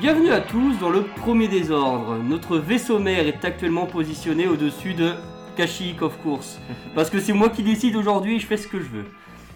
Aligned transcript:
Bienvenue 0.00 0.30
à 0.30 0.40
tous 0.40 0.78
dans 0.78 0.90
le 0.90 1.02
premier 1.02 1.48
désordre. 1.48 2.18
Notre 2.18 2.56
vaisseau 2.56 3.00
mère 3.00 3.26
est 3.26 3.44
actuellement 3.44 3.86
positionné 3.86 4.46
au-dessus 4.46 4.94
de 4.94 5.14
Kashyyyk 5.56 6.02
of 6.02 6.16
course. 6.22 6.60
Parce 6.94 7.10
que 7.10 7.18
c'est 7.18 7.32
moi 7.32 7.48
qui 7.48 7.64
décide 7.64 7.96
aujourd'hui 7.96 8.36
et 8.36 8.38
je 8.38 8.46
fais 8.46 8.56
ce 8.56 8.68
que 8.68 8.78
je 8.78 8.86
veux. 8.86 9.06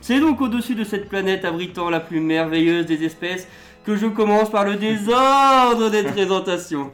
C'est 0.01 0.19
donc 0.19 0.41
au-dessus 0.41 0.75
de 0.75 0.83
cette 0.83 1.09
planète 1.09 1.45
abritant 1.45 1.91
la 1.91 2.01
plus 2.01 2.19
merveilleuse 2.19 2.87
des 2.87 3.05
espèces 3.05 3.47
que 3.85 3.95
je 3.95 4.07
commence 4.09 4.51
par 4.51 4.65
le 4.65 4.75
désordre 4.75 5.91
des 5.91 6.03
présentations. 6.13 6.91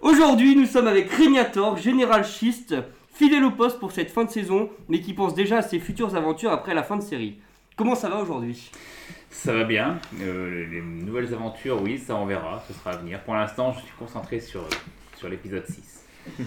Aujourd'hui, 0.00 0.56
nous 0.56 0.66
sommes 0.66 0.88
avec 0.88 1.08
Régnator, 1.12 1.76
général 1.76 2.24
schiste, 2.24 2.74
fidèle 3.14 3.44
au 3.44 3.52
poste 3.52 3.78
pour 3.78 3.92
cette 3.92 4.10
fin 4.10 4.24
de 4.24 4.30
saison, 4.30 4.70
mais 4.88 5.00
qui 5.00 5.14
pense 5.14 5.36
déjà 5.36 5.58
à 5.58 5.62
ses 5.62 5.78
futures 5.78 6.16
aventures 6.16 6.50
après 6.50 6.74
la 6.74 6.82
fin 6.82 6.96
de 6.96 7.02
série. 7.02 7.36
Comment 7.76 7.94
ça 7.94 8.08
va 8.08 8.20
aujourd'hui? 8.20 8.72
Ça 9.30 9.52
va 9.52 9.64
bien. 9.64 9.98
Euh, 10.20 10.66
les 10.70 10.80
nouvelles 10.80 11.32
aventures, 11.34 11.80
oui, 11.82 11.98
ça 11.98 12.16
on 12.16 12.26
verra, 12.26 12.64
ce 12.68 12.74
sera 12.74 12.92
à 12.92 12.96
venir. 12.96 13.20
Pour 13.20 13.34
l'instant, 13.34 13.72
je 13.72 13.80
suis 13.80 13.94
concentré 13.98 14.40
sur, 14.40 14.66
sur 15.16 15.28
l'épisode 15.28 15.64
6. 15.66 16.04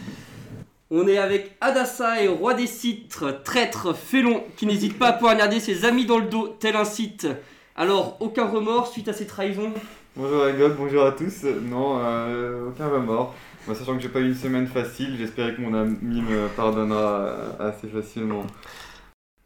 On 0.91 1.07
est 1.07 1.19
avec 1.19 1.55
Adassa 1.61 2.23
et 2.23 2.27
roi 2.27 2.55
des 2.55 2.65
citres, 2.65 3.43
traître, 3.43 3.95
félon, 3.95 4.43
qui 4.57 4.65
n'hésite 4.65 4.97
pas 4.97 5.09
à 5.09 5.13
poignarder 5.13 5.59
ses 5.59 5.85
amis 5.85 6.07
dans 6.07 6.17
le 6.17 6.25
dos, 6.25 6.47
tel 6.59 6.75
un 6.75 6.83
site. 6.83 7.27
Alors, 7.75 8.17
aucun 8.21 8.49
remords 8.49 8.87
suite 8.87 9.07
à 9.07 9.13
ces 9.13 9.27
trahisons? 9.27 9.71
Bonjour 10.15 10.43
Agog, 10.43 10.75
bonjour 10.75 11.05
à 11.05 11.11
tous. 11.11 11.43
Non, 11.43 11.99
euh, 11.99 12.69
aucun 12.69 12.87
remords. 12.87 13.35
Moi, 13.67 13.75
sachant 13.75 13.95
que 13.95 14.01
j'ai 14.01 14.09
pas 14.09 14.19
eu 14.19 14.29
une 14.29 14.35
semaine 14.35 14.65
facile, 14.65 15.15
j'espérais 15.15 15.53
que 15.53 15.61
mon 15.61 15.75
ami 15.75 16.21
me 16.21 16.47
pardonnera 16.47 17.19
euh, 17.19 17.69
assez 17.69 17.87
facilement. 17.87 18.47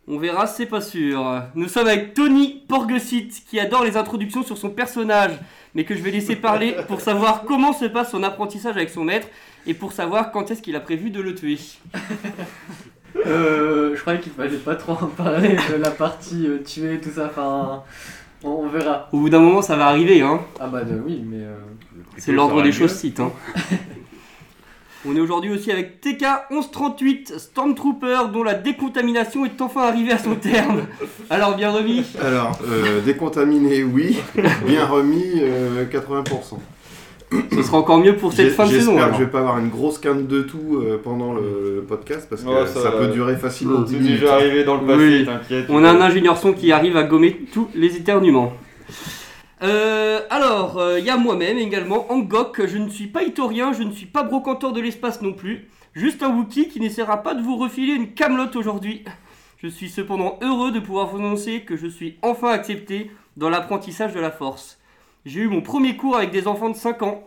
On 0.08 0.18
verra, 0.18 0.48
c'est 0.48 0.66
pas 0.66 0.82
sûr. 0.82 1.44
Nous 1.56 1.70
sommes 1.70 1.88
avec 1.88 2.14
Tony 2.14 2.62
Porgesit, 2.68 3.44
qui 3.50 3.60
adore 3.60 3.86
les 3.86 3.96
introductions 3.96 4.44
sur 4.44 4.58
son 4.58 4.70
personnage, 4.70 5.32
mais 5.76 5.86
que 5.86 5.96
je 5.96 6.02
vais 6.02 6.12
laisser 6.12 6.36
parler 6.36 6.76
pour 6.90 7.00
savoir 7.00 7.44
comment 7.46 7.72
se 7.72 7.86
passe 7.86 8.12
son 8.12 8.22
apprentissage 8.24 8.76
avec 8.76 8.90
son 8.90 9.06
maître 9.06 9.28
et 9.66 9.74
pour 9.74 9.94
savoir 9.94 10.32
quand 10.32 10.52
est-ce 10.52 10.62
qu'il 10.62 10.76
a 10.76 10.82
prévu 10.82 11.10
de 11.10 11.22
le 11.22 11.34
tuer. 11.34 11.58
Euh, 13.26 13.96
je 13.96 14.02
croyais 14.02 14.20
qu'il 14.20 14.32
fallait 14.34 14.58
pas 14.58 14.76
trop 14.76 14.94
en 14.94 15.08
parler 15.08 15.56
de 15.70 15.76
la 15.76 15.92
partie 15.92 16.48
euh, 16.48 16.58
tuée, 16.64 17.00
tout 17.00 17.12
ça. 17.12 17.28
Enfin, 17.28 17.84
on, 18.44 18.50
on 18.50 18.68
verra. 18.68 19.08
Au 19.14 19.20
bout 19.20 19.30
d'un 19.30 19.40
moment, 19.40 19.62
ça 19.62 19.76
va 19.78 19.86
arriver, 19.88 20.22
hein. 20.22 20.42
Ah 20.60 20.68
bah 20.68 20.84
de- 20.84 21.00
oui, 21.00 21.24
mais 21.26 21.38
euh, 21.44 21.56
C'est 22.18 22.34
l'ordre 22.34 22.62
des 22.62 22.72
choses 22.74 22.94
cite, 22.94 23.20
hein. 23.22 23.32
On 25.06 25.16
est 25.18 25.20
aujourd'hui 25.20 25.52
aussi 25.52 25.70
avec 25.70 26.00
TK 26.00 26.24
1138, 26.52 27.34
Stormtrooper, 27.38 28.20
dont 28.32 28.44
la 28.44 28.54
décontamination 28.54 29.46
est 29.46 29.60
enfin 29.62 29.82
arrivée 29.82 30.14
à 30.14 30.18
son 30.18 30.36
terme. 30.36 30.84
Alors, 31.30 31.56
bien 31.58 31.72
remis 31.72 32.04
Alors, 32.22 32.58
euh, 32.66 33.02
décontaminé, 33.02 33.84
oui. 33.84 34.18
Bien 34.66 34.86
remis, 34.86 35.34
euh, 35.42 35.84
80%. 35.92 36.58
Ce 37.52 37.64
sera 37.64 37.80
encore 37.80 37.98
mieux 37.98 38.16
pour 38.16 38.32
cette 38.32 38.52
fin 38.52 38.66
de 38.66 38.72
saison. 38.72 38.92
J'espère 38.92 39.10
que 39.12 39.18
je 39.18 39.24
vais 39.24 39.32
pas 39.32 39.40
avoir 39.40 39.58
une 39.58 39.70
grosse 39.70 39.98
quinte 39.98 40.28
de 40.28 40.42
tout 40.44 40.78
euh, 40.82 41.02
pendant 41.04 41.34
le, 41.34 41.84
podcast 41.88 42.28
parce 42.30 42.44
que 42.44 42.48
Ouais, 42.48 42.68
ça, 42.68 42.82
ça- 42.84 42.92
peut 42.92 43.08
durer 43.08 43.36
facilement 43.36 43.84
C'est 43.86 43.96
10 43.96 44.00
minutes. 44.04 44.20
déjà 44.22 44.36
arrivé 44.36 44.64
dans 44.64 44.76
le 44.76 44.86
passé, 44.86 45.00
Oui. 45.00 45.26
t'inquiète. 45.26 45.66
On 45.70 45.84
a 45.84 45.90
un 45.90 46.00
ingénieur 46.02 46.38
son 46.38 46.54
qui 46.54 46.72
arrive 46.72 46.96
à 46.96 47.04
gommer 47.04 47.42
tous 47.52 47.68
les 47.76 47.98
éternuements. 47.98 48.54
Euh, 49.64 50.22
alors, 50.30 50.82
il 50.98 51.06
y 51.06 51.10
a 51.10 51.18
moi-même 51.18 51.58
également, 51.58 52.12
Angok. 52.12 52.66
Je 52.66 52.78
ne 52.78 52.90
suis 52.90 53.08
pas 53.08 53.24
itorien, 53.24 53.72
je 53.72 53.84
ne 53.84 53.92
suis 53.92 54.06
pas 54.06 54.24
brocanteur 54.24 54.74
de 54.74 54.82
l'espace 54.82 55.22
non 55.22 55.34
plus. 55.34 55.70
Juste 55.94 56.24
un 56.24 56.30
Wookie 56.30 56.70
qui 56.70 56.80
n'essaiera 56.80 57.24
pas 57.24 57.36
de 57.36 57.42
vous 57.42 57.56
refiler 57.56 57.94
une 57.94 58.14
camelote 58.14 58.56
aujourd'hui. 58.56 59.06
Je 59.58 59.68
suis 59.68 59.90
cependant 59.90 60.38
heureux 60.42 60.72
de 60.72 60.80
pouvoir 60.80 61.08
vous 61.08 61.18
annoncer 61.18 61.62
que 61.62 61.78
je 61.78 61.88
suis 61.88 62.18
enfin 62.22 62.50
accepté 62.50 63.12
dans 63.38 63.50
l'apprentissage 63.50 64.14
de 64.14 64.20
la 64.20 64.32
force. 64.32 64.80
J'ai 65.26 65.42
eu 65.42 65.48
mon 65.48 65.62
premier 65.62 65.96
cours 65.96 66.18
avec 66.18 66.32
des 66.32 66.48
enfants 66.48 66.70
de 66.70 66.76
5 66.76 67.02
ans. 67.04 67.24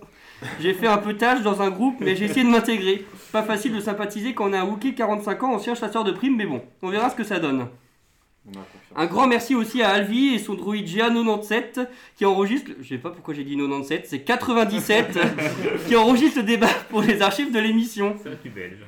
J'ai 0.60 0.74
fait 0.74 0.86
un 0.86 0.98
peu 0.98 1.14
tâche 1.14 1.42
dans 1.42 1.62
un 1.62 1.70
groupe, 1.70 1.96
mais 2.00 2.14
j'ai 2.14 2.26
essayé 2.26 2.44
de 2.44 2.50
m'intégrer. 2.50 3.06
Pas 3.32 3.42
facile 3.42 3.72
de 3.72 3.80
sympathiser 3.80 4.34
quand 4.34 4.50
on 4.50 4.52
est 4.52 4.58
un 4.58 4.66
Wookie 4.66 4.94
45 4.94 5.42
ans, 5.44 5.54
ancien 5.54 5.74
chasseur 5.74 6.04
de 6.04 6.12
primes, 6.12 6.36
mais 6.36 6.44
bon, 6.44 6.60
on 6.82 6.90
verra 6.90 7.08
ce 7.08 7.16
que 7.16 7.24
ça 7.24 7.38
donne. 7.38 7.68
Un 8.94 9.06
grand 9.06 9.26
merci 9.26 9.54
aussi 9.54 9.82
à 9.82 9.90
Alvi 9.90 10.34
et 10.34 10.38
son 10.38 10.54
droïde 10.54 10.86
GA97 10.86 11.86
qui 12.16 12.24
enregistre, 12.24 12.70
je 12.80 12.88
sais 12.88 12.98
pas 12.98 13.10
pourquoi 13.10 13.34
j'ai 13.34 13.44
dit 13.44 13.56
97, 13.56 14.06
c'est 14.06 14.20
97 14.20 15.18
qui 15.88 15.96
enregistre 15.96 16.38
le 16.38 16.44
débat 16.44 16.70
pour 16.88 17.02
les 17.02 17.22
archives 17.22 17.52
de 17.52 17.58
l'émission. 17.58 18.16
C'est 18.22 18.30
la 18.30 18.36
plus 18.36 18.50
belge. 18.50 18.78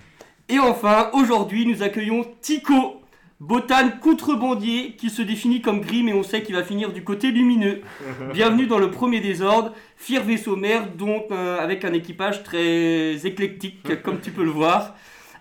Et 0.49 0.59
enfin, 0.59 1.11
aujourd'hui, 1.13 1.67
nous 1.67 1.83
accueillons 1.83 2.25
Tico, 2.41 3.03
botane 3.41 3.99
contrebandier 4.01 4.93
qui 4.93 5.11
se 5.11 5.21
définit 5.21 5.61
comme 5.61 5.81
gris 5.81 6.03
mais 6.03 6.15
on 6.15 6.23
sait 6.23 6.43
qu'il 6.43 6.55
va 6.55 6.63
finir 6.63 6.93
du 6.93 7.05
côté 7.05 7.31
lumineux. 7.31 7.83
Bienvenue 8.33 8.67
dans 8.67 8.79
le 8.79 8.91
premier 8.91 9.21
désordre, 9.21 9.75
fier 9.97 10.23
vaisseau 10.23 10.57
mère 10.57 10.89
dont 10.97 11.25
euh, 11.31 11.59
avec 11.59 11.85
un 11.85 11.93
équipage 11.93 12.43
très 12.45 13.27
éclectique 13.27 14.03
comme 14.03 14.21
tu 14.21 14.31
peux 14.31 14.45
le 14.45 14.51
voir. 14.51 14.95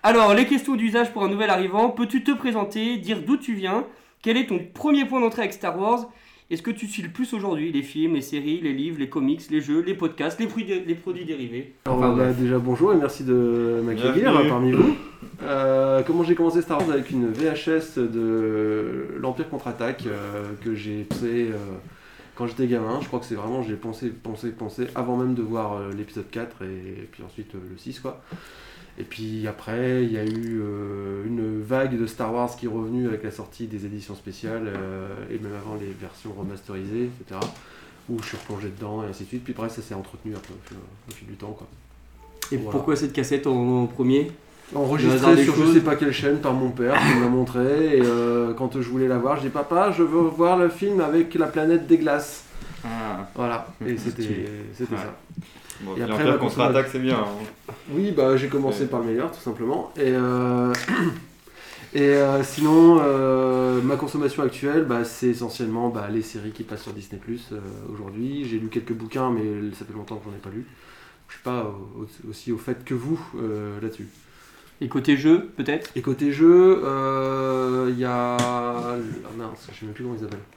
Alors, 0.04 0.34
les 0.34 0.46
questions 0.46 0.76
d'usage 0.76 1.12
pour 1.12 1.24
un 1.24 1.28
nouvel 1.28 1.50
arrivant, 1.50 1.90
peux-tu 1.90 2.24
te 2.24 2.32
présenter, 2.32 2.98
dire 2.98 3.22
d'où 3.24 3.36
tu 3.36 3.54
viens, 3.54 3.86
quel 4.28 4.36
est 4.36 4.48
ton 4.48 4.60
premier 4.74 5.06
point 5.06 5.22
d'entrée 5.22 5.44
avec 5.44 5.54
Star 5.54 5.80
Wars? 5.80 6.10
Est-ce 6.52 6.62
que 6.62 6.70
tu 6.72 6.86
suis 6.86 7.02
le 7.02 7.08
plus 7.08 7.34
aujourd'hui 7.34 7.72
Les 7.72 7.82
films, 7.82 8.16
les 8.16 8.22
séries, 8.22 8.60
les 8.60 8.74
livres, 8.74 8.98
les 9.00 9.08
comics, 9.08 9.42
les 9.50 9.62
jeux, 9.62 9.80
les 9.82 9.94
podcasts, 9.94 10.38
les, 10.38 10.48
produits- 10.48 10.84
les 10.86 10.96
produits 10.96 11.24
dérivés? 11.24 11.76
Alors, 11.86 12.00
Enfin, 12.00 12.14
bah, 12.14 12.34
déjà 12.34 12.60
bonjour 12.60 12.92
et 12.92 12.98
merci 12.98 13.24
de 13.24 13.80
m'accueillir 13.86 14.14
Bienvenue. 14.34 14.50
parmi 14.50 14.72
vous. 14.74 14.98
Euh, 15.44 16.04
comment 16.06 16.26
j'ai 16.26 16.36
commencé 16.36 16.62
Star 16.62 16.80
Wars 16.80 16.92
avec 16.92 17.10
une 17.10 17.32
VHS 17.32 18.00
de 18.00 19.16
l'Empire 19.18 19.48
contre-attaque 19.50 20.04
euh, 20.08 20.44
que 20.62 20.76
j'ai 20.76 21.08
euh, 21.24 21.54
quand 22.36 22.48
j'étais 22.48 22.68
gamin. 22.68 23.00
Je 23.02 23.08
crois 23.08 23.22
que 23.22 23.26
c'est 23.26 23.36
vraiment, 23.36 23.64
j'ai 23.64 23.78
pensé, 23.78 24.10
pensé, 24.10 24.52
pensé 24.52 24.88
avant 24.94 25.16
même 25.16 25.36
de 25.36 25.42
voir 25.42 25.78
euh, 25.78 25.92
l'épisode 25.98 26.30
4 26.30 26.64
et, 26.64 27.08
puis 27.14 27.24
ensuite 27.24 27.56
euh, 27.56 27.60
le 27.72 27.78
6 27.78 28.02
quoi. 28.02 28.22
Et 29.00 29.04
puis 29.04 29.48
après, 29.48 30.04
il 30.04 30.12
y 30.12 30.18
a 30.18 30.24
eu 30.26 30.60
euh, 30.62 31.24
une 31.28 31.62
vague 31.62 32.00
de 32.00 32.08
Star 32.08 32.34
Wars 32.34 32.56
qui 32.56 32.66
est 32.66 32.70
revenue 32.70 33.08
avec 33.08 33.24
la 33.24 33.32
sortie 33.32 33.68
des 33.68 33.86
éditions 33.86 34.16
spéciales 34.16 34.64
euh, 34.68 35.08
et 35.30 35.38
même 35.38 35.54
avant 35.54 35.76
les 35.80 35.94
versions 36.02 36.32
remasterisées, 36.38 37.10
etc. 37.22 37.40
Où 38.10 38.18
je 38.22 38.26
suis 38.30 38.38
replongé 38.38 38.70
dedans 38.76 39.04
et 39.04 39.10
ainsi 39.10 39.24
de 39.24 39.28
suite. 39.30 39.44
Puis 39.44 39.54
après, 39.56 39.70
ça 39.70 39.82
s'est 39.84 39.94
entretenu 39.94 40.34
un 40.34 40.40
peu 40.40 40.54
au 40.54 40.68
fil, 40.68 40.78
au 41.10 41.12
fil 41.14 41.28
du 41.28 41.36
temps 41.36 41.52
quoi. 41.58 41.68
Et 42.52 42.58
Voilà. 42.58 42.72
pourquoi 42.72 42.96
cette 42.96 43.14
cassette 43.14 43.46
en, 43.46 43.84
en 43.84 43.86
premier? 43.86 44.32
Le 44.74 44.78
hasard 44.80 44.84
enregistré 44.90 45.36
des 45.36 45.44
sur 45.46 45.56
je 45.56 45.62
choses. 45.64 45.74
sais 45.76 45.82
pas 45.82 45.96
quelle 45.96 46.12
chaîne 46.12 46.40
par 46.40 46.54
mon 46.54 46.72
père 46.72 46.96
qui 47.00 47.16
me 47.16 47.22
l'a 47.22 47.30
montré 47.30 47.98
et 47.98 48.02
euh, 48.04 48.54
quand 48.54 48.82
je 48.82 48.90
voulais 48.90 49.08
la 49.08 49.18
voir 49.18 49.38
je 49.38 49.44
dis 49.44 49.50
papa 49.50 49.92
je 49.98 50.04
veux 50.04 50.22
voir 50.28 50.58
le 50.58 50.68
film 50.68 51.00
avec 51.00 51.34
la 51.36 51.48
planète 51.48 51.88
des 51.88 51.98
glaces 51.98 52.44
Ah, 52.84 53.30
voilà 53.34 53.68
et 53.86 53.96
c'était 53.98 54.24
Stylé. 54.24 54.46
c'était 54.74 54.96
Ouais. 54.96 55.00
ça 55.00 55.14
bon, 55.82 55.96
Et 55.98 56.02
après, 56.04 56.26
ma 56.26 56.38
contre-attaque, 56.38 56.88
c'est 56.92 57.00
bien. 57.00 57.18
hein. 57.20 57.74
oui 57.92 58.12
bah 58.12 58.36
j'ai 58.38 58.48
commencé 58.48 58.82
Ouais. 58.82 58.88
par 58.88 59.00
le 59.02 59.08
meilleur 59.08 59.32
tout 59.32 59.40
simplement 59.40 59.92
et 59.98 60.12
euh, 60.12 60.74
et 61.94 62.02
euh, 62.02 62.44
sinon 62.44 63.00
euh, 63.02 63.82
ma 63.82 63.96
consommation 63.96 64.44
actuelle 64.44 64.84
bah, 64.86 65.04
c'est 65.06 65.28
essentiellement 65.30 65.90
bah, 65.90 66.08
les 66.12 66.22
séries 66.22 66.52
qui 66.52 66.64
passent 66.64 66.84
sur 66.84 66.94
Disney 66.94 67.20
Plus 67.22 67.50
aujourd'hui 67.94 68.46
j'ai 68.46 68.58
lu 68.60 68.68
quelques 68.70 68.94
bouquins 68.94 69.32
mais 69.32 69.72
ça 69.78 69.86
fait 69.86 69.94
longtemps 69.94 70.18
que 70.18 70.26
j'en 70.26 70.36
ai 70.36 70.40
pas 70.40 70.50
lu 70.50 70.66
je 71.30 71.34
suis 71.36 71.44
pas 71.44 71.64
au- 71.98 72.30
aussi 72.30 72.52
au 72.52 72.58
fait 72.58 72.84
que 72.86 72.94
vous 72.94 73.20
euh, 73.42 73.80
là-dessus 73.82 74.08
Et 74.82 74.88
côté 74.90 75.18
jeu, 75.18 75.50
peut-être? 75.58 75.90
Et 75.96 76.02
côté 76.04 76.32
jeu, 76.32 76.82
euh, 76.86 77.88
il 77.90 77.98
y 78.00 78.06
a. 78.06 78.38
Ah 78.38 78.96
mince, 79.36 79.68
je 79.74 79.80
sais 79.80 79.86
même 79.86 79.94
plus 79.96 80.04
comment 80.04 80.16
ils 80.16 80.22
s'appellent. 80.22 80.48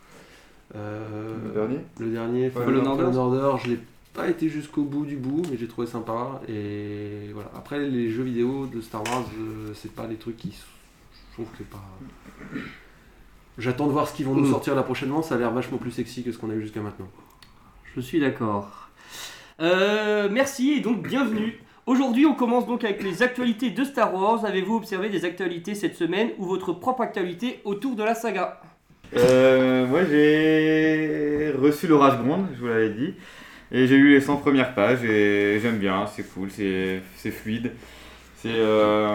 Euh, 0.76 1.34
Le 1.46 1.50
dernier? 1.52 1.78
Le 1.98 2.06
dernier, 2.10 2.50
Fallen 2.50 2.86
Order. 2.86 3.02
Fallen 3.04 3.16
Order, 3.18 3.52
je 3.64 3.70
l'ai 3.70 3.78
pas 4.12 4.28
été 4.28 4.48
jusqu'au 4.48 4.82
bout 4.82 5.04
du 5.06 5.16
bout, 5.16 5.42
mais 5.50 5.56
j'ai 5.56 5.68
trouvé 5.68 5.86
sympa. 5.86 6.40
Et 6.48 7.30
voilà. 7.32 7.50
Après, 7.56 7.78
les 7.80 8.10
jeux 8.10 8.22
vidéo 8.24 8.66
de 8.66 8.80
Star 8.80 9.02
Wars, 9.04 9.24
euh, 9.38 9.72
c'est 9.74 9.92
pas 9.94 10.06
des 10.06 10.16
trucs 10.16 10.36
qui. 10.36 10.50
Je 10.52 11.34
trouve 11.34 11.46
que 11.46 11.58
c'est 11.58 11.70
pas. 11.70 11.82
J'attends 13.58 13.86
de 13.86 13.92
voir 13.92 14.08
ce 14.08 14.14
qu'ils 14.14 14.26
vont 14.26 14.34
nous 14.34 14.46
Mm. 14.46 14.50
sortir 14.50 14.74
là 14.74 14.82
prochainement, 14.82 15.22
ça 15.22 15.34
a 15.34 15.38
l'air 15.38 15.50
vachement 15.52 15.78
plus 15.78 15.90
sexy 15.90 16.22
que 16.22 16.32
ce 16.32 16.38
qu'on 16.38 16.50
a 16.50 16.54
eu 16.54 16.62
jusqu'à 16.62 16.80
maintenant. 16.80 17.08
Je 17.94 18.00
suis 18.00 18.20
d'accord. 18.20 18.88
Euh, 19.60 20.28
merci 20.30 20.72
et 20.72 20.80
donc 20.80 21.06
bienvenue. 21.06 21.60
Aujourd'hui, 21.86 22.24
on 22.24 22.34
commence 22.34 22.66
donc 22.66 22.84
avec 22.84 23.02
les 23.02 23.22
actualités 23.22 23.70
de 23.70 23.84
Star 23.84 24.14
Wars. 24.14 24.44
Avez-vous 24.44 24.76
observé 24.76 25.08
des 25.08 25.24
actualités 25.24 25.74
cette 25.74 25.96
semaine 25.96 26.30
ou 26.38 26.46
votre 26.46 26.72
propre 26.72 27.02
actualité 27.02 27.60
autour 27.64 27.96
de 27.96 28.02
la 28.04 28.14
saga? 28.14 28.60
Euh, 29.16 29.86
moi 29.86 30.04
j'ai 30.04 31.52
reçu 31.58 31.88
l'orage 31.88 32.22
gronde, 32.22 32.46
je 32.54 32.60
vous 32.60 32.68
l'avais 32.68 32.90
dit. 32.90 33.14
Et 33.72 33.86
j'ai 33.86 33.96
lu 33.96 34.10
les 34.12 34.20
100 34.20 34.38
premières 34.38 34.74
pages 34.74 35.04
et 35.04 35.60
j'aime 35.60 35.78
bien, 35.78 36.06
c'est 36.06 36.24
cool, 36.34 36.50
c'est 36.50 37.30
fluide. 37.30 37.72
C'est. 38.36 38.48
euh, 38.48 39.14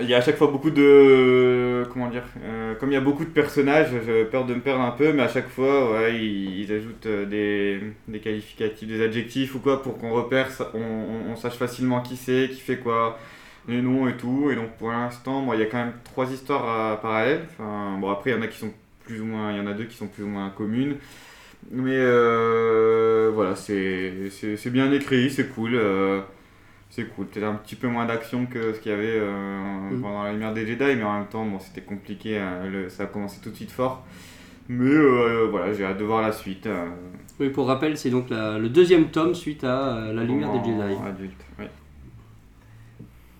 il 0.00 0.08
y 0.08 0.14
a 0.14 0.18
à 0.18 0.20
chaque 0.20 0.36
fois 0.36 0.48
beaucoup 0.48 0.70
de. 0.70 1.84
Comment 1.92 2.08
dire 2.08 2.24
euh, 2.42 2.74
Comme 2.76 2.90
il 2.90 2.94
y 2.94 2.96
a 2.96 3.00
beaucoup 3.00 3.24
de 3.24 3.30
personnages, 3.30 3.90
j'ai 4.06 4.24
peur 4.24 4.46
de 4.46 4.54
me 4.54 4.60
perdre 4.60 4.82
un 4.82 4.90
peu, 4.90 5.12
mais 5.12 5.22
à 5.22 5.28
chaque 5.28 5.48
fois, 5.48 5.92
ouais, 5.92 6.16
ils, 6.18 6.72
ajoutent 6.72 7.06
euh, 7.06 7.26
des, 7.26 7.80
des 8.08 8.20
qualificatifs, 8.20 8.88
des 8.88 9.04
adjectifs 9.04 9.54
ou 9.54 9.60
quoi 9.60 9.82
pour 9.82 9.98
qu'on 9.98 10.10
repère, 10.12 10.48
on, 10.74 11.36
sache 11.36 11.54
facilement 11.54 12.00
qui 12.00 12.16
c'est, 12.16 12.48
qui 12.50 12.60
fait 12.60 12.78
quoi, 12.78 13.18
les 13.68 13.82
noms 13.82 14.08
et 14.08 14.16
tout. 14.16 14.50
Et 14.50 14.56
donc 14.56 14.76
pour 14.78 14.90
l'instant, 14.90 15.42
bon, 15.42 15.52
il 15.52 15.60
y 15.60 15.62
a 15.62 15.66
quand 15.66 15.78
même 15.78 15.94
trois 16.04 16.30
histoires 16.30 17.00
parallèles. 17.00 17.46
Bon, 17.58 18.10
après, 18.10 18.30
il 18.30 18.36
y 18.36 18.38
en 18.38 18.42
a 18.42 18.46
qui 18.46 18.58
sont 18.58 18.72
plus 19.04 19.20
ou 19.20 19.26
moins. 19.26 19.52
Il 19.52 19.58
y 19.58 19.60
en 19.60 19.66
a 19.66 19.74
deux 19.74 19.84
qui 19.84 19.96
sont 19.96 20.08
plus 20.08 20.24
ou 20.24 20.28
moins 20.28 20.50
communes. 20.50 20.96
Mais 21.70 21.96
euh, 21.96 23.30
voilà, 23.34 23.56
c'est 23.56 24.30
bien 24.70 24.92
écrit, 24.92 25.30
c'est 25.30 25.48
cool. 25.54 25.74
euh, 25.74 26.20
c'est 26.90 27.04
cool. 27.14 27.26
Peut-être 27.26 27.46
un 27.46 27.54
petit 27.54 27.74
peu 27.74 27.88
moins 27.88 28.06
d'action 28.06 28.46
que 28.46 28.72
ce 28.72 28.78
qu'il 28.80 28.92
y 28.92 28.94
avait 28.94 29.16
euh, 29.18 29.90
Mm. 29.90 30.00
pendant 30.00 30.22
la 30.24 30.32
lumière 30.32 30.52
des 30.54 30.66
Jedi, 30.66 30.84
mais 30.96 31.02
en 31.02 31.18
même 31.18 31.26
temps, 31.28 31.44
bon, 31.44 31.58
c'était 31.58 31.80
compliqué. 31.80 32.38
hein, 32.38 32.60
le- 32.70 32.88
ça 32.88 33.04
a 33.04 33.06
commencé 33.06 33.40
tout 33.42 33.50
de 33.50 33.56
suite 33.56 33.70
fort. 33.72 34.04
Mais 34.68 34.84
euh, 34.90 35.48
voilà, 35.50 35.72
j'ai 35.72 35.84
hâte 35.84 35.98
de 35.98 36.04
voir 36.04 36.22
la 36.22 36.32
suite. 36.32 36.68
Oui, 37.40 37.48
pour 37.50 37.66
rappel, 37.66 37.98
c'est 37.98 38.10
donc 38.10 38.30
la- 38.30 38.58
le 38.58 38.68
deuxième 38.68 39.06
tome 39.10 39.34
suite 39.34 39.64
à 39.64 40.12
La 40.12 40.22
Lumière 40.24 40.52
des 40.52 40.58
Jedi. 40.58 40.94
Adulte, 41.06 41.44
oui. 41.58 41.64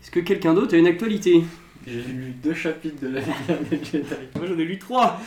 Est-ce 0.03 0.11
que 0.11 0.21
quelqu'un 0.21 0.53
d'autre 0.53 0.75
a 0.75 0.79
une 0.79 0.87
actualité? 0.87 1.45
J'ai 1.87 2.03
lu 2.03 2.31
deux 2.43 2.55
chapitres 2.55 3.01
de 3.03 3.09
la 3.09 3.21
lumière 3.21 3.61
des 3.71 3.85
Jedi. 3.85 4.05
Moi 4.37 4.47
j'en 4.47 4.59
ai 4.59 4.65
lu 4.65 4.79
trois 4.79 5.21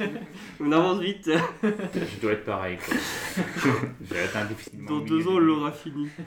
On 0.60 0.70
avance 0.72 1.00
vite 1.00 1.30
Je 1.62 2.20
dois 2.20 2.32
être 2.32 2.44
pareil. 2.44 2.76
quoi. 2.76 2.96
J'ai 4.10 4.20
atteint 4.20 4.44
difficilement. 4.44 4.90
Dans 4.90 5.00
deux 5.00 5.26
ans, 5.28 5.34
on 5.34 5.38
l'aura 5.38 5.72
fini. 5.72 6.08
Euh, 6.18 6.22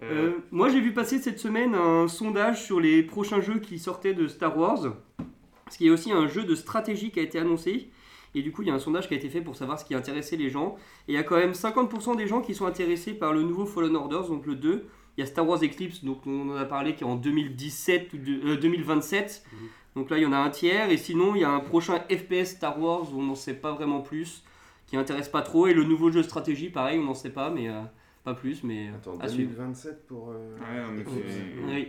Euh, 0.00 0.32
moi 0.52 0.68
j'ai 0.68 0.80
vu 0.80 0.92
passer 0.92 1.18
cette 1.18 1.40
semaine 1.40 1.74
un 1.74 2.06
sondage 2.06 2.62
sur 2.62 2.78
les 2.78 3.02
prochains 3.02 3.40
jeux 3.40 3.58
qui 3.58 3.80
sortaient 3.80 4.14
de 4.14 4.28
Star 4.28 4.56
Wars. 4.56 4.94
Parce 5.64 5.76
qu'il 5.76 5.88
y 5.88 5.90
a 5.90 5.92
aussi 5.92 6.12
un 6.12 6.28
jeu 6.28 6.44
de 6.44 6.54
stratégie 6.54 7.10
qui 7.10 7.18
a 7.18 7.22
été 7.22 7.38
annoncé. 7.38 7.90
Et 8.34 8.42
du 8.42 8.52
coup, 8.52 8.62
il 8.62 8.68
y 8.68 8.70
a 8.70 8.74
un 8.74 8.78
sondage 8.78 9.08
qui 9.08 9.14
a 9.14 9.16
été 9.16 9.28
fait 9.28 9.40
pour 9.40 9.56
savoir 9.56 9.80
ce 9.80 9.84
qui 9.84 9.94
intéressait 9.94 10.36
les 10.36 10.50
gens. 10.50 10.76
Et 11.08 11.12
il 11.12 11.14
y 11.14 11.18
a 11.18 11.22
quand 11.24 11.36
même 11.36 11.52
50% 11.52 12.16
des 12.16 12.26
gens 12.28 12.40
qui 12.42 12.54
sont 12.54 12.66
intéressés 12.66 13.12
par 13.14 13.32
le 13.32 13.42
nouveau 13.42 13.66
Fallen 13.66 13.96
Orders, 13.96 14.28
donc 14.28 14.46
le 14.46 14.54
2. 14.54 14.86
Il 15.18 15.22
y 15.22 15.24
a 15.24 15.26
Star 15.26 15.46
Wars 15.48 15.60
Eclipse, 15.60 16.04
donc 16.04 16.24
on 16.28 16.48
en 16.50 16.56
a 16.56 16.64
parlé, 16.64 16.94
qui 16.94 17.02
est 17.02 17.06
en 17.06 17.16
2017 17.16 18.12
ou 18.12 18.18
de- 18.18 18.52
euh, 18.52 18.56
2027. 18.56 19.42
Donc 19.96 20.10
là, 20.10 20.16
il 20.16 20.22
y 20.22 20.26
en 20.26 20.32
a 20.32 20.36
un 20.38 20.48
tiers. 20.48 20.90
Et 20.90 20.96
sinon, 20.96 21.34
il 21.34 21.40
y 21.40 21.44
a 21.44 21.50
un 21.50 21.58
prochain 21.58 21.98
FPS 22.08 22.50
Star 22.56 22.80
Wars 22.80 23.12
où 23.12 23.18
on 23.18 23.24
n'en 23.24 23.34
sait 23.34 23.54
pas 23.54 23.72
vraiment 23.72 24.00
plus, 24.00 24.44
qui 24.86 24.96
intéresse 24.96 25.28
pas 25.28 25.42
trop. 25.42 25.66
Et 25.66 25.74
le 25.74 25.82
nouveau 25.82 26.12
jeu 26.12 26.20
de 26.20 26.24
stratégie, 26.26 26.70
pareil, 26.70 27.00
on 27.00 27.04
n'en 27.04 27.14
sait 27.14 27.30
pas, 27.30 27.50
mais 27.50 27.68
euh, 27.68 27.82
pas 28.22 28.34
plus. 28.34 28.62
Mais 28.62 28.90
euh, 28.90 28.94
Attends, 28.94 29.18
à 29.18 29.26
suivre. 29.26 29.50
2027 29.50 30.06
pour. 30.06 30.30
euh, 30.30 30.56
Ouais, 30.56 30.92
mais 30.92 31.04
c'est- 31.04 31.74
Oui. 31.74 31.88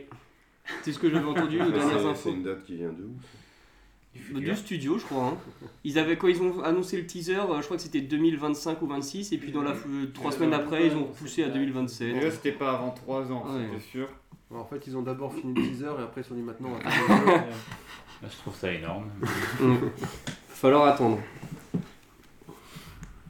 C'est 0.81 0.91
ce 0.91 0.97
que 0.97 1.11
j'avais 1.11 1.27
entendu 1.27 1.59
aux 1.59 1.65
Ah, 1.65 1.69
dernières 1.69 1.99
c'est- 1.99 2.05
infos. 2.07 2.19
C'est 2.29 2.31
une 2.35 2.43
date 2.43 2.63
qui 2.63 2.77
vient 2.77 2.89
de 2.89 3.03
où 3.03 3.15
du 4.13 4.19
Du 4.19 4.25
futur. 4.41 4.57
studio, 4.57 4.97
je 4.97 5.05
crois. 5.05 5.25
hein. 5.25 5.37
Ils 5.83 5.97
avaient, 5.99 6.17
quand 6.17 6.27
ils 6.27 6.41
ont 6.41 6.61
annoncé 6.63 6.97
le 6.97 7.05
teaser, 7.05 7.35
euh, 7.35 7.57
je 7.59 7.65
crois 7.65 7.77
que 7.77 7.83
c'était 7.83 8.01
2025 8.01 8.81
ou 8.81 8.87
26, 8.87 9.31
et 9.33 9.37
puis 9.37 9.51
dans 9.51 9.61
la 9.61 9.73
trois 10.13 10.31
semaines 10.31 10.53
après, 10.53 10.87
ils 10.87 10.95
ont 10.95 11.05
repoussé 11.05 11.43
à 11.43 11.49
2027. 11.49 12.13
Déjà, 12.15 12.31
c'était 12.31 12.51
pas 12.51 12.71
avant 12.71 12.89
3 12.91 13.31
ans, 13.31 13.43
Ouais. 13.45 13.67
c'était 13.71 13.83
sûr. 13.91 14.07
En 14.51 14.65
fait, 14.65 14.85
ils 14.87 14.97
ont 14.97 15.03
d'abord 15.03 15.33
fini 15.33 15.53
le 15.53 15.61
teaser 15.61 15.85
et 15.99 16.01
après 16.01 16.21
ils 16.21 16.23
se 16.23 16.29
sont 16.29 16.35
dit 16.35 16.41
maintenant 16.41 16.69
on 16.71 16.83
va 16.83 16.89
faire 16.89 17.25
le 17.25 17.25
jeu. 17.31 17.41
Je 18.23 18.37
trouve 18.37 18.55
ça 18.55 18.71
énorme. 18.73 19.05
Mm. 19.61 19.75
Falloir 20.47 20.85
attendre. 20.87 21.19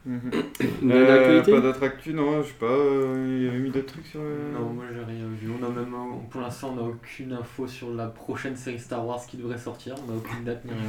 Mhm. 0.06 0.30
Euh, 0.84 1.42
pas 1.42 1.60
d'autres 1.60 1.82
actus, 1.82 2.14
non, 2.14 2.42
je 2.42 2.48
sais 2.48 2.54
pas. 2.54 2.66
euh, 2.66 3.36
il 3.38 3.44
y 3.44 3.48
avait 3.48 3.58
mis 3.58 3.70
d'autres 3.70 3.92
trucs 3.92 4.06
sur 4.06 4.20
le. 4.20 4.50
Non, 4.52 4.70
moi 4.70 4.84
j'ai 4.92 5.04
rien 5.04 5.26
vu. 5.28 5.50
On 5.50 5.64
a 5.64 5.68
même, 5.68 5.94
pour 6.30 6.40
l'instant, 6.40 6.70
on 6.72 6.76
n'a 6.76 6.82
aucune 6.82 7.32
info 7.32 7.66
sur 7.66 7.92
la 7.92 8.06
prochaine 8.06 8.56
série 8.56 8.78
Star 8.78 9.06
Wars 9.06 9.24
qui 9.26 9.36
devrait 9.36 9.58
sortir. 9.58 9.94
On 10.02 10.10
n'a 10.10 10.16
aucune 10.16 10.44
date 10.44 10.64
ni 10.64 10.72
rien. 10.72 10.80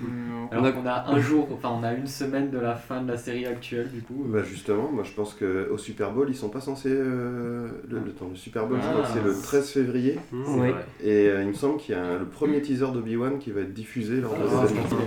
Non. 0.00 0.48
Alors 0.50 0.64
On 0.64 0.66
a- 0.66 0.72
qu'on 0.72 0.86
a 0.86 1.04
un 1.10 1.20
jour, 1.20 1.48
enfin 1.52 1.68
on 1.78 1.82
a 1.82 1.92
une 1.92 2.06
semaine 2.06 2.50
de 2.50 2.58
la 2.58 2.74
fin 2.74 3.02
de 3.02 3.08
la 3.10 3.16
série 3.18 3.46
actuelle 3.46 3.90
du 3.90 4.00
coup. 4.02 4.24
Bah 4.26 4.42
justement, 4.42 4.90
moi 4.90 5.04
je 5.04 5.12
pense 5.12 5.34
qu'au 5.34 5.76
Super 5.78 6.12
Bowl, 6.12 6.26
ils 6.28 6.34
sont 6.36 6.48
pas 6.48 6.60
censés. 6.60 6.88
euh, 6.90 7.68
le, 7.88 7.98
le 8.00 8.12
temps, 8.12 8.28
le 8.30 8.36
Super 8.36 8.66
Bowl, 8.66 8.78
je 8.80 8.86
crois 8.88 9.02
que 9.02 9.06
Ah. 9.08 9.12
c'est 9.14 9.22
le 9.24 9.34
13 9.34 9.68
février. 9.70 10.18
C'est 10.30 10.36
Ouais. 10.60 10.70
vrai. 10.72 10.86
Et 11.02 11.28
euh, 11.28 11.42
il 11.42 11.48
me 11.48 11.54
semble 11.54 11.76
qu'il 11.78 11.94
y 11.94 11.98
a 11.98 12.02
un- 12.04 12.18
le 12.18 12.24
premier 12.26 12.62
teaser 12.62 12.86
d'Obi-Wan 12.92 13.38
qui 13.38 13.50
va 13.50 13.60
être 13.62 13.74
diffusé 13.74 14.20
lors 14.20 14.32
de 14.34 14.42
Ah, 14.44 14.62
l'événement. 14.66 15.06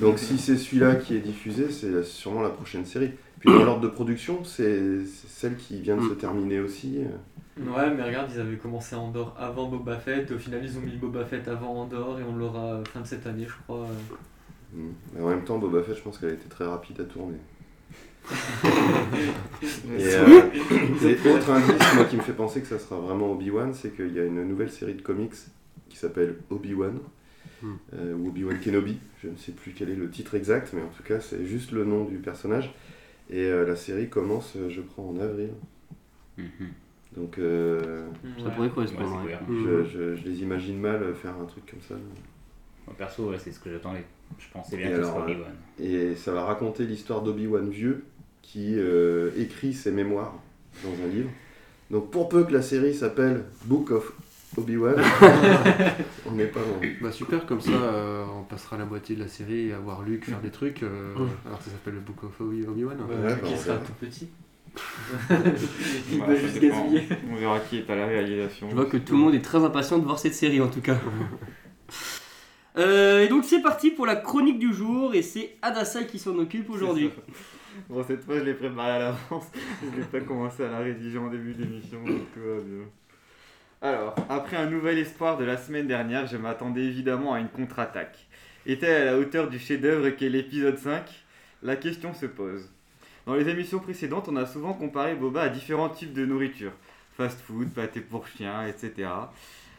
Donc 0.00 0.18
si 0.18 0.38
c'est 0.38 0.56
celui-là 0.56 0.94
qui 0.94 1.14
est 1.16 1.20
diffusé, 1.20 1.70
c'est 1.70 2.02
sûrement 2.04 2.42
la 2.42 2.48
prochaine 2.50 2.86
série. 2.86 3.10
Puis 3.40 3.50
dans 3.52 3.64
l'ordre 3.64 3.82
de 3.82 3.88
production, 3.88 4.42
c'est 4.44 5.04
c'est 5.04 5.28
celle 5.28 5.56
qui 5.56 5.80
vient 5.80 5.96
de 5.96 6.02
se 6.08 6.14
terminer 6.14 6.60
aussi. 6.60 7.00
Ouais, 7.56 7.94
mais 7.94 8.02
regarde, 8.02 8.30
ils 8.34 8.40
avaient 8.40 8.56
commencé 8.56 8.96
Andorre 8.96 9.34
avant 9.38 9.68
Boba 9.68 9.98
Fett. 9.98 10.30
Au 10.32 10.38
final, 10.38 10.60
ils 10.64 10.76
ont 10.76 10.80
mis 10.80 10.96
Boba 10.96 11.24
Fett 11.24 11.46
avant 11.48 11.82
Andorre 11.82 12.18
et 12.20 12.24
on 12.24 12.36
l'aura 12.36 12.82
fin 12.84 13.00
de 13.00 13.06
cette 13.06 13.26
année, 13.26 13.46
je 13.46 13.54
crois. 13.64 13.86
Mm. 14.72 14.88
Mais 15.14 15.22
en 15.22 15.28
même 15.28 15.44
temps, 15.44 15.58
Boba 15.58 15.82
Fett, 15.82 15.96
je 15.96 16.02
pense 16.02 16.18
qu'elle 16.18 16.30
a 16.30 16.34
été 16.34 16.48
très 16.48 16.66
rapide 16.66 17.00
à 17.00 17.04
tourner. 17.04 17.38
Et, 19.98 20.14
euh, 20.14 20.40
et 21.02 21.28
autre 21.28 21.50
indice, 21.50 21.94
moi 21.94 22.04
qui 22.06 22.16
me 22.16 22.22
fait 22.22 22.32
penser 22.32 22.62
que 22.62 22.66
ça 22.66 22.78
sera 22.78 22.96
vraiment 22.98 23.30
Obi-Wan, 23.32 23.74
c'est 23.74 23.94
qu'il 23.94 24.14
y 24.14 24.18
a 24.18 24.24
une 24.24 24.48
nouvelle 24.48 24.70
série 24.70 24.94
de 24.94 25.02
comics 25.02 25.34
qui 25.90 25.96
s'appelle 25.98 26.36
Obi-Wan, 26.50 26.98
Hmm. 27.62 27.76
euh, 27.94 28.14
ou 28.14 28.28
Obi-Wan 28.28 28.58
Kenobi, 28.58 28.98
je 29.22 29.28
ne 29.28 29.36
sais 29.36 29.52
plus 29.52 29.72
quel 29.72 29.88
est 29.88 29.94
le 29.94 30.10
titre 30.10 30.34
exact, 30.34 30.72
mais 30.74 30.82
en 30.82 30.88
tout 30.88 31.02
cas 31.02 31.20
c'est 31.20 31.46
juste 31.46 31.72
le 31.72 31.84
nom 31.84 32.04
du 32.04 32.18
personnage. 32.18 32.74
Et 33.30 33.40
euh, 33.44 33.64
la 33.66 33.76
série 33.76 34.08
commence, 34.10 34.54
euh, 34.56 34.68
je 34.68 34.82
crois, 34.82 35.04
en 35.04 35.18
avril. 35.18 35.50
Mhm. 36.36 36.46
Donc 37.16 37.38
euh, 37.38 38.06
Ça 38.42 38.50
pourrait 38.50 38.70
correspondre. 38.70 39.22
Ouais. 39.24 39.38
Mm. 39.48 39.64
je, 39.64 39.84
je- 39.84 40.14
je 40.16 40.24
les 40.28 40.42
imagine 40.42 40.78
mal 40.80 41.14
faire 41.14 41.34
un 41.40 41.44
truc 41.44 41.64
comme 41.70 41.80
ça. 41.80 41.94
Moi, 42.86 42.94
perso, 42.98 43.30
ouais, 43.30 43.38
c'est 43.38 43.52
ce 43.52 43.60
que 43.60 43.70
j'attendais. 43.70 44.04
Je 44.38 44.46
pensais 44.52 44.76
bien 44.76 44.86
Et 44.88 44.90
que 44.90 44.96
ce 44.96 45.00
alors, 45.02 45.20
serait 45.20 45.32
euh, 45.32 45.34
Obi-Wan. 45.36 45.52
Et 45.78 46.16
ça 46.16 46.32
va 46.32 46.44
raconter 46.44 46.84
l'histoire 46.84 47.22
d'Obi-Wan 47.22 47.70
vieux 47.70 48.04
qui 48.42 48.74
euh, 48.78 49.30
écrit 49.38 49.72
ses 49.72 49.90
mémoires 49.92 50.34
dans 50.82 50.90
un 51.04 51.08
livre. 51.08 51.30
Donc 51.90 52.10
pour 52.10 52.28
peu 52.28 52.44
que 52.44 52.52
la 52.52 52.62
série 52.62 52.94
s'appelle 52.94 53.44
Book 53.66 53.90
of 53.92 54.12
Obi-Wan, 54.56 54.96
on 56.26 56.32
n'est 56.32 56.46
pas 56.46 56.60
loin. 56.60 56.88
Bah 57.00 57.12
super, 57.12 57.44
comme 57.46 57.60
ça 57.60 57.70
euh, 57.72 58.24
on 58.38 58.42
passera 58.44 58.76
la 58.76 58.84
moitié 58.84 59.14
de 59.16 59.20
la 59.20 59.28
série 59.28 59.72
à 59.72 59.78
voir 59.78 60.02
Luke 60.02 60.24
faire 60.24 60.40
des 60.40 60.50
trucs, 60.50 60.82
euh, 60.82 61.14
Mm. 61.14 61.28
alors 61.46 61.58
que 61.58 61.64
ça 61.64 61.70
s'appelle 61.70 61.94
le 61.94 62.00
Book 62.00 62.22
of 62.24 62.40
Obi- 62.40 62.66
Obi-Wan. 62.66 62.96
Ouais, 63.00 63.14
Ouais, 63.28 63.34
qui 63.36 63.40
bah, 63.42 63.48
on 63.52 63.56
sera 63.56 63.76
tout 63.78 63.92
petit. 64.00 64.28
Il 66.12 66.20
va 66.20 66.34
juste 66.34 66.58
dépend. 66.58 66.82
gazouiller. 66.82 67.08
On 67.30 67.36
verra 67.36 67.60
qui 67.60 67.78
est 67.78 67.90
à 67.90 67.94
la 67.94 68.06
réalisation. 68.06 68.68
Je 68.70 68.74
vois 68.74 68.86
que 68.86 68.96
tout 68.96 69.14
le 69.14 69.18
monde 69.20 69.34
est 69.34 69.42
très 69.42 69.62
impatient 69.64 69.98
de 69.98 70.04
voir 70.04 70.18
cette 70.18 70.34
série 70.34 70.60
en 70.60 70.68
tout 70.68 70.80
cas. 70.80 70.98
Euh, 72.76 73.24
et 73.24 73.28
donc 73.28 73.44
c'est 73.44 73.62
parti 73.62 73.92
pour 73.92 74.04
la 74.04 74.16
chronique 74.16 74.58
du 74.58 74.74
jour 74.74 75.14
et 75.14 75.22
c'est 75.22 75.54
Adasai 75.62 76.08
qui 76.08 76.18
s'en 76.18 76.36
occupe 76.38 76.68
aujourd'hui. 76.70 77.08
Bon, 77.88 78.02
cette 78.02 78.24
fois, 78.24 78.38
je 78.38 78.42
l'ai 78.44 78.54
préparé 78.54 78.90
à 78.90 78.98
l'avance. 78.98 79.44
je 79.80 79.96
l'ai 79.96 80.04
pas 80.04 80.20
commencé 80.20 80.64
à 80.64 80.70
la 80.70 80.78
rédiger 80.78 81.18
en 81.18 81.28
début 81.28 81.54
d'émission, 81.54 82.02
donc 82.04 82.32
tout 82.32 82.40
va 82.40 82.60
bien. 82.60 82.84
Alors, 83.82 84.14
après 84.28 84.56
un 84.56 84.66
nouvel 84.66 84.98
espoir 84.98 85.36
de 85.36 85.44
la 85.44 85.56
semaine 85.56 85.86
dernière, 85.86 86.26
je 86.26 86.36
m'attendais 86.36 86.82
évidemment 86.82 87.34
à 87.34 87.40
une 87.40 87.48
contre-attaque. 87.48 88.26
Est-elle 88.66 89.02
à 89.02 89.04
la 89.04 89.18
hauteur 89.18 89.48
du 89.48 89.58
chef-d'œuvre 89.58 90.08
qu'est 90.10 90.28
l'épisode 90.28 90.78
5 90.78 91.04
La 91.62 91.76
question 91.76 92.14
se 92.14 92.26
pose. 92.26 92.73
Dans 93.26 93.34
les 93.34 93.48
émissions 93.48 93.78
précédentes, 93.78 94.28
on 94.28 94.36
a 94.36 94.44
souvent 94.44 94.74
comparé 94.74 95.14
Boba 95.14 95.42
à 95.42 95.48
différents 95.48 95.88
types 95.88 96.12
de 96.12 96.26
nourriture 96.26 96.72
fast-food, 97.16 97.70
pâté 97.70 98.00
pour 98.00 98.26
chien, 98.26 98.66
etc. 98.66 99.08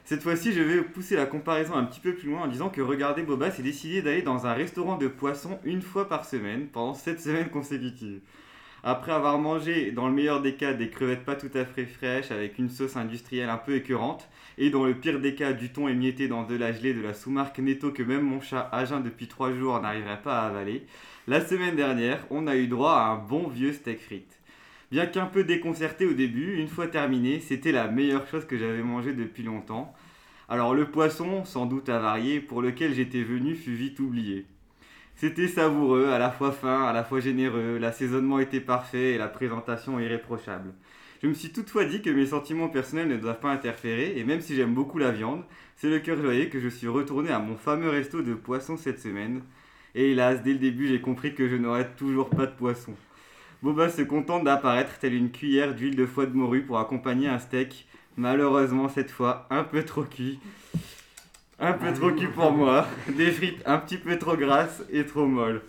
Cette 0.04 0.24
fois-ci, 0.24 0.52
je 0.54 0.62
vais 0.62 0.82
pousser 0.82 1.16
la 1.16 1.26
comparaison 1.26 1.76
un 1.76 1.84
petit 1.84 2.00
peu 2.00 2.14
plus 2.14 2.30
loin 2.30 2.44
en 2.44 2.48
disant 2.48 2.70
que 2.70 2.82
regarder 2.82 3.22
Boba 3.22 3.52
s'est 3.52 3.62
décidé 3.62 4.02
d'aller 4.02 4.24
dans 4.24 4.48
un 4.48 4.54
restaurant 4.54 4.98
de 4.98 5.08
poisson 5.08 5.60
une 5.64 5.82
fois 5.82 6.10
par 6.10 6.26
semaine 6.26 6.68
pendant 6.68 6.96
7 6.96 7.22
semaines 7.22 7.50
consécutives. 7.50 8.20
Après 8.84 9.12
avoir 9.12 9.38
mangé, 9.38 9.92
dans 9.92 10.08
le 10.08 10.14
meilleur 10.14 10.42
des 10.42 10.54
cas, 10.54 10.74
des 10.74 10.90
crevettes 10.90 11.26
pas 11.26 11.36
tout 11.36 11.50
à 11.56 11.66
fait 11.66 11.86
fraîches 11.86 12.32
avec 12.32 12.58
une 12.58 12.70
sauce 12.70 12.96
industrielle 12.96 13.50
un 13.50 13.58
peu 13.58 13.76
écœurante, 13.76 14.28
et 14.58 14.70
dans 14.70 14.86
le 14.86 14.94
pire 14.94 15.20
des 15.20 15.36
cas, 15.36 15.54
du 15.54 15.70
thon 15.70 15.88
émietté 15.88 16.28
dans 16.28 16.44
de 16.44 16.56
la 16.56 16.72
gelée 16.72 16.94
de 16.94 17.02
la 17.02 17.16
sous-marque 17.16 17.60
Netto 17.60 17.92
que 17.92 18.04
même 18.04 18.22
mon 18.22 18.42
chat 18.42 18.70
à 18.72 18.86
jeun 18.86 19.04
depuis 19.04 19.28
3 19.28 19.54
jours 19.54 19.82
n'arriverait 19.82 20.22
pas 20.22 20.42
à 20.42 20.48
avaler, 20.48 20.86
la 21.28 21.44
semaine 21.44 21.76
dernière, 21.76 22.24
on 22.30 22.46
a 22.46 22.56
eu 22.56 22.68
droit 22.68 22.94
à 22.94 23.08
un 23.08 23.16
bon 23.16 23.48
vieux 23.48 23.74
steak 23.74 24.00
frites. 24.00 24.40
Bien 24.92 25.08
qu'un 25.08 25.26
peu 25.26 25.44
déconcerté 25.44 26.06
au 26.06 26.14
début, 26.14 26.58
une 26.58 26.68
fois 26.68 26.88
terminé, 26.88 27.40
c'était 27.40 27.72
la 27.72 27.88
meilleure 27.88 28.28
chose 28.28 28.46
que 28.46 28.58
j'avais 28.58 28.84
mangée 28.84 29.14
depuis 29.14 29.42
longtemps. 29.42 29.94
Alors 30.48 30.76
le 30.76 30.86
poisson, 30.86 31.44
sans 31.44 31.66
doute 31.66 31.90
avarié, 31.90 32.40
pour 32.40 32.62
lequel 32.62 32.94
j'étais 32.94 33.24
venu 33.24 33.56
fut 33.56 33.74
vite 33.74 34.00
oublié. 34.00 34.46
C'était 35.16 35.48
savoureux, 35.48 36.10
à 36.10 36.20
la 36.20 36.30
fois 36.30 36.52
fin, 36.52 36.84
à 36.84 36.94
la 36.94 37.04
fois 37.04 37.20
généreux, 37.20 37.80
l'assaisonnement 37.80 38.38
était 38.38 38.60
parfait 38.60 39.14
et 39.14 39.18
la 39.18 39.28
présentation 39.28 40.00
irréprochable. 40.00 40.74
Je 41.24 41.28
me 41.28 41.34
suis 41.34 41.52
toutefois 41.52 41.86
dit 41.86 42.04
que 42.04 42.12
mes 42.12 42.28
sentiments 42.28 42.70
personnels 42.70 43.08
ne 43.08 43.18
doivent 43.18 43.40
pas 43.40 43.52
interférer, 43.52 44.20
et 44.20 44.24
même 44.24 44.42
si 44.42 44.56
j'aime 44.56 44.76
beaucoup 44.76 45.00
la 45.00 45.12
viande, 45.12 45.44
c'est 45.76 45.90
le 45.90 46.00
cœur 46.00 46.22
joyeux 46.22 46.46
que 46.46 46.60
je 46.60 46.70
suis 46.70 46.88
retourné 46.88 47.32
à 47.32 47.40
mon 47.40 47.56
fameux 47.56 47.90
resto 47.90 48.22
de 48.22 48.36
poisson 48.36 48.78
cette 48.78 49.00
semaine. 49.00 49.42
Et 49.96 50.12
hélas, 50.12 50.44
dès 50.44 50.52
le 50.52 50.60
début, 50.60 50.88
j'ai 50.88 51.00
compris 51.00 51.34
que 51.34 51.48
je 51.48 51.56
n'aurais 51.56 51.90
toujours 51.96 52.30
pas 52.30 52.46
de 52.46 52.52
poisson. 52.52 52.94
Boba 53.64 53.90
se 53.90 54.02
contente 54.02 54.44
d'apparaître 54.44 55.00
telle 55.00 55.14
une 55.14 55.32
cuillère 55.32 55.74
d'huile 55.74 55.96
de 55.96 56.06
foie 56.06 56.26
de 56.26 56.36
morue 56.36 56.64
pour 56.64 56.78
accompagner 56.80 57.30
un 57.30 57.40
steak. 57.40 57.88
Malheureusement, 58.18 58.90
cette 58.90 59.10
fois, 59.10 59.48
un 59.50 59.64
peu 59.64 59.84
trop 59.84 60.04
cuit. 60.04 60.38
Un 61.60 61.72
peu 61.72 61.94
trop 61.94 62.12
cuit 62.12 62.28
pour 62.28 62.52
moi. 62.52 62.86
Des 63.08 63.32
frites 63.32 63.64
un 63.66 63.78
petit 63.78 63.98
peu 63.98 64.18
trop 64.20 64.36
grasses 64.36 64.84
et 64.92 65.06
trop 65.06 65.26
molles. 65.26 65.62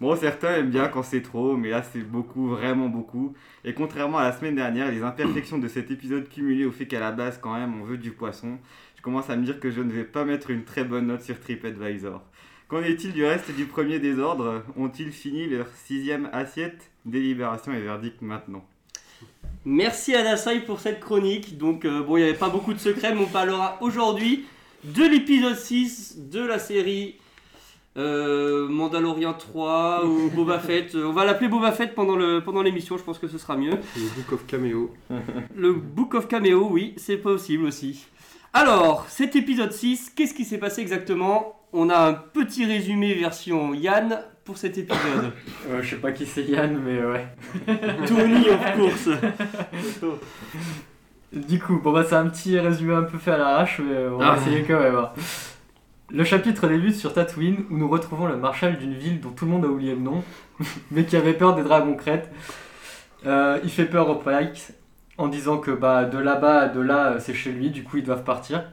Bon, 0.00 0.14
certains 0.16 0.56
aiment 0.56 0.70
bien 0.70 0.88
quand 0.88 1.02
c'est 1.04 1.22
trop, 1.22 1.56
mais 1.56 1.70
là 1.70 1.82
c'est 1.82 2.02
beaucoup, 2.02 2.48
vraiment 2.48 2.88
beaucoup. 2.88 3.34
Et 3.64 3.74
contrairement 3.74 4.18
à 4.18 4.24
la 4.24 4.32
semaine 4.32 4.54
dernière, 4.54 4.90
les 4.90 5.02
imperfections 5.02 5.58
de 5.58 5.66
cet 5.66 5.90
épisode 5.90 6.28
cumulées 6.28 6.64
au 6.64 6.70
fait 6.70 6.86
qu'à 6.86 7.00
la 7.00 7.10
base, 7.10 7.38
quand 7.40 7.54
même, 7.54 7.80
on 7.80 7.84
veut 7.84 7.98
du 7.98 8.10
poisson, 8.12 8.58
je 8.96 9.02
commence 9.02 9.30
à 9.30 9.36
me 9.36 9.44
dire 9.44 9.58
que 9.58 9.70
je 9.70 9.80
ne 9.80 9.90
vais 9.90 10.04
pas 10.04 10.24
mettre 10.24 10.50
une 10.50 10.64
très 10.64 10.84
bonne 10.84 11.06
note 11.06 11.22
sur 11.22 11.40
TripAdvisor. 11.40 12.22
Qu'en 12.68 12.82
est-il 12.82 13.12
du 13.14 13.24
reste 13.24 13.50
du 13.56 13.64
premier 13.64 13.98
désordre 13.98 14.62
Ont-ils 14.76 15.10
fini 15.10 15.46
leur 15.46 15.66
sixième 15.86 16.28
assiette 16.34 16.90
Délibération 17.06 17.72
et 17.72 17.80
verdict 17.80 18.20
maintenant. 18.20 18.62
Merci 19.64 20.14
à 20.14 20.22
Dasai 20.22 20.60
pour 20.60 20.78
cette 20.78 21.00
chronique. 21.00 21.56
Donc, 21.56 21.86
euh, 21.86 22.02
bon, 22.02 22.18
il 22.18 22.24
n'y 22.24 22.28
avait 22.28 22.38
pas 22.38 22.50
beaucoup 22.50 22.74
de 22.74 22.78
secrets, 22.78 23.14
mais 23.14 23.22
on 23.22 23.26
parlera 23.26 23.78
aujourd'hui 23.80 24.44
de 24.84 25.02
l'épisode 25.02 25.56
6 25.56 26.28
de 26.30 26.40
la 26.44 26.58
série 26.58 27.16
euh, 27.96 28.68
Mandalorian 28.68 29.32
3 29.32 30.04
ou 30.04 30.28
Boba 30.34 30.58
Fett. 30.58 30.94
Euh, 30.94 31.06
On 31.06 31.12
va 31.12 31.24
l'appeler 31.24 31.48
Boba 31.48 31.72
Fett 31.72 31.94
pendant 31.94 32.16
le 32.16 32.44
pendant 32.44 32.60
l'émission, 32.60 32.98
je 32.98 33.02
pense 33.02 33.18
que 33.18 33.28
ce 33.28 33.38
sera 33.38 33.56
mieux. 33.56 33.78
Le 33.96 34.14
Book 34.14 34.32
of 34.32 34.46
Cameo. 34.46 34.94
Le 35.56 35.72
Book 35.72 36.12
of 36.12 36.28
Cameo, 36.28 36.68
oui, 36.70 36.92
c'est 36.98 37.16
possible 37.16 37.64
aussi. 37.64 38.06
Alors, 38.52 39.06
cet 39.08 39.36
épisode 39.36 39.72
6, 39.72 40.10
qu'est-ce 40.10 40.34
qui 40.34 40.44
s'est 40.44 40.58
passé 40.58 40.82
exactement? 40.82 41.57
On 41.72 41.90
a 41.90 41.98
un 41.98 42.14
petit 42.14 42.64
résumé 42.64 43.14
version 43.14 43.74
Yann 43.74 44.20
pour 44.44 44.56
cet 44.58 44.78
épisode. 44.78 45.32
Euh, 45.70 45.82
je 45.82 45.90
sais 45.90 45.96
pas 45.96 46.12
qui 46.12 46.24
c'est 46.24 46.44
Yann, 46.44 46.78
mais 46.82 47.04
ouais. 47.04 47.26
Tony, 48.06 48.48
of 48.48 48.76
course. 48.76 49.08
Du 51.32 51.58
coup, 51.60 51.78
bon 51.82 51.92
bah 51.92 52.04
c'est 52.08 52.14
un 52.14 52.26
petit 52.28 52.58
résumé 52.58 52.94
un 52.94 53.02
peu 53.02 53.18
fait 53.18 53.32
à 53.32 53.36
l'arrache, 53.36 53.80
mais 53.84 53.94
euh, 53.94 54.10
on 54.14 54.18
va 54.18 54.32
Ah. 54.32 54.36
essayer 54.40 54.62
quand 54.62 54.80
même. 54.80 54.96
hein. 54.96 55.10
Le 56.10 56.24
chapitre 56.24 56.66
débute 56.68 56.94
sur 56.94 57.12
Tatooine 57.12 57.64
où 57.70 57.76
nous 57.76 57.88
retrouvons 57.88 58.26
le 58.26 58.36
marshal 58.38 58.78
d'une 58.78 58.94
ville 58.94 59.20
dont 59.20 59.28
tout 59.30 59.44
le 59.44 59.50
monde 59.50 59.64
a 59.66 59.68
oublié 59.68 59.94
le 59.94 60.00
nom, 60.00 60.24
mais 60.90 61.04
qui 61.04 61.16
avait 61.16 61.34
peur 61.34 61.54
des 61.54 61.62
dragons 61.62 61.96
crêtes. 61.96 62.30
Euh, 63.26 63.58
il 63.62 63.70
fait 63.70 63.84
peur 63.84 64.08
aux 64.08 64.14
Pikes 64.14 64.68
en 65.18 65.28
disant 65.28 65.58
que 65.58 65.70
bah, 65.72 66.04
de 66.04 66.16
là-bas 66.16 66.60
à 66.60 66.68
de 66.68 66.80
là 66.80 67.16
c'est 67.18 67.34
chez 67.34 67.52
lui, 67.52 67.68
du 67.68 67.84
coup 67.84 67.98
ils 67.98 68.04
doivent 68.04 68.24
partir. 68.24 68.64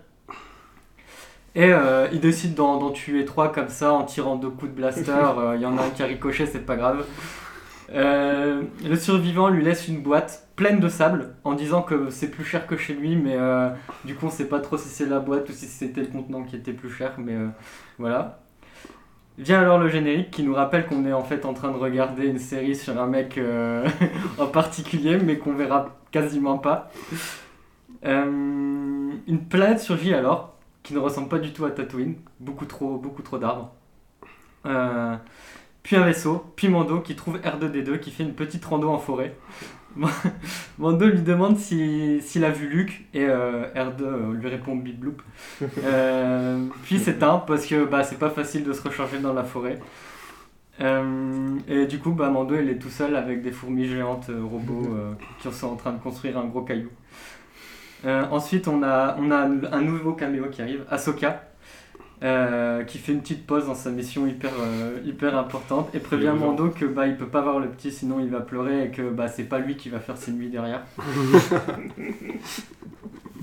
Et 1.55 1.71
euh, 1.71 2.07
il 2.11 2.19
décide 2.19 2.53
d'en 2.53 2.91
tuer 2.91 3.23
trois 3.25 3.51
comme 3.51 3.69
ça 3.69 3.93
en 3.93 4.03
tirant 4.03 4.35
deux 4.35 4.49
coups 4.49 4.71
de 4.71 4.75
blaster. 4.75 5.11
Euh, 5.37 5.53
Il 5.55 5.61
y 5.61 5.65
en 5.65 5.77
a 5.77 5.83
un 5.83 5.89
qui 5.89 6.03
a 6.03 6.05
ricoché, 6.05 6.45
c'est 6.45 6.65
pas 6.65 6.75
grave. 6.75 7.05
Euh, 7.93 8.63
le 8.83 8.95
survivant 8.95 9.49
lui 9.49 9.63
laisse 9.63 9.87
une 9.87 10.01
boîte 10.01 10.47
pleine 10.55 10.79
de 10.79 10.89
sable 10.89 11.35
en 11.43 11.53
disant 11.53 11.81
que 11.81 12.09
c'est 12.09 12.29
plus 12.29 12.43
cher 12.43 12.65
que 12.65 12.77
chez 12.77 12.93
lui, 12.93 13.15
mais 13.15 13.35
euh, 13.35 13.69
du 14.05 14.15
coup 14.15 14.25
on 14.27 14.29
sait 14.29 14.47
pas 14.47 14.59
trop 14.59 14.77
si 14.77 14.87
c'est 14.87 15.05
la 15.05 15.19
boîte 15.19 15.49
ou 15.49 15.51
si 15.51 15.67
c'était 15.67 16.01
le 16.01 16.07
contenant 16.07 16.43
qui 16.43 16.55
était 16.55 16.73
plus 16.73 16.89
cher, 16.89 17.13
mais 17.17 17.33
euh, 17.33 17.47
voilà. 17.99 18.39
Vient 19.37 19.59
alors 19.59 19.77
le 19.79 19.89
générique 19.89 20.31
qui 20.31 20.43
nous 20.43 20.55
rappelle 20.55 20.85
qu'on 20.85 21.05
est 21.05 21.11
en 21.11 21.23
fait 21.23 21.45
en 21.45 21.53
train 21.53 21.69
de 21.69 21.77
regarder 21.77 22.25
une 22.25 22.39
série 22.39 22.75
sur 22.75 22.99
un 22.99 23.05
mec 23.05 23.37
euh, 23.37 23.85
en 24.39 24.47
particulier, 24.47 25.17
mais 25.17 25.37
qu'on 25.37 25.53
verra 25.53 25.89
quasiment 26.11 26.57
pas. 26.57 26.89
Euh, 28.05 29.11
une 29.27 29.45
planète 29.49 29.79
surgit 29.79 30.13
alors, 30.13 30.54
qui 30.85 30.93
ne 30.93 30.99
ressemble 30.99 31.27
pas 31.29 31.39
du 31.39 31.51
tout 31.51 31.65
à 31.65 31.71
Tatooine, 31.71 32.15
beaucoup 32.39 32.65
trop, 32.65 32.97
beaucoup 32.97 33.23
trop 33.23 33.39
d'arbres. 33.39 33.73
Euh, 34.67 35.15
puis 35.83 35.95
un 35.95 36.05
vaisseau, 36.05 36.45
puis 36.55 36.69
Mando 36.69 37.01
qui 37.01 37.15
trouve 37.15 37.37
R2D2 37.39 37.99
qui 37.99 38.11
fait 38.11 38.23
une 38.23 38.33
petite 38.35 38.63
rando 38.63 38.89
en 38.89 38.99
forêt. 38.99 39.35
Mando 40.77 41.07
lui 41.07 41.21
demande 41.21 41.57
si- 41.57 42.21
s'il 42.21 42.45
a 42.45 42.51
vu 42.51 42.67
Luke 42.67 43.05
et 43.15 43.25
euh, 43.25 43.65
R2 43.73 44.01
euh, 44.03 44.33
lui 44.33 44.47
répond 44.47 44.75
bip 44.75 44.99
bloop. 44.99 45.21
Euh, 45.83 46.65
puis 46.83 46.99
s'éteint 46.99 47.39
parce 47.39 47.65
que 47.65 47.85
bah, 47.85 48.03
c'est 48.03 48.19
pas 48.19 48.29
facile 48.29 48.63
de 48.63 48.73
se 48.73 48.81
recharger 48.83 49.17
dans 49.19 49.33
la 49.33 49.43
forêt. 49.43 49.79
Et 50.79 51.85
du 51.87 51.99
coup, 51.99 52.11
bah, 52.11 52.29
Mando 52.29 52.55
il 52.59 52.69
est 52.69 52.77
tout 52.77 52.89
seul 52.89 53.15
avec 53.15 53.41
des 53.41 53.51
fourmis 53.51 53.87
géantes 53.87 54.29
robots 54.29 54.89
qui 55.39 55.51
sont 55.51 55.67
en 55.67 55.75
train 55.77 55.93
de 55.93 55.99
construire 55.99 56.37
un 56.37 56.45
gros 56.45 56.61
caillou. 56.61 56.89
Euh, 58.05 58.23
ensuite, 58.31 58.67
on 58.67 58.83
a, 58.83 59.17
on 59.19 59.31
a 59.31 59.37
un, 59.37 59.81
nouveau 59.81 60.13
caméo 60.13 60.45
qui 60.51 60.61
arrive, 60.61 60.83
Ahsoka, 60.91 61.43
euh, 62.23 62.83
qui 62.83 62.97
fait 62.99 63.11
une 63.13 63.21
petite 63.21 63.45
pause 63.47 63.65
dans 63.65 63.75
sa 63.75 63.89
mission 63.89 64.27
hyper, 64.27 64.51
euh, 64.59 64.99
hyper 65.05 65.37
importante 65.37 65.89
et 65.93 65.99
prévient. 65.99 66.31
Mando 66.37 66.69
que 66.69 66.85
bah, 66.85 67.07
il 67.07 67.17
peut 67.17 67.27
pas 67.27 67.41
voir 67.41 67.59
le 67.59 67.67
petit 67.67 67.91
sinon 67.91 68.19
il 68.19 68.29
va 68.29 68.39
pleurer 68.41 68.85
et 68.85 68.89
que 68.89 69.09
bah, 69.09 69.27
c'est 69.27 69.43
pas 69.43 69.59
lui 69.59 69.75
qui 69.75 69.89
va 69.89 69.99
faire 69.99 70.17
ses 70.17 70.31
nuits 70.31 70.49
derrière. 70.49 70.83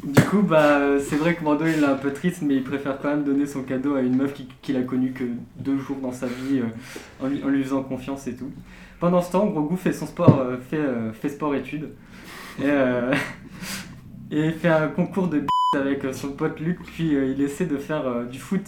du 0.04 0.22
coup, 0.22 0.42
bah, 0.42 0.98
c'est 1.00 1.16
vrai 1.16 1.34
que 1.34 1.42
Mando 1.44 1.66
il 1.66 1.82
est 1.82 1.86
un 1.86 1.96
peu 1.96 2.12
triste, 2.12 2.42
mais 2.42 2.54
il 2.54 2.62
préfère 2.64 2.98
quand 3.00 3.08
même 3.08 3.24
donner 3.24 3.46
son 3.46 3.62
cadeau 3.62 3.96
à 3.96 4.00
une 4.00 4.16
meuf 4.16 4.32
qui- 4.32 4.48
qu'il 4.62 4.76
a 4.76 4.82
connue 4.82 5.12
que 5.12 5.24
deux 5.56 5.78
jours 5.78 5.98
dans 5.98 6.12
sa 6.12 6.26
vie 6.26 6.60
euh, 6.60 7.24
en, 7.24 7.26
lui, 7.28 7.42
en 7.44 7.48
lui 7.48 7.62
faisant 7.64 7.82
confiance 7.82 8.26
et 8.26 8.36
tout. 8.36 8.50
Pendant 9.00 9.20
ce 9.20 9.32
temps, 9.32 9.46
Grogu 9.46 9.76
fait 9.76 9.92
son 9.92 10.06
sport, 10.06 10.46
fait, 10.70 10.80
fait 11.12 11.28
sport-études 11.28 11.88
et, 12.62 12.68
et 14.32 14.50
fait 14.50 14.68
un 14.68 14.88
concours 14.88 15.28
de 15.28 15.40
b*** 15.40 15.46
avec 15.76 16.04
euh, 16.04 16.12
son 16.12 16.28
pote 16.30 16.58
Luc, 16.60 16.82
puis 16.82 17.14
euh, 17.14 17.32
il 17.36 17.40
essaie 17.42 17.66
de 17.66 17.76
faire 17.76 18.06
euh, 18.06 18.24
du 18.24 18.38
foot 18.38 18.62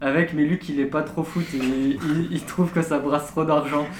avec, 0.00 0.34
mais 0.34 0.44
Luc 0.44 0.68
il 0.68 0.78
est 0.80 0.86
pas 0.86 1.02
trop 1.02 1.22
foot 1.22 1.46
et 1.54 1.58
il, 1.58 2.28
il 2.30 2.44
trouve 2.44 2.70
que 2.70 2.82
ça 2.82 2.98
brasse 2.98 3.28
trop 3.28 3.44
d'argent. 3.44 3.86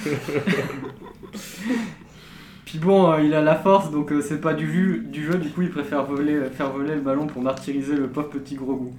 Puis 2.67 2.79
bon, 2.79 3.13
euh, 3.13 3.23
il 3.23 3.33
a 3.35 3.41
la 3.41 3.55
force, 3.55 3.91
donc 3.93 4.13
c'est 4.21 4.41
pas 4.41 4.53
du 4.53 4.67
jeu, 4.71 4.99
du 4.99 5.25
jeu, 5.25 5.39
du 5.39 5.51
coup 5.51 5.63
il 5.63 5.71
préfère 5.71 6.05
voler, 6.05 6.41
faire 6.53 6.71
voler 6.71 6.97
le 6.97 7.01
ballon 7.01 7.27
pour 7.27 7.41
martyriser 7.41 7.95
le 7.95 8.09
pauvre 8.09 8.29
petit 8.29 8.57
gros 8.57 8.75
goût. 8.75 8.95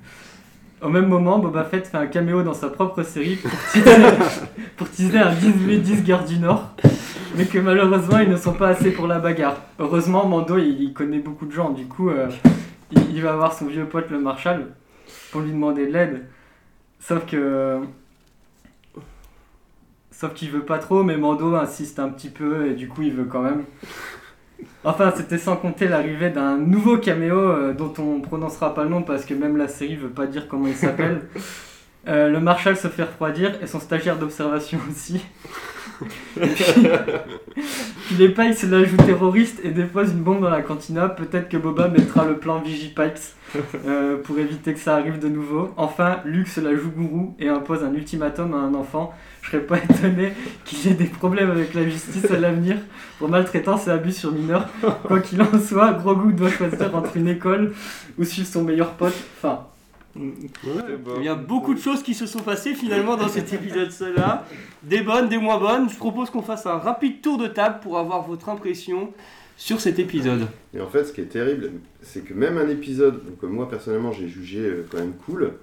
Au 0.81 0.89
même 0.89 1.07
moment, 1.07 1.39
Boba 1.39 1.63
Fett 1.63 1.87
fait 1.87 1.97
un 1.97 2.05
caméo 2.05 2.43
dans 2.43 2.53
sa 2.53 2.69
propre 2.69 3.03
série 3.03 3.35
pour 3.35 3.51
teaser, 3.71 3.95
pour 4.77 4.89
teaser 4.89 5.17
un 5.17 5.33
10v10 5.33 6.03
guerre 6.03 6.23
du 6.23 6.37
Nord, 6.39 6.75
mais 7.37 7.45
que 7.45 7.59
malheureusement 7.59 8.19
ils 8.19 8.29
ne 8.29 8.37
sont 8.37 8.53
pas 8.53 8.69
assez 8.69 8.91
pour 8.91 9.07
la 9.07 9.19
bagarre. 9.19 9.57
Heureusement, 9.79 10.25
Mando 10.25 10.57
il, 10.57 10.81
il 10.81 10.93
connaît 10.93 11.19
beaucoup 11.19 11.45
de 11.45 11.51
gens, 11.51 11.69
du 11.69 11.85
coup 11.85 12.09
euh, 12.09 12.27
il, 12.91 13.15
il 13.15 13.21
va 13.21 13.35
voir 13.35 13.53
son 13.53 13.67
vieux 13.67 13.85
pote 13.85 14.09
le 14.09 14.19
Marshal 14.19 14.67
pour 15.31 15.41
lui 15.41 15.51
demander 15.51 15.87
de 15.87 15.93
l'aide. 15.93 16.25
Sauf 16.99 17.25
que. 17.25 17.79
Sauf 20.11 20.33
qu'il 20.33 20.49
veut 20.49 20.65
pas 20.65 20.79
trop, 20.79 21.03
mais 21.03 21.15
Mando 21.15 21.55
insiste 21.55 21.99
un 21.99 22.09
petit 22.09 22.29
peu 22.29 22.65
et 22.67 22.73
du 22.73 22.87
coup 22.87 23.03
il 23.03 23.13
veut 23.13 23.25
quand 23.25 23.43
même. 23.43 23.65
Enfin, 24.83 25.13
c'était 25.15 25.37
sans 25.37 25.55
compter 25.55 25.87
l'arrivée 25.87 26.31
d'un 26.31 26.57
nouveau 26.57 26.97
caméo 26.97 27.37
euh, 27.37 27.73
dont 27.73 27.93
on 27.99 28.21
prononcera 28.21 28.73
pas 28.73 28.83
le 28.83 28.89
nom 28.89 29.03
parce 29.03 29.25
que 29.25 29.35
même 29.35 29.57
la 29.57 29.67
série 29.67 29.95
veut 29.95 30.09
pas 30.09 30.25
dire 30.25 30.47
comment 30.47 30.67
il 30.67 30.75
s'appelle. 30.75 31.21
Euh, 32.07 32.29
le 32.29 32.39
Marshal 32.39 32.77
se 32.77 32.87
fait 32.87 33.03
refroidir 33.03 33.61
et 33.61 33.67
son 33.67 33.81
stagiaire 33.81 34.17
d'observation 34.17 34.79
aussi. 34.89 35.21
Les 38.17 38.29
Pikes 38.29 38.53
se 38.53 38.65
l'ajoutent 38.67 39.05
terroriste 39.05 39.59
et 39.63 39.71
dépose 39.71 40.11
une 40.11 40.21
bombe 40.21 40.41
dans 40.41 40.49
la 40.49 40.61
cantina. 40.61 41.09
Peut-être 41.09 41.49
que 41.49 41.57
Boba 41.57 41.87
mettra 41.87 42.25
le 42.25 42.37
plan 42.37 42.59
Vigipikes 42.59 43.33
euh, 43.85 44.17
pour 44.21 44.39
éviter 44.39 44.73
que 44.73 44.79
ça 44.79 44.95
arrive 44.95 45.19
de 45.19 45.27
nouveau. 45.27 45.73
Enfin, 45.77 46.19
Luke 46.25 46.47
se 46.47 46.61
la 46.61 46.75
joue 46.75 46.91
gourou 46.91 47.35
et 47.39 47.49
impose 47.49 47.83
un 47.83 47.93
ultimatum 47.93 48.53
à 48.53 48.57
un 48.57 48.73
enfant. 48.73 49.13
Je 49.41 49.51
serais 49.51 49.63
pas 49.63 49.77
étonné 49.77 50.33
qu'il 50.65 50.91
ait 50.91 50.95
des 50.95 51.05
problèmes 51.05 51.51
avec 51.51 51.73
la 51.73 51.87
justice 51.87 52.29
à 52.31 52.39
l'avenir 52.39 52.77
pour 53.19 53.29
maltraitance 53.29 53.87
et 53.87 53.91
abus 53.91 54.13
sur 54.13 54.31
mineurs. 54.31 54.67
Quoi 55.03 55.19
qu'il 55.19 55.41
en 55.41 55.59
soit, 55.59 55.93
Grogu 55.93 56.33
doit 56.33 56.49
choisir 56.49 56.95
entre 56.95 57.17
une 57.17 57.27
école 57.27 57.73
ou 58.17 58.23
suivre 58.23 58.47
son 58.47 58.63
meilleur 58.63 58.91
pote. 58.93 59.15
Enfin, 59.37 59.67
Il 61.17 61.23
y 61.23 61.27
a 61.27 61.35
beaucoup 61.35 61.73
de 61.73 61.79
choses 61.79 62.03
qui 62.03 62.13
se 62.13 62.25
sont 62.25 62.39
passées 62.41 62.73
finalement 62.73 63.15
dans 63.17 63.27
cet 63.27 63.53
épisode-là. 63.53 64.45
Des 64.83 65.01
bonnes, 65.01 65.29
des 65.29 65.37
moins 65.37 65.57
bonnes. 65.59 65.89
Je 65.89 65.95
propose 65.97 66.29
qu'on 66.29 66.41
fasse 66.41 66.65
un 66.65 66.77
rapide 66.77 67.21
tour 67.21 67.37
de 67.37 67.47
table 67.47 67.79
pour 67.81 67.97
avoir 67.97 68.21
votre 68.27 68.49
impression 68.49 69.11
sur 69.55 69.81
cet 69.81 69.97
épisode. 69.99 70.47
Et 70.73 70.81
en 70.81 70.87
fait, 70.87 71.05
ce 71.05 71.13
qui 71.13 71.21
est 71.21 71.25
terrible, 71.25 71.71
c'est 72.01 72.23
que 72.23 72.33
même 72.33 72.57
un 72.57 72.67
épisode, 72.69 73.21
euh, 73.43 73.47
moi 73.47 73.67
personnellement 73.67 74.11
j'ai 74.11 74.27
jugé 74.27 74.59
euh, 74.59 74.85
quand 74.91 74.99
même 74.99 75.13
cool, 75.25 75.53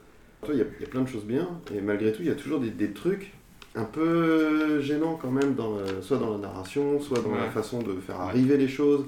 il 0.49 0.57
y, 0.57 0.61
a- 0.61 0.65
il 0.79 0.83
y 0.83 0.85
a 0.85 0.89
plein 0.91 1.03
de 1.03 1.09
choses 1.09 1.25
bien, 1.25 1.49
et 1.75 1.81
malgré 1.81 2.13
tout, 2.13 2.23
il 2.23 2.29
y 2.29 2.31
a 2.31 2.35
toujours 2.35 2.59
des, 2.61 2.71
des 2.71 2.91
trucs 2.91 3.33
un 3.77 3.85
peu 3.85 4.81
gênants 4.81 5.17
quand 5.21 5.31
même, 5.31 5.55
dans, 5.55 5.77
euh, 5.77 6.03
soit 6.03 6.19
dans 6.19 6.33
la 6.33 6.39
narration, 6.39 7.01
soit 7.01 7.21
dans 7.21 7.35
la 7.37 7.51
façon 7.51 7.83
de 7.83 7.95
faire 8.05 8.21
arriver 8.21 8.57
les 8.57 8.69
choses, 8.69 9.07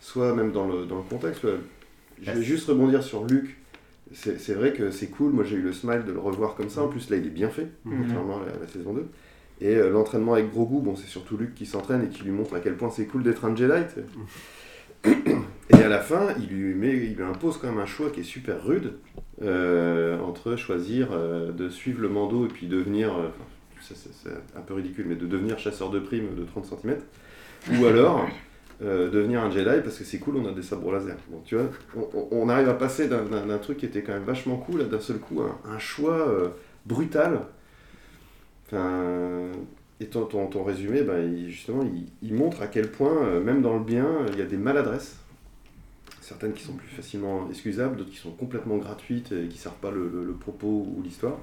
soit 0.00 0.32
même 0.34 0.52
dans 0.52 0.66
le, 0.68 0.86
dans 0.86 0.96
le 0.96 1.02
contexte. 1.02 1.42
Ouais. 1.44 1.58
Je 2.22 2.30
vais 2.30 2.42
juste 2.42 2.68
rebondir 2.68 3.02
sur 3.02 3.24
Luc. 3.24 3.56
C'est 4.12 4.54
vrai 4.54 4.72
que 4.72 4.90
c'est 4.90 5.06
cool, 5.08 5.32
moi 5.32 5.44
j'ai 5.44 5.56
eu 5.56 5.62
le 5.62 5.72
smile 5.72 6.04
de 6.06 6.12
le 6.12 6.18
revoir 6.20 6.54
comme 6.54 6.68
ça, 6.68 6.82
en 6.82 6.88
plus 6.88 7.10
là 7.10 7.16
il 7.16 7.26
est 7.26 7.30
bien 7.30 7.48
fait, 7.48 7.68
Mhm. 7.84 8.02
contrairement 8.02 8.36
à 8.42 8.60
la, 8.60 8.68
saison 8.68 8.92
2. 8.92 9.06
Et 9.60 9.74
euh, 9.76 9.88
l'entraînement 9.90 10.34
avec 10.34 10.50
Grogu, 10.50 10.80
bon, 10.82 10.94
c'est 10.96 11.06
surtout 11.06 11.36
Luke 11.36 11.54
qui 11.54 11.64
s'entraîne 11.66 12.04
et 12.04 12.08
qui 12.08 12.22
lui 12.22 12.30
montre 12.32 12.54
à 12.54 12.60
quel 12.60 12.76
point 12.76 12.90
c'est 12.90 13.06
cool 13.06 13.22
d'être 13.22 13.44
un 13.44 13.56
Jedi. 13.56 13.82
sais. 13.94 14.04
Et 15.70 15.82
à 15.82 15.88
la 15.88 16.00
fin, 16.00 16.28
il 16.38 16.48
lui, 16.54 16.74
met, 16.74 16.92
il 16.96 17.14
lui 17.14 17.22
impose 17.24 17.58
quand 17.58 17.68
même 17.68 17.78
un 17.78 17.86
choix 17.86 18.10
qui 18.10 18.20
est 18.20 18.24
super 18.24 18.62
rude 18.64 18.94
euh, 19.42 20.18
entre 20.20 20.56
choisir 20.56 21.08
euh, 21.12 21.52
de 21.52 21.68
suivre 21.68 22.00
le 22.02 22.08
Mando 22.08 22.44
et 22.44 22.48
puis 22.48 22.66
devenir. 22.66 23.16
euh, 23.16 23.28
ça, 23.80 23.94
c'est 23.94 24.30
un 24.58 24.62
peu 24.62 24.74
ridicule, 24.74 25.04
mais 25.08 25.14
de 25.14 25.26
devenir 25.26 25.58
chasseur 25.58 25.90
de 25.90 25.98
primes 25.98 26.34
de 26.36 26.44
30 26.44 26.66
cm. 26.66 26.96
Ou 27.78 27.84
alors 27.86 28.26
euh, 28.82 29.10
devenir 29.10 29.42
un 29.42 29.50
Jedi 29.50 29.80
parce 29.82 29.98
que 29.98 30.04
c'est 30.04 30.18
cool, 30.18 30.36
on 30.36 30.48
a 30.48 30.52
des 30.52 30.62
sabres 30.62 30.92
laser. 30.92 31.16
Bon, 31.28 31.40
tu 31.44 31.56
vois, 31.56 31.66
on, 32.30 32.48
arrive 32.48 32.68
à 32.68 32.74
passer 32.74 33.08
d'un- 33.08 33.58
truc 33.58 33.78
qui 33.78 33.86
était 33.86 34.02
quand 34.02 34.12
même 34.12 34.24
vachement 34.24 34.56
cool 34.56 34.88
d'un 34.88 35.00
seul 35.00 35.18
coup 35.18 35.40
un, 35.40 35.78
choix 35.78 36.28
euh, 36.28 36.48
brutal. 36.86 37.40
Enfin, 38.66 39.50
et 40.00 40.06
ton, 40.06 40.64
résumé, 40.64 41.02
ben, 41.02 41.20
il- 41.20 41.50
justement, 41.50 41.84
il, 42.22 42.34
montre 42.34 42.62
à 42.62 42.66
quel 42.66 42.90
point, 42.90 43.24
euh, 43.24 43.40
même 43.40 43.62
dans 43.62 43.74
le 43.76 43.84
bien, 43.84 44.08
il 44.32 44.38
y 44.38 44.42
a 44.42 44.46
des 44.46 44.56
maladresses. 44.56 45.16
Certaines 46.20 46.54
qui 46.54 46.64
sont 46.64 46.72
plus 46.72 46.88
facilement 46.88 47.48
excusables, 47.50 47.96
d'autres 47.96 48.10
qui 48.10 48.16
sont 48.16 48.32
complètement 48.32 48.78
gratuites 48.78 49.30
et 49.32 49.46
qui 49.46 49.56
ne 49.56 49.60
servent 49.60 49.74
pas 49.80 49.90
le- 49.90 50.24
le 50.24 50.32
propos 50.32 50.88
ou 50.96 51.00
l'histoire. 51.02 51.36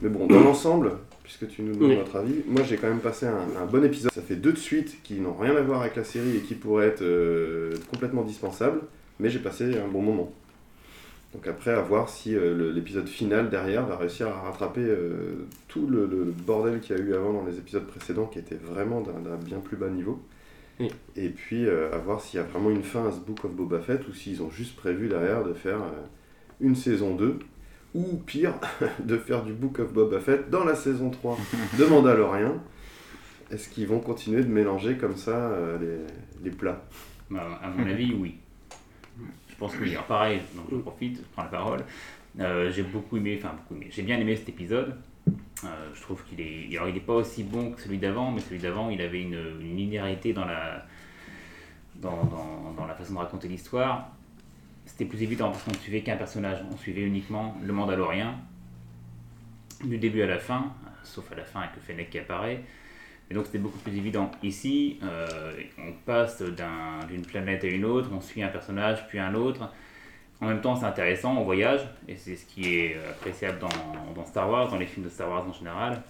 Mais 0.00 0.08
bon, 0.08 0.26
dans 0.26 0.40
l'ensemble, 0.40 0.92
puisque 1.24 1.48
tu 1.48 1.62
nous 1.62 1.74
demandes 1.74 1.90
Oui. 1.90 1.96
notre 1.96 2.16
avis, 2.16 2.34
moi 2.46 2.62
j'ai 2.62 2.76
quand 2.76 2.88
même 2.88 3.00
passé 3.00 3.26
un, 3.26 3.60
un 3.60 3.66
bon 3.66 3.82
épisode. 3.84 4.12
Ça 4.12 4.22
fait 4.22 4.36
deux 4.36 4.52
de 4.52 4.58
suite 4.58 4.98
qui 5.02 5.14
n'ont 5.20 5.34
rien 5.34 5.56
à 5.56 5.60
voir 5.62 5.80
avec 5.80 5.96
la 5.96 6.04
série 6.04 6.36
et 6.36 6.40
qui 6.40 6.54
pourraient 6.54 6.86
être 6.86 7.02
euh, 7.02 7.74
complètement 7.90 8.22
dispensables, 8.22 8.80
mais 9.18 9.28
j'ai 9.30 9.40
passé 9.40 9.76
un 9.78 9.88
bon 9.88 10.02
moment. 10.02 10.32
Donc 11.32 11.48
après, 11.48 11.72
à 11.72 11.80
voir 11.80 12.08
si 12.08 12.36
euh, 12.36 12.72
l'épisode 12.72 13.08
final 13.08 13.50
derrière 13.50 13.84
va 13.86 13.96
réussir 13.96 14.28
à 14.28 14.42
rattraper 14.42 14.82
euh, 14.84 15.46
tout 15.66 15.88
le, 15.88 16.06
le 16.06 16.24
bordel 16.46 16.78
qu'il 16.78 16.96
y 16.96 17.00
a 17.00 17.02
eu 17.02 17.12
avant 17.14 17.32
dans 17.32 17.44
les 17.44 17.56
épisodes 17.58 17.86
précédents 17.88 18.26
qui 18.26 18.38
était 18.38 18.54
vraiment 18.54 19.00
d'un 19.00 19.36
bien 19.44 19.58
plus 19.58 19.76
bas 19.76 19.88
niveau. 19.88 20.20
Oui. 20.78 20.88
Et 21.16 21.28
puis 21.30 21.68
à 21.68 21.96
voir 21.98 22.20
s'il 22.20 22.38
y 22.38 22.42
a 22.42 22.46
vraiment 22.46 22.70
une 22.70 22.82
fin 22.84 23.08
à 23.08 23.12
ce 23.12 23.18
Book 23.18 23.44
of 23.44 23.52
Boba 23.52 23.80
Fett 23.80 24.06
ou 24.08 24.12
s'ils 24.14 24.42
ont 24.42 24.50
juste 24.50 24.76
prévu 24.76 25.08
derrière 25.08 25.42
de 25.44 25.54
faire 25.54 25.78
une 26.60 26.74
saison 26.76 27.14
2 27.14 27.38
ou 27.94 28.16
pire, 28.26 28.54
de 29.04 29.16
faire 29.16 29.42
du 29.44 29.52
Book 29.52 29.78
of 29.78 29.92
Boba 29.92 30.20
Fett 30.20 30.50
dans 30.50 30.64
la 30.64 30.74
saison 30.74 31.10
3 31.10 31.38
de 31.78 31.84
Mandalorian. 31.84 32.56
Est-ce 33.50 33.68
qu'ils 33.68 33.86
vont 33.86 34.00
continuer 34.00 34.42
de 34.42 34.48
mélanger 34.48 34.96
comme 34.96 35.16
ça 35.16 35.36
euh, 35.36 36.04
les, 36.42 36.50
plats? 36.50 36.82
Bah, 37.30 37.60
à 37.62 37.68
mon 37.68 37.86
avis, 37.86 38.12
oui. 38.12 38.36
Je 39.48 39.54
pense 39.56 39.76
que. 39.76 39.88
Alors 39.88 40.04
pareil, 40.04 40.40
donc 40.56 40.66
je 40.72 40.76
profite, 40.76 41.18
je 41.18 41.22
prends 41.32 41.44
la 41.44 41.48
parole. 41.48 41.84
Euh, 42.40 42.70
j'ai 42.72 42.82
beaucoup 42.82 43.16
aimé, 43.16 43.38
enfin 43.38 43.54
beaucoup 43.54 43.80
aimé, 43.80 43.88
j'ai 43.92 44.02
bien 44.02 44.18
aimé 44.18 44.34
cet 44.34 44.48
épisode. 44.48 44.96
Euh, 45.28 45.68
je 45.94 46.00
trouve 46.00 46.24
qu'il 46.24 46.40
est, 46.40 46.76
alors 46.76 46.88
il 46.88 46.94
n'est 46.94 47.00
pas 47.00 47.14
aussi 47.14 47.44
bon 47.44 47.70
que 47.70 47.80
celui 47.80 47.98
d'avant, 47.98 48.32
mais 48.32 48.40
celui 48.40 48.58
d'avant, 48.58 48.90
il 48.90 49.00
avait 49.00 49.22
une, 49.22 49.60
linéarité 49.60 50.32
dans 50.32 50.44
la, 50.44 50.84
dans, 51.94 52.74
dans 52.76 52.86
la 52.86 52.94
façon 52.94 53.14
de 53.14 53.18
raconter 53.18 53.46
l'histoire. 53.46 54.10
C'était 54.96 55.06
plus 55.06 55.24
évident 55.24 55.50
parce 55.50 55.64
qu'on 55.64 55.72
ne 55.72 55.76
suivait 55.76 56.02
qu'un 56.02 56.16
personnage, 56.16 56.58
on 56.72 56.76
suivait 56.76 57.02
uniquement 57.02 57.56
le 57.64 57.72
Mandalorien, 57.72 58.36
du 59.82 59.98
début 59.98 60.22
à 60.22 60.26
la 60.26 60.38
fin, 60.38 60.72
sauf 61.02 61.32
à 61.32 61.34
la 61.34 61.42
fin 61.44 61.62
avec 61.62 61.74
le 61.74 61.80
Fennec 61.80 62.10
qui 62.10 62.18
apparaît. 62.20 62.62
Et 63.28 63.34
donc 63.34 63.46
c'était 63.46 63.58
beaucoup 63.58 63.78
plus 63.78 63.96
évident. 63.96 64.30
Ici, 64.44 65.00
euh, 65.02 65.52
on 65.80 65.90
passe 66.06 66.42
d'un- 66.42 67.04
d'une 67.08 67.22
planète 67.22 67.64
à 67.64 67.66
une 67.66 67.84
autre, 67.84 68.08
on 68.12 68.20
suit 68.20 68.44
un 68.44 68.48
personnage 68.48 69.04
puis 69.08 69.18
un 69.18 69.34
autre. 69.34 69.68
En 70.40 70.46
même 70.46 70.60
temps, 70.60 70.76
c'est 70.76 70.84
intéressant, 70.86 71.36
on 71.38 71.42
voyage, 71.42 71.80
et 72.06 72.16
c'est 72.16 72.36
ce 72.36 72.46
qui 72.46 72.76
est 72.76 72.96
appréciable 73.10 73.58
dans, 73.58 74.12
dans 74.14 74.24
Star 74.26 74.48
Wars, 74.48 74.68
dans 74.68 74.78
les 74.78 74.86
films 74.86 75.06
de 75.06 75.10
Star 75.10 75.28
Wars 75.28 75.44
en 75.48 75.52
général. 75.52 76.02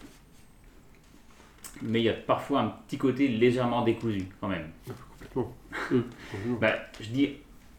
Mais 1.81 2.01
il 2.01 2.05
y 2.05 2.09
a 2.11 2.15
parfois 2.15 2.61
un 2.61 2.69
petit 2.87 2.99
côté 2.99 3.29
légèrement 3.29 3.83
décousu 3.83 4.27
quand 4.43 4.49
même. 4.49 4.69
Complètement. 5.11 5.55
Complètement. 5.89 6.59
Bah, 6.61 6.75
je 7.01 7.09
dis 7.09 7.37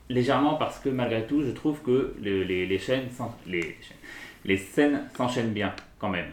légèrement 0.10 0.56
parce 0.56 0.80
que 0.80 0.90
malgré 0.90 1.26
tout, 1.26 1.44
je 1.44 1.52
trouve 1.52 1.82
que 1.82 2.14
le- 2.22 2.44
les, 2.44 2.66
les 2.66 2.80
chaînes, 2.80 3.08
les, 3.48 3.76
les 4.46 4.58
scènes 4.58 5.04
s'enchaînent 5.18 5.54
bien 5.54 5.74
quand 6.00 6.10
même. 6.10 6.30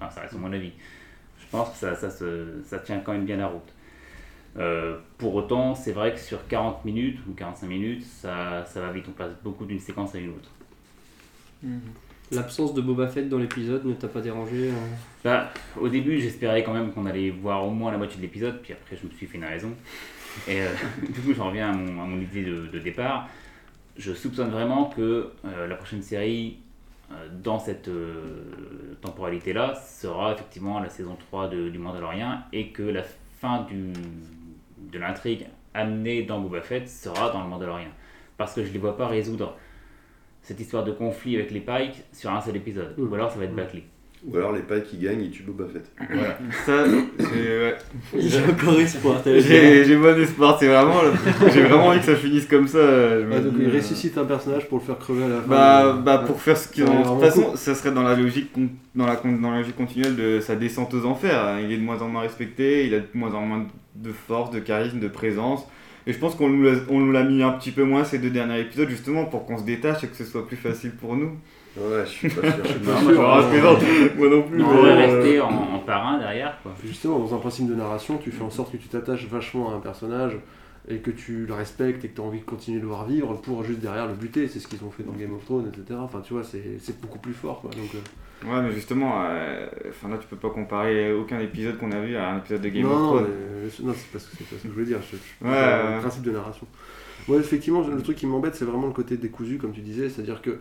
Enfin, 0.00 0.10
ça 0.10 0.20
reste 0.22 0.34
mon 0.34 0.52
avis. 0.52 0.72
Je 1.40 1.44
pense 1.50 1.70
que 1.70 1.76
ça, 1.76 1.94
ça, 1.94 2.10
se- 2.10 2.62
ça 2.64 2.78
tient 2.78 2.98
quand 3.00 3.12
même 3.12 3.24
bien 3.24 3.36
la 3.36 3.46
route. 3.48 3.62
Euh, 4.56 4.98
pour 5.18 5.34
autant, 5.34 5.74
c'est 5.74 5.92
vrai 5.92 6.12
que 6.14 6.20
sur 6.20 6.46
40 6.46 6.84
minutes 6.84 7.18
ou 7.28 7.32
45 7.32 7.66
minutes, 7.66 8.04
ça, 8.04 8.64
ça 8.66 8.80
va 8.80 8.92
vite. 8.92 9.04
On 9.08 9.12
passe 9.12 9.32
beaucoup 9.42 9.64
d'une 9.66 9.80
séquence 9.80 10.14
à 10.14 10.18
une 10.18 10.30
autre. 10.30 10.50
L'absence 12.32 12.72
de 12.74 12.80
Boba 12.80 13.08
Fett 13.08 13.28
dans 13.28 13.38
l'épisode 13.38 13.84
ne 13.84 13.94
t'a 13.94 14.08
pas 14.08 14.20
dérangé 14.20 14.68
euh? 14.70 14.72
Bah, 15.24 15.50
au 15.80 15.88
début, 15.88 16.20
j'espérais 16.20 16.62
quand 16.64 16.72
même 16.72 16.90
qu'on 16.92 17.06
allait 17.06 17.30
voir 17.30 17.66
au 17.66 17.70
moins 17.70 17.92
la 17.92 17.98
moitié 17.98 18.16
de 18.16 18.22
l'épisode, 18.22 18.60
puis 18.62 18.72
après, 18.72 18.96
je 19.00 19.06
me 19.06 19.12
suis 19.12 19.26
fait 19.26 19.36
une 19.38 19.44
raison. 19.44 19.72
Et 20.48 20.60
euh, 20.62 20.68
du 21.02 21.20
coup, 21.20 21.32
j'en 21.34 21.48
reviens 21.48 21.70
à 21.70 21.72
mon, 21.72 22.02
à 22.02 22.06
mon 22.06 22.20
idée 22.20 22.42
de, 22.44 22.66
de 22.66 22.78
départ. 22.78 23.28
Je 23.96 24.12
soupçonne 24.12 24.50
vraiment 24.50 24.86
que 24.86 25.30
euh, 25.44 25.66
la 25.68 25.76
prochaine 25.76 26.02
série, 26.02 26.58
euh, 27.12 27.28
dans 27.42 27.58
cette 27.58 27.88
temporalité-là, 29.00 29.74
sera 29.74 30.32
effectivement 30.32 30.80
la 30.80 30.88
saison 30.88 31.16
3 31.28 31.48
de- 31.48 31.68
du 31.68 31.78
Mandalorian 31.78 32.40
et 32.52 32.68
que 32.68 32.82
la 32.82 33.02
fin 33.40 33.62
du, 33.62 33.92
de 34.92 34.98
l'intrigue 34.98 35.46
amenée 35.74 36.22
dans 36.22 36.40
Boba 36.40 36.60
Fett 36.62 36.88
sera 36.88 37.30
dans 37.30 37.42
le 37.42 37.48
Mandalorian. 37.48 37.88
Parce 38.36 38.54
que 38.54 38.62
je 38.62 38.68
ne 38.68 38.72
les 38.74 38.78
vois 38.78 38.96
pas 38.96 39.06
résoudre 39.06 39.56
cette 40.42 40.60
histoire 40.60 40.84
de 40.84 40.92
conflit 40.92 41.36
avec 41.36 41.50
les 41.50 41.60
Pikes 41.60 42.04
sur 42.12 42.30
un 42.30 42.40
seul 42.40 42.56
épisode. 42.56 42.94
Ou 42.98 43.12
alors 43.14 43.30
ça 43.30 43.38
va 43.38 43.44
être 43.44 43.54
bâclé. 43.54 43.84
Ou 44.26 44.36
alors 44.38 44.52
les 44.52 44.62
pailles 44.62 44.82
qui 44.84 44.96
gagnent, 44.96 45.20
ils 45.22 45.30
tuent 45.30 45.42
Boba 45.42 45.64
Fett. 45.70 45.90
Voilà. 46.10 46.38
Ça, 46.64 46.84
j'ai 47.18 47.58
ouais. 47.58 47.76
Encore 48.50 48.80
espoir, 48.80 49.20
J'ai 49.24 49.96
bon 49.96 50.18
espoir, 50.18 50.56
c'est 50.58 50.68
vraiment. 50.68 50.94
J'ai 51.52 51.60
vraiment 51.62 51.88
envie 51.88 51.98
que 51.98 52.06
ça 52.06 52.16
finisse 52.16 52.46
comme 52.46 52.66
ça. 52.66 52.78
je 53.20 53.24
me 53.26 53.34
Ah, 53.36 53.40
donc 53.40 53.54
dis, 53.58 53.64
il 53.64 53.68
euh, 53.70 53.76
ressuscite 53.76 54.16
un 54.16 54.24
personnage 54.24 54.66
pour 54.68 54.78
le 54.78 54.84
faire 54.84 54.98
crever 54.98 55.24
à 55.24 55.28
la 55.28 55.40
fin. 55.42 55.46
Bah, 55.48 55.84
Euh, 55.84 55.92
bah 56.00 56.20
ouais. 56.20 56.26
pour 56.26 56.40
faire 56.40 56.56
ce 56.56 56.68
qu'il 56.68 56.86
Ça 56.86 56.90
De 56.92 57.02
toute 57.06 57.20
façon, 57.20 57.42
cool. 57.42 57.56
ça 57.58 57.74
serait 57.74 57.92
dans 57.92 58.02
la 58.02 58.14
logique 58.16 58.50
con- 58.52 58.70
dans 58.94 59.06
la, 59.06 59.16
con- 59.16 59.32
dans 59.40 59.50
la 59.50 59.58
logique 59.58 59.76
continuelle 59.76 60.16
de 60.16 60.40
sa 60.40 60.56
descente 60.56 60.94
aux 60.94 61.04
enfers. 61.04 61.58
Il 61.62 61.70
est 61.70 61.76
de 61.76 61.82
moins 61.82 62.00
en 62.00 62.08
moins 62.08 62.22
respecté, 62.22 62.86
il 62.86 62.94
a 62.94 63.00
de 63.00 63.06
moins 63.12 63.34
en 63.34 63.42
moins 63.42 63.66
de 63.94 64.10
force, 64.26 64.50
de 64.52 64.58
charisme, 64.60 65.00
de 65.00 65.08
présence. 65.08 65.66
Et 66.06 66.12
je 66.14 66.18
pense 66.18 66.34
qu'on 66.34 66.48
nous 66.48 66.62
l'a- 66.62 66.78
on 66.88 66.98
nous 67.00 67.12
l'a 67.12 67.24
mis 67.24 67.42
un 67.42 67.52
petit 67.52 67.70
peu 67.72 67.84
moins 67.84 68.04
ces 68.04 68.18
deux 68.18 68.30
derniers 68.30 68.60
épisodes 68.60 68.88
justement 68.88 69.26
pour 69.26 69.44
qu'on 69.44 69.58
se 69.58 69.64
détache 69.64 70.02
et 70.04 70.06
que 70.06 70.16
ce 70.16 70.24
soit 70.24 70.46
plus 70.46 70.56
facile 70.56 70.92
pour 70.92 71.14
nous. 71.14 71.32
Ouais, 71.76 72.04
je 72.04 72.10
suis 72.10 72.28
pas 72.28 72.42
sûr. 72.42 72.52
Je 72.64 72.68
suis 72.68 72.78
pas 72.80 73.00
moi, 73.02 73.42
sûr. 73.42 74.16
Moi 74.16 74.28
non 74.28 74.42
plus. 74.42 74.62
On 74.62 74.68
mais, 74.68 74.74
pourrait 74.76 74.90
euh, 74.92 74.96
rester 75.16 75.40
en, 75.40 75.48
en 75.48 75.78
parrain 75.80 76.18
derrière, 76.18 76.56
quoi. 76.62 76.72
Justement, 76.84 77.18
dans 77.18 77.34
un 77.34 77.38
principe 77.38 77.68
de 77.68 77.74
narration, 77.74 78.18
tu 78.18 78.30
fais 78.30 78.42
en 78.44 78.50
sorte 78.50 78.70
que 78.72 78.76
tu 78.76 78.88
t'attaches 78.88 79.26
vachement 79.26 79.72
à 79.72 79.74
un 79.74 79.80
personnage 79.80 80.36
et 80.88 80.98
que 80.98 81.10
tu 81.10 81.46
le 81.46 81.54
respectes 81.54 82.04
et 82.04 82.08
que 82.08 82.14
tu 82.14 82.20
as 82.20 82.24
envie 82.24 82.40
de 82.40 82.44
continuer 82.44 82.76
de 82.78 82.82
le 82.82 82.88
voir 82.88 83.06
vivre 83.06 83.34
pour 83.40 83.64
juste 83.64 83.80
derrière 83.80 84.06
le 84.06 84.14
buter. 84.14 84.46
C'est 84.48 84.60
ce 84.60 84.68
qu'ils 84.68 84.84
ont 84.84 84.90
fait 84.90 85.02
dans 85.02 85.12
Game 85.12 85.34
of 85.34 85.44
Thrones, 85.44 85.66
etc. 85.68 85.98
Enfin, 86.02 86.20
tu 86.20 86.34
vois, 86.34 86.44
c'est 86.44 86.76
c'est 86.78 87.00
beaucoup 87.00 87.18
plus 87.18 87.32
fort. 87.32 87.60
Quoi. 87.60 87.70
Donc, 87.70 87.90
euh, 87.94 87.98
Ouais, 88.46 88.60
mais 88.60 88.72
justement, 88.72 89.22
euh, 89.24 89.66
enfin 89.88 90.10
là 90.10 90.18
tu 90.18 90.26
peux 90.26 90.36
pas 90.36 90.50
comparer 90.50 91.12
aucun 91.14 91.38
épisode 91.40 91.78
qu'on 91.78 91.90
a 91.92 92.00
vu 92.00 92.14
à 92.16 92.28
un 92.28 92.38
épisode 92.38 92.60
de 92.60 92.68
Game 92.68 92.82
non, 92.82 92.90
of 93.14 93.22
Thrones. 93.22 93.26
mais- 93.30 93.86
non, 93.86 93.94
c'est 93.96 94.12
parce 94.12 94.24
que 94.26 94.36
c'est 94.36 94.44
pas 94.44 94.56
ce 94.58 94.62
que 94.62 94.68
je 94.68 94.72
voulais 94.74 94.84
dire. 94.84 94.98
Je, 95.10 95.16
je- 95.16 95.44
Ouais, 95.48 95.50
ouais. 95.94 95.98
principe 96.00 96.22
de 96.24 96.30
narration. 96.32 96.66
Moi, 97.26 97.38
effectivement, 97.38 97.80
le 97.88 98.02
truc 98.02 98.18
qui 98.18 98.26
m'embête, 98.26 98.54
c'est 98.54 98.66
vraiment 98.66 98.86
le 98.88 98.92
côté 98.92 99.16
décousu, 99.16 99.56
comme 99.56 99.72
tu 99.72 99.80
disais. 99.80 100.10
C'est-à-dire 100.10 100.42
que 100.42 100.58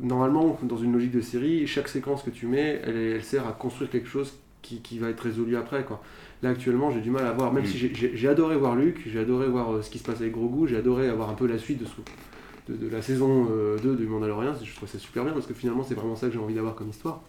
normalement, 0.00 0.58
dans 0.62 0.76
une 0.76 0.92
logique 0.92 1.10
de 1.12 1.20
série, 1.20 1.66
chaque 1.66 1.88
séquence 1.88 2.22
que 2.22 2.30
tu 2.30 2.46
mets, 2.46 2.80
elle, 2.84 3.22
sert 3.22 3.46
à 3.46 3.52
construire 3.52 3.90
quelque 3.90 4.08
chose 4.08 4.34
qui, 4.62 4.80
qui 4.80 4.98
va 4.98 5.08
être 5.10 5.20
résolu 5.20 5.56
après. 5.56 5.84
Quoi. 5.84 6.02
Là, 6.42 6.50
actuellement, 6.50 6.90
j'ai 6.90 7.00
du 7.00 7.10
mal 7.10 7.26
à 7.26 7.32
voir, 7.32 7.52
même 7.52 7.64
Mm. 7.64 7.66
si 7.66 7.78
j'ai- 7.94 8.28
adoré 8.28 8.56
voir 8.56 8.76
Luc, 8.76 9.02
j'ai 9.06 9.18
adoré 9.18 9.48
voir 9.48 9.72
euh, 9.72 9.82
ce 9.82 9.90
qui 9.90 9.98
se 9.98 10.04
passe 10.04 10.20
avec 10.20 10.32
Grogu, 10.32 10.68
j'ai 10.68 10.76
adoré 10.76 11.08
avoir 11.08 11.30
un 11.30 11.34
peu 11.34 11.46
la 11.46 11.58
suite 11.58 11.80
de, 11.80 11.84
ce- 11.86 12.72
de, 12.72 12.76
de 12.76 12.88
la 12.88 13.02
saison 13.02 13.48
euh, 13.50 13.76
2 13.78 13.96
du 13.96 14.06
Mandalorian. 14.06 14.54
Je 14.62 14.74
trouve 14.76 14.88
ça 14.88 14.98
super 14.98 15.24
bien 15.24 15.32
parce 15.32 15.46
que 15.46 15.54
finalement, 15.54 15.82
c'est 15.82 15.94
vraiment 15.94 16.16
ça 16.16 16.26
que 16.28 16.32
j'ai 16.34 16.38
envie 16.38 16.54
d'avoir 16.54 16.74
comme 16.74 16.90
histoire. 16.90 17.22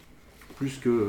Plus 0.58 0.78
que 0.78 0.90
euh, 0.90 1.06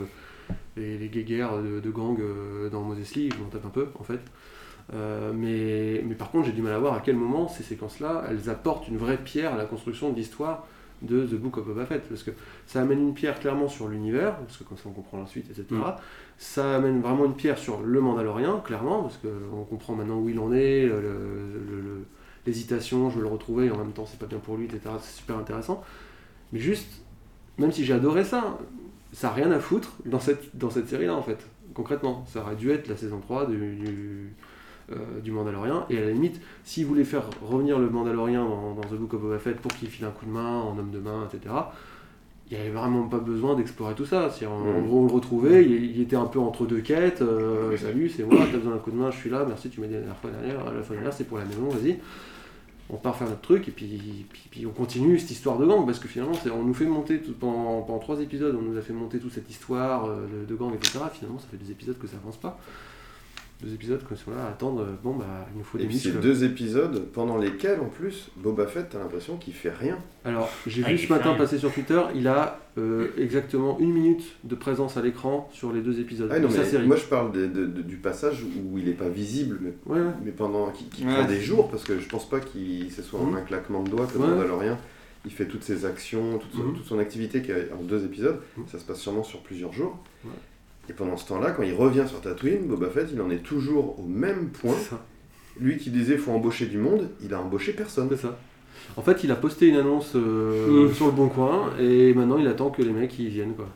les, 0.76 0.96
les 0.98 1.09
guéguerres 1.09 1.61
de, 1.62 1.81
de 1.81 1.90
gang 1.90 2.18
euh, 2.20 2.70
dans 2.70 2.83
Moses 2.83 3.14
Lee, 3.16 3.29
je 3.37 3.42
m'en 3.42 3.48
tape 3.50 3.66
un 3.66 3.70
peu 3.70 3.88
en 3.98 4.05
fait. 4.05 4.20
Euh, 4.92 5.33
mais, 5.35 6.03
mais 6.07 6.14
par 6.14 6.31
contre, 6.31 6.46
j'ai 6.46 6.53
du 6.53 6.62
mal 6.62 6.72
à 6.72 6.79
voir 6.79 6.94
à 6.94 7.00
quel 7.00 7.16
moment 7.16 7.48
ces 7.48 7.62
séquences-là, 7.62 8.24
elles 8.29 8.50
apportent 8.50 8.88
une 8.88 8.96
vraie 8.96 9.18
pierre 9.18 9.55
à 9.55 9.57
la 9.57 9.64
construction 9.64 10.11
de 10.11 10.16
l'histoire 10.16 10.66
de 11.03 11.24
The 11.24 11.35
Book 11.35 11.57
of 11.59 11.66
Boba 11.66 11.87
Fett. 11.87 12.09
Parce 12.09 12.22
que 12.22 12.33
ça 12.66 12.83
amène 12.83 13.00
une 13.00 13.14
pierre 13.14 13.38
clairement 13.38 13.68
sur 13.68 13.88
l'univers, 13.88 14.37
parce 14.37 14.57
que 14.57 14.64
comme 14.64 14.76
ça 14.76 14.85
on 14.88 14.92
comprend 14.92 15.18
la 15.18 15.26
suite, 15.26 15.46
etc. 15.50 15.66
Mm. 15.70 15.83
Ça 16.38 16.76
amène 16.76 17.00
vraiment 17.00 17.24
une 17.24 17.35
pierre 17.35 17.59
sur 17.59 17.81
le 17.83 18.00
Mandalorien, 18.00 18.61
clairement, 18.64 19.03
parce 19.03 19.18
qu'on 19.18 19.64
comprend 19.64 19.94
maintenant 19.94 20.18
où 20.18 20.29
il 20.29 20.38
en 20.38 20.53
est, 20.53 20.87
le- 20.87 21.00
le- 21.00 21.81
le- 21.81 22.05
l'hésitation, 22.46 23.11
je 23.11 23.16
veux 23.16 23.22
le 23.22 23.29
retrouver, 23.29 23.66
et 23.66 23.70
en 23.70 23.76
même 23.79 23.92
temps 23.92 24.07
c'est 24.07 24.18
pas 24.18 24.26
bien 24.26 24.38
pour 24.38 24.57
lui, 24.57 24.64
etc. 24.64 24.81
C'est 25.00 25.18
super 25.18 25.37
intéressant. 25.38 25.83
Mais 26.53 26.59
juste, 26.59 27.03
même 27.59 27.70
si 27.72 27.85
j'ai 27.85 27.92
adoré 27.94 28.24
ça, 28.24 28.59
ça 29.12 29.29
n'a 29.29 29.35
rien 29.35 29.50
à 29.53 29.61
foutre 29.61 29.92
dans 30.05 30.20
cette, 30.20 30.57
dans 30.57 30.70
cette 30.70 30.88
série-là 30.88 31.14
en 31.14 31.22
fait, 31.22 31.46
concrètement. 31.74 32.24
Ça 32.26 32.40
aurait 32.40 32.57
dû 32.57 32.70
être 32.72 32.88
la 32.88 32.96
saison 32.96 33.20
3 33.20 33.46
du, 33.46 33.57
du, 33.76 34.33
euh, 34.92 35.20
du 35.22 35.31
Mandalorian, 35.33 35.87
et 35.90 35.98
à 35.98 36.00
la 36.03 36.11
limite, 36.11 36.40
s'ils 36.64 36.87
voulaient 36.87 37.05
faire 37.05 37.24
revenir 37.42 37.79
le 37.79 37.88
Mandalorian 37.90 38.48
dans, 38.48 38.74
dans 38.74 38.81
The 38.88 38.94
Book 38.98 39.14
of 39.14 39.20
Boba 39.22 39.38
Fett 39.38 39.57
pour 39.61 39.72
qu'il 39.74 39.88
file 39.88 40.05
un 40.07 40.11
coup 40.11 40.26
de 40.26 40.31
main 40.31 40.61
en 40.61 40.79
homme 40.79 40.90
de 40.90 40.98
main, 40.98 41.26
etc., 41.33 41.55
il 42.53 42.57
n'y 42.57 42.62
avait 42.64 42.72
vraiment 42.72 43.05
pas 43.05 43.18
besoin 43.20 43.55
d'explorer 43.55 43.94
tout 43.94 44.07
ça. 44.07 44.29
Si 44.29 44.44
en, 44.44 44.50
en 44.53 44.81
Mhm. 44.81 44.87
gros, 44.88 45.00
on 45.03 45.07
le 45.07 45.12
retrouvait, 45.12 45.64
il, 45.64 45.96
il 45.96 46.00
était 46.00 46.16
un 46.16 46.24
peu 46.26 46.40
entre 46.40 46.66
deux 46.66 46.81
quêtes. 46.81 47.22
euh, 47.22 47.76
salut, 47.76 48.09
c'est 48.09 48.24
moi, 48.24 48.38
t'as 48.50 48.59
besoin 48.59 48.72
d'un 48.72 48.79
coup 48.79 48.90
de 48.90 48.96
main, 48.96 49.11
je 49.12 49.16
suis 49.18 49.31
là, 49.31 49.44
merci, 49.46 49.70
tu 49.70 49.81
m'as 49.81 49.87
dit 49.87 49.92
la 49.94 50.00
dernière 50.00 50.16
fois 50.16 50.31
dernière, 50.31 50.64
la 50.72 50.83
fois 50.83 50.96
dernière, 50.96 51.12
c'est 51.12 51.24
pour 51.24 51.38
la 51.38 51.44
maison, 51.44 51.68
vas-y. 51.68 51.98
on 52.92 52.96
part 52.96 53.14
faire 53.14 53.29
notre 53.29 53.40
truc 53.42 53.68
et 53.68 53.70
puis, 53.70 54.26
puis, 54.33 54.48
puis 54.50 54.66
on 54.66 54.70
continue 54.70 55.16
cette 55.20 55.31
histoire 55.31 55.59
de 55.59 55.64
gang 55.66 55.87
parce 55.87 56.00
que 56.00 56.09
finalement 56.09 56.35
on 56.53 56.64
nous 56.64 56.74
fait 56.74 56.87
monter 56.87 57.20
tout, 57.20 57.35
pendant, 57.38 57.83
pendant 57.83 58.00
trois 58.00 58.20
épisodes 58.20 58.57
on 58.59 58.62
nous 58.62 58.76
a 58.76 58.81
fait 58.81 58.92
monter 58.92 59.20
toute 59.20 59.33
cette 59.33 59.48
histoire 59.48 60.07
euh, 60.07 60.26
de, 60.40 60.44
de 60.53 60.55
gang 60.57 60.74
etc 60.74 60.98
finalement 61.12 61.38
ça 61.38 61.46
fait 61.48 61.57
deux 61.57 61.70
épisodes 61.70 61.96
que 62.00 62.09
ça 62.09 62.16
avance 62.20 62.37
pas 62.37 62.59
deux 63.62 63.75
épisodes 63.75 64.03
que 64.09 64.14
sont 64.14 64.31
là 64.31 64.46
à 64.46 64.49
attendre 64.51 64.81
euh, 64.83 64.87
bon 65.03 65.14
bah 65.14 65.27
il 65.53 65.59
nous 65.59 65.64
faut 65.64 65.77
Et 65.79 65.83
des 65.83 65.87
puis 65.88 65.99
c'est 65.99 66.09
muscles 66.09 66.23
deux 66.23 66.44
épisodes 66.44 67.07
pendant 67.12 67.37
lesquels, 67.37 67.81
en 67.81 67.87
plus, 67.88 68.29
Boba 68.37 68.66
Fett, 68.66 68.88
t'as 68.90 68.99
l'impression 68.99 69.37
qu'il 69.37 69.53
fait 69.53 69.70
rien. 69.73 69.99
alors 70.25 70.49
j'ai 70.66 70.83
Ah, 70.85 70.88
vu 70.88 70.94
il 70.94 70.99
ce 70.99 71.07
fait 71.07 71.12
matin 71.14 71.31
rien. 71.31 71.38
passer 71.38 71.59
sur 71.59 71.73
Twitter 71.73 72.01
il 72.14 72.27
a 72.29 72.59
euh, 72.79 73.09
exactement 73.18 73.79
une 73.81 73.92
minute 73.92 74.25
de 74.44 74.55
présence 74.55 74.96
à 74.96 75.03
l'écran 75.03 75.49
sur 75.53 75.73
les 75.73 75.81
deux 75.83 76.01
épisodes 76.01 76.31
Ah 76.33 76.38
non, 76.38 76.49
de 76.49 76.53
sa 76.53 76.61
mais 76.61 76.64
série 76.66 76.87
moi 76.87 76.96
je 76.96 77.05
parle 77.05 77.33
de- 77.33 77.46
de- 77.46 77.66
de- 77.66 77.83
du 77.83 77.96
passage 77.96 78.42
où 78.44 78.79
il 78.79 78.88
est 78.88 78.92
pas 78.94 79.09
visible, 79.09 79.59
mais, 79.61 79.73
ouais, 79.87 80.01
ouais. 80.01 80.12
mais 80.25 80.31
pendant 80.31 80.70
qui, 80.70 80.85
qui 80.85 81.05
Ouais. 81.05 81.12
prend 81.14 81.25
des 81.27 81.40
jours, 81.40 81.68
parce 81.70 81.85
que 81.85 81.99
je 81.99 82.09
pense 82.09 82.29
pas 82.29 82.40
qu'il 82.40 82.90
ce 82.90 83.03
soit 83.03 83.20
en 83.20 83.25
Mhm. 83.27 83.37
un 83.37 83.40
claquement 83.42 83.83
de 83.83 83.90
doigts 83.90 84.07
comme 84.12 84.23
Ouais. 84.23 84.29
Mandalorian. 84.29 84.79
Il 85.27 85.31
fait 85.33 85.44
toutes 85.44 85.64
ses 85.64 85.85
actions, 85.85 86.38
toute 86.38 86.53
son, 86.55 86.62
Mhm. 86.68 86.77
toute 86.77 86.87
son 86.87 86.99
activité 86.99 87.42
qui 87.42 87.51
est 87.51 87.68
en 87.79 87.83
deux 87.83 88.05
épisodes. 88.07 88.40
Mhm. 88.57 88.64
Ça 88.68 88.79
se 88.79 88.85
passe 88.85 89.01
sûrement 89.01 89.23
sur 89.23 89.40
plusieurs 89.42 89.73
jours. 89.75 89.99
Ouais. 90.25 90.31
Et 90.90 90.92
pendant 90.92 91.16
ce 91.16 91.29
temps-là, 91.29 91.53
quand 91.53 91.62
il 91.62 91.72
revient 91.72 92.05
sur 92.09 92.20
Tatooine, 92.20 92.66
Boba 92.66 92.90
Fett, 92.90 93.09
il 93.12 93.20
en 93.22 93.31
est 93.31 93.44
toujours 93.44 94.00
au 94.00 94.03
même 94.03 94.48
point. 94.48 94.74
Lui 95.61 95.79
qui 95.79 95.90
disait 95.90 96.16
faut 96.16 96.33
embaucher 96.33 96.66
du 96.66 96.79
monde, 96.79 97.09
il 97.22 97.33
a 97.33 97.40
embauché 97.40 97.72
personne. 97.72 98.09
C'est 98.11 98.16
ça. 98.16 98.37
En 98.96 99.03
fait, 99.03 99.22
il 99.22 99.31
a 99.31 99.37
posté 99.37 99.68
une 99.68 99.76
annonce 99.76 100.12
euh, 100.16 100.88
Mm. 100.88 100.94
sur 100.94 101.07
le 101.07 101.12
bon 101.12 101.29
coin 101.29 101.70
et 101.79 102.12
maintenant 102.14 102.38
il 102.38 102.46
attend 102.48 102.70
que 102.70 102.83
les 102.83 102.90
mecs 102.90 103.16
ils 103.20 103.29
viennent 103.29 103.55
quoi. 103.55 103.68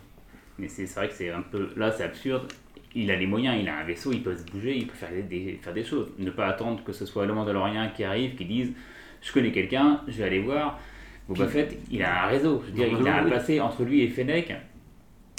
Mais 0.59 0.67
c'est 0.69 0.87
vrai 0.87 1.09
que 1.09 1.15
c'est 1.15 1.31
un 1.31 1.43
peu. 1.43 1.69
Là, 1.77 1.93
c'est 1.93 2.03
absurde. 2.05 2.51
Il 2.97 3.11
a 3.11 3.17
les 3.17 3.27
moyens, 3.27 3.57
il 3.61 3.69
a 3.69 3.77
un 3.79 3.85
vaisseau, 3.85 4.11
il 4.13 4.23
peut 4.23 4.37
se 4.37 4.45
bouger, 4.45 4.77
il 4.77 4.87
peut 4.87 4.95
faire 4.97 5.11
des, 5.29 5.59
faire 5.63 5.75
des 5.75 5.85
choses. 5.85 6.09
Ne 6.19 6.31
pas 6.31 6.47
attendre 6.47 6.83
que 6.85 6.93
ce 6.93 7.07
soit 7.07 7.27
le 7.27 7.35
Mandalorien 7.35 7.89
qui 7.89 8.03
arrive, 8.05 8.35
qui 8.35 8.45
dise 8.45 8.73
Je 9.21 9.33
connais 9.33 9.53
quelqu'un, 9.53 10.01
je 10.09 10.19
vais 10.19 10.25
aller 10.25 10.41
voir. 10.41 10.81
Boba 11.29 11.47
Fett, 11.47 11.77
il 11.91 12.03
a 12.03 12.25
un 12.25 12.27
réseau. 12.29 12.63
Je 12.67 12.71
veux 12.71 12.77
dire, 12.89 12.99
il 13.01 13.07
a 13.09 13.23
un 13.23 13.29
passé 13.29 13.61
entre 13.61 13.83
lui 13.85 14.03
et 14.03 14.09
Fennec. 14.09 14.53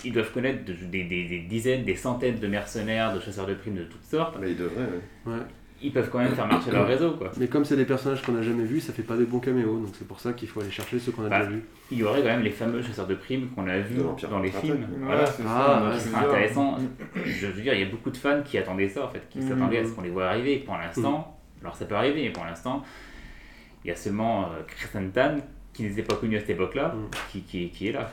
Ils 0.03 0.11
doivent 0.13 0.31
connaître 0.31 0.65
de- 0.65 0.73
des, 0.73 1.03
des- 1.05 1.25
des 1.27 1.39
dizaines, 1.39 1.83
des 1.83 1.95
centaines 1.95 2.37
de 2.39 2.47
mercenaires, 2.47 3.13
de 3.15 3.19
chasseurs 3.19 3.47
de 3.47 3.53
primes 3.55 3.75
de 3.75 3.83
toutes 3.85 4.03
sortes. 4.03 4.35
Mais 4.39 4.51
il 4.51 4.57
devrait, 4.57 4.81
ouais. 5.25 5.33
Ouais. 5.33 5.39
Ils 5.81 5.91
peuvent 5.91 6.09
quand 6.09 6.19
même 6.19 6.33
faire 6.33 6.47
marcher 6.47 6.71
leur 6.71 6.87
réseau, 6.87 7.11
quoi. 7.11 7.31
Mais 7.37 7.47
comme 7.47 7.65
c'est 7.65 7.75
des 7.75 7.85
personnages 7.85 8.21
qu'on 8.21 8.31
n'a 8.31 8.41
jamais 8.41 8.63
vus, 8.63 8.79
ça 8.79 8.93
fait 8.93 9.03
pas 9.03 9.17
des 9.17 9.25
bons 9.25 9.39
caméos, 9.39 9.77
donc 9.79 9.93
c'est 9.97 10.07
pour 10.07 10.19
ça 10.19 10.31
qu'il 10.33 10.47
faut 10.47 10.61
aller 10.61 10.71
chercher 10.71 10.99
ceux 10.99 11.11
qu'on 11.11 11.25
a 11.25 11.29
Bah, 11.29 11.39
déjà 11.39 11.51
vus. 11.51 11.63
Il 11.91 11.97
y 11.97 12.03
aurait 12.03 12.21
quand 12.21 12.27
même 12.29 12.43
les 12.43 12.49
fameux 12.51 12.81
chasseurs 12.81 13.07
de 13.07 13.15
primes 13.15 13.49
qu'on 13.49 13.67
a 13.67 13.77
vus 13.79 13.97
dans 14.29 14.39
les 14.39 14.51
films. 14.51 14.81
Ouais, 14.83 14.87
Voilà. 15.03 15.25
c'est 15.25 15.43
Ah, 15.45 15.89
ouais, 15.91 15.99
c'est 15.99 16.15
intéressant. 16.15 16.77
Je 17.25 17.47
veux 17.47 17.61
dire, 17.61 17.73
il 17.73 17.81
y 17.81 17.83
a 17.83 17.89
beaucoup 17.89 18.09
de 18.09 18.17
fans 18.17 18.41
qui 18.43 18.57
attendaient 18.57 18.87
ça 18.89 19.05
en 19.05 19.09
fait, 19.09 19.27
qui 19.29 19.39
Mhm. 19.39 19.49
s'attendaient 19.49 19.79
à 19.79 19.85
ce 19.85 19.91
qu'on 19.91 20.01
les 20.01 20.09
voit 20.09 20.27
arriver. 20.27 20.53
Et 20.55 20.59
pour 20.59 20.75
l'instant, 20.77 21.37
alors 21.61 21.75
ça 21.75 21.85
peut 21.85 21.95
arriver, 21.95 22.23
mais 22.23 22.31
pour 22.31 22.45
l'instant, 22.45 22.83
il 23.83 23.89
y 23.89 23.91
a 23.91 23.95
seulement 23.95 24.43
euh, 24.45 24.63
Kristen 24.67 25.11
Tan 25.11 25.35
qui 25.73 25.83
n'était 25.83 26.03
pas 26.03 26.15
connu 26.15 26.37
à 26.37 26.39
cette 26.39 26.51
époque-là, 26.51 26.95
Mhm. 26.95 27.09
qui, 27.31 27.41
qui, 27.41 27.69
qui 27.69 27.87
est 27.89 27.91
là. 27.91 28.11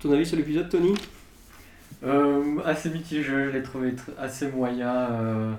Ton 0.00 0.12
avis 0.12 0.26
sur 0.26 0.36
l'épisode, 0.36 0.68
Tony? 0.68 0.94
Euh, 2.04 2.58
assez 2.64 2.90
mitigé, 2.90 3.22
je 3.22 3.50
l'ai 3.50 3.62
trouvé 3.62 3.92
tr- 3.92 4.16
assez 4.18 4.48
moyen. 4.50 4.94
euh. 5.12 5.52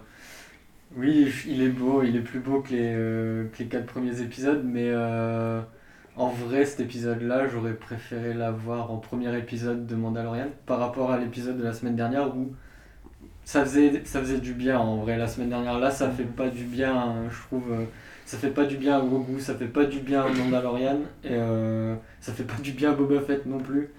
Oui, 0.95 1.31
il 1.47 1.61
est 1.63 1.69
beau, 1.69 2.03
il 2.03 2.15
est 2.15 2.21
plus 2.21 2.39
beau 2.39 2.61
que 2.61 2.69
les, 2.71 2.93
euh, 2.95 3.47
que 3.47 3.59
les 3.59 3.65
quatre 3.67 3.85
premiers 3.87 4.21
épisodes, 4.21 4.61
mais 4.63 4.89
euh, 4.89 5.59
en 6.15 6.27
vrai, 6.29 6.65
cet 6.65 6.81
épisode-là, 6.81 7.47
j'aurais 7.47 7.73
préféré 7.73 8.33
l'avoir 8.33 8.91
en 8.91 8.97
premier 8.97 9.35
épisode 9.37 9.87
de 9.87 9.95
Mandalorian 9.95 10.49
par 10.67 10.79
rapport 10.79 11.11
à 11.11 11.17
l'épisode 11.17 11.57
de 11.57 11.63
la 11.63 11.73
semaine 11.73 11.95
dernière 11.95 12.35
où 12.35 12.53
ça 13.45 13.63
faisait, 13.65 14.03
ça 14.05 14.19
faisait 14.21 14.39
du 14.39 14.53
bien 14.53 14.79
en 14.79 14.97
vrai. 14.97 15.17
La 15.17 15.27
semaine 15.27 15.49
dernière, 15.49 15.79
là, 15.79 15.91
ça 15.91 16.09
fait 16.11 16.23
pas 16.23 16.49
du 16.49 16.63
bien, 16.65 16.95
hein, 16.95 17.15
je 17.31 17.41
trouve. 17.41 17.71
euh, 17.71 17.85
ça 18.25 18.37
fait 18.37 18.49
pas 18.51 18.65
du 18.65 18.77
bien 18.77 18.97
à 18.97 19.01
Grogu, 19.01 19.39
ça 19.41 19.53
fait 19.55 19.67
pas 19.67 19.85
du 19.85 19.99
bien 19.99 20.23
à 20.23 20.29
Mandalorian, 20.29 20.99
et 21.25 21.29
euh, 21.31 21.95
ça 22.21 22.31
fait 22.33 22.45
pas 22.45 22.55
du 22.61 22.71
bien 22.71 22.91
à 22.91 22.95
Boba 22.95 23.19
Fett 23.21 23.45
non 23.45 23.59
plus. 23.59 23.89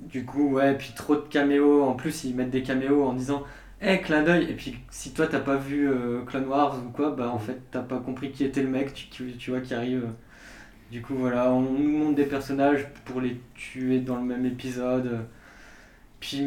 Du 0.00 0.24
coup, 0.24 0.50
ouais, 0.52 0.76
puis 0.76 0.92
trop 0.94 1.16
de 1.16 1.20
caméos. 1.22 1.82
En 1.82 1.94
plus, 1.94 2.24
ils 2.24 2.34
mettent 2.34 2.50
des 2.50 2.62
caméos 2.62 3.04
en 3.04 3.12
disant 3.14 3.42
Hé, 3.80 4.00
clin 4.00 4.22
d'œil. 4.22 4.44
Et 4.50 4.54
puis, 4.54 4.78
si 4.90 5.12
toi, 5.12 5.26
t'as 5.26 5.40
pas 5.40 5.56
vu 5.56 5.88
euh, 5.90 6.22
Clone 6.24 6.46
Wars 6.46 6.76
ou 6.86 6.90
quoi, 6.90 7.10
bah 7.10 7.30
en 7.30 7.38
fait, 7.38 7.60
t'as 7.70 7.82
pas 7.82 7.98
compris 7.98 8.30
qui 8.32 8.44
était 8.44 8.62
le 8.62 8.68
mec, 8.68 8.94
tu, 8.94 9.08
tu, 9.08 9.32
tu 9.36 9.50
vois, 9.50 9.60
qui 9.60 9.74
arrive. 9.74 10.04
Du 10.90 11.02
coup, 11.02 11.14
voilà, 11.16 11.52
on 11.52 11.62
nous 11.62 11.88
montre 11.98 12.16
des 12.16 12.24
personnages 12.26 12.86
pour 13.04 13.20
les 13.20 13.40
tuer 13.54 14.00
dans 14.00 14.16
le 14.16 14.22
même 14.24 14.46
épisode. 14.46 15.20
Puis, 16.20 16.44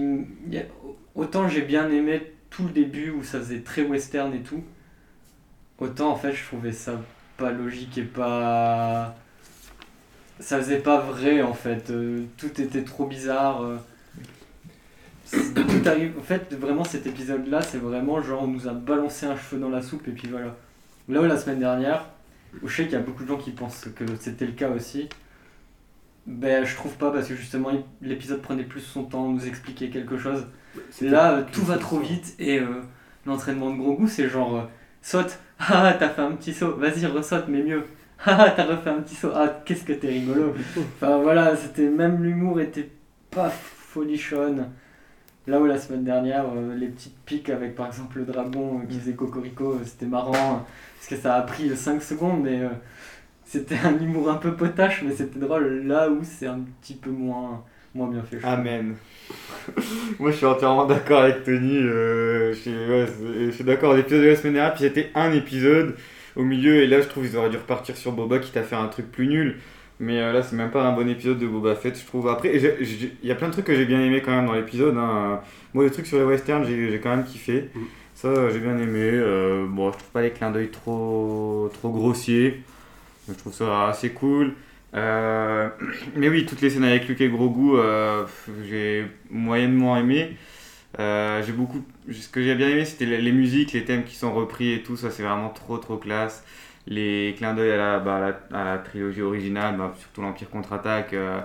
autant 1.15 1.47
j'ai 1.47 1.61
bien 1.61 1.89
aimé 1.89 2.33
tout 2.49 2.63
le 2.63 2.71
début 2.71 3.11
où 3.11 3.23
ça 3.23 3.39
faisait 3.39 3.61
très 3.61 3.83
western 3.83 4.33
et 4.33 4.41
tout, 4.41 4.63
autant 5.79 6.11
en 6.11 6.15
fait, 6.15 6.33
je 6.33 6.43
trouvais 6.45 6.73
ça 6.73 7.01
pas 7.37 7.51
logique 7.51 7.97
et 7.97 8.03
pas 8.03 9.15
ça 10.41 10.57
faisait 10.57 10.79
pas 10.79 10.99
vrai 10.99 11.41
en 11.41 11.53
fait. 11.53 11.89
Euh, 11.91 12.25
tout 12.37 12.59
était 12.59 12.83
trop 12.83 13.05
bizarre. 13.05 13.61
euh. 13.63 13.77
Tout 15.31 15.87
arrive. 15.87 16.17
En 16.19 16.23
fait, 16.23 16.53
vraiment, 16.53 16.83
cet 16.83 17.07
épisode-là, 17.07 17.61
c'est 17.61 17.77
vraiment 17.77 18.21
genre 18.21 18.43
on 18.43 18.47
nous 18.47 18.67
a 18.67 18.73
balancé 18.73 19.25
un 19.25 19.37
cheveu 19.37 19.61
dans 19.61 19.69
la 19.69 19.81
soupe 19.81 20.07
et 20.07 20.11
puis 20.11 20.27
voilà. 20.27 20.55
Là 21.07 21.21
où 21.21 21.25
la 21.25 21.37
semaine 21.37 21.59
dernière, 21.59 22.09
je 22.63 22.75
sais 22.75 22.83
qu'il 22.83 22.93
y 22.93 22.95
a 22.95 22.99
beaucoup 22.99 23.23
de 23.23 23.29
gens 23.29 23.37
qui 23.37 23.51
pensent 23.51 23.87
que 23.95 24.03
c'était 24.19 24.45
le 24.45 24.51
cas 24.51 24.69
aussi, 24.69 25.07
ben 26.27 26.65
je 26.65 26.75
trouve 26.75 26.93
pas 26.93 27.11
parce 27.11 27.27
que 27.27 27.35
justement 27.35 27.71
l'épisode 28.01 28.41
prenait 28.41 28.63
plus 28.63 28.81
son 28.81 29.03
temps, 29.03 29.27
nous 29.29 29.47
expliquer 29.47 29.89
quelque 29.89 30.17
chose. 30.17 30.47
Là, 31.01 31.33
euh, 31.33 31.43
tout 31.51 31.63
va 31.63 31.77
trop 31.77 31.99
vite 31.99 32.35
et 32.39 32.59
euh, 32.59 32.81
l'entraînement 33.25 33.71
de 33.71 33.77
gros 33.77 33.93
goût, 33.93 34.07
c'est 34.07 34.29
genre 34.29 34.55
euh, 34.55 34.63
saute, 35.01 35.39
ah 35.59 35.93
t'as 35.97 36.09
fait 36.09 36.21
un 36.21 36.31
petit 36.31 36.53
saut, 36.53 36.75
vas-y 36.77 37.05
ressaute 37.05 37.47
mais 37.47 37.63
mieux. 37.63 37.83
Ah, 38.23 38.53
t'as 38.55 38.65
refait 38.65 38.91
un 38.91 39.01
petit 39.01 39.15
saut. 39.15 39.31
Ah, 39.33 39.61
qu'est-ce 39.65 39.83
que 39.83 39.93
t'es 39.93 40.09
rigolo. 40.09 40.53
Enfin 40.77 41.17
voilà, 41.17 41.55
c'était 41.55 41.89
même 41.89 42.23
l'humour 42.23 42.61
était 42.61 42.91
pas 43.31 43.49
folichonne. 43.49 44.67
Là 45.47 45.59
où 45.59 45.65
la 45.65 45.79
semaine 45.79 46.03
dernière, 46.03 46.45
euh, 46.55 46.75
les 46.75 46.87
petites 46.87 47.17
piques 47.25 47.49
avec 47.49 47.73
par 47.73 47.87
exemple 47.87 48.19
le 48.19 48.25
dragon 48.25 48.81
qui 48.87 48.99
faisait 48.99 49.13
cocorico, 49.13 49.79
c'était 49.83 50.05
marrant 50.05 50.33
euh, 50.35 50.57
parce 50.97 51.07
que 51.09 51.15
ça 51.15 51.33
a 51.35 51.41
pris 51.41 51.75
5 51.75 52.03
secondes, 52.03 52.43
mais 52.43 52.61
c'était 53.51 53.75
un 53.83 53.99
humour 53.99 54.29
un 54.29 54.35
peu 54.35 54.53
potache, 54.53 55.03
mais 55.05 55.11
c'était 55.13 55.39
drôle. 55.39 55.83
Là 55.85 56.09
où 56.09 56.19
c'est 56.23 56.47
un 56.47 56.61
petit 56.81 56.93
peu 56.93 57.09
moins, 57.09 57.63
moins 57.93 58.07
bien 58.09 58.23
fait. 58.23 58.39
Amen. 58.43 58.95
Moi 60.19 60.31
je 60.31 60.37
suis 60.37 60.45
entièrement 60.45 60.85
d'accord 60.85 61.21
avec 61.21 61.43
Tony. 61.43 61.77
euh, 61.77 62.53
je 62.53 62.59
suis, 62.59 62.71
ouais, 62.71 63.05
je 63.47 63.51
suis 63.51 63.63
d'accord. 63.65 63.93
L'épisode 63.93 64.21
de 64.21 64.27
la 64.27 64.35
semaine 64.37 64.53
dernière, 64.53 64.73
puis 64.73 64.83
c'était 64.83 65.09
un 65.15 65.33
épisode 65.33 65.95
au 66.37 66.43
milieu, 66.43 66.81
et 66.81 66.87
là 66.87 67.01
je 67.01 67.07
trouve 67.09 67.27
qu'ils 67.27 67.35
auraient 67.37 67.49
dû 67.49 67.57
repartir 67.57 67.97
sur 67.97 68.13
Boba 68.13 68.39
quitte 68.39 68.55
à 68.55 68.63
faire 68.63 68.79
un 68.79 68.87
truc 68.87 69.11
plus 69.11 69.27
nul. 69.27 69.57
Mais 69.99 70.19
euh, 70.21 70.31
là 70.31 70.41
c'est 70.43 70.55
même 70.55 70.71
pas 70.71 70.83
un 70.83 70.93
bon 70.93 71.07
épisode 71.09 71.37
de 71.37 71.45
Boba 71.45 71.75
Fett, 71.75 71.99
je 71.99 72.05
trouve. 72.05 72.29
Après, 72.29 72.55
il 72.55 73.11
y 73.23 73.31
a 73.31 73.35
plein 73.35 73.47
de 73.47 73.53
trucs 73.53 73.65
que 73.65 73.75
j'ai 73.75 73.85
bien 73.85 74.01
aimé 74.01 74.21
quand 74.23 74.31
même 74.31 74.45
dans 74.47 74.53
l'épisode. 74.53 74.95
hein. 74.97 75.41
Moi, 75.73 75.83
les 75.83 75.91
trucs 75.91 76.07
sur 76.07 76.17
les 76.17 76.23
westerns, 76.25 76.65
j'ai 76.65 76.99
quand 77.03 77.09
même 77.15 77.25
kiffé. 77.25 77.69
Mm. 77.75 77.79
Ça, 78.15 78.49
j'ai 78.49 78.59
bien 78.59 78.77
aimé. 78.77 79.09
Euh, 79.11 79.65
bon, 79.67 79.91
je 79.91 79.97
trouve 79.97 80.09
pas 80.11 80.21
les 80.21 80.31
clins 80.31 80.51
d'œil 80.51 80.69
trop, 80.69 81.69
trop 81.73 81.89
grossiers. 81.91 82.61
Je 83.27 83.33
trouve 83.33 83.53
ça 83.53 83.87
assez 83.89 84.11
cool. 84.11 84.55
Euh, 84.93 85.69
mais 86.15 86.29
oui, 86.29 86.45
toutes 86.45 86.61
les 86.61 86.69
scènes 86.69 86.83
avec 86.83 87.07
Luke 87.07 87.21
et 87.21 87.29
Grogu, 87.29 87.71
euh, 87.75 88.25
j'ai 88.67 89.05
moyennement 89.29 89.97
aimé. 89.97 90.37
Euh, 90.99 91.41
j'ai 91.45 91.53
beaucoup, 91.53 91.83
ce 92.11 92.27
que 92.27 92.41
j'ai 92.41 92.55
bien 92.55 92.67
aimé, 92.69 92.83
c'était 92.85 93.05
les, 93.05 93.31
musiques, 93.31 93.71
les 93.73 93.85
thèmes 93.85 94.03
qui 94.03 94.15
sont 94.15 94.33
repris 94.33 94.73
et 94.73 94.83
tout. 94.83 94.97
Ça, 94.97 95.11
c'est 95.11 95.23
vraiment 95.23 95.49
trop, 95.49 95.77
trop 95.77 95.97
classe. 95.97 96.43
Les 96.87 97.35
clins 97.37 97.53
d'œil 97.53 97.71
à 97.71 97.77
la, 97.77 97.99
bah, 97.99 98.39
à 98.51 98.63
la, 98.63 98.77
trilogie 98.79 99.21
originale, 99.21 99.77
bah, 99.77 99.93
surtout 99.99 100.21
l'Empire 100.21 100.49
contre-attaque, 100.49 101.13
euh, 101.13 101.39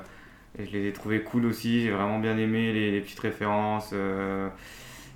je 0.58 0.70
les 0.72 0.88
ai 0.88 0.92
trouvés 0.92 1.20
cool 1.22 1.46
aussi. 1.46 1.82
J'ai 1.82 1.90
vraiment 1.90 2.18
bien 2.18 2.36
aimé 2.38 2.72
les 2.72 3.00
petites 3.00 3.20
références. 3.20 3.92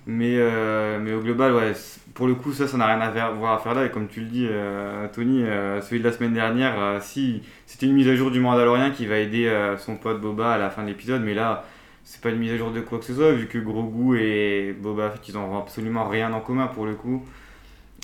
Euh, 0.09 0.99
mais, 0.99 1.13
au 1.13 1.21
global, 1.21 1.53
ouais, 1.53 1.73
pour 2.13 2.27
le 2.27 2.35
coup, 2.35 2.53
ça, 2.53 2.67
ça 2.67 2.77
n'a 2.77 2.87
rien 2.87 2.99
à 3.01 3.29
voir 3.31 3.53
à 3.53 3.59
faire 3.59 3.73
là. 3.73 3.85
Et 3.85 3.91
comme 3.91 4.07
tu 4.07 4.21
le 4.21 4.25
dis, 4.27 4.47
euh, 4.49 5.07
Tony, 5.13 5.43
euh, 5.43 5.81
celui 5.81 5.99
de 5.99 6.05
la 6.05 6.11
semaine 6.11 6.33
dernière, 6.33 7.01
si 7.01 7.43
c'était 7.65 7.85
une 7.85 7.93
mise 7.93 8.07
à 8.07 8.15
jour 8.15 8.31
du 8.31 8.39
Mandalorien 8.39 8.91
qui 8.91 9.05
va 9.05 9.17
aider 9.17 9.51
son 9.77 9.95
pote 9.95 10.19
Boba 10.21 10.53
à 10.53 10.57
la 10.57 10.69
fin 10.69 10.83
de 10.83 10.87
l'épisode, 10.87 11.21
mais 11.23 11.33
là, 11.33 11.65
c'est 12.03 12.21
pas 12.21 12.29
une 12.29 12.39
mise 12.39 12.51
à 12.53 12.57
jour 12.57 12.71
de 12.71 12.81
quoi 12.81 12.99
que 12.99 13.05
ce 13.05 13.13
soit, 13.13 13.31
vu 13.33 13.47
que 13.47 13.57
Grogu 13.57 14.19
et 14.19 14.73
Boba 14.73 15.11
Fett, 15.11 15.27
ils 15.29 15.37
ont 15.37 15.57
absolument 15.59 16.07
rien 16.07 16.33
en 16.33 16.41
commun 16.41 16.67
pour 16.67 16.85
le 16.85 16.95
coup. 16.95 17.25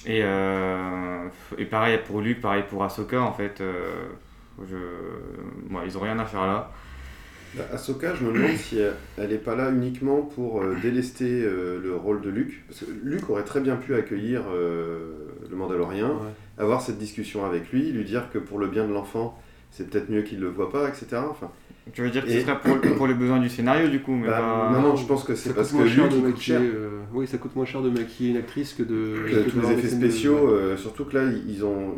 Et, 0.05 0.19
et 0.19 1.65
pareil 1.65 1.99
pour 2.07 2.21
Luke, 2.21 2.41
pareil 2.41 2.63
pour 2.69 2.83
Ahsoka, 2.83 3.19
en 3.21 3.33
fait, 3.33 3.61
ils 4.59 5.97
ont 5.97 6.01
rien 6.01 6.19
à 6.19 6.25
faire 6.25 6.45
là. 6.45 6.71
Bah, 7.55 7.63
Ahsoka, 7.73 8.13
je 8.15 8.23
me 8.25 8.33
demande 8.33 8.55
si 8.57 8.77
elle, 8.79 8.93
elle 9.17 9.31
est 9.31 9.37
pas 9.37 9.55
là 9.55 9.69
uniquement 9.71 10.21
pour 10.21 10.61
euh, 10.61 10.75
délester 10.81 11.43
euh, 11.43 11.79
le 11.81 11.95
rôle 11.95 12.21
de 12.21 12.29
Luke. 12.29 12.63
Parce 12.67 12.81
que 12.81 12.85
Luke 13.03 13.29
aurait 13.29 13.43
très 13.45 13.61
bien 13.61 13.75
pu 13.77 13.95
accueillir 13.95 14.41
euh, 14.53 15.13
le 15.49 15.55
Mandalorien, 15.55 16.09
Ouais. 16.09 16.33
avoir 16.63 16.81
cette 16.81 16.97
discussion 16.97 17.45
avec 17.45 17.71
lui, 17.71 17.91
lui 17.91 18.03
dire 18.03 18.29
que 18.31 18.37
pour 18.37 18.59
le 18.59 18.67
bien 18.67 18.87
de 18.87 18.93
l'enfant, 18.93 19.39
c'est 19.71 19.89
peut-être 19.89 20.09
mieux 20.09 20.21
qu'il 20.21 20.39
le 20.39 20.47
voit 20.49 20.69
pas, 20.71 20.87
etc. 20.89 21.07
Enfin, 21.29 21.49
Tu 21.93 22.01
veux 22.01 22.09
dire 22.09 22.25
que 22.25 22.29
Et- 22.29 22.39
ce 22.39 22.45
serait 22.45 22.59
pour, 22.59 22.79
pour 22.97 23.07
les 23.07 23.13
besoins 23.13 23.39
du 23.39 23.49
scénario 23.49 23.87
du 23.87 24.01
coup, 24.01 24.11
mais 24.13 24.27
Bah, 24.27 24.69
non, 24.73 24.81
non, 24.81 24.95
je 24.95 25.05
pense 25.05 25.23
que 25.23 25.33
c'est 25.35 25.53
parce 25.53 25.71
que 25.71 25.87
cher 25.87 26.03
Luc, 26.05 26.13
de 26.13 26.17
maquiller. 26.27 26.57
cher. 26.57 26.61
euh, 26.61 26.99
oui, 27.13 27.27
ça 27.27 27.37
coûte 27.37 27.55
moins 27.55 27.65
cher 27.65 27.81
de 27.81 27.89
maquiller 27.89 28.31
une 28.31 28.37
actrice 28.37 28.73
que 28.73 28.83
de. 28.83 29.23
que 29.25 29.45
que 29.45 29.49
tous 29.49 29.59
les 29.61 29.71
effets 29.71 29.81
de- 29.83 29.87
spéciaux, 30.01 30.49
euh, 30.49 30.75
surtout 30.77 31.05
que 31.05 31.15
là, 31.17 31.23
ils 31.47 31.63
ont, 31.63 31.95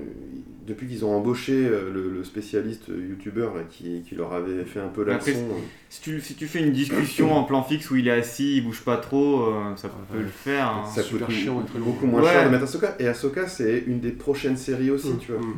depuis 0.70 0.88
qu'ils 0.88 1.04
ont 1.04 1.14
embauché 1.14 1.54
euh, 1.54 1.92
le, 1.94 2.10
le 2.10 2.24
spécialiste 2.24 2.90
euh, 2.90 3.08
youtubeur 3.10 3.54
qui, 3.70 4.02
qui 4.08 4.16
leur 4.16 4.32
avait 4.34 4.64
fait 4.64 4.80
un 4.80 4.88
peu 4.88 5.04
Mais 5.04 5.14
après, 5.14 5.32
l'accent. 5.34 5.46
Si 5.90 6.02
tu, 6.02 6.22
si 6.22 6.36
tu 6.36 6.48
fais 6.48 6.60
une 6.62 6.72
discussion 6.72 7.34
en 7.36 7.44
plan 7.44 7.62
fixe 7.64 7.90
où 7.92 7.96
il 7.98 8.08
est 8.08 8.12
assis, 8.12 8.58
il 8.58 8.64
bouge 8.64 8.82
pas 8.86 8.98
trop, 8.98 9.48
euh, 9.48 9.76
ça 9.76 9.90
peut 9.90 10.20
le 10.20 10.28
faire. 10.28 10.68
hein. 10.70 10.84
Ça 10.94 11.02
super 11.04 11.30
chiant 11.30 11.66
beaucoup 11.78 12.06
moins 12.06 12.22
Ouais. 12.22 12.30
cher 12.32 12.46
de 12.46 12.50
mettre 12.52 12.64
Ahsoka. 12.64 12.96
Et 13.00 13.08
Ahsoka, 13.08 13.48
c'est 13.48 13.84
une 13.88 14.00
des 14.00 14.12
prochaines 14.12 14.58
séries 14.58 14.92
aussi, 14.92 15.10
Mm, 15.10 15.18
tu 15.20 15.32
vois. 15.34 15.42
mm. 15.42 15.58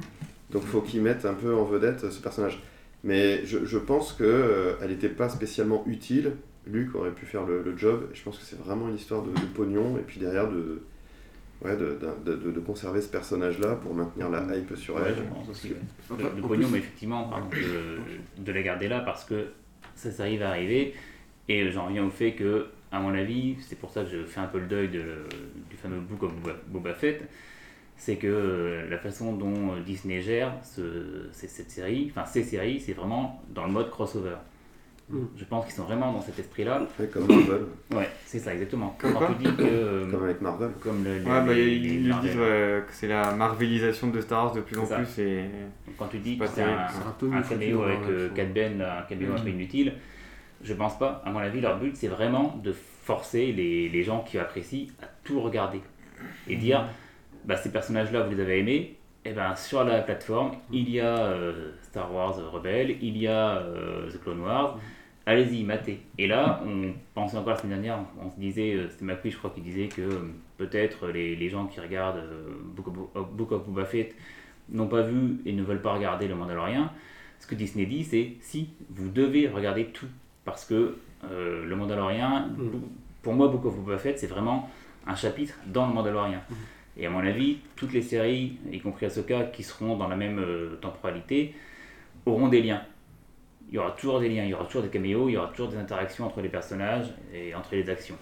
Donc 0.52 0.64
faut 0.64 0.82
qu'ils 0.82 1.02
mettent 1.02 1.26
un 1.26 1.34
peu 1.34 1.54
en 1.54 1.64
vedette 1.66 2.04
euh, 2.06 2.10
ce 2.12 2.22
personnage. 2.22 2.62
Mais 3.04 3.46
je, 3.46 3.66
je 3.66 3.78
pense 3.78 4.14
que 4.14 4.24
euh, 4.24 4.74
elle 4.82 4.90
n'était 4.92 5.10
pas 5.10 5.28
spécialement 5.30 5.84
utile. 5.88 6.34
Luc 6.68 6.94
aurait 6.96 7.12
pu 7.12 7.26
faire 7.26 7.46
le, 7.46 7.64
le 7.64 7.76
job. 7.78 8.04
Je 8.14 8.22
pense 8.22 8.38
que 8.38 8.44
c'est 8.46 8.60
vraiment 8.60 8.88
une 8.90 8.96
histoire 8.96 9.24
de, 9.24 9.32
de 9.32 9.46
pognon. 9.56 9.98
Et 9.98 10.02
puis 10.06 10.20
derrière, 10.20 10.48
de, 10.50 10.82
ouais, 11.64 11.76
de, 11.78 11.98
de, 12.26 12.36
de- 12.36 12.52
de 12.52 12.60
conserver 12.60 13.02
ce 13.02 13.10
personnage-là 13.10 13.76
pour 13.76 13.94
maintenir 13.94 14.30
la 14.30 14.44
hype 14.58 14.76
sur 14.76 14.96
Ouais, 14.96 15.02
elle. 15.08 15.16
je 15.16 15.22
pense 15.34 15.50
aussi. 15.50 15.70
ouais. 15.70 16.18
Le, 16.36 16.42
pognon, 16.42 16.64
plus- 16.68 16.72
mais 16.74 16.78
effectivement, 16.80 17.24
par 17.30 17.42
contre, 17.44 17.58
de, 17.58 18.44
de 18.44 18.52
la 18.52 18.62
garder 18.62 18.88
là 18.88 19.00
parce 19.02 19.24
que 19.26 19.48
ça, 19.96 20.12
ça 20.12 20.24
arrive 20.24 20.42
à 20.44 20.50
arriver. 20.50 20.94
Et 21.48 21.70
j'en 21.72 21.88
reviens 21.88 22.06
au 22.06 22.10
fait 22.10 22.34
que, 22.34 22.68
à 22.92 23.00
mon 23.00 23.14
avis, 23.14 23.56
c'est 23.62 23.78
pour 23.78 23.90
ça 23.92 24.04
que 24.04 24.10
je 24.10 24.24
fais 24.24 24.40
un 24.40 24.48
peu 24.48 24.60
le 24.60 24.68
deuil 24.68 24.90
de- 24.90 25.26
du 25.70 25.76
fameux 25.76 26.00
Book 26.00 26.24
of 26.24 26.34
Boba, 26.68 26.94
Fett, 26.94 27.24
c'est 27.98 28.16
que 28.16 28.28
euh, 28.28 28.90
la 28.90 28.98
façon 28.98 29.34
dont 29.34 29.74
euh, 29.74 29.82
Disney 29.86 30.22
gère 30.22 30.54
ce- 30.64 31.28
cette 31.32 31.70
série, 31.70 32.08
enfin 32.10 32.26
ces 32.26 32.44
séries, 32.44 32.80
c'est 32.80 32.94
vraiment 32.94 33.42
dans 33.54 33.66
le 33.66 33.72
mode 33.72 33.90
crossover. 33.90 34.36
Mm. 35.12 35.26
Je 35.36 35.44
pense 35.46 35.66
qu'ils 35.66 35.74
sont 35.76 35.84
vraiment 35.84 36.12
dans 36.14 36.22
cet 36.22 36.40
esprit-là. 36.40 36.82
Ouais, 37.00 37.08
comme 37.08 37.28
Marvel. 37.28 37.62
Ouais, 37.94 38.10
c'est 38.26 38.40
ça, 38.40 38.54
exactement. 38.54 38.96
Comme 39.00 39.12
Quand 39.14 39.20
quoi 39.20 39.28
tu 39.38 39.44
dis 39.44 39.56
que. 39.56 39.62
euh, 39.64 40.10
Comme 40.12 40.24
avec 40.24 40.42
Marvel. 40.42 40.72
comme 40.82 41.04
le, 41.04 41.12
Ouais, 41.18 41.24
bah, 41.26 41.54
les- 41.54 41.76
ils 41.76 42.08
le 42.08 42.14
disent 42.22 42.36
que 42.36 42.84
c'est 42.92 43.08
la 43.08 43.32
marvelisation 43.34 44.08
de 44.08 44.22
Star 44.22 44.46
Wars 44.46 44.54
de 44.54 44.62
plus 44.62 44.78
en 44.80 44.86
ça. 44.86 44.98
plus. 44.98 45.20
Et... 45.20 45.46
Quand 45.98 46.08
tu 46.08 46.20
dis 46.20 46.38
que 46.38 46.48
c'est 46.48 46.64
un, 46.64 46.78
un 46.88 47.34
un 47.38 47.42
caméo 47.42 47.84
avec 47.84 48.00
euh. 48.10 48.30
Cat 48.34 48.46
Ben, 48.46 48.78
là, 48.78 49.00
un 49.00 49.02
caméo 49.04 49.34
un 49.36 49.40
peu 49.42 49.50
inutile, 49.50 49.94
je 50.64 50.74
pense 50.74 50.98
pas. 50.98 51.22
À 51.26 51.32
mon 51.32 51.40
avis, 51.40 51.60
leur 51.62 51.78
but, 51.78 51.96
c'est 51.96 52.08
vraiment 52.08 52.60
de 52.64 52.72
forcer 52.72 53.52
les, 53.52 53.90
les 53.90 54.04
gens 54.04 54.22
qui 54.22 54.38
apprécient 54.38 54.88
à 55.02 55.08
tout 55.24 55.42
regarder. 55.42 55.82
Et 56.48 56.56
dire, 56.56 56.86
bah, 57.46 57.58
ces 57.58 57.72
personnages-là, 57.72 58.22
vous 58.24 58.36
les 58.36 58.42
avez 58.42 58.60
aimés, 58.60 58.98
et 59.26 59.34
ben 59.34 59.56
sur 59.56 59.84
la 59.84 60.02
plateforme, 60.02 60.52
il 60.72 60.90
y 60.90 61.00
a 61.00 61.18
euh, 61.18 61.72
Star 61.84 62.14
Wars 62.14 62.36
Rebelle, 62.52 62.96
il 63.02 63.18
y 63.18 63.28
a 63.28 63.58
euh, 63.58 64.10
The 64.10 64.22
Clone 64.22 64.40
Wars. 64.42 64.80
Allez-y, 65.26 65.64
matez. 65.64 66.00
Et 66.18 66.28
là, 66.28 66.64
on 66.66 66.94
pensait 67.14 67.38
encore 67.38 67.54
la 67.54 67.58
semaine 67.58 67.82
dernière, 67.82 68.00
on 68.20 68.30
se 68.32 68.40
disait, 68.40 68.74
euh, 68.74 68.90
c'était 68.90 69.06
McQueen, 69.06 69.32
je 69.32 69.38
crois, 69.38 69.52
qui 69.52 69.62
disait 69.62 69.88
que 69.88 70.02
euh, 70.02 70.20
peut-être 70.58 71.08
les, 71.10 71.36
les 71.36 71.50
gens 71.50 71.68
qui 71.68 71.80
regardent 71.80 72.18
euh, 72.18 72.50
Book, 72.76 72.88
of, 73.14 73.32
Book 73.32 73.52
of 73.52 73.66
Boba 73.68 73.86
Fett 73.86 74.16
n'ont 74.70 74.88
pas 74.88 75.04
vu 75.04 75.40
et 75.46 75.54
ne 75.54 75.62
veulent 75.62 75.82
pas 75.82 75.94
regarder 75.94 76.28
Le 76.28 76.36
Mandalorian. 76.36 76.90
Ce 77.40 77.46
que 77.46 77.56
Disney 77.56 77.86
dit, 77.86 78.04
c'est 78.04 78.34
si 78.42 78.70
vous 78.90 79.10
devez 79.10 79.48
regarder 79.48 79.86
tout, 79.86 80.08
parce 80.44 80.66
que 80.66 80.98
euh, 81.24 81.66
Le 81.66 81.76
Mandalorian, 81.76 82.50
pour 83.22 83.34
moi, 83.34 83.48
Book 83.48 83.66
of 83.66 83.76
Boba 83.76 83.98
Fett, 84.00 84.18
c'est 84.18 84.28
vraiment 84.28 84.70
un 85.06 85.16
chapitre 85.16 85.56
dans 85.68 85.88
Le 85.88 85.94
Mandalorian. 85.94 86.42
Et 86.98 87.06
à 87.06 87.10
mon 87.10 87.20
avis, 87.20 87.60
toutes 87.76 87.94
les 87.94 88.02
séries, 88.02 88.58
y 88.72 88.80
compris 88.80 89.06
Ahsoka, 89.06 89.44
qui 89.46 89.64
seront 89.64 89.98
dans 89.98 90.08
la 90.08 90.16
même 90.16 90.40
euh, 90.40 90.76
temporalité, 90.82 91.54
auront 92.26 92.48
des 92.48 92.62
liens. 92.62 92.82
Il 93.72 93.76
y 93.76 93.78
aura 93.80 93.92
toujours 93.92 94.20
des 94.20 94.28
liens, 94.30 94.44
il 94.44 94.50
y 94.50 94.54
aura 94.54 94.66
toujours 94.66 94.82
des 94.84 94.90
caméos, 94.90 95.30
il 95.30 95.34
y 95.34 95.38
aura 95.38 95.48
toujours 95.48 95.70
des 95.72 95.78
interactions 95.78 96.26
entre 96.26 96.42
les 96.42 96.50
personnages 96.50 97.08
et 97.34 97.56
entre 97.56 97.70
les 97.72 97.90
actions. 97.90 98.16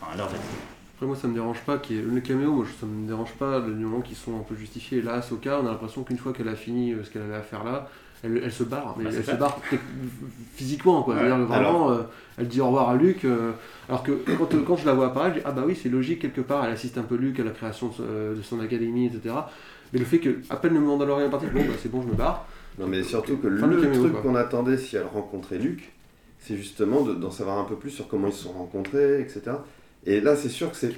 Enfin, 0.00 0.16
leurs 0.16 0.26
actions. 0.26 0.40
Après, 0.94 1.06
moi, 1.06 1.16
ça 1.16 1.28
me 1.28 1.34
dérange 1.34 1.60
pas 1.60 1.78
qu'il 1.78 1.96
y 1.96 1.98
ait 1.98 2.02
le 2.02 2.20
caméo, 2.20 2.52
moi, 2.52 2.66
je- 2.68 2.78
ça 2.78 2.86
me 2.86 3.06
dérange 3.08 3.32
pas 3.32 3.58
le 3.58 3.74
moment 3.74 4.02
qu'ils 4.02 4.16
sont 4.16 4.38
un 4.38 4.42
peu 4.42 4.54
justifiés. 4.54 5.00
Là, 5.00 5.14
Ahsoka, 5.14 5.60
on 5.62 5.66
a 5.66 5.70
l'impression 5.70 6.02
qu'une 6.04 6.18
fois 6.18 6.32
qu'elle 6.34 6.48
a 6.48 6.54
fini 6.56 6.92
euh, 6.92 7.02
ce 7.04 7.10
qu'elle 7.10 7.22
avait 7.22 7.36
à 7.36 7.40
faire 7.40 7.64
là, 7.64 7.88
elle, 8.22 8.40
elle 8.44 8.52
se 8.52 8.62
barre, 8.64 8.94
mais 8.98 9.04
Bah, 9.04 9.10
elle 9.16 9.24
ça. 9.24 9.32
se 9.32 9.36
barre 9.38 9.58
physiquement, 10.54 11.02
quoi. 11.02 11.14
Ouais, 11.14 11.20
C'est-à-dire 11.20 11.38
que 11.38 11.42
vraiment, 11.52 11.88
alors- 11.88 11.90
euh, 11.90 12.02
elle 12.38 12.48
dit 12.48 12.60
au 12.60 12.66
revoir 12.66 12.90
à 12.90 12.96
Luc, 12.96 13.24
euh, 13.24 13.52
alors 13.88 14.02
que 14.02 14.12
quand, 14.38 14.54
euh, 14.54 14.62
quand 14.66 14.76
je 14.76 14.86
la 14.86 14.92
vois 14.94 15.06
apparaître, 15.06 15.36
je 15.36 15.40
dis, 15.40 15.46
ah 15.48 15.52
bah 15.52 15.62
oui, 15.66 15.76
c'est 15.80 15.88
logique, 15.88 16.20
quelque 16.20 16.40
part, 16.42 16.64
elle 16.66 16.72
assiste 16.72 16.98
un 16.98 17.02
peu 17.02 17.16
Luc 17.16 17.40
à 17.40 17.44
la 17.44 17.50
création 17.50 17.88
de 17.88 17.94
son, 17.94 18.02
euh, 18.08 18.34
de 18.36 18.42
son 18.42 18.60
académie, 18.60 19.06
etc. 19.06 19.34
Mais 19.92 19.98
le 19.98 20.04
fait 20.04 20.18
que, 20.18 20.38
à 20.50 20.56
peine 20.56 20.74
le 20.74 20.80
Mandalorian 20.80 21.26
est 21.26 21.30
parti, 21.30 21.46
bon, 21.46 21.60
bah 21.64 21.72
c'est 21.82 21.90
bon, 21.90 22.02
je 22.02 22.08
me 22.08 22.14
barre. 22.14 22.46
Non, 22.78 22.86
mais 22.86 23.02
surtout 23.02 23.36
que 23.36 23.46
le 23.48 23.60
truc 23.92 24.20
qu'on 24.22 24.34
attendait 24.34 24.76
si 24.78 24.96
elle 24.96 25.04
rencontrait 25.06 25.58
Luc, 25.58 25.92
c'est 26.38 26.56
justement 26.56 27.02
de- 27.02 27.14
d'en 27.14 27.30
savoir 27.30 27.58
un 27.58 27.64
peu 27.64 27.76
plus 27.76 27.90
sur 27.90 28.08
comment 28.08 28.26
ils 28.28 28.32
se 28.32 28.44
sont 28.44 28.52
rencontrés, 28.52 29.20
etc. 29.20 29.42
Et 30.04 30.20
là, 30.20 30.34
c'est 30.34 30.48
sûr 30.48 30.68
que 30.72 30.76
c'est 30.76 30.88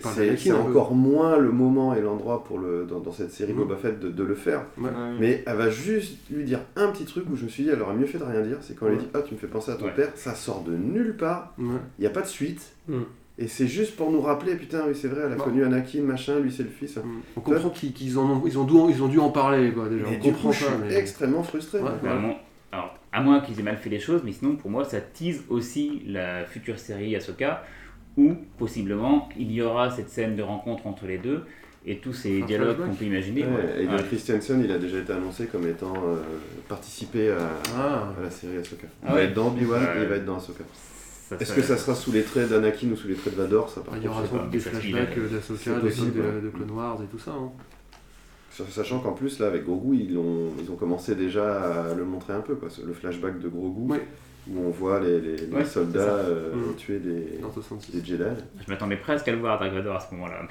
peu. 0.54 0.68
encore 0.70 0.94
moins 0.94 1.36
le 1.36 1.52
moment 1.52 1.94
et 1.94 2.00
l'endroit 2.00 2.42
pour 2.42 2.58
le 2.58 2.86
dans, 2.86 3.00
dans 3.00 3.12
cette 3.12 3.32
série 3.32 3.52
Mhm. 3.52 3.58
Boba 3.58 3.76
Fett 3.76 4.00
de, 4.00 4.08
de 4.08 4.22
le 4.24 4.34
faire. 4.34 4.64
Ouais. 4.78 4.88
Mais 5.20 5.42
elle 5.46 5.56
va 5.58 5.68
juste 5.68 6.16
lui 6.30 6.44
dire 6.44 6.60
un 6.76 6.88
petit 6.88 7.04
truc 7.04 7.24
où 7.30 7.36
je 7.36 7.44
me 7.44 7.48
suis 7.50 7.64
dit, 7.64 7.68
elle 7.68 7.82
aurait 7.82 7.94
mieux 7.96 8.06
fait 8.06 8.16
de 8.16 8.24
rien 8.24 8.40
dire. 8.40 8.56
C'est 8.62 8.74
quand 8.74 8.86
elle 8.86 8.92
lui 8.94 9.00
dit, 9.00 9.08
ah, 9.12 9.20
tu 9.20 9.34
me 9.34 9.38
fais 9.38 9.46
penser 9.46 9.72
à 9.72 9.74
ton 9.74 9.84
Ouais. 9.86 9.94
père, 9.94 10.10
ça 10.14 10.34
sort 10.34 10.62
de 10.62 10.74
nulle 10.74 11.16
part, 11.18 11.52
Ouais. 11.58 11.66
il 11.98 12.02
n'y 12.02 12.06
a 12.06 12.10
pas 12.10 12.22
de 12.22 12.26
suite. 12.28 12.72
Mhm. 12.88 13.04
Et 13.36 13.48
c'est 13.48 13.66
juste 13.66 13.96
pour 13.96 14.12
nous 14.12 14.20
rappeler, 14.20 14.54
putain, 14.54 14.84
oui, 14.86 14.94
c'est 14.94 15.08
vrai, 15.08 15.22
elle 15.26 15.32
a 15.32 15.36
Bon. 15.36 15.44
connu 15.44 15.64
Anakin, 15.64 16.02
machin, 16.02 16.38
lui 16.38 16.52
c'est 16.52 16.62
le 16.62 16.68
fils. 16.68 16.98
On 17.36 17.40
comprend 17.40 17.68
qu'ils 17.70 17.92
qu'ils 17.92 18.16
en 18.18 18.30
ont, 18.30 18.42
ils 18.46 18.56
ont, 18.58 18.64
dû, 18.64 18.74
ils 18.94 19.02
ont 19.02 19.08
dû 19.08 19.18
en 19.18 19.30
parler, 19.30 19.72
quoi, 19.72 19.88
déjà. 19.88 20.04
Et 20.04 20.08
on 20.08 20.10
du 20.12 20.18
comprend 20.20 20.48
coup, 20.50 20.52
je 20.52 20.58
suis 20.58 20.66
ça, 20.66 20.78
mais... 20.80 20.94
extrêmement 20.94 21.42
frustré. 21.42 21.80
Ouais. 21.80 21.90
À 22.08 22.14
mon- 22.14 22.36
alors, 22.70 22.96
à 23.12 23.20
moins 23.22 23.40
qu'ils 23.40 23.58
aient 23.58 23.64
mal 23.64 23.76
fait 23.76 23.90
les 23.90 23.98
choses, 23.98 24.22
mais 24.24 24.30
sinon, 24.32 24.54
pour 24.54 24.70
moi, 24.70 24.84
ça 24.84 25.00
tease 25.00 25.42
aussi 25.48 26.02
la 26.06 26.44
future 26.44 26.78
série 26.78 27.16
Ahsoka, 27.16 27.64
où 28.16 28.34
possiblement 28.56 29.28
il 29.36 29.50
y 29.50 29.62
aura 29.62 29.90
cette 29.90 30.10
scène 30.10 30.36
de 30.36 30.42
rencontre 30.42 30.86
entre 30.86 31.06
les 31.06 31.18
deux 31.18 31.42
et 31.86 31.98
tous 31.98 32.12
ces 32.12 32.40
dialogues 32.42 32.78
qu'on 32.86 32.94
peut 32.94 33.04
imaginer. 33.04 33.42
Ouais, 33.42 33.48
ouais. 33.48 33.82
et 33.84 33.88
Ouais. 33.88 33.96
Christiansen, 34.06 34.62
il 34.64 34.70
a 34.70 34.78
déjà 34.78 34.98
été 34.98 35.12
annoncé 35.12 35.46
comme 35.46 35.66
étant 35.68 35.92
euh, 36.06 36.16
participé 36.68 37.30
à, 37.30 37.38
Ah. 37.76 38.12
à 38.16 38.22
la 38.22 38.30
série 38.30 38.58
Ahsoka. 38.58 38.86
Ah 39.02 39.06
il 39.06 39.08
va 39.10 39.14
ouais. 39.16 39.24
être 39.24 39.34
dans 39.34 39.48
Obi-Wan 39.48 39.82
et 39.98 40.02
il 40.02 40.08
va 40.08 40.14
être 40.16 40.24
dans 40.24 40.36
Ahsoka. 40.36 40.62
Est-ce 41.40 41.52
que 41.54 41.62
ça 41.62 41.76
sera 41.76 41.94
sous 41.94 42.12
les 42.12 42.22
traits 42.22 42.50
d'Anakin 42.50 42.88
ou 42.92 42.96
sous 42.96 43.08
les 43.08 43.14
traits 43.14 43.34
de 43.36 43.40
Vador 43.42 43.68
ça, 43.70 43.80
par 43.80 43.96
Il 43.96 44.04
y 44.04 44.08
aura 44.08 44.26
sans 44.26 44.36
doute 44.36 44.50
des 44.50 44.58
flashbacks 44.58 45.16
euh, 45.18 45.28
des 45.82 45.90
trucs 45.92 46.14
de, 46.14 46.40
de 46.44 46.50
Clone 46.50 46.70
Wars 46.70 47.00
et 47.02 47.06
tout 47.06 47.18
ça. 47.18 47.32
hein. 47.32 47.50
Sachant 48.70 49.00
qu'en 49.00 49.12
plus, 49.12 49.40
là, 49.40 49.48
avec 49.48 49.64
Grogu, 49.64 49.96
ils 49.96 50.16
ont, 50.16 50.52
ils 50.62 50.70
ont 50.70 50.76
commencé 50.76 51.16
déjà 51.16 51.88
à 51.90 51.94
le 51.94 52.04
montrer 52.04 52.34
un 52.34 52.40
peu, 52.40 52.54
quoi. 52.54 52.68
Le 52.86 52.92
flashback 52.92 53.40
de 53.40 53.48
Grogu, 53.48 53.90
Ouais. 53.90 54.06
où 54.48 54.60
on 54.60 54.70
voit 54.70 55.00
les, 55.00 55.20
les- 55.20 55.36
les 55.38 55.46
Ouais, 55.52 55.64
c'est 55.64 55.70
soldats 55.72 56.00
euh, 56.00 56.54
Mhm. 56.54 56.74
tuer 56.76 56.98
des, 57.00 57.38
Dans 57.42 57.50
66. 57.50 57.90
des 57.92 58.04
Jedi. 58.04 58.22
Je 58.64 58.70
m'attendais 58.70 58.96
presque 58.96 59.26
à 59.26 59.32
le 59.32 59.38
voir 59.38 59.58
Dark 59.58 59.72
Vador 59.72 59.96
à 59.96 60.00
ce 60.00 60.14
moment-là. 60.14 60.42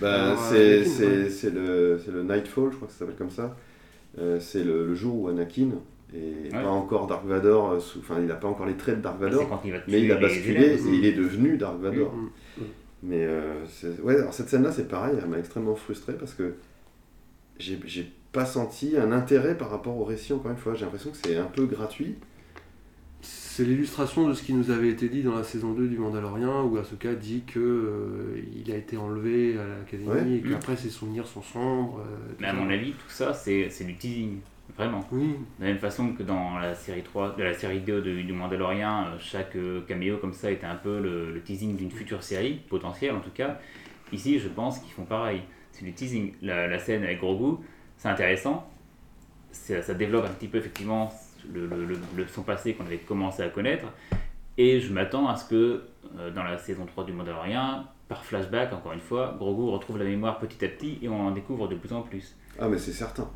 Bah, 0.00 0.24
Alors, 0.32 0.38
c'est 0.38 0.80
le, 1.50 1.98
c'est 1.98 2.10
le 2.12 2.22
Nightfall, 2.24 2.70
je 2.72 2.76
crois 2.76 2.88
que 2.88 2.92
ça 2.92 2.98
s'appelle 3.00 3.16
comme 3.16 3.30
ça. 3.30 3.56
Euh, 4.18 4.38
c'est 4.40 4.62
le, 4.64 4.86
le 4.86 4.94
jour 4.94 5.14
où 5.22 5.28
Anakin 5.28 5.70
Ouais. 6.12 6.48
pas 6.50 6.66
encore 6.68 7.06
Dark 7.06 7.26
Vador, 7.26 7.72
euh, 7.72 7.80
sous- 7.80 7.98
enfin, 7.98 8.16
il 8.18 8.26
n'a 8.26 8.34
pas 8.34 8.48
encore 8.48 8.64
les 8.66 8.76
traits 8.76 8.96
de 8.98 9.02
Dark 9.02 9.20
Vador, 9.20 9.48
quand 9.48 9.60
il 9.64 9.72
va 9.72 9.78
mais 9.88 10.00
il 10.02 10.10
a 10.12 10.16
basculé 10.16 10.64
et 10.74 10.78
il 10.90 11.04
est 11.04 11.12
devenu 11.12 11.56
Dark 11.58 11.78
Vador. 11.80 12.14
Mm, 12.14 12.30
mm. 12.60 12.64
Mais 13.04 13.24
euh, 13.26 13.62
ouais, 14.02 14.16
alors 14.16 14.32
cette 14.32 14.48
scène-là, 14.48 14.72
c'est 14.72 14.88
pareil, 14.88 15.16
elle 15.22 15.28
m'a 15.28 15.38
extrêmement 15.38 15.76
frustré 15.76 16.14
parce 16.14 16.32
que 16.34 16.54
j'ai 17.58 17.78
j'ai 17.84 18.10
pas 18.32 18.44
senti 18.46 18.96
un 18.96 19.12
intérêt 19.12 19.56
par 19.56 19.70
rapport 19.70 19.96
au 19.98 20.04
récit, 20.04 20.32
encore 20.32 20.50
une 20.50 20.56
fois. 20.56 20.74
J'ai 20.74 20.84
l'impression 20.84 21.10
que 21.10 21.16
c'est 21.22 21.36
un 21.36 21.44
peu 21.44 21.66
gratuit. 21.66 22.16
C'est 23.20 23.64
l'illustration 23.64 24.28
de 24.28 24.34
ce 24.34 24.42
qui 24.44 24.52
nous 24.52 24.70
avait 24.70 24.88
été 24.90 25.08
dit 25.08 25.22
dans 25.22 25.34
la 25.34 25.42
saison 25.42 25.72
2 25.72 25.88
du 25.88 25.98
Mandalorian, 25.98 26.64
où 26.64 26.76
Ahsoka 26.76 27.14
dit 27.14 27.42
que 27.46 27.58
euh, 27.58 28.40
il 28.54 28.70
a 28.72 28.76
été 28.76 28.96
enlevé 28.96 29.58
à 29.58 29.66
l'académie 29.66 30.08
Ouais. 30.10 30.36
et 30.36 30.40
qu'après 30.50 30.76
ses 30.76 30.90
souvenirs 30.90 31.26
sont 31.26 31.42
sombres. 31.42 31.98
euh, 32.00 32.32
Mais 32.40 32.46
à 32.46 32.50
ça. 32.52 32.56
mon 32.56 32.70
avis, 32.70 32.92
tout 32.92 33.08
ça, 33.10 33.34
c'est 33.34 33.68
c'est 33.70 33.84
du 33.84 33.96
teasing. 33.96 34.38
Vraiment. 34.76 35.04
Oui, 35.10 35.34
De 35.58 35.64
la 35.64 35.70
même 35.70 35.78
façon 35.78 36.12
que 36.12 36.22
dans 36.22 36.58
la 36.58 36.74
série 36.74 37.02
3, 37.02 37.34
de 37.36 37.42
la 37.42 37.54
série 37.54 37.80
2 37.80 38.00
de- 38.00 38.22
du 38.22 38.32
Mandalorian, 38.32 39.06
euh, 39.06 39.16
chaque 39.18 39.56
euh, 39.56 39.80
caméo 39.86 40.18
comme 40.18 40.32
ça 40.32 40.50
était 40.50 40.66
un 40.66 40.76
peu 40.76 41.00
le, 41.00 41.32
le 41.32 41.40
teasing 41.42 41.76
d'une 41.76 41.90
future 41.90 42.22
série, 42.22 42.60
potentielle 42.68 43.14
en 43.16 43.20
tout 43.20 43.30
cas. 43.30 43.58
Ici, 44.12 44.38
je 44.38 44.48
pense 44.48 44.78
qu'ils 44.78 44.92
font 44.92 45.04
pareil. 45.04 45.42
C'est 45.72 45.84
du 45.84 45.92
teasing. 45.92 46.34
La, 46.42 46.66
la 46.68 46.78
scène 46.78 47.02
avec 47.02 47.18
Grogu, 47.18 47.62
c'est 47.96 48.08
intéressant. 48.08 48.68
Ça 49.50 49.94
développe 49.94 50.26
un 50.26 50.30
petit 50.30 50.46
peu 50.48 50.58
effectivement 50.58 51.12
le, 51.52 51.66
le- 51.66 51.84
le- 51.84 51.98
le- 52.16 52.26
son 52.28 52.42
passé 52.42 52.74
qu'on 52.74 52.84
avait 52.84 52.98
commencé 52.98 53.42
à 53.42 53.48
connaître. 53.48 53.86
Et 54.58 54.80
je 54.80 54.92
m'attends 54.92 55.28
à 55.28 55.36
ce 55.36 55.48
que 55.48 55.84
euh, 56.18 56.30
dans 56.30 56.42
la 56.44 56.58
saison 56.58 56.84
3 56.86 57.04
du 57.04 57.12
Mandalorian, 57.12 57.84
par 58.08 58.24
flashback, 58.24 58.72
encore 58.72 58.92
une 58.92 59.00
fois, 59.00 59.34
Grogu 59.38 59.70
retrouve 59.70 59.98
la 59.98 60.04
mémoire 60.04 60.38
petit 60.38 60.64
à 60.64 60.68
petit 60.68 60.98
et 61.02 61.08
on 61.08 61.26
en 61.26 61.30
découvre 61.30 61.68
de 61.68 61.74
plus 61.74 61.92
en 61.92 62.02
plus. 62.02 62.36
Ah, 62.58 62.68
mais 62.68 62.78
c'est 62.78 62.92
certain. 62.92 63.28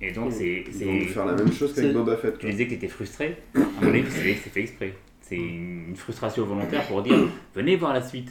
Et 0.00 0.12
donc, 0.12 0.32
c'est. 0.32 0.64
Ils 0.68 0.74
c'est- 0.74 0.84
vont 0.84 1.00
faire 1.00 1.26
la 1.26 1.34
même 1.34 1.52
chose 1.52 1.72
qu'avec 1.74 1.92
Boba 1.92 2.16
Fett. 2.16 2.38
tu 2.38 2.50
disais 2.50 2.64
que 2.64 2.70
tu 2.70 2.76
étais 2.76 2.88
frustré. 2.88 3.36
À 3.54 3.84
mon 3.84 3.88
avis, 3.88 4.04
c'est 4.10 4.34
fait 4.34 4.60
exprès. 4.60 4.94
C'est 5.22 5.36
une 5.36 5.94
frustration 5.96 6.44
volontaire 6.44 6.86
pour 6.86 7.02
dire 7.02 7.16
venez 7.54 7.76
voir 7.76 7.92
la 7.94 8.02
suite. 8.02 8.30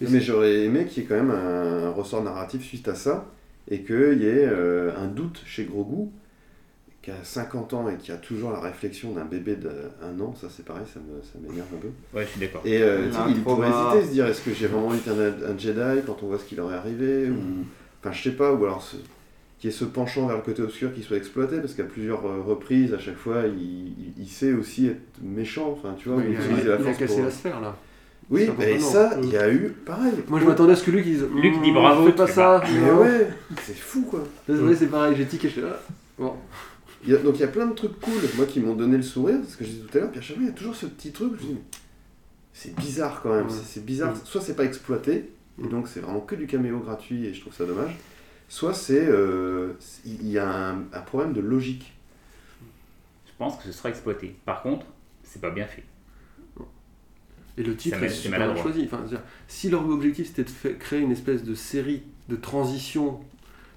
Mais 0.00 0.20
j'aurais 0.20 0.64
aimé 0.64 0.84
qu'il 0.86 1.02
y 1.02 1.06
ait 1.06 1.08
quand 1.08 1.16
même 1.16 1.30
un, 1.30 1.90
ressort 1.90 2.22
narratif 2.22 2.62
suite 2.62 2.86
à 2.88 2.94
ça 2.94 3.26
et 3.70 3.82
qu'il 3.82 4.18
y 4.22 4.26
ait 4.26 4.46
euh, 4.46 4.92
un 4.96 5.06
doute 5.08 5.42
chez 5.46 5.64
Grogu 5.64 6.10
qui 7.02 7.10
a 7.10 7.22
50 7.22 7.72
ans 7.74 7.88
et 7.88 7.96
qui 7.96 8.12
a 8.12 8.16
toujours 8.16 8.50
la 8.52 8.60
réflexion 8.60 9.12
d'un 9.12 9.24
bébé 9.24 9.56
d'un 9.56 10.20
an, 10.20 10.34
ça 10.34 10.48
c'est 10.54 10.64
pareil, 10.64 10.84
ça 10.92 11.00
me- 11.00 11.22
ça 11.22 11.38
m'énerve 11.40 11.66
un 11.74 11.78
peu. 11.80 11.88
Ouais, 12.16 12.24
je 12.24 12.30
suis 12.30 12.40
d'accord. 12.40 12.62
Et 12.64 12.82
euh, 12.82 13.06
tu 13.06 13.12
sais, 13.14 13.18
il 13.30 13.42
pourrait 13.42 13.68
hésiter, 13.68 14.06
se 14.08 14.12
dire 14.12 14.26
est-ce 14.26 14.42
que 14.42 14.52
j'ai 14.52 14.66
vraiment 14.66 14.94
été 14.94 15.10
un, 15.10 15.50
un 15.52 15.56
Jedi 15.58 16.02
quand 16.06 16.18
on 16.22 16.26
voit 16.26 16.38
ce 16.38 16.44
qui 16.44 16.54
leur 16.56 16.70
est 16.72 16.76
arrivé 16.76 17.30
ou 17.30 17.36
enfin 18.00 18.12
je 18.12 18.22
sais 18.22 18.36
pas 18.36 18.52
ou 18.52 18.64
alors 18.64 18.82
y 19.64 19.68
ait 19.68 19.70
ce 19.70 19.84
penchant 19.84 20.26
vers 20.26 20.36
le 20.36 20.42
côté 20.42 20.62
obscur 20.62 20.94
qui 20.94 21.02
soit 21.02 21.16
exploité 21.16 21.58
parce 21.58 21.74
qu'à 21.74 21.84
plusieurs 21.84 22.24
euh, 22.26 22.40
reprises 22.42 22.94
à 22.94 22.98
chaque 22.98 23.16
fois 23.16 23.42
il, 23.46 23.58
il- 23.60 24.12
il 24.18 24.28
sait 24.28 24.52
aussi 24.52 24.86
être 24.86 25.00
méchant 25.22 25.70
enfin 25.76 25.94
tu 25.98 26.08
vois 26.08 26.18
Ouais, 26.18 26.28
ou 26.28 26.30
il, 26.32 26.36
a, 26.36 26.40
utiliser 26.40 26.62
il 26.62 26.68
la 26.68 26.74
a 26.74 26.94
cassé 26.94 27.06
pour- 27.16 27.24
la 27.24 27.30
sphère 27.30 27.60
là. 27.60 27.76
oui 28.30 28.46
impressionnant. 28.48 28.92
ça 28.92 29.18
il 29.22 29.30
y 29.30 29.36
a 29.36 29.52
eu 29.52 29.74
pareil 29.84 30.12
Moi 30.28 30.38
je 30.40 30.44
m'attendais 30.46 30.72
à 30.74 30.76
ce 30.76 30.84
que 30.84 30.90
Luc 30.92 31.04
dise 31.04 31.24
Luc 31.34 31.60
dit 31.62 31.70
Hmm, 31.70 31.74
bravo, 31.74 32.06
Fais 32.06 32.12
pas 32.12 32.26
ça. 32.28 32.62
mais 32.72 32.80
non. 32.88 33.00
ouais 33.00 33.28
c'est 33.64 33.74
fou 33.76 34.02
quoi 34.02 34.22
Désolé, 34.48 34.76
c'est 34.76 34.86
pareil, 34.86 35.14
j'ai 35.16 35.26
tiqué. 35.26 35.48
je- 35.48 35.60
ah, 35.62 35.80
Bon. 36.18 36.34
Il 37.04 37.12
y 37.12 37.14
a- 37.14 37.18
donc 37.18 37.34
il 37.36 37.40
y 37.40 37.44
a 37.44 37.48
plein 37.48 37.66
de 37.66 37.74
trucs 37.74 37.98
cool 38.00 38.12
moi 38.36 38.46
qui 38.46 38.60
m'ont 38.60 38.74
donné 38.74 38.96
le 38.96 39.02
sourire 39.02 39.38
ce 39.48 39.56
que 39.56 39.64
je 39.64 39.70
disais 39.70 39.82
tout 39.90 39.98
à 39.98 40.00
l'heure 40.02 40.10
puis 40.10 40.18
à 40.20 40.22
chaque 40.22 40.36
fois 40.36 40.44
il 40.44 40.48
y 40.48 40.52
a 40.52 40.54
toujours 40.54 40.74
ce 40.76 40.86
petit 40.86 41.10
truc 41.10 41.32
je 41.40 41.46
dis 41.46 41.56
c'est 42.52 42.74
bizarre 42.76 43.20
quand 43.22 43.30
même 43.34 43.46
Ouais. 43.46 43.50
c'est- 43.52 43.74
c'est 43.74 43.84
bizarre 43.84 44.12
Mm. 44.12 44.20
soit 44.24 44.40
c'est 44.40 44.54
pas 44.56 44.64
exploité 44.64 45.30
et 45.60 45.64
Mm. 45.64 45.68
donc 45.70 45.88
c'est 45.88 46.00
vraiment 46.00 46.20
que 46.20 46.34
du 46.36 46.46
caméo 46.46 46.78
gratuit 46.78 47.26
et 47.26 47.34
je 47.34 47.40
trouve 47.40 47.54
ça 47.54 47.64
dommage 47.64 47.96
soit 48.48 48.74
c'est 48.74 49.06
euh, 49.06 49.74
il 50.04 50.28
y 50.28 50.38
a 50.38 50.48
un, 50.48 50.78
un 50.92 51.00
problème 51.00 51.32
de 51.32 51.40
logique 51.40 51.92
Je 53.26 53.32
pense 53.38 53.56
que 53.56 53.64
ce 53.64 53.72
sera 53.72 53.90
exploité. 53.90 54.36
Par 54.44 54.62
contre, 54.62 54.86
c'est 55.22 55.40
pas 55.40 55.50
bien 55.50 55.66
fait. 55.66 55.84
Et 57.56 57.62
le 57.62 57.74
titre 57.74 58.02
est 58.02 58.08
c'est 58.08 58.14
super 58.14 58.38
bien 58.38 58.46
maladroit. 58.46 58.62
choisi. 58.72 58.84
Enfin, 58.84 58.98
c'est-à-dire, 59.00 59.26
si 59.48 59.68
leur 59.68 59.88
objectif 59.88 60.28
c'était 60.28 60.44
de 60.44 60.74
créer 60.74 61.00
une 61.00 61.10
espèce 61.12 61.42
de 61.44 61.54
série 61.54 62.02
de 62.28 62.36
transition 62.36 63.20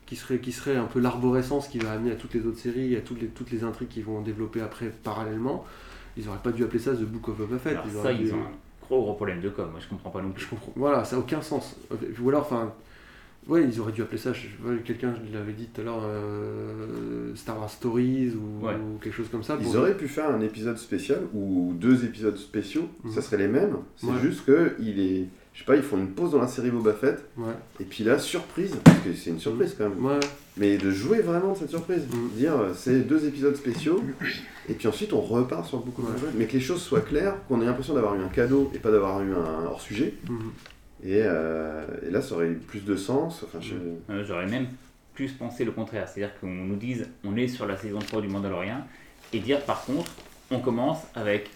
qui 0.05 0.15
serait, 0.15 0.39
qui 0.39 0.51
serait 0.51 0.75
un 0.75 0.85
peu 0.85 0.99
l'arborescence 0.99 1.67
qui 1.67 1.79
va 1.79 1.93
amener 1.93 2.11
à 2.11 2.15
toutes 2.15 2.33
les 2.33 2.45
autres 2.45 2.59
séries, 2.59 2.95
à 2.95 3.01
toutes 3.01 3.21
les, 3.21 3.27
toutes 3.27 3.49
les 3.49 3.63
intrigues 3.63 3.87
qu'ils 3.87 4.03
vont 4.03 4.21
développer 4.21 4.61
après 4.61 4.89
parallèlement, 5.03 5.65
ils 6.17 6.27
auraient 6.27 6.37
pas 6.43 6.51
dû 6.51 6.63
appeler 6.63 6.79
ça 6.79 6.91
The 6.93 7.01
Book 7.01 7.29
of 7.29 7.37
Boba 7.37 7.57
Fett. 7.57 7.73
Alors 7.73 7.85
Ils 7.87 8.01
ça, 8.01 8.11
ils 8.11 8.33
ont 8.33 8.41
un 8.41 8.51
gros 8.85 9.01
gros 9.03 9.13
problème 9.13 9.41
de 9.41 9.49
com. 9.49 9.69
Moi, 9.71 9.79
je 9.79 9.87
comprends 9.87 10.09
pas 10.09 10.21
non 10.21 10.31
plus. 10.31 10.43
Je 10.43 10.49
comprends. 10.49 10.73
Voilà, 10.75 11.03
ça 11.05 11.15
n'a 11.15 11.21
aucun 11.21 11.41
sens. 11.41 11.75
Ou 12.21 12.29
alors, 12.29 12.41
enfin, 12.41 12.73
ouais, 13.47 13.63
ils 13.63 13.79
auraient 13.79 13.91
dû 13.91 14.01
appeler 14.01 14.17
ça, 14.17 14.33
je, 14.33 14.41
je 14.41 14.63
vois, 14.63 14.75
quelqu'un 14.83 15.13
l'avait 15.33 15.53
dit 15.53 15.67
tout 15.73 15.81
à 15.81 15.83
l'heure, 15.83 16.01
euh, 16.03 17.33
Star 17.35 17.57
Wars 17.59 17.69
Stories 17.69 18.31
ou, 18.35 18.65
Ouais. 18.65 18.73
ou 18.75 18.97
quelque 18.99 19.13
chose 19.15 19.29
comme 19.31 19.43
ça. 19.43 19.57
Ils 19.61 19.77
auraient 19.77 19.97
pu 19.97 20.07
faire 20.07 20.29
un 20.29 20.41
épisode 20.41 20.77
spécial 20.77 21.19
ou 21.33 21.73
deux 21.79 22.05
épisodes 22.05 22.37
spéciaux, 22.37 22.87
Mhm. 23.03 23.11
ça 23.11 23.21
serait 23.21 23.37
les 23.37 23.47
mêmes. 23.47 23.77
C'est 23.97 24.07
Ouais. 24.07 24.19
juste 24.21 24.45
que 24.45 24.75
il 24.79 24.99
est, 24.99 25.25
je 25.53 25.59
sais 25.59 25.65
pas, 25.65 25.75
ils 25.75 25.81
font 25.83 25.97
une 25.97 26.09
pause 26.11 26.31
dans 26.31 26.39
la 26.41 26.47
série 26.47 26.69
Boba 26.71 26.93
Fett 26.93 27.23
Ouais, 27.37 27.53
et 27.79 27.83
puis 27.83 28.03
là 28.03 28.19
surprise, 28.19 28.75
parce 28.83 28.99
que 28.99 29.13
c'est 29.13 29.29
une 29.31 29.39
surprise 29.39 29.75
quand 29.77 29.89
même. 29.89 30.03
ouais, 30.05 30.19
Mais 30.57 30.77
de 30.77 30.91
jouer 30.91 31.21
vraiment 31.21 31.53
de 31.53 31.57
cette 31.57 31.69
surprise, 31.69 32.03
Mhm. 32.11 32.29
dire 32.37 32.53
euh, 32.59 32.71
c'est 32.75 32.99
deux 33.07 33.25
épisodes 33.25 33.55
spéciaux 33.55 34.01
et 34.69 34.73
puis 34.73 34.87
ensuite 34.87 35.13
on 35.13 35.21
repart 35.21 35.65
sur 35.65 35.79
beaucoup 35.79 36.01
de 36.01 36.07
Ouais. 36.07 36.13
mais 36.37 36.45
que 36.45 36.53
les 36.53 36.59
choses 36.59 36.81
soient 36.81 36.99
claires, 37.01 37.35
qu'on 37.47 37.61
ait 37.61 37.65
l'impression 37.65 37.93
d'avoir 37.93 38.15
eu 38.15 38.21
un 38.21 38.27
cadeau 38.27 38.69
et 38.75 38.79
pas 38.79 38.91
d'avoir 38.91 39.21
eu 39.21 39.31
un 39.33 39.65
hors 39.65 39.79
sujet. 39.81 40.13
mhm. 40.29 40.51
Et, 41.03 41.21
euh, 41.23 41.85
et 42.07 42.11
là 42.11 42.21
ça 42.21 42.35
aurait 42.35 42.49
eu 42.49 42.55
plus 42.57 42.83
de 42.85 42.95
sens. 42.95 43.43
Enfin, 43.43 43.59
je- 43.61 43.73
Euh, 44.13 44.23
J'aurais 44.25 44.45
même 44.47 44.67
plus 45.13 45.31
pensé 45.31 45.65
le 45.65 45.71
contraire. 45.71 46.07
C'est-à-dire 46.07 46.37
qu'on 46.39 46.47
nous 46.47 46.75
dise 46.75 47.09
on 47.23 47.35
est 47.37 47.47
sur 47.47 47.65
la 47.67 47.75
saison 47.77 47.99
3 47.99 48.21
du 48.21 48.27
Mandalorian 48.27 48.85
et 49.33 49.39
dire 49.39 49.61
par 49.61 49.83
contre 49.85 50.11
on 50.51 50.59
commence 50.59 50.99
avec 51.15 51.49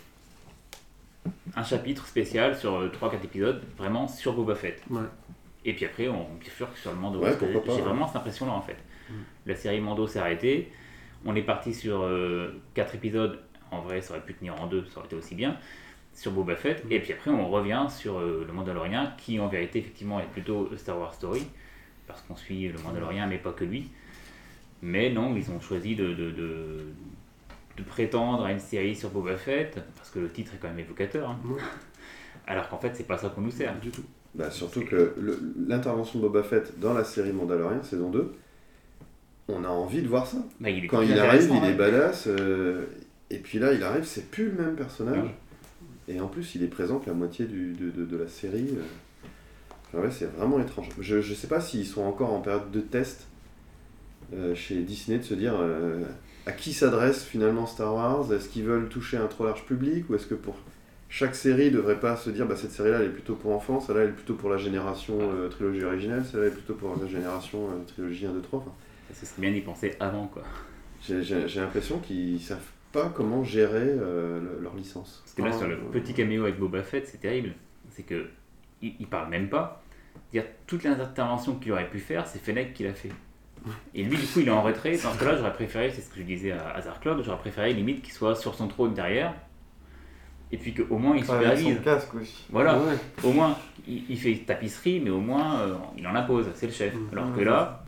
un 1.55 1.63
chapitre 1.63 2.05
spécial 2.07 2.55
sur 2.57 2.89
3-4 2.91 3.23
épisodes 3.23 3.61
vraiment 3.77 4.07
sur 4.07 4.33
Boba 4.33 4.55
Fett. 4.55 4.81
Ouais. 4.89 5.01
Et 5.63 5.73
puis 5.73 5.85
après 5.85 6.07
on 6.07 6.27
bifurque 6.39 6.77
sur 6.77 6.91
le 6.91 6.97
Mando. 6.97 7.19
Ouais, 7.19 7.35
J'ai 7.39 7.45
ouais. 7.71 7.81
vraiment 7.81 8.07
cette 8.07 8.17
impression 8.17 8.45
là 8.45 8.53
en 8.53 8.61
fait. 8.61 8.77
Mm. 9.09 9.13
La 9.47 9.55
série 9.55 9.79
Mando 9.81 10.07
s'est 10.07 10.19
arrêtée. 10.19 10.71
On 11.25 11.35
est 11.35 11.41
parti 11.43 11.73
sur 11.73 12.07
4 12.73 12.95
épisodes. 12.95 13.39
En 13.71 13.81
vrai 13.81 14.01
ça 14.01 14.13
aurait 14.13 14.23
pu 14.25 14.33
tenir 14.35 14.59
en 14.61 14.67
deux, 14.67 14.85
ça 14.85 14.97
aurait 14.97 15.07
été 15.07 15.15
aussi 15.15 15.33
bien. 15.35 15.57
Sur 16.15 16.31
Boba 16.31 16.55
Fett. 16.55 16.83
Mm. 16.85 16.91
Et 16.91 16.99
puis 16.99 17.13
après 17.13 17.29
on 17.31 17.49
revient 17.49 17.85
sur 17.89 18.17
euh, 18.19 18.43
le 18.47 18.53
Mandalorian 18.53 19.11
qui 19.17 19.39
en 19.39 19.47
vérité 19.47 19.79
effectivement 19.79 20.19
est 20.19 20.27
plutôt 20.31 20.69
Star 20.77 20.97
Wars 20.97 21.13
Story 21.13 21.45
parce 22.07 22.21
qu'on 22.21 22.35
suit 22.35 22.67
le 22.69 22.79
Mandalorian, 22.79 23.27
mais 23.27 23.37
pas 23.37 23.51
que 23.51 23.63
lui. 23.65 23.89
Mais 24.81 25.09
non, 25.11 25.35
ils 25.35 25.49
ont 25.51 25.59
choisi 25.59 25.95
de, 25.95 26.13
de, 26.13 26.29
de, 26.31 26.77
de 27.77 27.83
prétendre 27.83 28.45
à 28.45 28.51
une 28.51 28.59
série 28.59 28.95
sur 28.95 29.09
Boba 29.09 29.35
Fett, 29.37 29.79
parce 29.95 30.11
que 30.11 30.19
le 30.19 30.29
titre 30.29 30.53
est 30.53 30.57
quand 30.57 30.67
même 30.67 30.77
évocateur. 30.79 31.29
hein. 31.31 31.39
Ouais. 31.45 31.61
Alors 32.47 32.69
qu'en 32.69 32.77
fait, 32.77 32.91
c'est 32.95 33.07
pas 33.07 33.17
ça 33.17 33.29
qu'on 33.29 33.41
nous 33.41 33.49
sert. 33.51 33.79
du 33.79 33.89
tout. 33.89 34.03
Bah, 34.35 34.51
surtout 34.51 34.81
que 34.85 35.15
l'intervention 35.67 36.19
de 36.19 36.27
Boba 36.27 36.43
Fett 36.43 36.79
dans 36.79 36.93
la 36.93 37.03
série 37.03 37.31
Mandalorian 37.31 37.81
saison 37.81 38.11
2, 38.11 38.33
on 39.47 39.63
a 39.63 39.69
envie 39.69 40.01
de 40.03 40.07
voir 40.07 40.27
ça. 40.27 40.37
Bah, 40.59 40.69
il 40.69 40.83
est 40.85 40.87
Quand 40.87 41.01
il 41.01 41.17
arrive, 41.17 41.49
il 41.49 41.63
est 41.63 41.73
hein. 41.73 41.75
badass. 41.75 42.27
euh, 42.27 42.85
et 43.31 43.39
puis 43.39 43.57
là, 43.57 43.73
il 43.73 43.81
arrive, 43.81 44.03
c'est 44.03 44.29
plus 44.29 44.51
le 44.51 44.61
même 44.63 44.75
personnage. 44.75 45.29
Et 46.07 46.19
en 46.21 46.27
plus, 46.27 46.55
il 46.55 46.63
est 46.63 46.67
présent 46.67 46.99
que 46.99 47.07
la 47.07 47.13
moitié 47.15 47.45
du- 47.45 47.73
de, 47.73 47.89
de- 47.91 48.05
de 48.05 48.17
la 48.17 48.27
série. 48.27 48.69
euh. 48.77 48.81
Enfin, 49.89 50.03
ouais, 50.05 50.11
c'est 50.11 50.25
vraiment 50.37 50.59
étrange. 50.59 50.89
Je, 50.99 51.21
je 51.21 51.33
sais 51.33 51.47
pas 51.47 51.61
s'ils 51.61 51.85
sont 51.87 52.03
encore 52.03 52.31
en 52.33 52.41
période 52.41 52.71
de 52.71 52.79
test 52.81 53.27
euh, 54.33 54.55
chez 54.55 54.81
Disney 54.81 55.19
de 55.19 55.23
se 55.23 55.33
dire 55.33 55.55
euh, 55.59 56.03
à 56.45 56.51
qui 56.51 56.73
s'adresse 56.73 57.23
finalement 57.23 57.65
Star 57.67 57.93
Wars? 57.95 58.31
Est-ce 58.33 58.49
qu'ils 58.49 58.63
veulent 58.65 58.89
toucher 58.89 59.17
un 59.17 59.27
trop 59.27 59.45
large 59.45 59.65
public? 59.65 60.09
Ou 60.09 60.15
est-ce 60.15 60.27
que 60.27 60.35
pour 60.35 60.55
chaque 61.09 61.35
série 61.35 61.71
devrait 61.71 61.99
pas 61.99 62.17
se 62.17 62.29
dire 62.29 62.45
bah, 62.47 62.55
cette 62.57 62.71
série-là 62.71 62.99
elle 62.99 63.05
est 63.05 63.09
plutôt 63.13 63.35
pour 63.35 63.51
enfants, 63.55 63.79
celle-là 63.79 64.01
elle 64.03 64.09
est 64.09 64.13
plutôt 64.13 64.33
pour 64.33 64.49
la 64.49 64.57
génération 64.57 65.17
euh, 65.21 65.47
trilogie 65.49 65.83
originale, 65.83 66.25
celle-là 66.25 66.47
elle 66.47 66.51
est 66.51 66.55
plutôt 66.55 66.73
pour 66.73 66.95
la 66.99 67.07
génération 67.07 67.59
trilogie 67.87 68.25
1, 68.25 68.33
2, 68.33 68.41
3. 68.41 68.59
Enfin, 68.59 68.71
Ce 69.13 69.25
serait 69.25 69.41
bien 69.41 69.51
d'y 69.51 69.61
penser 69.61 69.95
avant, 69.99 70.25
quoi. 70.27 70.43
j'ai 71.07 71.59
l'impression 71.59 71.99
qu'ils 71.99 72.41
savent 72.41 72.59
pas 73.03 73.09
comment 73.13 73.43
gérer 73.43 73.77
euh, 73.87 74.39
le- 74.41 74.63
leur 74.63 74.75
licence. 74.75 75.21
Parce 75.23 75.33
que 75.35 75.41
là, 75.43 75.51
sur 75.51 75.67
le 75.67 75.75
ouais. 75.75 75.91
petit 75.91 76.13
caméo 76.13 76.43
avec 76.43 76.57
Boba 76.59 76.81
Fett, 76.83 77.07
c'est 77.07 77.19
terrible. 77.19 77.53
C'est 77.91 78.03
que 78.03 78.27
il, 78.81 78.93
il 78.99 79.07
parle 79.07 79.29
même 79.29 79.49
pas. 79.49 79.81
Dire 80.31 80.43
toutes 80.67 80.83
les 80.83 80.89
interventions 80.89 81.55
qu'il 81.55 81.71
aurait 81.71 81.89
pu 81.89 81.99
faire, 81.99 82.25
c'est 82.27 82.39
Fennec 82.39 82.73
qui 82.73 82.83
l'a 82.83 82.93
fait. 82.93 83.11
Et 83.93 84.03
lui, 84.03 84.17
du 84.17 84.25
coup, 84.27 84.39
il 84.41 84.47
est 84.47 84.51
en 84.51 84.61
retrait. 84.61 84.91
Dans 84.97 85.11
ce 85.13 85.19
cas-là, 85.19 85.37
j'aurais 85.37 85.53
préféré, 85.53 85.89
c'est 85.91 86.01
ce 86.01 86.09
que 86.09 86.17
je 86.19 86.23
disais 86.23 86.51
à 86.51 86.69
Hazard 86.75 86.99
Club, 86.99 87.21
j'aurais 87.23 87.37
préféré 87.39 87.73
limite 87.73 88.01
qu'il 88.03 88.13
soit 88.13 88.35
sur 88.35 88.53
son 88.55 88.67
trône 88.67 88.93
derrière. 88.93 89.33
Et 90.51 90.57
puis 90.57 90.73
qu'au 90.73 90.97
moins 90.97 91.15
il 91.15 91.23
Enfin, 91.23 91.35
avec 91.37 91.57
supervise. 91.57 91.77
son 91.77 91.83
casque 91.83 92.13
aussi. 92.15 92.45
Voilà, 92.51 92.77
Ouais. 92.77 92.93
au 93.23 93.31
moins 93.31 93.57
il, 93.87 94.03
il 94.09 94.17
fait 94.19 94.35
tapisserie, 94.45 94.99
mais 94.99 95.09
au 95.09 95.19
moins 95.19 95.59
euh, 95.61 95.73
il 95.97 96.05
en 96.07 96.13
impose, 96.15 96.47
c'est 96.53 96.67
le 96.67 96.71
chef. 96.71 96.93
Mhm. 96.93 97.07
Alors 97.13 97.33
que 97.33 97.41
là, 97.41 97.83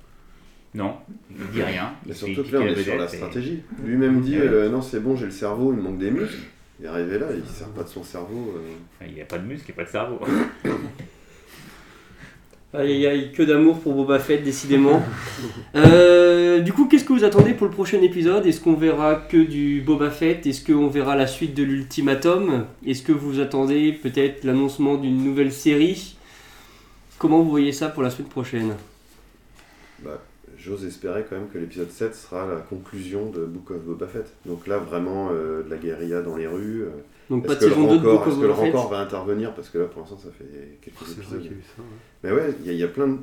non, 0.76 0.96
il 1.32 1.48
dit 1.54 1.64
rien. 1.64 1.92
Mais 2.06 2.12
Il 2.14 2.16
surtout 2.16 2.44
que 2.50 2.56
là, 2.56 2.62
on 2.62 2.68
est 2.68 2.84
sur 2.84 2.96
la 2.98 3.06
et- 3.06 3.08
stratégie. 3.08 3.64
Lui-même 3.84 4.22
dit 4.22 4.36
euh, 4.38 4.70
non, 4.70 4.82
c'est 4.82 5.00
bon, 5.00 5.16
j'ai 5.16 5.26
le 5.26 5.32
cerveau, 5.32 5.72
il 5.74 5.78
me 5.78 5.84
manque 5.84 5.98
des 5.98 6.12
muscles. 6.12 6.38
Il 6.80 6.86
est 6.86 6.90
arrivé 6.90 7.18
là, 7.18 7.28
il 7.32 7.40
ne 7.40 7.46
sert 7.46 7.70
pas 7.70 7.84
de 7.84 7.88
son 7.90 8.04
cerveau. 8.04 8.54
euh. 8.58 9.06
Il 9.08 9.14
n'y 9.14 9.22
a 9.22 9.26
pas 9.26 9.40
de 9.40 9.48
muscle, 9.48 9.66
il 9.70 9.74
n'y 9.76 9.82
a 9.82 9.84
pas 9.84 9.88
de 9.88 9.92
cerveau. 9.92 10.20
Aïe 12.74 12.92
aïe 12.92 13.08
aïe, 13.08 13.32
que 13.32 13.44
d'amour 13.44 13.80
pour 13.80 13.94
Boba 13.94 14.20
Fett, 14.20 14.44
décidément. 14.44 15.02
Euh, 15.76 16.60
du 16.62 16.74
coup, 16.74 16.88
qu'est-ce 16.88 17.04
que 17.06 17.14
vous 17.14 17.24
attendez 17.24 17.54
pour 17.54 17.66
le 17.68 17.72
prochain 17.72 18.02
épisode? 18.02 18.46
Est-ce 18.48 18.60
qu'on 18.62 18.74
verra 18.74 19.16
que 19.16 19.38
du 19.38 19.82
Boba 19.82 20.10
Fett? 20.10 20.46
Est-ce 20.48 20.66
qu'on 20.66 20.88
verra 20.88 21.16
la 21.16 21.28
suite 21.28 21.54
de 21.54 21.62
l'ultimatum? 21.64 22.66
Est-ce 22.86 23.04
que 23.04 23.12
vous 23.12 23.40
attendez 23.40 23.94
peut-être 23.94 24.44
l'annoncement 24.44 24.96
d'une 24.98 25.24
nouvelle 25.24 25.52
série? 25.52 26.18
Comment 27.20 27.42
vous 27.44 27.50
voyez 27.52 27.72
ça 27.74 27.90
pour 27.90 28.02
la 28.04 28.10
semaine 28.10 28.28
prochaine? 28.30 28.74
Bah, 30.04 30.20
J'ose 30.68 30.86
espérer 30.86 31.26
quand 31.30 31.38
même 31.38 31.48
que 31.48 31.58
l'épisode 31.58 31.90
7 31.90 32.14
sera 32.14 32.46
la 32.46 32.58
conclusion 32.60 33.30
de 33.30 33.46
Book 33.46 33.72
of 33.72 33.78
Boba 33.84 34.08
Fett. 34.08 34.34
Donc 34.46 34.68
là, 34.68 34.78
vraiment, 34.78 35.30
euh, 35.32 35.64
de 35.64 35.70
la 35.70 35.78
guérilla 35.78 36.22
dans 36.22 36.36
les 36.36 36.46
rues. 36.48 36.84
euh. 36.84 36.90
Donc 37.30 37.46
pas 37.46 37.54
Est-ce 37.54 37.62
de 37.62 37.66
que, 37.66 37.70
le 37.70 37.76
saison 37.76 37.88
2 37.96 37.98
de 38.00 38.04
Book 38.04 38.22
est-ce 38.22 38.30
of 38.30 38.36
que 38.36 38.42
le 38.42 38.48
Boba 38.50 38.62
Fett 38.64 38.74
rancor 38.74 38.90
va 38.92 39.00
intervenir 39.00 39.54
Parce 39.56 39.70
que 39.70 39.78
là, 39.78 39.86
pour 39.86 40.02
l'instant, 40.02 40.18
ça 40.18 40.30
fait 40.38 40.78
quelques 40.82 40.98
vrai 40.98 41.12
épisodes. 41.14 41.44
y 41.44 41.48
a 41.48 41.52
eu 41.52 41.64
ça. 41.76 41.82
ouais. 41.82 41.88
Mais 42.24 42.32
ouais, 42.32 42.54
il 42.62 42.66
y, 42.68 42.70
a- 42.70 42.74
il 42.74 42.80
y 42.80 42.84
a 42.84 42.88
plein 42.90 43.08
de... 43.08 43.18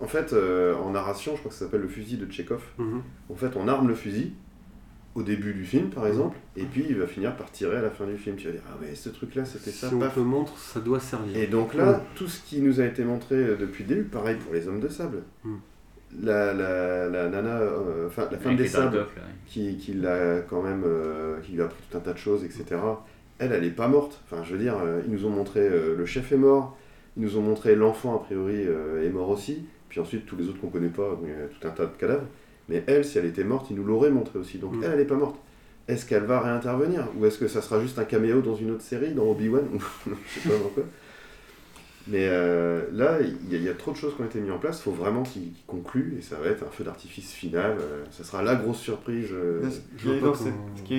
En 0.00 0.06
fait, 0.08 0.32
euh, 0.32 0.74
en 0.74 0.90
narration, 0.90 1.32
je 1.34 1.38
crois 1.38 1.50
que 1.50 1.56
ça 1.56 1.64
s'appelle 1.66 1.82
le 1.82 1.88
fusil 1.88 2.16
de 2.16 2.26
Tchekhov. 2.26 2.62
Mhm. 2.78 3.02
En 3.30 3.34
fait, 3.36 3.50
on 3.56 3.68
arme 3.68 3.86
le 3.88 3.94
fusil 3.94 4.32
au 5.14 5.22
début 5.22 5.54
du 5.54 5.64
film, 5.64 5.90
par 5.90 6.08
exemple, 6.08 6.36
et 6.56 6.64
puis 6.64 6.84
il 6.90 6.96
va 6.96 7.06
finir 7.06 7.36
par 7.36 7.48
tirer 7.52 7.76
à 7.76 7.82
la 7.82 7.90
fin 7.90 8.04
du 8.04 8.16
film. 8.18 8.34
Tu 8.34 8.46
vas 8.46 8.52
dire, 8.52 8.62
ah 8.68 8.76
ouais, 8.82 8.96
ce 8.96 9.10
truc-là, 9.10 9.44
c'était 9.44 9.70
ça, 9.70 9.88
Si 9.88 9.94
on 9.94 10.00
paf. 10.00 10.16
te 10.16 10.18
montre, 10.20 10.58
ça 10.58 10.80
doit 10.80 10.98
servir. 10.98 11.36
Et 11.36 11.46
donc 11.46 11.74
là, 11.74 12.02
tout 12.16 12.26
ce 12.26 12.40
qui 12.42 12.60
nous 12.60 12.80
a 12.80 12.84
été 12.84 13.04
montré 13.04 13.36
depuis 13.56 13.84
le 13.84 13.88
début, 13.90 14.02
pareil 14.08 14.34
pour 14.44 14.52
les 14.52 14.66
hommes 14.66 14.80
de 14.80 14.88
sable. 14.88 15.22
Mm. 15.44 15.54
La, 16.22 16.54
la, 16.54 17.08
la 17.08 17.28
nana, 17.28 17.58
euh, 17.58 18.06
enfin 18.06 18.28
la 18.30 18.38
femme 18.38 18.56
des 18.56 18.62
les 18.64 18.68
sables, 18.68 18.94
Dark 18.96 19.08
Doc, 19.08 19.16
là, 19.16 19.22
ouais. 19.22 19.28
qui, 19.46 19.76
qui 19.76 19.94
l'a 19.94 20.40
quand 20.48 20.62
même, 20.62 20.84
euh, 20.86 21.40
qui 21.40 21.52
lui 21.52 21.62
a 21.62 21.64
appris 21.64 21.82
tout 21.90 21.96
un 21.96 22.00
tas 22.00 22.12
de 22.12 22.18
choses, 22.18 22.44
etc. 22.44 22.64
Elle, 23.38 23.52
elle 23.52 23.64
est 23.64 23.70
pas 23.70 23.88
morte. 23.88 24.20
Enfin, 24.24 24.42
je 24.44 24.52
veux 24.52 24.58
dire, 24.60 24.76
euh, 24.84 25.00
ils 25.06 25.12
nous 25.12 25.26
ont 25.26 25.30
montré 25.30 25.60
euh, 25.60 25.96
le 25.96 26.06
chef 26.06 26.30
est 26.30 26.36
mort, 26.36 26.76
ils 27.16 27.22
nous 27.24 27.36
ont 27.36 27.42
montré 27.42 27.74
l'enfant 27.74 28.14
a 28.14 28.18
priori 28.20 28.64
euh, 28.64 29.04
est 29.04 29.10
mort 29.10 29.28
aussi, 29.30 29.64
puis 29.88 29.98
ensuite 30.00 30.24
tous 30.26 30.36
les 30.36 30.48
autres 30.48 30.60
qu'on 30.60 30.68
connaît 30.68 30.88
pas, 30.88 31.18
il 31.24 31.28
y 31.30 31.32
a 31.32 31.46
tout 31.48 31.66
un 31.66 31.70
tas 31.72 31.86
de 31.86 31.96
cadavres. 31.98 32.26
Mais 32.68 32.84
elle, 32.86 33.04
si 33.04 33.18
elle 33.18 33.26
était 33.26 33.44
morte, 33.44 33.66
ils 33.70 33.76
nous 33.76 33.84
l'auraient 33.84 34.10
montré 34.10 34.38
aussi. 34.38 34.58
Donc 34.58 34.74
Mm. 34.76 34.84
elle, 34.84 34.92
elle 34.92 35.00
est 35.00 35.04
pas 35.04 35.16
morte. 35.16 35.36
Est-ce 35.88 36.06
qu'elle 36.06 36.22
va 36.24 36.40
réintervenir? 36.40 37.08
Ou 37.18 37.26
est-ce 37.26 37.38
que 37.38 37.46
ça 37.48 37.60
sera 37.60 37.78
juste 37.80 37.98
un 37.98 38.04
caméo 38.04 38.40
dans 38.40 38.54
une 38.54 38.70
autre 38.70 38.82
série, 38.82 39.12
dans 39.12 39.24
Obi-Wan? 39.24 39.64
Ou 39.74 39.78
je 40.26 40.40
sais 40.40 40.48
pas. 40.48 40.82
Mais 42.06 42.26
euh, 42.28 42.82
là, 42.92 43.18
il 43.22 43.50
y, 43.50 43.54
a- 43.54 43.58
il 43.58 43.64
y 43.64 43.68
a 43.68 43.74
trop 43.74 43.90
de 43.92 43.96
choses 43.96 44.14
qui 44.14 44.20
ont 44.22 44.26
été 44.26 44.38
mises 44.38 44.52
en 44.52 44.58
place. 44.58 44.78
Il 44.80 44.82
faut 44.82 44.90
vraiment 44.90 45.22
qu'ils 45.22 45.42
qu'ils 45.52 45.64
concluent 45.66 46.16
et 46.18 46.22
ça 46.22 46.36
va 46.36 46.48
être 46.50 46.62
un 46.62 46.70
feu 46.70 46.84
d'artifice 46.84 47.32
final. 47.32 47.76
euh, 47.80 48.04
ça 48.10 48.24
sera 48.24 48.42
la 48.42 48.56
grosse 48.56 48.78
surprise. 48.80 49.28
euh, 49.32 49.62
Là, 49.62 49.70
Ce 49.70 49.78
eu 49.78 50.08
vois 50.20 50.28
dans, 50.28 50.34
ce 50.34 50.44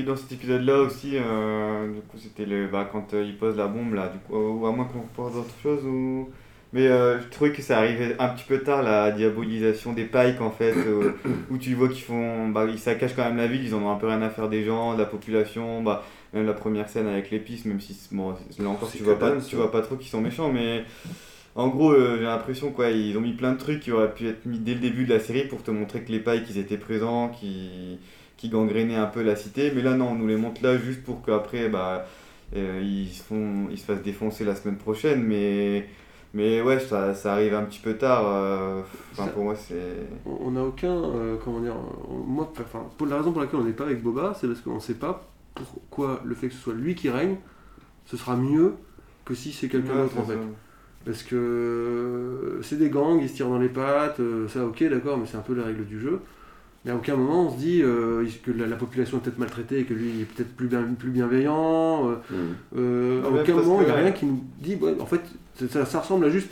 dans 0.03 0.15
cet 0.15 0.31
épisode-là 0.31 0.79
aussi, 0.79 1.11
euh, 1.17 1.87
du 1.93 2.01
coup, 2.01 2.17
c'était 2.17 2.45
bah, 2.67 2.89
quand 2.91 3.13
euh, 3.13 3.23
il 3.23 3.37
pose 3.37 3.55
la 3.55 3.67
bombe, 3.67 3.93
là, 3.93 4.07
du 4.07 4.17
coup, 4.19 4.35
ou 4.35 4.65
à 4.65 4.71
moins 4.71 4.85
qu'on 4.85 5.01
pense 5.15 5.33
d'autres 5.33 5.53
choses, 5.61 5.85
ou... 5.85 6.29
Mais 6.73 6.87
je 6.87 7.29
trouvais 7.29 7.51
que 7.53 7.61
ça 7.61 7.77
arrivait 7.77 8.15
un 8.19 8.27
petit 8.29 8.43
peu 8.45 8.57
tard, 8.59 8.83
la 8.83 9.11
diabolisation 9.11 9.93
des 9.93 10.03
pikes, 10.05 10.41
en 10.41 10.49
fait, 10.51 10.73
où 11.51 11.57
tu 11.57 11.73
vois 11.75 11.87
qu'ils 11.87 12.03
font... 12.03 12.49
Bah, 12.49 12.65
ils 12.67 12.79
saccagent 12.79 13.15
quand 13.15 13.23
même 13.23 13.37
la 13.37 13.47
ville, 13.47 13.63
ils 13.63 13.73
en 13.75 13.81
ont 13.83 13.91
un 13.91 13.95
peu 13.95 14.07
rien 14.07 14.21
à 14.23 14.29
faire 14.29 14.49
des 14.49 14.63
gens, 14.63 14.93
de 14.95 14.99
la 14.99 15.05
population, 15.05 15.81
bah, 15.83 16.03
même 16.35 16.45
la 16.45 16.53
première 16.53 16.89
scène 16.89 17.07
avec 17.07 17.31
l'épice, 17.31 17.65
même 17.65 17.79
si, 17.81 17.97
bon, 18.11 18.35
là 18.59 18.69
encore, 18.69 18.91
tu 18.91 19.03
vois, 19.03 19.17
pas, 19.17 19.31
tu 19.41 19.55
vois 19.55 19.71
pas 19.71 19.81
trop 19.81 19.95
qu'ils 19.95 20.09
sont 20.09 20.21
méchants, 20.21 20.51
mais... 20.51 20.83
En 21.55 21.69
gros, 21.69 21.93
euh, 21.93 22.17
j'ai 22.17 22.23
l'impression 22.25 22.71
quoi, 22.71 22.89
ils 22.91 23.17
ont 23.17 23.21
mis 23.21 23.31
plein 23.33 23.53
de 23.53 23.57
trucs 23.57 23.79
qui 23.79 23.91
auraient 23.91 24.13
pu 24.13 24.27
être 24.27 24.45
mis 24.45 24.59
dès 24.59 24.73
le 24.73 24.81
début 24.81 25.05
de 25.05 25.13
la 25.13 25.19
série 25.21 25.47
pour 25.47 25.63
te 25.63 25.71
montrer 25.71 26.01
que 26.01 26.11
les 26.11 26.19
pikes 26.19 26.49
ils 26.49 26.57
étaient 26.57 26.77
présents, 26.77 27.29
qui 27.29 27.97
qui 28.37 28.49
gangrénaient 28.49 28.97
un 28.97 29.05
peu 29.05 29.23
la 29.23 29.37
cité. 29.37 29.71
Mais 29.73 29.81
là, 29.81 29.93
non, 29.95 30.09
on 30.09 30.15
nous 30.15 30.27
les 30.27 30.35
montre 30.35 30.61
là 30.61 30.77
juste 30.77 31.03
pour 31.03 31.21
qu'après, 31.21 31.69
bah, 31.69 32.05
euh, 32.55 32.81
ils, 32.83 33.07
se 33.09 33.23
font, 33.23 33.67
ils 33.71 33.77
se 33.79 33.85
fassent 33.85 34.01
défoncer 34.03 34.43
la 34.43 34.55
semaine 34.55 34.75
prochaine. 34.77 35.23
Mais, 35.23 35.87
mais 36.33 36.61
ouais, 36.61 36.79
ça, 36.79 37.13
ça 37.13 37.33
arrive 37.33 37.53
un 37.55 37.63
petit 37.63 37.79
peu 37.79 37.93
tard. 37.97 38.25
euh, 38.27 38.81
Enfin, 39.13 39.25
Ça- 39.27 39.31
pour 39.31 39.43
moi, 39.45 39.55
c'est. 39.55 40.07
On 40.25 40.51
n'a 40.51 40.63
aucun, 40.63 40.91
euh, 40.93 41.37
comment 41.43 41.61
dire, 41.61 41.75
moi, 42.27 42.51
enfin, 42.59 42.85
pour 42.97 43.07
la 43.07 43.17
raison 43.17 43.31
pour 43.31 43.41
laquelle 43.41 43.59
on 43.59 43.63
n'est 43.63 43.71
pas 43.71 43.85
avec 43.85 44.01
Boba, 44.03 44.33
c'est 44.39 44.47
parce 44.47 44.59
qu'on 44.61 44.75
ne 44.75 44.79
sait 44.79 44.95
pas 44.95 45.25
pourquoi 45.55 46.21
le 46.25 46.35
fait 46.35 46.49
que 46.49 46.53
ce 46.53 46.59
soit 46.61 46.73
lui 46.75 46.95
qui 46.95 47.09
règne, 47.09 47.37
ce 48.05 48.17
sera 48.17 48.35
mieux 48.37 48.75
que 49.25 49.35
si 49.35 49.53
c'est 49.53 49.69
quelqu'un 49.69 49.95
Ouais, 49.95 50.03
d'autre 50.03 50.19
en 50.19 50.25
fait. 50.25 50.35
ça. 50.35 50.39
Parce 51.05 51.23
que 51.23 51.35
euh, 51.35 52.61
c'est 52.63 52.77
des 52.77 52.89
gangs, 52.89 53.19
ils 53.21 53.29
se 53.29 53.35
tirent 53.35 53.49
dans 53.49 53.59
les 53.59 53.69
pattes, 53.69 54.19
euh, 54.19 54.47
ça 54.47 54.65
ok 54.65 54.83
d'accord, 54.89 55.17
mais 55.17 55.25
c'est 55.27 55.37
un 55.37 55.41
peu 55.41 55.53
les 55.53 55.61
règles 55.63 55.85
du 55.85 55.99
jeu. 55.99 56.21
Mais 56.85 56.91
à 56.91 56.95
aucun 56.97 57.15
moment 57.15 57.47
on 57.47 57.51
se 57.51 57.57
dit 57.57 57.81
euh, 57.83 58.25
que 58.43 58.51
la, 58.51 58.67
la 58.67 58.75
population 58.75 59.17
est 59.17 59.21
peut-être 59.21 59.39
maltraitée 59.39 59.79
et 59.79 59.85
que 59.85 59.93
lui 59.93 60.09
il 60.15 60.21
est 60.21 60.25
peut-être 60.25 60.55
plus, 60.55 60.67
bien, 60.67 60.83
plus 60.99 61.11
bienveillant. 61.11 62.09
euh, 62.11 62.15
hmm. 62.29 62.55
euh, 62.77 63.23
à 63.25 63.31
Ouais, 63.31 63.41
aucun 63.41 63.55
moment 63.55 63.81
il 63.81 63.85
n'y 63.87 63.91
a 63.91 63.95
rien 63.95 64.11
qui 64.11 64.25
nous 64.27 64.43
dit, 64.59 64.75
ouais, 64.75 64.95
en 64.99 65.05
fait 65.05 65.21
ça 65.69 65.99
ressemble 66.01 66.25
à 66.25 66.29
juste 66.29 66.49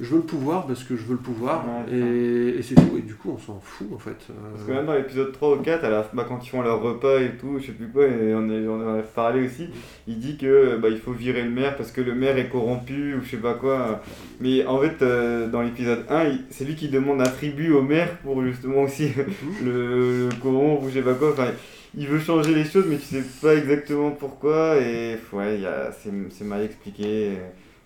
je 0.00 0.06
veux 0.06 0.16
le 0.18 0.22
pouvoir 0.22 0.66
parce 0.66 0.84
que 0.84 0.96
je 0.96 1.02
veux 1.02 1.12
le 1.14 1.18
pouvoir 1.20 1.64
Ouais, 1.66 1.96
et, 1.96 2.58
et 2.58 2.62
c'est 2.62 2.74
tout. 2.74 2.96
Et 2.98 3.02
du 3.02 3.14
coup 3.14 3.32
on 3.34 3.38
s'en 3.38 3.60
fout 3.60 3.86
en 3.94 3.98
fait. 3.98 4.16
Euh, 4.30 4.50
Parce 4.54 4.64
que 4.66 4.72
même 4.72 4.86
dans 4.86 4.94
l'épisode 4.94 5.32
3 5.32 5.56
ou 5.56 5.60
4, 5.60 5.84
à 5.84 5.90
la, 5.90 6.10
bah, 6.12 6.24
quand 6.28 6.40
ils 6.44 6.48
font 6.48 6.62
leur 6.62 6.80
repas 6.80 7.20
et 7.20 7.32
tout, 7.38 7.58
je 7.60 7.66
sais 7.66 7.72
plus 7.72 7.88
quoi, 7.88 8.06
et 8.06 8.34
on, 8.34 8.48
est- 8.50 8.66
on 8.66 8.74
en 8.88 8.98
a 8.98 9.02
parlé 9.02 9.44
aussi, 9.46 9.68
il 10.08 10.18
dit 10.18 10.36
que 10.36 10.76
bah, 10.76 10.88
il 10.88 10.98
faut 10.98 11.12
virer 11.12 11.42
le 11.42 11.50
maire 11.50 11.76
parce 11.76 11.92
que 11.92 12.00
le 12.00 12.14
maire 12.14 12.38
est 12.38 12.48
corrompu 12.48 13.14
ou 13.14 13.22
je 13.24 13.30
sais 13.30 13.36
pas 13.36 13.54
quoi. 13.54 14.00
Mais 14.40 14.64
en 14.66 14.78
fait, 14.80 15.02
euh, 15.02 15.48
dans 15.48 15.62
l'épisode 15.62 16.04
1, 16.08 16.24
il- 16.24 16.44
c'est 16.50 16.64
lui 16.64 16.74
qui 16.74 16.88
demande 16.88 17.20
un 17.20 17.28
tribut 17.28 17.72
au 17.72 17.82
maire 17.82 18.16
pour 18.24 18.42
justement 18.44 18.82
aussi 18.82 19.08
le, 19.64 20.28
le 20.28 20.28
corrompre 20.42 20.84
ou 20.84 20.88
je 20.88 20.94
sais 20.94 21.02
pas 21.02 21.14
quoi. 21.14 21.32
Enfin, 21.32 21.48
il 21.94 22.06
veut 22.08 22.18
changer 22.18 22.54
les 22.54 22.64
choses, 22.64 22.86
mais 22.88 22.96
tu 22.96 23.04
sais 23.04 23.22
pas 23.42 23.54
exactement 23.54 24.10
pourquoi. 24.12 24.78
Et 24.80 25.16
ouais, 25.32 25.60
c'est 26.02 26.44
mal 26.44 26.62
expliqué. 26.62 27.32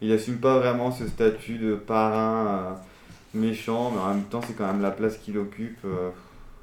Il 0.06 0.12
assume 0.12 0.36
pas 0.36 0.58
vraiment 0.58 0.92
ce 0.92 1.04
statut 1.08 1.58
de 1.58 1.74
parrain 1.74 2.46
euh, 2.46 2.72
méchant, 3.34 3.90
mais 3.92 4.00
en 4.00 4.14
même 4.14 4.22
temps, 4.24 4.40
c'est 4.46 4.54
quand 4.56 4.66
même 4.68 4.80
la 4.80 4.92
place 4.92 5.18
qu'il 5.18 5.36
occupe. 5.36 5.78
euh, 5.84 6.10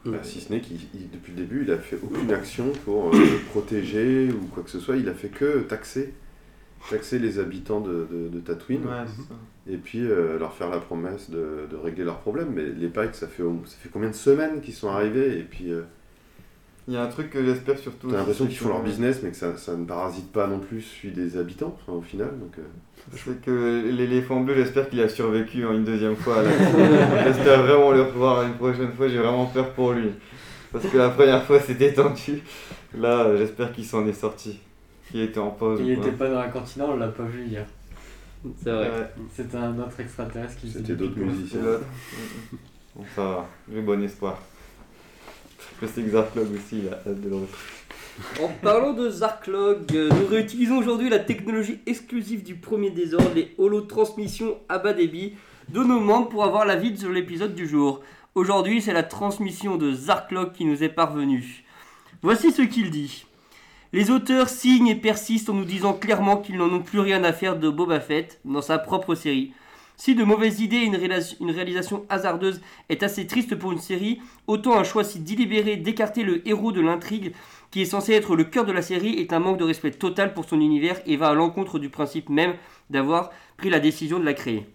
Bah, 0.05 0.19
si 0.23 0.39
ce 0.39 0.51
n'est 0.53 0.61
qu'il, 0.61 0.77
il- 0.93 1.09
depuis 1.11 1.31
le 1.33 1.39
début, 1.39 1.63
il 1.65 1.71
a 1.71 1.77
fait 1.77 1.97
aucune 2.01 2.31
action 2.31 2.71
pour 2.85 3.07
euh, 3.07 3.11
le 3.17 3.45
protéger 3.51 4.29
ou 4.31 4.45
quoi 4.47 4.63
que 4.63 4.69
ce 4.69 4.79
soit. 4.79 4.95
Il 4.95 5.09
a 5.09 5.13
fait 5.13 5.27
que 5.27 5.59
taxer, 5.59 6.13
taxer 6.89 7.19
les 7.19 7.37
habitants 7.39 7.81
de, 7.81 8.07
de, 8.09 8.29
de 8.29 8.39
Tatooine 8.39 8.85
Ouais, 8.85 9.03
c'est 9.07 9.23
ça. 9.23 9.35
et 9.67 9.77
puis 9.77 9.99
euh, 9.99 10.39
leur 10.39 10.53
faire 10.53 10.69
la 10.69 10.79
promesse 10.79 11.29
de, 11.29 11.67
de 11.69 11.75
régler 11.75 12.05
leurs 12.05 12.19
problèmes. 12.19 12.51
Mais 12.53 12.63
les 12.65 12.87
Pikes, 12.87 13.15
ça 13.15 13.27
fait, 13.27 13.43
au- 13.43 13.61
ça 13.65 13.75
fait 13.77 13.89
combien 13.89 14.09
de 14.09 14.15
semaines 14.15 14.61
qu'ils 14.61 14.73
sont 14.73 14.89
arrivés? 14.89 15.37
Et 15.37 15.43
puis 15.43 15.69
euh, 15.71 15.81
Il 16.87 16.93
y 16.93 16.97
a 16.97 17.03
un 17.03 17.07
truc 17.07 17.29
que 17.29 17.43
j'espère 17.43 17.77
surtout. 17.77 18.09
t'as 18.09 18.17
l'impression 18.17 18.45
qu'ils 18.45 18.57
font 18.57 18.69
leur 18.69 18.83
business, 18.83 19.21
mais 19.23 19.29
que 19.29 19.37
ça, 19.37 19.55
ça 19.55 19.75
ne 19.75 19.85
parasite 19.85 20.31
pas 20.33 20.47
non 20.47 20.59
plus 20.59 20.81
celui 20.81 21.13
des 21.13 21.37
habitants 21.37 21.77
enfin, 21.81 21.97
au 21.97 22.01
final. 22.01 22.27
Donc, 22.39 22.57
euh, 22.59 22.61
C'est 23.15 23.41
que 23.41 23.89
l'éléphant 23.89 24.41
bleu, 24.41 24.55
j'espère 24.55 24.89
qu'il 24.89 24.99
a 25.01 25.07
survécu 25.07 25.65
en 25.65 25.73
une 25.73 25.85
deuxième 25.85 26.17
fois. 26.17 26.43
j'espère 27.23 27.63
vraiment 27.63 27.91
le 27.91 28.01
revoir 28.01 28.43
une 28.43 28.55
prochaine 28.55 28.91
fois. 28.91 29.07
J'ai 29.07 29.19
vraiment 29.19 29.45
peur 29.45 29.71
pour 29.71 29.93
lui. 29.93 30.09
Parce 30.73 30.85
que 30.87 30.97
la 30.97 31.09
première 31.09 31.43
fois, 31.45 31.59
c'était 31.61 31.93
tendu. 31.93 32.41
Là, 32.97 33.35
j'espère 33.37 33.71
qu'il 33.71 33.85
s'en 33.85 34.05
est 34.05 34.13
sorti. 34.13 34.59
Qu'il 35.09 35.21
était 35.21 35.39
en 35.39 35.51
pause. 35.51 35.79
Il 35.81 35.93
ou 35.93 35.95
quoi. 35.95 36.07
était 36.07 36.17
pas 36.17 36.29
dans 36.29 36.39
la 36.39 36.47
cantina, 36.49 36.85
on 36.89 36.97
l'a 36.97 37.07
pas 37.07 37.23
vu 37.23 37.45
hier. 37.45 37.65
C'est 38.61 38.71
vrai. 38.71 38.89
Ouais, 38.89 39.09
C'était 39.33 39.57
un 39.57 39.77
autre 39.79 39.99
extraterrestre 39.99 40.59
qui 40.59 40.69
C'était 40.69 40.95
d'autres 40.95 41.17
musiciens. 41.17 41.59
c'est 41.61 41.65
l'autre. 41.65 41.85
Bon, 42.95 43.03
ça 43.15 43.21
va. 43.23 43.49
J'ai 43.73 43.81
bon 43.81 44.03
espoir. 44.03 44.37
Que 45.83 46.39
aussi, 46.39 46.81
de 47.05 47.29
le. 47.29 47.35
En 48.41 48.47
parlant 48.61 48.93
de 48.93 49.09
Zarklog, 49.09 49.85
euh, 49.93 50.09
nous 50.09 50.27
réutilisons 50.27 50.77
aujourd'hui 50.77 51.09
la 51.09 51.19
technologie 51.19 51.79
exclusive 51.85 52.41
du 52.41 52.55
premier 52.55 52.89
désordre, 52.89 53.31
les 53.35 53.53
holotransmissions 53.57 54.57
à 54.69 54.79
bas 54.79 54.93
débit 54.93 55.33
de 55.67 55.79
nos 55.83 55.99
membres 55.99 56.29
pour 56.29 56.45
avoir 56.45 56.65
la 56.65 56.77
vide 56.77 56.97
sur 56.97 57.09
l'épisode 57.09 57.53
du 57.53 57.67
jour. 57.67 58.01
Aujourd'hui, 58.33 58.81
c'est 58.81 58.93
la 58.93 59.03
transmission 59.03 59.75
de 59.75 59.91
Zarklog 59.91 60.53
qui 60.53 60.63
nous 60.63 60.83
est 60.83 60.89
parvenue. 60.89 61.65
Voici 62.21 62.53
ce 62.53 62.61
qu'il 62.61 62.89
dit. 62.89 63.25
Les 63.91 64.09
auteurs 64.09 64.47
signent 64.47 64.87
et 64.87 64.95
persistent 64.95 65.49
en 65.49 65.53
nous 65.53 65.65
disant 65.65 65.93
clairement 65.93 66.37
qu'ils 66.37 66.57
n'en 66.57 66.71
ont 66.71 66.81
plus 66.81 66.99
rien 66.99 67.25
à 67.25 67.33
faire 67.33 67.59
de 67.59 67.69
Boba 67.69 67.99
Fett 67.99 68.39
dans 68.45 68.61
sa 68.61 68.79
propre 68.79 69.15
série. 69.15 69.51
Si 70.03 70.15
de 70.15 70.25
mauvaises 70.25 70.59
idées 70.59 70.79
et 70.79 71.37
une, 71.39 71.51
réalisation 71.51 72.05
hasardeuse 72.09 72.59
est 72.89 73.03
assez 73.03 73.25
triste 73.25 73.55
pour 73.55 73.71
une 73.71 73.79
série, 73.79 74.19
autant 74.47 74.77
un 74.77 74.83
choix 74.83 75.05
si 75.05 75.21
délibéré 75.21 75.77
d'écarter 75.77 76.23
le 76.23 76.45
héros 76.45 76.73
de 76.73 76.81
l'intrigue 76.81 77.31
qui 77.71 77.83
est 77.83 77.85
censé 77.85 78.11
être 78.11 78.35
le 78.35 78.43
cœur 78.43 78.65
de 78.65 78.73
la 78.73 78.81
série, 78.81 79.17
est 79.17 79.31
un 79.31 79.39
manque 79.39 79.59
de 79.59 79.63
respect 79.63 79.91
total 79.91 80.33
pour 80.33 80.43
son 80.43 80.59
univers 80.59 80.99
et 81.05 81.15
va 81.15 81.29
à 81.29 81.33
l'encontre 81.33 81.79
du 81.79 81.87
principe 81.87 82.27
même 82.27 82.55
d'avoir 82.89 83.29
pris 83.55 83.69
la 83.69 83.79
décision 83.79 84.19
de 84.19 84.25
la 84.25 84.33
créer. 84.33 84.65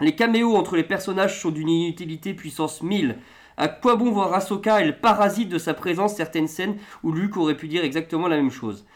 Les 0.00 0.14
caméos 0.14 0.54
entre 0.54 0.76
les 0.76 0.84
personnages 0.84 1.40
sont 1.40 1.50
d'une 1.50 1.68
inutilité 1.68 2.32
puissance 2.32 2.84
1000. 2.84 3.18
À 3.56 3.66
quoi 3.66 3.96
bon 3.96 4.12
voir 4.12 4.32
Ahsoka 4.32 4.80
Elle 4.80 5.00
parasite 5.00 5.48
de 5.48 5.58
sa 5.58 5.74
présence 5.74 6.14
certaines 6.14 6.46
scènes 6.46 6.76
où 7.02 7.10
Luke 7.10 7.36
aurait 7.36 7.56
pu 7.56 7.66
dire 7.66 7.82
exactement 7.82 8.28
la 8.28 8.36
même 8.36 8.52
chose? 8.52 8.86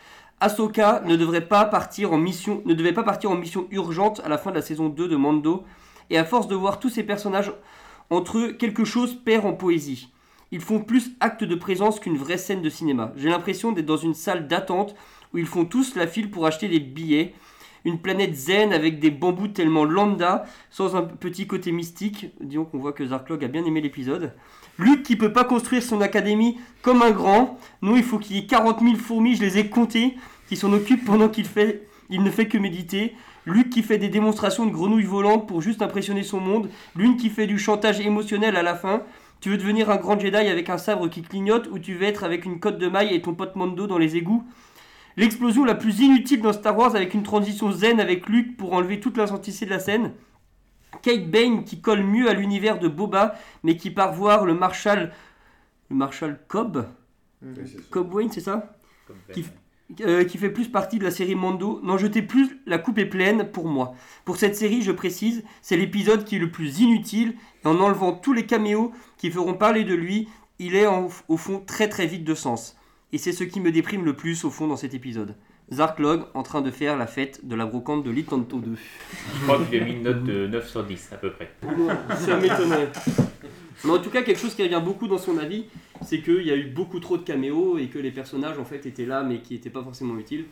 Ahsoka 0.40 1.02
ne 1.06 1.16
devrait 1.16 1.48
pas 1.48 1.64
partir 1.64 2.12
en 2.12 2.18
mission, 2.18 2.62
ne 2.66 2.74
devait 2.74 2.92
pas 2.92 3.02
partir 3.02 3.30
en 3.30 3.36
mission 3.36 3.66
urgente 3.70 4.20
à 4.24 4.28
la 4.28 4.36
fin 4.36 4.50
de 4.50 4.56
la 4.56 4.62
saison 4.62 4.88
2 4.88 5.08
de 5.08 5.16
Mando, 5.16 5.64
et 6.10 6.18
à 6.18 6.24
force 6.24 6.46
de 6.46 6.54
voir 6.54 6.78
tous 6.78 6.90
ces 6.90 7.02
personnages 7.02 7.52
entre 8.10 8.38
eux, 8.38 8.52
quelque 8.52 8.84
chose 8.84 9.16
perd 9.24 9.46
en 9.46 9.54
poésie. 9.54 10.12
Ils 10.52 10.60
font 10.60 10.80
plus 10.80 11.12
acte 11.20 11.42
de 11.42 11.54
présence 11.54 11.98
qu'une 11.98 12.18
vraie 12.18 12.38
scène 12.38 12.62
de 12.62 12.70
cinéma. 12.70 13.12
J'ai 13.16 13.30
l'impression 13.30 13.72
d'être 13.72 13.86
dans 13.86 13.96
une 13.96 14.14
salle 14.14 14.46
d'attente 14.46 14.94
où 15.32 15.38
ils 15.38 15.46
font 15.46 15.64
tous 15.64 15.96
la 15.96 16.06
file 16.06 16.30
pour 16.30 16.46
acheter 16.46 16.68
des 16.68 16.80
billets. 16.80 17.34
Une 17.86 18.00
planète 18.00 18.34
zen 18.34 18.72
avec 18.72 18.98
des 18.98 19.12
bambous 19.12 19.46
tellement 19.46 19.84
lambda, 19.84 20.44
sans 20.70 20.96
un 20.96 21.02
petit 21.02 21.46
côté 21.46 21.70
mystique. 21.70 22.26
Disons 22.40 22.64
qu'on 22.64 22.78
voit 22.78 22.92
que 22.92 23.06
Zarklog 23.06 23.44
a 23.44 23.48
bien 23.48 23.64
aimé 23.64 23.80
l'épisode. 23.80 24.32
Luke 24.76 25.04
qui 25.04 25.14
peut 25.14 25.32
pas 25.32 25.44
construire 25.44 25.84
son 25.84 26.00
académie 26.00 26.58
comme 26.82 27.00
un 27.02 27.12
grand. 27.12 27.60
Non, 27.82 27.96
il 27.96 28.02
faut 28.02 28.18
qu'il 28.18 28.34
y 28.34 28.40
ait 28.40 28.46
40 28.46 28.80
000 28.80 28.96
fourmis, 28.96 29.36
je 29.36 29.42
les 29.42 29.58
ai 29.58 29.68
comptées, 29.68 30.16
qui 30.48 30.56
s'en 30.56 30.72
occupent 30.72 31.04
pendant 31.04 31.28
qu'il 31.28 31.44
fait, 31.44 31.86
il 32.10 32.24
ne 32.24 32.30
fait 32.30 32.48
que 32.48 32.58
méditer. 32.58 33.14
Luke 33.44 33.70
qui 33.70 33.84
fait 33.84 33.98
des 33.98 34.08
démonstrations 34.08 34.66
de 34.66 34.72
grenouilles 34.72 35.04
volantes 35.04 35.46
pour 35.46 35.62
juste 35.62 35.80
impressionner 35.80 36.24
son 36.24 36.40
monde. 36.40 36.68
Lune 36.96 37.16
qui 37.16 37.30
fait 37.30 37.46
du 37.46 37.56
chantage 37.56 38.00
émotionnel 38.00 38.56
à 38.56 38.64
la 38.64 38.74
fin. 38.74 39.04
Tu 39.40 39.50
veux 39.50 39.58
devenir 39.58 39.90
un 39.90 39.96
grand 39.96 40.18
Jedi 40.18 40.36
avec 40.36 40.70
un 40.70 40.78
sabre 40.78 41.08
qui 41.08 41.22
clignote 41.22 41.68
ou 41.70 41.78
tu 41.78 41.94
veux 41.94 42.06
être 42.06 42.24
avec 42.24 42.46
une 42.46 42.58
cotte 42.58 42.78
de 42.78 42.88
maille 42.88 43.14
et 43.14 43.22
ton 43.22 43.34
pote 43.34 43.54
Mando 43.54 43.86
dans 43.86 43.98
les 43.98 44.16
égouts? 44.16 44.42
L'explosion 45.16 45.64
la 45.64 45.74
plus 45.74 46.00
inutile 46.00 46.42
dans 46.42 46.52
Star 46.52 46.76
Wars 46.76 46.94
avec 46.94 47.14
une 47.14 47.22
transition 47.22 47.72
zen 47.72 48.00
avec 48.00 48.28
Luke 48.28 48.56
pour 48.56 48.72
enlever 48.74 49.00
toute 49.00 49.16
l'intensité 49.16 49.64
de 49.64 49.70
la 49.70 49.78
scène. 49.78 50.12
Kate 51.02 51.30
Bane 51.30 51.64
qui 51.64 51.80
colle 51.80 52.02
mieux 52.02 52.28
à 52.28 52.34
l'univers 52.34 52.78
de 52.78 52.88
Boba 52.88 53.34
mais 53.62 53.76
qui 53.76 53.90
part 53.90 54.12
voir 54.12 54.44
le 54.44 54.54
Marshal... 54.54 55.12
Le 55.88 55.96
Marshal 55.96 56.40
Cobb? 56.48 56.86
Oui, 57.42 57.48
c'est 57.64 57.78
ça. 57.78 57.82
Cobb 57.90 58.12
Wayne 58.14 58.30
c'est 58.30 58.40
ça? 58.40 58.76
Qui- 59.32 59.44
euh, 60.00 60.24
qui 60.24 60.36
fait 60.36 60.50
plus 60.50 60.68
partie 60.68 60.98
de 60.98 61.04
la 61.04 61.12
série 61.12 61.36
Mando. 61.36 61.80
N'en 61.84 61.96
jetez 61.96 62.20
plus, 62.22 62.58
la 62.66 62.76
coupe 62.78 62.98
est 62.98 63.06
pleine 63.06 63.52
pour 63.52 63.68
moi. 63.68 63.94
Pour 64.24 64.36
cette 64.36 64.56
série, 64.56 64.82
je 64.82 64.90
précise, 64.90 65.44
c'est 65.62 65.76
l'épisode 65.76 66.24
qui 66.24 66.36
est 66.36 66.40
le 66.40 66.50
plus 66.50 66.80
inutile, 66.80 67.36
et 67.64 67.68
en 67.68 67.78
enlevant 67.78 68.12
tous 68.12 68.32
les 68.32 68.46
caméos 68.46 68.90
qui 69.16 69.30
feront 69.30 69.54
parler 69.54 69.84
de 69.84 69.94
lui, 69.94 70.28
il 70.58 70.74
est 70.74 70.88
en- 70.88 71.06
au 71.28 71.36
fond 71.36 71.62
très 71.64 71.88
très 71.88 72.06
vide 72.08 72.24
de 72.24 72.34
sens. 72.34 72.75
Et 73.12 73.18
c'est 73.18 73.32
ce 73.32 73.44
qui 73.44 73.60
me 73.60 73.70
déprime 73.70 74.04
le 74.04 74.14
plus 74.14 74.44
au 74.44 74.50
fond 74.50 74.66
dans 74.66 74.76
cet 74.76 74.94
épisode. 74.94 75.34
Zarklog 75.72 76.24
en 76.34 76.42
train 76.42 76.60
de 76.60 76.70
faire 76.70 76.96
la 76.96 77.06
fête 77.06 77.46
de 77.46 77.54
la 77.56 77.66
brocante 77.66 78.04
de 78.04 78.10
Litanto 78.10 78.58
2. 78.58 78.74
Je 78.76 79.42
crois 79.44 79.64
qu'il 79.64 79.80
a 79.80 79.84
mis 79.84 79.92
une 79.92 80.02
note 80.02 80.24
de 80.24 80.46
9 80.46 80.68
sur 80.68 80.84
10 80.84 81.10
à 81.12 81.16
peu 81.16 81.30
près. 81.32 81.50
Ça 82.16 82.36
m'étonnerait. 82.36 82.88
Mais 83.84 83.90
en 83.90 83.98
tout 83.98 84.10
cas, 84.10 84.22
quelque 84.22 84.40
chose 84.40 84.54
qui 84.54 84.62
revient 84.62 84.82
beaucoup 84.84 85.06
dans 85.08 85.18
son 85.18 85.38
avis, 85.38 85.66
c'est 86.02 86.20
qu'il 86.20 86.42
y 86.42 86.50
a 86.50 86.56
eu 86.56 86.66
beaucoup 86.66 87.00
trop 87.00 87.16
de 87.16 87.22
caméos 87.22 87.78
et 87.78 87.86
que 87.88 87.98
les 87.98 88.10
personnages 88.10 88.58
en 88.58 88.64
fait 88.64 88.86
étaient 88.86 89.06
là 89.06 89.22
mais 89.22 89.38
qui 89.38 89.54
n'étaient 89.54 89.70
pas 89.70 89.82
forcément 89.82 90.16
utiles. 90.18 90.46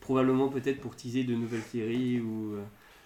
Probablement 0.00 0.48
peut-être 0.48 0.80
pour 0.80 0.96
teaser 0.96 1.24
de 1.24 1.34
nouvelles 1.34 1.62
séries 1.62 2.20
ou, 2.20 2.54
euh, 2.54 2.62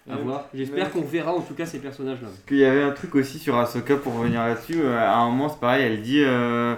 À 0.09 0.17
Ouais. 0.17 0.23
voir. 0.23 0.49
J'espère 0.53 0.85
Ouais. 0.87 0.91
qu'on 0.91 1.01
verra 1.07 1.33
en 1.33 1.39
tout 1.41 1.53
cas 1.53 1.65
ces 1.65 1.79
personnages-là. 1.79 2.27
Qu'il 2.47 2.57
y 2.57 2.65
avait 2.65 2.83
un 2.83 2.91
truc 2.91 3.15
aussi 3.15 3.39
sur 3.39 3.57
Ahsoka 3.57 3.95
pour 3.95 4.17
revenir 4.17 4.41
là-dessus. 4.41 4.81
euh, 4.81 4.97
À 4.99 5.17
un 5.19 5.29
moment, 5.29 5.47
c'est 5.49 5.59
pareil, 5.61 5.85
elle 5.85 6.01
dit. 6.01 6.21
euh, 6.21 6.75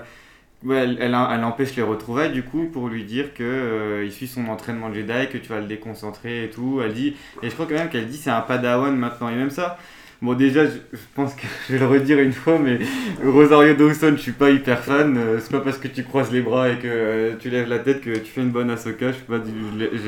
ouais, 0.63 0.77
elle, 0.77 0.97
elle, 0.99 1.43
empêche 1.43 1.75
les 1.75 1.83
retrouvailles 1.83 2.31
du 2.31 2.43
coup 2.43 2.65
pour 2.71 2.87
lui 2.87 3.03
dire 3.03 3.33
que 3.33 3.43
euh, 3.43 4.05
il 4.05 4.11
suit 4.11 4.27
son 4.27 4.47
entraînement 4.47 4.93
Jedi, 4.93 5.27
que 5.31 5.37
tu 5.37 5.49
vas 5.49 5.59
le 5.59 5.67
déconcentrer 5.67 6.45
et 6.45 6.49
tout. 6.49 6.81
Elle 6.83 6.93
dit. 6.93 7.15
Et 7.43 7.49
je 7.49 7.53
crois 7.53 7.65
quand 7.65 7.75
même 7.75 7.89
qu'elle 7.89 8.07
dit 8.07 8.17
c'est 8.17 8.29
un 8.29 8.41
padawan 8.41 8.95
maintenant. 8.95 9.29
Et 9.29 9.35
même 9.35 9.49
ça. 9.49 9.77
Bon, 10.21 10.33
déjà, 10.33 10.65
je, 10.65 10.77
pense 11.13 11.33
que 11.35 11.41
je 11.67 11.73
vais 11.73 11.79
le 11.79 11.87
redire 11.87 12.19
une 12.19 12.31
fois, 12.33 12.57
mais 12.57 12.79
Rosario 13.23 13.73
Dawson, 13.75 14.13
je 14.15 14.21
suis 14.21 14.31
pas 14.31 14.49
hyper 14.49 14.79
fan. 14.79 15.17
euh, 15.17 15.39
C'est 15.41 15.51
pas 15.51 15.59
parce 15.59 15.77
que 15.77 15.87
tu 15.87 16.03
croises 16.03 16.31
les 16.31 16.41
bras 16.41 16.69
et 16.69 16.77
que 16.77 16.87
euh, 16.87 17.35
tu 17.37 17.49
lèves 17.49 17.67
la 17.69 17.79
tête 17.79 18.01
que 18.01 18.17
tu 18.17 18.31
fais 18.31 18.41
une 18.41 18.51
bonne 18.51 18.69
Ahsoka. 18.69 19.11
Je 19.11 19.17
pas, 19.19 19.37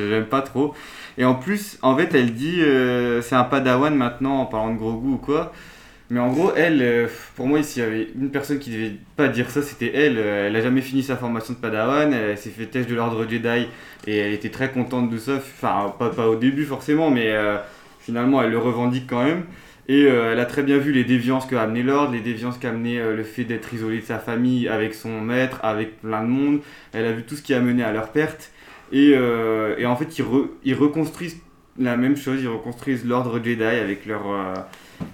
l'aime 0.10 0.26
pas 0.26 0.42
trop. 0.42 0.74
Et 1.18 1.26
en 1.26 1.36
plus, 1.36 1.78
en 1.82 1.96
fait, 1.98 2.14
elle 2.16 2.34
dit 2.34 2.62
c'est 3.22 3.36
un 3.36 3.44
padawan 3.44 3.96
maintenant 3.96 4.42
en 4.42 4.46
parlant 4.46 4.74
de 4.74 4.78
gros 4.78 4.94
goût 4.94 5.14
ou 5.16 5.18
quoi. 5.18 5.52
Mais 6.10 6.20
en 6.20 6.32
gros, 6.32 6.54
elle, 6.56 6.82
euh, 6.82 7.08
pour 7.36 7.48
moi, 7.48 7.62
s'il 7.64 7.84
y 7.84 7.86
avait 7.86 8.08
une 8.16 8.30
personne 8.32 8.60
qui 8.60 8.70
devait 8.72 8.94
pas 9.18 9.28
dire 9.28 9.50
ça, 9.50 9.62
c'était 9.62 9.92
elle. 9.94 10.18
Euh, 10.18 10.48
Elle 10.48 10.56
a 10.56 10.62
jamais 10.62 10.82
fini 10.82 11.04
sa 11.04 11.18
formation 11.18 11.54
de 11.54 11.60
padawan, 11.60 12.14
elle 12.14 12.38
s'est 12.38 12.50
fait 12.50 12.66
test 12.68 12.90
de 12.90 12.96
l'ordre 12.96 13.28
Jedi 13.30 13.68
et 14.08 14.18
elle 14.18 14.34
était 14.34 14.50
très 14.50 14.72
contente 14.72 15.10
de 15.10 15.18
ça. 15.18 15.36
Enfin, 15.36 15.94
pas, 16.00 16.28
au 16.30 16.36
début 16.36 16.64
forcément, 16.64 17.10
mais 17.10 17.32
euh, 17.32 17.58
finalement, 18.00 18.42
elle 18.42 18.52
le 18.52 18.58
revendique 18.58 19.06
quand 19.08 19.24
même. 19.24 19.44
Et 19.90 20.04
elle 20.04 20.40
a 20.42 20.46
très 20.46 20.64
bien 20.64 20.78
vu 20.80 20.92
les 20.92 21.06
déviances 21.06 21.46
qu'a 21.46 21.62
amené 21.62 21.82
l'ordre, 21.82 22.12
les 22.12 22.20
déviances 22.20 22.58
qu'a 22.58 22.70
amené 22.72 23.00
le 23.00 23.24
fait 23.24 23.46
d'être 23.46 23.74
isolé 23.74 24.00
de 24.00 24.06
sa 24.06 24.20
famille, 24.20 24.68
avec 24.68 24.94
son 24.94 25.22
maître, 25.22 25.60
avec 25.64 26.02
plein 26.02 26.24
de 26.24 26.28
monde. 26.28 26.60
Elle 26.92 27.06
a 27.06 27.14
vu 27.14 27.24
tout 27.24 27.36
ce 27.38 27.42
qui 27.42 27.54
a 27.54 27.62
mené 27.62 27.84
à 27.84 27.94
leur 27.94 28.10
perte. 28.10 28.52
Et, 28.92 29.12
et 29.12 29.86
en 29.86 29.96
fait, 29.96 30.20
ils, 30.20 30.26
re- 30.26 30.50
ils 30.66 30.74
reconstruisent 30.76 31.38
la 31.80 31.96
même 31.96 32.18
chose, 32.18 32.42
ils 32.42 32.50
reconstruisent 32.50 33.06
l'ordre 33.06 33.42
Jedi 33.42 33.64
avec 33.64 34.06
leurs 34.06 34.30
euh, 34.30 34.54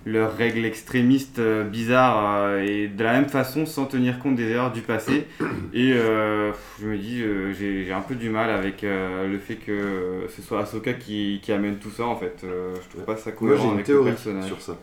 leurs 0.05 0.35
règles 0.35 0.65
extrémistes 0.65 1.39
euh, 1.39 1.63
bizarres 1.63 2.35
euh, 2.45 2.61
et 2.61 2.87
de 2.87 3.03
la 3.03 3.13
même 3.13 3.29
façon 3.29 3.65
sans 3.65 3.85
tenir 3.85 4.19
compte 4.19 4.35
des 4.35 4.49
erreurs 4.49 4.71
du 4.71 4.81
passé. 4.81 5.27
Et 5.73 5.93
euh, 5.93 6.51
je 6.81 6.87
me 6.87 6.97
dis, 6.97 7.21
euh, 7.21 7.53
j'ai 7.53 7.91
un 7.91 8.01
peu 8.01 8.15
du 8.15 8.29
mal 8.29 8.49
avec 8.49 8.83
euh, 8.83 9.27
le 9.27 9.37
fait 9.39 9.55
que 9.55 10.25
ce 10.35 10.41
soit 10.41 10.61
Ahsoka 10.61 10.93
qui, 10.93 11.39
qui 11.41 11.51
amène 11.51 11.77
tout 11.77 11.89
ça 11.89 12.05
en 12.05 12.15
fait. 12.15 12.41
Euh, 12.43 12.75
je 12.83 12.89
trouve 12.89 13.05
pas 13.05 13.15
ça 13.17 13.31
Moi 13.31 13.39
cohérent 13.39 13.63
j'ai 13.71 13.77
une 13.79 13.83
théorie 13.83 14.11
sur 14.47 14.61
ça. 14.61 14.77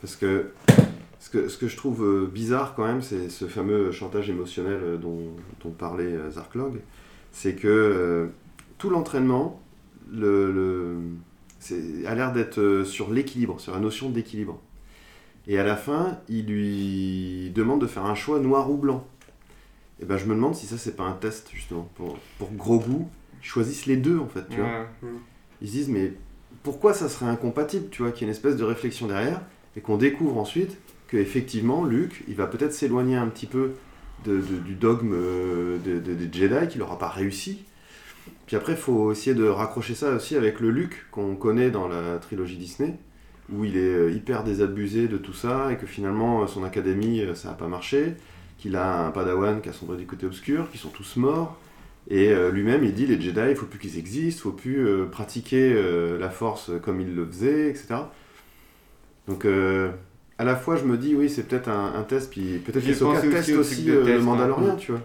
Parce 0.00 0.16
que 0.16 0.46
ce 1.20 1.30
que, 1.30 1.48
ce 1.48 1.56
que 1.56 1.68
je 1.68 1.76
trouve 1.76 2.28
bizarre 2.32 2.74
quand 2.74 2.84
même, 2.84 3.00
c'est 3.02 3.28
ce 3.30 3.44
fameux 3.46 3.92
chantage 3.92 4.28
émotionnel 4.28 4.80
dont, 5.00 5.20
dont 5.62 5.70
parlait 5.70 6.14
Zarklog. 6.30 6.80
C'est 7.30 7.54
que 7.54 8.28
tout 8.78 8.90
l'entraînement 8.90 9.60
le, 10.12 10.50
le- 10.52 10.96
a 12.06 12.14
l'air 12.14 12.32
d'être 12.32 12.58
euh, 12.58 12.84
sur 12.84 13.10
l'équilibre, 13.12 13.60
sur 13.60 13.72
la 13.72 13.80
notion 13.80 14.10
d'équilibre. 14.10 14.60
Et 15.46 15.58
à 15.58 15.64
la 15.64 15.76
fin, 15.76 16.18
il 16.28 16.46
lui 16.46 17.50
demande 17.54 17.80
de 17.80 17.86
faire 17.86 18.04
un 18.06 18.14
choix 18.14 18.38
noir 18.38 18.70
ou 18.70 18.76
blanc. 18.76 19.06
Et 20.00 20.04
ben 20.04 20.16
je 20.16 20.24
me 20.26 20.34
demande 20.34 20.54
si 20.54 20.66
ça 20.66 20.78
c'est 20.78 20.96
pas 20.96 21.04
un 21.04 21.12
test 21.12 21.50
justement 21.52 21.88
pour, 21.94 22.18
pour 22.38 22.50
gros 22.52 22.78
goût. 22.78 23.08
Ils 23.42 23.46
choisissent 23.46 23.86
les 23.86 23.96
deux 23.96 24.18
en 24.18 24.28
fait, 24.28 24.48
tu 24.48 24.56
vois. 24.56 24.66
Ouais. 24.66 25.08
Ils 25.60 25.68
se 25.68 25.72
disent 25.72 25.88
mais 25.88 26.12
pourquoi 26.62 26.92
ça 26.94 27.08
serait 27.08 27.26
incompatible, 27.26 27.88
tu 27.90 28.02
vois, 28.02 28.12
qu'il 28.12 28.22
y 28.22 28.24
ait 28.24 28.28
une 28.28 28.36
espèce 28.36 28.56
de 28.56 28.64
réflexion 28.64 29.06
derrière 29.06 29.40
et 29.76 29.80
qu'on 29.80 29.96
découvre 29.96 30.38
ensuite 30.38 30.76
que 31.08 31.16
effectivement 31.16 31.84
Luke, 31.84 32.22
il 32.28 32.34
va 32.34 32.46
peut-être 32.46 32.72
s'éloigner 32.72 33.16
un 33.16 33.26
petit 33.28 33.46
peu 33.46 33.72
de, 34.24 34.36
de- 34.40 34.58
du 34.64 34.74
dogme 34.74 35.12
euh, 35.14 35.78
de- 35.78 35.98
de- 35.98 36.14
des 36.14 36.32
Jedi, 36.32 36.68
qu'il 36.68 36.80
n'aura 36.80 36.98
pas 36.98 37.08
réussi. 37.08 37.64
Puis 38.46 38.56
après, 38.56 38.72
il 38.72 38.78
faut 38.78 39.12
essayer 39.12 39.34
de 39.34 39.46
raccrocher 39.46 39.94
ça 39.94 40.12
aussi 40.12 40.36
avec 40.36 40.60
le 40.60 40.70
Luke 40.70 41.06
qu'on 41.10 41.36
connaît 41.36 41.70
dans 41.70 41.88
la 41.88 42.18
trilogie 42.18 42.56
Disney, 42.56 42.94
où 43.52 43.64
il 43.64 43.76
est 43.76 43.80
euh, 43.80 44.10
hyper 44.10 44.44
désabusé 44.44 45.08
de 45.08 45.16
tout 45.16 45.32
ça 45.32 45.72
et 45.72 45.76
que 45.76 45.86
finalement 45.86 46.42
euh, 46.42 46.46
son 46.46 46.64
académie, 46.64 47.20
euh, 47.20 47.34
ça 47.34 47.48
n'a 47.48 47.54
pas 47.54 47.68
marché, 47.68 48.14
qu'il 48.58 48.76
a 48.76 49.06
un 49.06 49.10
padawan 49.10 49.60
qui 49.60 49.68
a 49.68 49.72
sombré 49.72 49.96
du 49.96 50.06
côté 50.06 50.26
obscur, 50.26 50.70
qu'ils 50.70 50.80
sont 50.80 50.90
tous 50.90 51.16
morts. 51.16 51.58
Et 52.10 52.34
lui-même, 52.50 52.82
il 52.82 52.92
dit 52.94 53.06
les 53.06 53.20
Jedi, 53.20 53.40
il 53.50 53.54
faut 53.54 53.66
plus 53.66 53.78
qu'ils 53.78 53.96
existent, 53.96 54.40
il 54.40 54.42
faut 54.42 54.56
plus 54.56 55.06
pratiquer 55.10 55.72
la 56.18 56.30
force 56.30 56.72
comme 56.82 57.00
il 57.00 57.14
le 57.14 57.24
faisait, 57.24 57.70
etc. 57.70 57.94
Donc, 59.28 59.44
euh, 59.44 59.90
à 60.38 60.44
la 60.44 60.56
fois, 60.56 60.76
je 60.76 60.84
me 60.84 60.96
dis, 60.96 61.14
oui, 61.14 61.30
c'est 61.30 61.44
peut-être 61.44 61.68
un, 61.68 61.94
un 61.94 62.02
test, 62.02 62.30
puis 62.30 62.58
peut-être 62.58 62.84
que 62.84 63.04
aussi 63.04 63.30
teste 63.30 63.50
au 63.50 63.60
aussi 63.60 63.84
de 63.84 63.92
euh, 63.92 64.00
le 64.00 64.04
test, 64.04 64.24
Mandalorien, 64.24 64.70
hein. 64.70 64.76
tu 64.76 64.92
vois. 64.92 65.00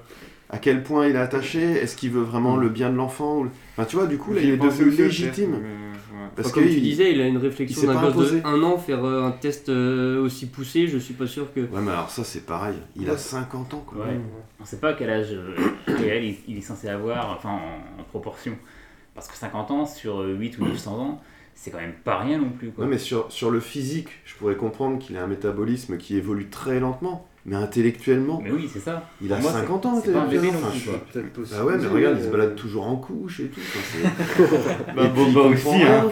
À 0.49 0.59
quel 0.59 0.81
point 0.83 1.07
il 1.07 1.15
est 1.15 1.19
attaché 1.19 1.61
Est-ce 1.61 1.95
qu'il 1.97 2.11
veut 2.11 2.21
vraiment 2.21 2.55
le 2.55 2.69
bien 2.69 2.89
de 2.89 2.95
l'enfant 2.95 3.39
ou- 3.39 3.49
Enfin, 3.75 3.85
tu 3.85 3.97
vois, 3.97 4.07
du 4.07 4.17
coup, 4.17 4.33
là, 4.33 4.41
il 4.41 4.49
est 4.51 4.57
devenu 4.57 4.89
test, 4.95 4.99
légitime. 4.99 5.51
mais, 5.51 5.57
ouais. 5.57 5.63
Parce 6.35 6.47
Enfin, 6.49 6.55
comme 6.55 6.63
que 6.65 6.69
tu 6.69 6.75
il- 6.77 6.81
disais, 6.83 7.11
il 7.13 7.21
a 7.21 7.27
une 7.27 7.37
réflexion 7.37 7.87
d'un 7.93 8.09
de 8.11 8.45
un 8.47 8.63
an, 8.63 8.77
faire 8.77 9.03
euh, 9.05 9.23
un 9.23 9.31
test 9.31 9.69
euh, 9.69 10.21
aussi 10.23 10.45
poussé, 10.45 10.87
je 10.87 10.97
suis 10.97 11.13
pas 11.15 11.27
sûr 11.27 11.51
que. 11.53 11.61
Ouais, 11.61 11.81
mais 11.81 11.91
alors 11.91 12.09
ça, 12.09 12.23
c'est 12.23 12.45
pareil. 12.45 12.75
Il 12.95 13.09
a 13.09 13.13
Ouais. 13.13 13.17
50 13.17 13.73
ans, 13.73 13.83
quoi. 13.85 14.05
Ouais. 14.05 14.19
On 14.61 14.65
sait 14.65 14.79
pas 14.79 14.93
quel 14.93 15.09
âge 15.09 15.31
euh, 15.31 15.53
réel 15.87 16.33
il, 16.47 16.57
est 16.57 16.61
censé 16.61 16.87
avoir, 16.87 17.31
enfin 17.35 17.49
en, 17.49 18.01
en 18.01 18.03
proportion. 18.03 18.53
Parce 19.15 19.27
que 19.27 19.35
50 19.35 19.71
ans 19.71 19.85
sur 19.85 20.21
euh, 20.21 20.35
8 20.37 20.59
ou 20.59 20.65
900 20.65 20.99
ans, 21.01 21.21
c'est 21.55 21.71
quand 21.71 21.79
même 21.79 21.95
pas 22.03 22.19
rien 22.19 22.37
non 22.37 22.51
plus. 22.51 22.69
Quoi. 22.71 22.83
Non, 22.85 22.89
mais 22.91 22.99
sur, 22.99 23.31
sur 23.31 23.49
le 23.49 23.59
physique, 23.59 24.09
je 24.25 24.35
pourrais 24.35 24.55
comprendre 24.55 24.99
qu'il 24.99 25.17
a 25.17 25.23
un 25.23 25.27
métabolisme 25.27 25.97
qui 25.97 26.15
évolue 26.17 26.49
très 26.49 26.79
lentement, 26.79 27.27
mais 27.47 27.55
intellectuellement, 27.55 28.41
Mais 28.43 28.51
oui, 28.51 28.69
c'est 28.71 28.79
ça. 28.79 29.09
il 29.21 29.31
a 29.33 29.39
moi, 29.39 29.51
50 29.53 29.81
c'est- 29.83 29.87
ans, 29.89 30.01
c'est 30.03 30.11
pas 30.11 30.19
un 30.19 30.25
bébé 30.27 30.37
intellectuellement. 30.49 30.59
non 30.59 30.67
Enfin, 30.67 30.71
plus, 30.71 30.79
je- 30.85 30.89
quoi. 30.89 30.99
Peut-être 31.13 31.33
possible. 31.33 31.57
Bah 31.59 31.65
ouais, 31.65 31.77
mais 31.79 31.87
regarde, 31.87 32.15
il 32.19 32.23
se 32.23 32.27
euh, 32.27 32.31
balade 32.31 32.55
toujours 32.55 32.87
en 32.87 32.95
couche 32.97 33.39
et 33.39 33.45
tout. 33.45 33.61
enfin, 33.61 34.09
Bah, 34.95 35.03
Et 35.05 35.07
Boba 35.09 35.41
aussi, 35.47 35.67
hein, 35.83 36.05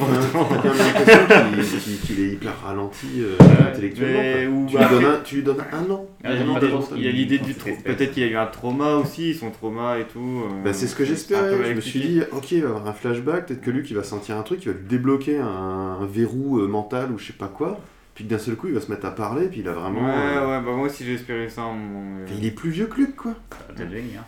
T'as 1.27 1.43
l'impression 1.43 1.77
qu'il- 2.05 2.19
est 2.23 2.33
hyper 2.33 2.53
ralenti 2.63 3.07
euh, 3.19 3.36
intellectuellement. 3.69 4.19
mais- 4.21 4.45
quoi. 4.47 4.65
tu, 4.67 4.75
bah, 4.77 4.88
lui 4.89 4.95
donnes 4.95 5.05
un, 5.05 5.19
tu 5.23 5.36
lui 5.36 5.43
donnes 5.43 5.63
un 5.71 5.91
an. 5.91 6.05
Ah, 6.23 6.29
Il 6.33 6.39
y 6.39 6.41
a 6.41 6.45
l'idée- 6.45 6.67
trop 6.69 6.95
il 6.95 7.03
y 7.03 7.07
a 7.07 7.11
l'idée 7.11 7.38
cette 7.38 7.45
du. 7.45 7.83
Peut-être 7.83 8.11
qu'il 8.13 8.23
a 8.23 8.27
eu 8.27 8.36
un 8.38 8.45
trauma 8.47 8.95
aussi, 8.95 9.33
son 9.33 9.51
trauma 9.51 9.99
et 9.99 10.05
tout. 10.05 10.19
euh, 10.19 10.63
Bah, 10.63 10.73
c'est 10.73 10.88
ce 10.88 10.95
que 10.95 11.03
un 11.03 11.05
peu 11.05 11.11
j'espérais. 11.11 11.69
Je 11.69 11.73
me 11.73 11.81
suis 11.81 11.99
dit, 11.99 12.21
ok, 12.31 12.51
il 12.53 12.61
va 12.61 12.67
y 12.67 12.71
avoir 12.71 12.88
un 12.88 12.93
flashback, 12.93 13.47
peut-être 13.47 13.61
que 13.61 13.71
Luke 13.71 13.89
il 13.89 13.95
va 13.97 14.03
sentir 14.03 14.38
un 14.38 14.41
truc, 14.43 14.63
il 14.63 14.71
va 14.71 14.77
lui 14.77 14.88
débloquer 14.88 15.38
un, 15.39 15.97
un 16.01 16.05
verrou 16.05 16.59
euh, 16.59 16.67
mental 16.67 17.11
ou 17.11 17.17
je 17.17 17.27
sais 17.27 17.33
pas 17.33 17.47
quoi. 17.47 17.79
Puis 18.16 18.24
d'un 18.24 18.38
seul 18.39 18.55
coup, 18.55 18.68
il 18.68 18.74
va 18.74 18.80
se 18.82 18.89
mettre 18.89 19.05
à 19.05 19.11
parler, 19.11 19.47
puis 19.47 19.59
il 19.59 19.68
a 19.68 19.74
vraiment. 19.74 19.99
Ouais, 20.05 20.13
euh, 20.38 20.47
ouais, 20.59 20.66
bah 20.66 20.72
moi 20.74 20.88
aussi 20.88 21.03
j'ai 21.05 21.13
espéré 21.16 21.49
ça. 21.49 21.63
mais- 21.63 22.24
enfin, 22.24 22.34
il 22.39 22.45
est 22.45 22.51
plus 22.51 22.70
vieux 22.70 22.86
que 22.88 22.95
Luke, 22.97 23.16
quoi. 23.18 23.34
Ça 23.51 23.57
va 23.68 23.74
peut-être 23.74 23.89
venir. 23.91 24.24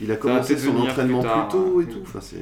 Il 0.00 0.10
a 0.10 0.16
commencé 0.16 0.56
son 0.56 0.76
entraînement 0.76 1.20
plus 1.20 1.28
tôt 1.50 1.78
hein. 1.78 1.82
et 1.88 1.92
tout. 1.92 1.98
Enfin, 2.02 2.18
c'est. 2.20 2.36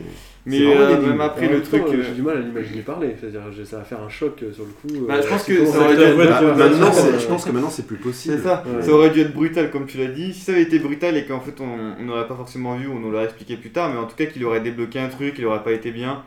Mais 0.46 0.60
euh, 0.62 1.02
même 1.02 1.20
après 1.20 1.48
en 1.48 1.50
le 1.50 1.62
truc. 1.62 1.82
euh, 1.88 2.02
J'ai 2.02 2.14
du 2.14 2.22
mal 2.22 2.38
à 2.38 2.40
l'imaginer 2.40 2.80
parler. 2.80 3.14
C'est-à-dire, 3.20 3.42
ça 3.66 3.76
va 3.78 3.84
faire 3.84 4.00
un 4.00 4.08
choc 4.08 4.42
euh, 4.42 4.52
sur 4.54 4.64
le 4.64 4.70
coup. 4.70 5.04
Bah, 5.06 5.20
je 5.20 5.28
pense 5.28 5.42
que 5.44 5.66
ça 5.66 5.78
aurait 5.80 5.96
dû 5.96 6.02
être- 6.02 6.16
maintenant, 6.16 6.86
euh, 6.86 7.18
je 7.18 7.26
pense 7.26 7.44
que 7.44 7.50
maintenant 7.50 7.68
c'est 7.68 7.86
plus 7.86 7.96
possible. 7.98 8.36
C'est 8.38 8.42
ça, 8.44 8.64
Ouais. 8.66 8.82
ça 8.82 8.90
aurait 8.92 9.10
dû 9.10 9.20
être 9.20 9.34
brutal 9.34 9.70
comme 9.70 9.84
tu 9.84 9.98
l'as 9.98 10.06
dit. 10.06 10.32
Si 10.32 10.40
ça 10.40 10.52
avait 10.52 10.62
été 10.62 10.78
brutal 10.78 11.14
et 11.18 11.26
qu'en 11.26 11.40
fait 11.40 11.60
on 11.60 11.66
on 12.00 12.04
n'aurait 12.04 12.26
pas 12.26 12.36
forcément 12.36 12.76
vu, 12.76 12.88
on 12.88 12.98
nous 12.98 13.10
l'aurait 13.10 13.24
expliqué 13.24 13.56
plus 13.56 13.70
tard, 13.70 13.90
mais 13.92 13.98
en 13.98 14.06
tout 14.06 14.16
cas 14.16 14.24
qu'il 14.26 14.42
aurait 14.46 14.60
débloqué 14.62 14.98
un 15.00 15.08
truc, 15.08 15.34
il 15.36 15.44
aurait 15.44 15.62
pas 15.62 15.72
été 15.72 15.90
bien. 15.90 16.22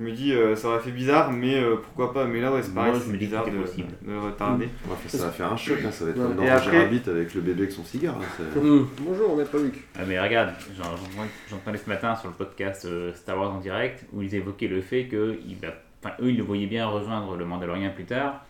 Je 0.00 0.04
me 0.04 0.10
dis, 0.10 0.32
euh, 0.32 0.56
ça 0.56 0.68
aurait 0.68 0.80
fait 0.80 0.90
bizarre, 0.90 1.30
mais 1.30 1.54
euh, 1.54 1.76
pourquoi 1.76 2.12
pas. 2.12 2.24
Mais 2.26 2.40
là, 2.40 2.52
ouais, 2.52 2.62
c'est 2.62 2.74
pareil, 2.74 2.94
c'est 3.00 3.16
bizarre 3.16 3.44
de, 3.48 3.52
possible. 3.58 3.88
de 4.02 4.10
le 4.10 4.18
retarder. 4.18 4.64
Ouais, 4.64 4.70
enfin, 4.92 5.08
ça 5.08 5.26
va 5.26 5.30
faire 5.30 5.52
un 5.52 5.56
choc, 5.56 5.78
hein, 5.86 5.90
ça 5.92 6.04
va 6.06 6.10
être 6.10 6.16
Ouais. 6.18 6.24
comme 6.26 6.36
dans 6.36 6.42
Et 6.42 6.52
Roger 6.52 6.78
Rabbit 6.78 7.02
avec 7.08 7.32
le 7.34 7.40
bébé 7.40 7.62
avec 7.62 7.72
son 7.72 7.84
cigare. 7.84 8.16
hein, 8.16 8.44
Hum. 8.60 8.88
Bonjour, 9.02 9.36
maître 9.36 9.56
Luc. 9.56 9.84
Ah, 9.96 10.00
mais 10.06 10.18
regarde, 10.20 10.50
j'en- 10.76 10.82
j'en- 10.96 11.26
j'entendais 11.48 11.78
ce 11.78 11.88
matin 11.88 12.16
sur 12.16 12.28
le 12.28 12.34
podcast 12.34 12.84
euh, 12.86 13.14
Star 13.14 13.38
Wars 13.38 13.52
en 13.54 13.60
direct 13.60 14.04
où 14.12 14.20
ils 14.22 14.34
évoquaient 14.34 14.66
le 14.66 14.80
fait 14.82 15.04
que 15.06 15.38
il 15.46 15.54
va- 15.56 15.74
enfin, 16.02 16.14
eux 16.20 16.30
ils 16.30 16.36
le 16.38 16.42
voyaient 16.42 16.66
bien 16.66 16.86
rejoindre 16.88 17.36
le 17.36 17.44
Mandalorien 17.44 17.90
plus 17.90 18.04
tard 18.04 18.44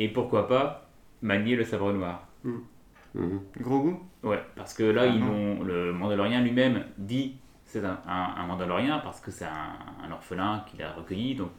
et 0.00 0.08
pourquoi 0.08 0.48
pas 0.48 0.88
manier 1.22 1.54
le 1.54 1.62
sabre 1.64 1.92
noir. 1.92 2.26
Mhm. 2.42 3.40
Gros 3.60 3.78
goût? 3.80 4.00
Ouais, 4.24 4.40
parce 4.56 4.74
que 4.74 4.82
là 4.82 5.02
Ah 5.04 5.06
ils 5.06 5.22
ont 5.22 5.62
le 5.62 5.92
Mandalorien 5.92 6.42
lui-même 6.42 6.82
dit 6.98 7.36
c'est 7.80 7.84
un, 7.84 7.98
un, 8.06 8.34
un 8.42 8.46
Mandalorien 8.46 8.98
parce 9.00 9.20
que 9.20 9.30
c'est 9.30 9.44
un, 9.46 10.06
un 10.06 10.12
orphelin 10.12 10.64
qu'il 10.70 10.82
a 10.82 10.92
recueilli 10.92 11.34
donc 11.34 11.50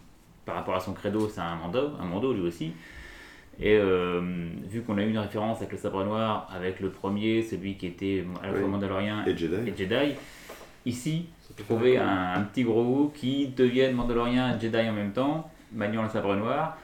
par 0.46 0.56
rapport 0.56 0.76
à 0.76 0.80
son 0.80 0.94
credo 0.94 1.28
c'est 1.28 1.42
un 1.42 1.56
Mando, 1.56 1.92
un 2.00 2.06
Mando 2.06 2.34
lui 2.34 2.42
aussi. 2.42 2.72
Et 3.60 3.78
euh, 3.78 4.22
vu 4.70 4.82
qu'on 4.82 4.98
a 4.98 5.04
eu 5.04 5.10
une 5.10 5.18
référence 5.18 5.58
avec 5.60 5.72
le 5.72 5.78
sabre 5.78 6.04
noir, 6.04 6.48
avec 6.54 6.80
le 6.82 6.90
premier, 6.90 7.42
celui 7.42 7.76
qui 7.78 7.88
était 7.88 8.26
à 8.44 8.48
la 8.48 8.54
fois 8.54 8.64
Oui. 8.64 8.70
Mandalorien 8.70 9.26
Et 9.26 9.36
Jedi. 9.38 9.70
et 9.70 9.74
Jedi. 9.78 10.16
Ici, 10.86 11.28
trouver 11.66 11.98
un- 11.98 12.34
un, 12.36 12.42
petit 12.42 12.64
gros 12.66 13.12
qui 13.16 13.48
devienne 13.48 13.96
Mandalorien 13.96 14.56
et 14.56 14.60
Jedi 14.60 14.78
en 14.90 14.94
même 14.94 15.14
temps, 15.14 15.50
maniant 15.72 16.04
le 16.04 16.10
sabre 16.10 16.36
noir, 16.36 16.78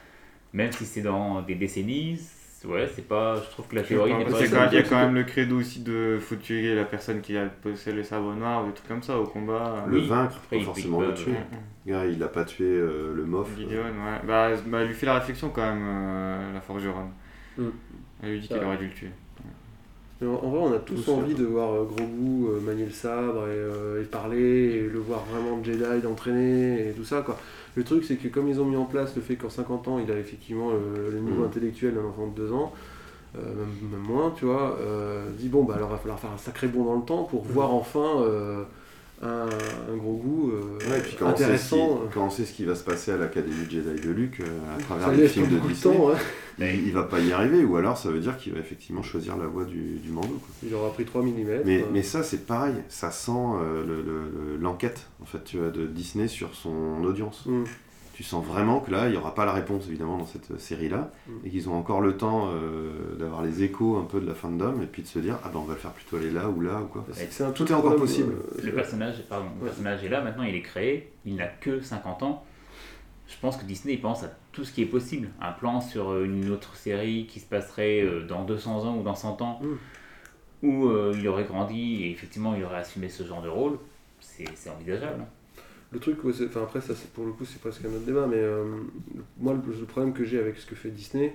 même 0.54 0.72
si 0.72 0.84
c'est 0.86 1.02
dans 1.02 1.42
des 1.42 1.54
décennies, 1.56 2.18
ouais, 2.64 2.88
c'est 2.94 3.06
pas. 3.06 3.36
Je 3.36 3.50
trouve 3.50 3.66
que 3.68 3.76
la 3.76 3.82
théorie 3.82 4.14
n'est 4.14 4.24
pas. 4.24 4.32
qu'il 4.38 4.40
y 4.40 4.44
a 4.46 4.50
quand 4.50 4.60
même- 4.60 4.68
il 4.72 4.74
y 4.74 4.78
a 4.78 4.82
quand 4.82 4.98
même 4.98 5.14
le 5.14 5.24
credo 5.24 5.56
aussi 5.58 5.80
de 5.80 6.18
faut 6.20 6.36
tuer 6.36 6.74
la 6.74 6.84
personne 6.84 7.20
qui 7.20 7.36
a 7.36 7.46
possédé 7.46 7.96
le 7.96 8.02
sabre 8.02 8.34
noir 8.34 8.64
ou 8.64 8.68
des 8.68 8.74
trucs 8.74 8.88
comme 8.88 9.02
ça 9.02 9.18
au 9.18 9.24
combat. 9.24 9.84
Le 9.88 9.98
Oui. 9.98 10.06
vaincre, 10.08 10.38
pas 10.50 10.56
il- 10.56 10.64
forcément 10.64 11.02
il 11.02 11.08
le 11.08 11.14
tuer. 11.14 11.32
Gars, 11.86 12.06
il 12.06 12.22
a 12.22 12.28
pas 12.28 12.44
tué 12.44 12.64
euh, 12.66 13.12
le 13.14 13.24
mof. 13.24 13.48
Gideon, 13.56 13.72
ouais. 13.82 14.20
Bah, 14.26 14.50
bah, 14.66 14.78
elle 14.82 14.86
lui 14.88 14.94
fait 14.94 15.06
la 15.06 15.14
réflexion 15.14 15.50
quand 15.50 15.62
même, 15.62 15.82
euh, 15.84 16.52
la 16.54 16.60
forgeronne. 16.60 17.10
Mm. 17.58 17.64
Elle 18.22 18.30
lui 18.32 18.40
dit 18.40 18.48
qu'elle 18.48 18.64
aurait 18.64 18.76
dû 18.78 18.86
le 18.86 18.92
tuer. 18.92 19.10
Mais 20.22 20.28
en, 20.28 20.34
en 20.34 20.50
vrai, 20.50 20.60
on 20.60 20.72
a 20.72 20.78
tous 20.78 21.04
Tout 21.04 21.10
envie 21.12 21.34
de 21.34 21.44
voir 21.44 21.72
euh, 21.74 21.84
Grogu 21.84 22.46
euh, 22.46 22.60
manier 22.60 22.84
le 22.86 22.92
sabre 22.92 23.40
et, 23.48 23.50
euh, 23.50 24.00
et 24.00 24.04
parler, 24.04 24.40
et 24.76 24.80
le 24.88 24.98
voir 25.00 25.24
vraiment 25.30 25.62
Jedi, 25.62 26.00
d'entraîner 26.02 26.88
et 26.88 26.92
tout 26.92 27.04
ça. 27.04 27.22
Quoi. 27.22 27.36
Le 27.74 27.84
truc, 27.84 28.04
c'est 28.04 28.16
que 28.16 28.28
comme 28.28 28.48
ils 28.48 28.60
ont 28.60 28.64
mis 28.66 28.76
en 28.76 28.84
place 28.84 29.14
le 29.16 29.22
fait 29.22 29.36
qu'en 29.36 29.50
50 29.50 29.88
ans, 29.88 29.98
il 29.98 30.10
a 30.12 30.18
effectivement 30.18 30.70
le, 30.70 31.10
le 31.10 31.18
niveau 31.20 31.40
Mhm. 31.42 31.46
intellectuel 31.48 31.94
d'un 31.94 32.04
enfant 32.04 32.26
de 32.28 32.34
2 32.40 32.52
ans, 32.52 32.72
euh, 33.36 33.40
même, 33.42 33.90
même 33.90 34.00
moins, 34.06 34.32
tu 34.36 34.44
vois, 34.44 34.78
euh, 34.80 35.24
dit 35.38 35.48
bon, 35.48 35.64
bah 35.64 35.74
alors 35.76 35.88
il 35.88 35.92
va 35.92 35.98
falloir 35.98 36.18
faire 36.20 36.30
un 36.34 36.38
sacré 36.38 36.68
bond 36.68 36.84
dans 36.84 36.96
le 36.96 37.02
temps 37.02 37.24
pour 37.24 37.42
voir 37.44 37.72
enfin 37.74 38.20
euh, 38.20 38.62
un, 39.22 39.26
un 39.46 39.96
euh, 39.96 40.90
Ouais, 40.90 40.98
et 40.98 41.00
puis 41.00 41.16
quand 41.18 41.26
on, 41.32 41.36
sait 41.36 41.36
ce 41.38 41.44
intéressant. 41.44 42.00
qui, 42.08 42.14
quand 42.14 42.26
on 42.26 42.30
sait 42.30 42.44
ce 42.44 42.52
qui 42.52 42.64
va 42.64 42.74
se 42.74 42.84
passer 42.84 43.12
à 43.12 43.16
l'Académie 43.16 43.64
Jedi 43.70 44.00
de 44.06 44.10
Luke 44.10 44.40
euh, 44.40 44.76
à 44.76 44.82
travers 44.82 45.12
les 45.12 45.28
films 45.28 45.48
de 45.48 45.58
Disney, 45.68 45.96
temps, 45.96 46.10
hein. 46.60 46.66
il, 46.74 46.88
il 46.88 46.92
va 46.92 47.02
pas 47.04 47.20
y 47.20 47.32
arriver, 47.32 47.64
ou 47.64 47.76
alors 47.76 47.96
ça 47.96 48.10
veut 48.10 48.20
dire 48.20 48.36
qu'il 48.36 48.52
va 48.52 48.60
effectivement 48.60 49.02
choisir 49.02 49.36
la 49.36 49.46
voie 49.46 49.64
du, 49.64 49.98
du 49.98 50.10
Mando. 50.10 50.28
quoi. 50.28 50.48
Il 50.66 50.74
aura 50.74 50.92
pris 50.92 51.04
3 51.04 51.22
mm. 51.22 51.62
Mais, 51.64 51.84
mais 51.92 52.02
ça, 52.02 52.22
c'est 52.22 52.46
pareil, 52.46 52.74
ça 52.88 53.10
sent 53.10 53.32
euh, 53.32 53.84
le- 53.86 54.02
le- 54.02 54.52
le- 54.52 54.56
l'enquête 54.60 55.06
en 55.22 55.24
fait, 55.26 55.42
tu 55.44 55.58
vois, 55.58 55.70
de 55.70 55.86
Disney 55.86 56.28
sur 56.28 56.54
son 56.54 57.02
audience. 57.04 57.46
Mm. 57.46 57.64
Tu 58.14 58.22
sens 58.24 58.44
vraiment 58.44 58.80
que 58.80 58.90
là, 58.90 59.06
il 59.08 59.12
n'y 59.12 59.16
aura 59.16 59.34
pas 59.34 59.46
la 59.46 59.52
réponse 59.52 59.86
évidemment 59.88 60.18
dans 60.18 60.26
cette 60.26 60.60
série-là, 60.60 61.10
Mm. 61.26 61.30
et 61.46 61.50
qu'ils 61.50 61.68
ont 61.70 61.74
encore 61.74 62.02
le 62.02 62.16
temps 62.18 62.50
euh, 62.52 63.16
d'avoir 63.18 63.42
les 63.42 63.62
échos 63.62 63.96
un 63.96 64.04
peu 64.04 64.20
de 64.20 64.26
la 64.26 64.34
fandom, 64.34 64.82
et 64.82 64.86
puis 64.86 65.02
de 65.02 65.08
se 65.08 65.18
dire, 65.18 65.38
ah 65.44 65.48
ben 65.52 65.58
on 65.60 65.64
va 65.64 65.72
le 65.72 65.78
faire 65.80 65.92
plutôt 65.92 66.16
aller 66.18 66.30
là 66.30 66.48
ou 66.50 66.60
là 66.60 66.82
ou 66.82 66.86
quoi. 66.86 67.06
Un 67.40 67.50
Tout 67.52 67.66
est 67.66 67.72
encore 67.74 67.96
possible. 67.96 68.34
euh, 68.34 68.60
Le 68.62 68.72
personnage, 68.72 69.22
pardon, 69.30 69.46
le 69.58 69.62
Ouais. 69.62 69.66
personnage 69.70 70.04
est 70.04 70.08
là, 70.10 70.20
maintenant 70.22 70.42
il 70.42 70.54
est 70.54 70.60
créé, 70.62 71.10
il 71.24 71.36
n'a 71.36 71.46
que 71.46 71.80
50 71.80 72.22
ans. 72.22 72.44
Je 73.32 73.38
pense 73.40 73.56
que 73.56 73.64
Disney 73.64 73.96
pense 73.96 74.22
à 74.24 74.30
tout 74.52 74.64
ce 74.64 74.72
qui 74.72 74.82
est 74.82 74.86
possible. 74.86 75.28
Un 75.40 75.52
plan 75.52 75.80
sur 75.80 76.10
euh, 76.10 76.24
une 76.24 76.50
autre 76.50 76.76
série 76.76 77.26
qui 77.26 77.40
se 77.40 77.46
passerait 77.46 78.02
euh, 78.02 78.24
dans 78.26 78.44
200 78.44 78.84
ans 78.86 78.96
ou 78.98 79.02
dans 79.02 79.14
100 79.16 79.40
ans, 79.42 79.60
Mm. 79.62 80.66
où 80.68 80.86
euh, 80.88 81.12
il 81.16 81.26
aurait 81.26 81.44
grandi 81.44 82.04
et 82.04 82.10
effectivement 82.12 82.54
il 82.54 82.62
aurait 82.62 82.76
assumé 82.76 83.08
ce 83.08 83.24
genre 83.24 83.42
de 83.42 83.48
rôle, 83.48 83.78
c'est 84.20 84.46
envisageable. 84.70 85.22
hein. 85.22 85.26
Le 85.90 85.98
truc, 85.98 86.18
enfin 86.24 86.62
après 86.62 86.80
ça 86.80 86.94
c'est 86.94 87.10
pour 87.12 87.26
le 87.26 87.32
coup 87.32 87.44
c'est 87.44 87.60
presque 87.60 87.84
un 87.84 87.88
autre 87.88 88.06
débat, 88.06 88.26
mais 88.26 88.36
euh, 88.38 88.64
moi 89.38 89.52
le, 89.54 89.60
le 89.78 89.84
problème 89.86 90.12
que 90.14 90.24
j'ai 90.24 90.38
avec 90.38 90.56
ce 90.58 90.64
que 90.66 90.74
fait 90.74 90.90
Disney, 90.90 91.34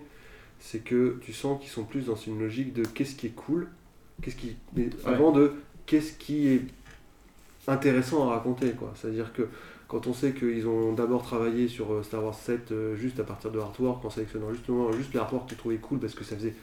c'est 0.59 0.79
que 0.83 1.19
tu 1.21 1.33
sens 1.33 1.59
qu'ils 1.59 1.69
sont 1.69 1.83
plus 1.83 2.05
dans 2.05 2.15
une 2.15 2.39
logique 2.39 2.73
de 2.73 2.83
qu'est-ce 2.83 3.15
qui 3.15 3.27
est 3.27 3.35
cool, 3.35 3.67
qu'est-ce 4.21 4.35
qui, 4.35 4.55
mais 4.75 4.89
avant 5.05 5.31
de 5.31 5.53
qu'est-ce 5.85 6.13
qui 6.13 6.47
est 6.47 6.61
intéressant 7.67 8.27
à 8.29 8.33
raconter 8.35 8.71
quoi. 8.71 8.93
C'est-à-dire 8.95 9.33
que 9.33 9.47
quand 9.87 10.05
on 10.07 10.13
sait 10.13 10.33
qu'ils 10.33 10.67
ont 10.67 10.93
d'abord 10.93 11.23
travaillé 11.23 11.67
sur 11.67 11.93
euh, 11.93 12.03
Star 12.03 12.23
Wars 12.23 12.33
7 12.35 12.71
euh, 12.71 12.95
juste 12.95 13.19
à 13.19 13.23
partir 13.23 13.51
de 13.51 13.59
artwork 13.59 14.03
en 14.03 14.09
sélectionnant 14.09 14.51
justement 14.51 14.91
juste 14.91 15.13
les 15.13 15.19
artworks 15.19 15.47
qu'ils 15.47 15.57
trouvaient 15.57 15.77
cool 15.77 15.99
parce 15.99 16.13
que 16.13 16.23
ça 16.23 16.35
faisait 16.35 16.53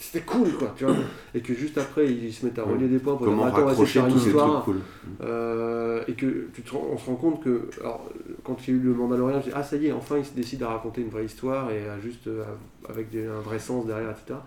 c'était 0.00 0.24
cool 0.26 0.52
quoi 0.58 0.74
tu 0.76 0.84
vois. 0.84 0.96
Et 1.34 1.40
que 1.40 1.54
juste 1.54 1.78
après 1.78 2.12
ils 2.12 2.32
se 2.32 2.44
mettent 2.44 2.58
à 2.58 2.64
relier 2.64 2.88
des 2.88 2.98
points 2.98 3.14
pour 3.16 3.24
Comment 3.26 3.44
dire 3.46 3.54
attends 3.54 3.66
raccrocher 3.66 4.00
tous 4.10 4.18
ces 4.18 4.30
trucs 4.32 4.64
cool. 4.64 4.80
Euh, 5.22 6.02
et 6.08 6.14
que 6.14 6.48
tu 6.52 6.62
te 6.62 6.74
on 6.74 6.98
se 6.98 7.06
rend 7.06 7.14
compte 7.16 7.42
que 7.42 7.70
alors, 7.80 8.04
quand 8.42 8.56
il 8.66 8.74
y 8.74 8.76
a 8.76 8.80
eu 8.80 8.82
le 8.82 8.94
Mandalorian, 8.94 9.40
je 9.40 9.46
dis 9.46 9.52
ah 9.54 9.62
ça 9.62 9.76
y 9.76 9.86
est, 9.86 9.92
enfin 9.92 10.18
il 10.18 10.24
se 10.24 10.34
décide 10.34 10.62
à 10.64 10.68
raconter 10.70 11.02
une 11.02 11.08
vraie 11.08 11.24
histoire 11.24 11.70
et 11.70 11.88
à 11.88 12.00
juste 12.00 12.26
à- 12.28 12.90
avec 12.90 13.10
des- 13.10 13.26
un 13.26 13.40
vrai 13.40 13.58
sens 13.60 13.86
derrière, 13.86 14.10
etc. 14.10 14.38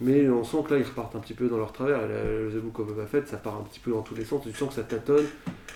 Mais 0.00 0.28
on 0.28 0.44
sent 0.44 0.58
que 0.66 0.74
là 0.74 0.80
ils 0.80 0.86
repartent 0.86 1.16
un 1.16 1.20
petit 1.20 1.34
peu 1.34 1.48
dans 1.48 1.58
leur 1.58 1.72
travers. 1.72 2.00
Le 2.06 2.50
The 2.50 2.62
Book 2.62 2.78
of 2.80 2.88
Boba 2.88 3.06
Fett, 3.06 3.26
ça 3.26 3.36
part 3.36 3.56
un 3.56 3.62
petit 3.62 3.80
peu 3.80 3.90
dans 3.90 4.02
tous 4.02 4.14
les 4.14 4.24
sens. 4.24 4.42
Tu 4.42 4.52
sens 4.52 4.68
que 4.68 4.74
ça 4.74 4.82
tâtonne. 4.82 5.26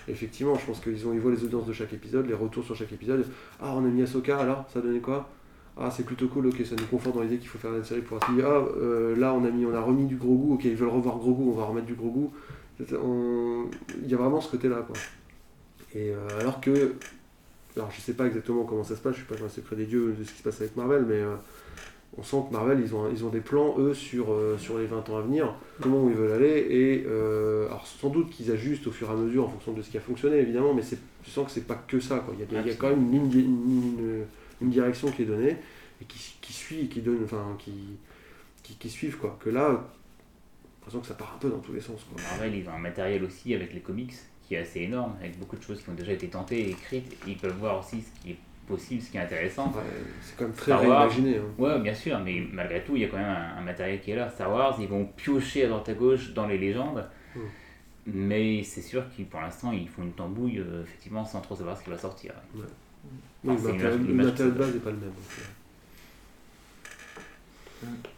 Effectivement, 0.07 0.55
je 0.55 0.65
pense 0.65 0.79
qu'ils 0.79 1.07
ont 1.07 1.13
ils 1.13 1.19
voient 1.19 1.31
les 1.31 1.43
audiences 1.43 1.65
de 1.65 1.73
chaque 1.73 1.93
épisode, 1.93 2.27
les 2.27 2.33
retours 2.33 2.63
sur 2.63 2.75
chaque 2.75 2.91
épisode. 2.91 3.25
Ah 3.61 3.73
on 3.75 3.85
a 3.85 3.87
mis 3.87 4.01
Ahsoka, 4.01 4.37
alors 4.37 4.65
ça 4.73 4.81
donnait 4.81 4.99
quoi? 4.99 5.29
Ah 5.77 5.89
c'est 5.89 6.03
plutôt 6.03 6.27
cool, 6.27 6.47
ok, 6.47 6.61
ça 6.65 6.75
nous 6.75 6.85
conforte 6.85 7.15
dans 7.15 7.21
l'idée 7.23 7.37
qu'il 7.37 7.47
faut 7.47 7.57
faire 7.57 7.73
une 7.73 7.83
série 7.83 8.01
pour 8.01 8.17
attirer. 8.17 8.43
Ah 8.45 8.63
euh, 8.77 9.15
là 9.15 9.33
on 9.33 9.43
a 9.43 9.49
mis, 9.49 9.65
on 9.65 9.73
a 9.73 9.81
remis 9.81 10.05
du 10.05 10.17
gros 10.17 10.35
goût, 10.35 10.53
ok 10.55 10.65
ils 10.65 10.75
veulent 10.75 10.89
revoir 10.89 11.17
gros 11.17 11.33
goût, 11.33 11.51
on 11.51 11.57
va 11.57 11.65
remettre 11.65 11.87
du 11.87 11.95
gros 11.95 12.09
goût. 12.09 12.31
Il 12.79 14.07
y 14.07 14.13
a 14.13 14.17
vraiment 14.17 14.41
ce 14.41 14.51
côté-là, 14.51 14.83
quoi. 14.85 14.95
Et 15.95 16.11
euh, 16.11 16.39
alors 16.39 16.59
que, 16.59 16.95
alors 17.75 17.91
je 17.91 18.01
sais 18.01 18.13
pas 18.13 18.25
exactement 18.27 18.63
comment 18.63 18.83
ça 18.83 18.95
se 18.95 19.01
passe, 19.01 19.13
je 19.13 19.19
suis 19.19 19.27
pas 19.27 19.35
dans 19.35 19.43
le 19.43 19.49
secret 19.49 19.75
des 19.75 19.85
dieux 19.85 20.15
de 20.17 20.23
ce 20.23 20.31
qui 20.31 20.39
se 20.39 20.43
passe 20.43 20.59
avec 20.59 20.75
Marvel, 20.75 21.05
mais 21.07 21.21
euh, 21.21 21.35
on 22.17 22.23
sent 22.23 22.37
que 22.47 22.53
Marvel, 22.53 22.79
ils 22.79 22.93
ont, 22.93 23.09
ils 23.11 23.25
ont 23.25 23.29
des 23.29 23.39
plans, 23.39 23.75
eux, 23.79 23.93
sur, 23.93 24.31
euh, 24.33 24.57
sur 24.59 24.77
les 24.77 24.85
20 24.85 25.09
ans 25.09 25.17
à 25.17 25.21
venir, 25.21 25.55
comment 25.81 26.07
ils 26.09 26.15
veulent 26.15 26.33
aller, 26.33 26.67
et 26.69 27.03
euh, 27.07 27.65
alors 27.67 27.87
sans 27.87 28.09
doute 28.09 28.29
qu'ils 28.29 28.51
ajustent 28.51 28.85
au 28.87 28.91
fur 28.91 29.09
et 29.09 29.13
à 29.13 29.15
mesure 29.15 29.45
en 29.45 29.49
fonction 29.49 29.73
de 29.73 29.81
ce 29.81 29.89
qui 29.89 29.97
a 29.97 30.01
fonctionné, 30.01 30.37
évidemment, 30.37 30.73
mais 30.75 30.83
tu 31.23 31.31
sens 31.31 31.45
que 31.47 31.51
c'est 31.51 31.65
pas 31.67 31.75
que 31.87 31.99
ça, 31.99 32.19
quoi. 32.19 32.35
Il 32.37 32.41
y 32.41 32.43
a, 32.43 32.61
il 32.61 32.67
y 32.67 32.71
a 32.71 32.75
quand 32.75 32.89
même 32.89 33.11
une, 33.13 33.31
une, 33.33 33.39
une- 33.39 34.25
une 34.61 34.69
direction 34.69 35.09
qui 35.11 35.23
est 35.23 35.25
donnée, 35.25 35.57
et 36.01 36.05
qui, 36.05 36.35
qui 36.39 36.53
suit, 36.53 36.81
et 36.81 36.87
qui 36.87 37.01
donne, 37.01 37.21
enfin, 37.23 37.55
qui, 37.59 37.73
qui, 38.61 38.75
qui 38.75 38.89
suivent, 38.89 39.17
quoi. 39.17 39.37
Que 39.43 39.49
là, 39.49 39.83
l'impression 40.79 40.99
que 41.01 41.07
ça 41.07 41.15
part 41.15 41.33
un 41.35 41.39
peu 41.39 41.49
dans 41.49 41.59
tous 41.59 41.73
les 41.73 41.81
sens, 41.81 42.01
quoi. 42.11 42.21
Marvel, 42.31 42.55
ils 42.55 42.67
ont 42.69 42.73
un 42.73 42.77
matériel 42.79 43.23
aussi 43.23 43.53
avec 43.55 43.73
les 43.73 43.79
comics 43.81 44.13
qui 44.47 44.55
est 44.55 44.59
assez 44.59 44.81
énorme, 44.81 45.13
avec 45.19 45.39
beaucoup 45.39 45.55
de 45.55 45.63
choses 45.63 45.81
qui 45.81 45.89
ont 45.89 45.93
déjà 45.95 46.11
été 46.11 46.27
tentées 46.27 46.59
et 46.61 46.69
écrites. 46.71 47.11
Et 47.27 47.31
ils 47.31 47.37
peuvent 47.37 47.57
voir 47.57 47.79
aussi 47.79 48.01
ce 48.03 48.21
qui 48.21 48.31
est 48.31 48.37
possible, 48.67 49.01
ce 49.01 49.11
qui 49.11 49.17
est 49.17 49.21
intéressant. 49.21 49.67
Ouais, 49.67 49.81
c'est 50.21 50.35
quand 50.37 50.45
même 50.45 50.53
très 50.53 50.73
réimaginé. 50.75 51.37
hein. 51.37 51.41
Ouais, 51.57 51.79
bien 51.79 51.93
sûr, 51.93 52.19
mais 52.19 52.41
malgré 52.51 52.83
tout, 52.83 52.95
il 52.95 53.01
y 53.01 53.05
a 53.05 53.07
quand 53.07 53.17
même 53.17 53.25
un, 53.27 53.57
un 53.59 53.61
matériel 53.61 54.01
qui 54.01 54.11
est 54.11 54.15
là. 54.15 54.29
Star 54.29 54.51
Wars, 54.51 54.77
ils 54.79 54.87
vont 54.87 55.05
piocher 55.15 55.65
à 55.65 55.69
droite 55.69 55.89
à 55.89 55.93
gauche 55.93 56.33
dans 56.33 56.47
les 56.47 56.57
légendes. 56.57 57.05
Mm. 57.35 57.39
Mais 58.05 58.63
c'est 58.63 58.81
sûr 58.81 59.03
qu'ils, 59.15 59.25
pour 59.25 59.39
l'instant, 59.41 59.71
ils 59.71 59.87
font 59.87 60.03
une 60.03 60.11
tambouille, 60.11 60.59
euh, 60.59 60.83
effectivement, 60.83 61.25
sans 61.25 61.39
trop 61.41 61.55
savoir 61.55 61.77
ce 61.77 61.83
qui 61.83 61.89
va 61.89 61.97
sortir. 61.97 62.33
Oui, 62.55 62.61
le 63.45 63.53
matériel, 63.53 63.99
le 64.45 64.51
de 64.51 64.57
base 64.57 64.73
n'est 64.73 64.79
pas 64.79 64.89
le 64.91 64.97
même. 64.97 65.09
donc, 65.09 65.39
euh. 65.39 65.43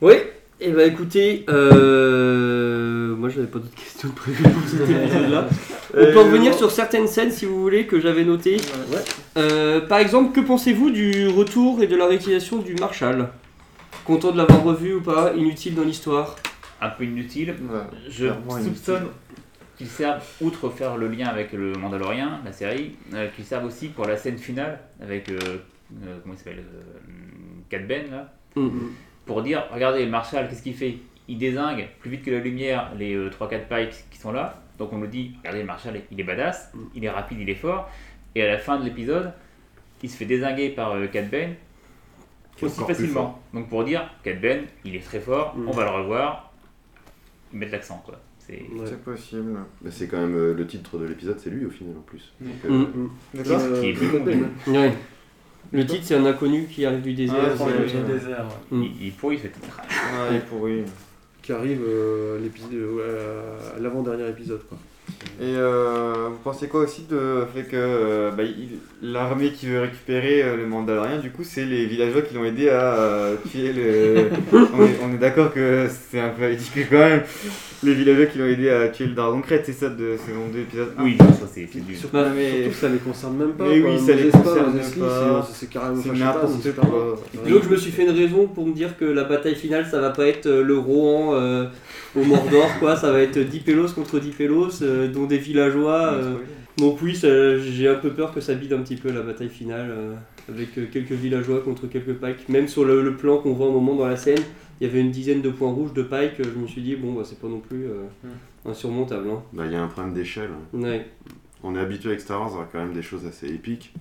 Oui, 0.01 0.13
et 0.59 0.71
bah 0.71 0.85
écoutez, 0.85 1.45
euh, 1.49 1.73
moi 3.26 3.34
j'avais 3.34 3.47
pas 3.47 3.57
d'autres 3.57 3.73
questions 3.73 4.09
prévues 4.09 4.43
pour 4.43 4.69
cet 4.69 4.82
épisode-là. 4.88 5.47
On 5.97 6.05
peut 6.13 6.19
revenir 6.19 6.53
sur 6.53 6.69
certaines 6.69 7.07
scènes 7.07 7.32
si 7.32 7.45
vous 7.45 7.59
voulez 7.59 7.88
que 7.88 7.99
j'avais 7.99 8.23
notées. 8.23 8.57
Euh, 9.36 9.82
par 9.82 9.97
exemple, 9.97 10.32
que 10.32 10.45
pensez-vous 10.45 10.91
du 10.91 11.28
retour 11.28 11.82
et 11.82 11.88
de 11.88 11.95
la 11.95 12.05
réutilisation 12.05 12.59
du 12.59 12.76
Marshall? 12.76 13.30
Content 14.03 14.32
de 14.32 14.38
l'avoir 14.38 14.63
revu 14.63 14.93
ou 14.93 15.01
pas? 15.01 15.34
Inutile 15.36 15.73
dans 15.73 15.84
l'histoire? 15.84 16.36
Un 16.82 16.89
peu 16.89 17.05
inutile. 17.05 17.55
Je 18.09 18.28
soupçonne 18.63 19.07
qu'ils 19.76 19.88
servent, 19.88 20.21
outre 20.41 20.69
faire 20.69 20.95
le 20.95 21.07
lien 21.07 21.28
avec 21.28 21.51
le 21.51 21.73
Mandalorien, 21.73 22.39
la 22.45 22.51
série, 22.53 22.91
euh, 23.13 23.28
qu'ils 23.36 23.43
servent 23.43 23.65
aussi 23.65 23.88
pour 23.88 24.05
la 24.05 24.15
scène 24.17 24.38
finale 24.38 24.80
avec, 25.01 25.28
euh, 25.30 25.38
euh, 26.05 26.17
comment 26.21 26.36
il 26.36 26.38
s'appelle, 26.38 26.59
euh, 26.59 27.09
Cat 27.69 27.80
Ben, 27.80 28.03
là, 28.11 28.32
Mhm. 28.55 28.91
pour 29.26 29.41
dire, 29.41 29.63
regardez, 29.73 30.05
Marshall, 30.05 30.47
qu'est-ce 30.47 30.61
qu'il 30.61 30.76
fait? 30.76 30.97
Il 31.28 31.38
désingue 31.38 31.88
plus 31.99 32.11
vite 32.11 32.23
que 32.23 32.32
la 32.32 32.39
lumière 32.39 32.91
les 32.97 33.15
3-4 33.30 33.67
pikes 33.67 34.05
qui 34.11 34.17
sont 34.19 34.32
là. 34.32 34.61
Donc 34.78 34.91
on 34.93 34.97
nous 34.97 35.07
dit, 35.07 35.32
regardez, 35.39 35.63
Marshall, 35.63 36.01
il 36.11 36.19
est 36.19 36.23
badass, 36.23 36.71
Mm. 36.73 36.80
il 36.95 37.05
est 37.05 37.09
rapide, 37.09 37.39
il 37.39 37.49
est 37.49 37.55
fort. 37.55 37.89
Et 38.36 38.43
à 38.43 38.47
la 38.47 38.57
fin 38.57 38.78
de 38.80 38.84
l'épisode, 38.86 39.32
il 40.03 40.09
se 40.09 40.17
fait 40.17 40.26
désinguer 40.26 40.69
par 40.69 40.91
euh, 40.91 41.07
Cat 41.07 41.23
Ben 41.23 41.55
est 42.57 42.63
aussi 42.63 42.82
facilement. 42.84 43.41
Donc 43.53 43.69
pour 43.69 43.84
dire, 43.84 44.09
Cat 44.23 44.34
Ben, 44.34 44.65
il 44.84 44.95
est 44.95 44.99
très 45.03 45.19
fort, 45.19 45.55
Mm. 45.57 45.67
on 45.67 45.71
va 45.71 45.84
le 45.86 45.89
revoir, 45.91 46.51
mettre 47.53 47.71
l'accent 47.71 48.01
quoi. 48.05 48.19
C'est... 48.39 48.61
Ouais. 48.73 48.91
Possible. 49.03 49.57
Bah, 49.82 49.89
c'est 49.91 50.07
quand 50.07 50.17
même 50.19 50.36
euh, 50.36 50.53
le 50.53 50.67
titre 50.67 50.99
de 50.99 51.05
l'épisode, 51.05 51.39
c'est 51.39 51.49
lui 51.49 51.65
au 51.65 51.69
final 51.71 51.95
en 51.97 52.01
plus. 52.01 52.32
Donc, 52.39 52.53
euh. 52.65 52.86
D'accord 53.34 53.59
Euh, 53.61 53.82
qui 53.82 53.88
est 53.88 53.93
Cat 53.93 53.99
plus 53.99 54.19
bon. 54.19 54.26
ouais. 54.73 54.78
Ouais. 54.78 54.93
Le 55.71 55.84
titre 55.86 56.03
c'est 56.03 56.15
un 56.15 56.26
inconnu 56.28 56.67
qui 56.67 56.86
arrive 56.86 57.01
du 57.01 57.13
désert. 57.15 57.36
Ah, 57.59 57.65
Il 57.88 58.03
désert. 58.05 58.45
Mm. 58.69 58.84
Il, 58.84 59.05
il 59.07 59.11
pourrit 59.13 59.39
ce 59.39 59.47
titre. 59.47 59.82
Ouais, 59.82 60.28
il 60.32 60.36
est 60.36 60.39
pourri. 60.45 60.84
Qui 61.45 61.51
arrive 61.51 61.83
euh, 61.87 62.39
euh, 62.73 63.77
à 63.77 63.79
l'avant-dernier 63.79 64.27
épisode. 64.29 64.61
Et 65.41 65.53
euh, 65.58 66.30
vous 66.30 66.38
pensez 66.43 66.68
quoi 66.68 66.82
aussi 66.82 67.03
de 67.10 67.45
fait 67.53 67.64
que 67.64 67.76
euh, 67.76 68.32
bah, 68.32 68.43
l'armée 69.01 69.51
qui 69.51 69.68
veut 69.68 69.82
récupérer 69.82 70.41
euh, 70.41 70.56
le 70.56 70.66
Mandalorien, 70.66 71.18
du 71.18 71.30
coup, 71.30 71.43
c'est 71.43 71.66
les 71.66 71.86
villageois 71.86 72.22
qui 72.22 72.36
l'ont 72.36 72.45
aidé 72.45 72.70
à 72.70 72.95
euh, 72.95 73.36
tuer 73.51 73.74
le. 73.74 74.30
on 75.03 75.14
est, 75.14 75.18
d'accord 75.18 75.53
que 75.53 75.88
c'est 75.89 76.22
un 76.22 76.30
peu 76.30 76.45
ridicule 76.45 76.86
quand 76.89 76.99
même. 76.99 77.24
Les 77.84 77.93
villageois 77.93 78.28
qui 78.28 78.38
l'ont 78.38 78.45
aidé 78.45 78.70
à 78.70 78.88
tuer 78.88 79.08
le 79.08 79.14
dragon 79.14 79.41
crête, 79.41 79.64
c'est 79.66 79.74
ça 79.74 79.89
de 79.89 80.16
saison 80.26 80.47
2 80.53 80.60
épisode? 80.60 80.93
1 80.97 81.03
Oui, 81.03 81.18
ça 81.18 81.47
c'est, 81.53 81.66
du... 81.66 81.95
Surtout, 81.95 82.16
Bah, 82.16 82.28
mais- 82.34 82.51
surtout 82.51 82.70
que 82.70 82.76
ça 82.76 82.89
les 82.89 82.97
concerne 82.99 83.38
même 83.38 83.53
pas. 83.53 83.66
Mais 83.68 83.82
quoi. 83.82 83.89
oui, 83.91 83.99
ça 83.99 84.14
les 84.14 84.30
concerne 84.30 84.74
pas. 84.74 85.47
c'est- 85.51 85.70
carrément 85.70 86.01
pas, 86.01 86.14
n'importe 86.14 86.76
quoi. 86.76 87.20
Donc 87.49 87.64
je 87.64 87.70
me 87.70 87.76
suis 87.76 87.91
fait 87.91 88.03
une 88.03 88.18
raison 88.18 88.47
pour 88.47 88.66
me 88.66 88.74
dire 88.74 88.97
que 88.97 89.03
la 89.06 89.26
bataille 89.26 89.56
finale 89.56 89.86
ça 89.86 89.99
va 89.99 90.12
pas 90.12 90.28
être 90.28 90.49
le 90.49 90.78
Rohan 90.78 91.34
euh, 91.36 91.66
au 92.16 92.24
Mordor 92.24 92.70
quoi, 92.80 92.95
ça 92.95 93.11
va 93.11 93.22
être 93.22 93.38
10 93.39 93.59
pélos 93.59 93.93
contre 93.93 94.20
10 94.20 94.30
pélos 94.32 94.82
euh, 94.82 95.07
dont 95.07 95.26
des 95.26 95.38
villageois. 95.38 96.13
euh. 96.13 96.36
Donc 96.78 97.01
oui, 97.01 97.16
j'ai 97.16 97.88
un 97.88 97.95
peu 97.95 98.09
peur 98.11 98.34
que 98.34 98.41
ça 98.41 98.53
bide 98.53 98.74
un 98.74 98.82
petit 98.82 98.97
peu 98.97 99.09
la 99.11 99.22
bataille 99.22 99.49
finale 99.49 99.88
euh, 99.91 100.13
avec 100.49 100.78
euh, 100.78 100.86
quelques 100.91 101.13
villageois 101.13 101.61
contre 101.61 101.88
quelques 101.88 102.13
pikes. 102.16 102.49
Même 102.49 102.68
sur 102.68 102.84
le, 102.84 103.01
le 103.01 103.16
plan 103.16 103.38
qu'on 103.38 103.53
voit 103.53 103.68
un 103.68 103.72
moment 103.72 103.95
dans 103.95 104.07
la 104.07 104.18
scène, 104.18 104.41
il 104.82 104.88
y 104.88 104.89
avait 104.89 104.99
une 104.99 105.11
dizaine 105.11 105.41
de 105.41 105.49
points 105.49 105.72
rouges 105.72 105.93
de 105.93 106.03
pikes, 106.03 106.38
je 106.43 106.59
me 106.59 106.68
suis 106.68 106.82
dit 106.82 106.95
bon 106.97 107.13
bah 107.13 107.22
c'est 107.24 107.39
pas 107.39 107.47
non 107.47 107.59
plus 107.61 107.86
euh, 107.86 108.03
insurmontable. 108.66 109.30
Hein. 109.30 109.41
bah, 109.53 109.63
il 109.68 109.72
y 109.72 109.76
a 109.76 109.82
un 109.82 109.88
problème 109.88 110.13
d'échelle. 110.13 110.49
Ouais. 110.74 111.05
On 111.63 111.76
est 111.76 111.80
habitué 111.80 112.09
avec 112.09 112.20
Star 112.22 112.41
Wars 112.41 112.59
à 112.61 112.68
quand 112.70 112.80
même 112.80 112.93
des 112.93 113.01
choses 113.01 113.26
assez 113.26 113.47
épiques. 113.47 113.93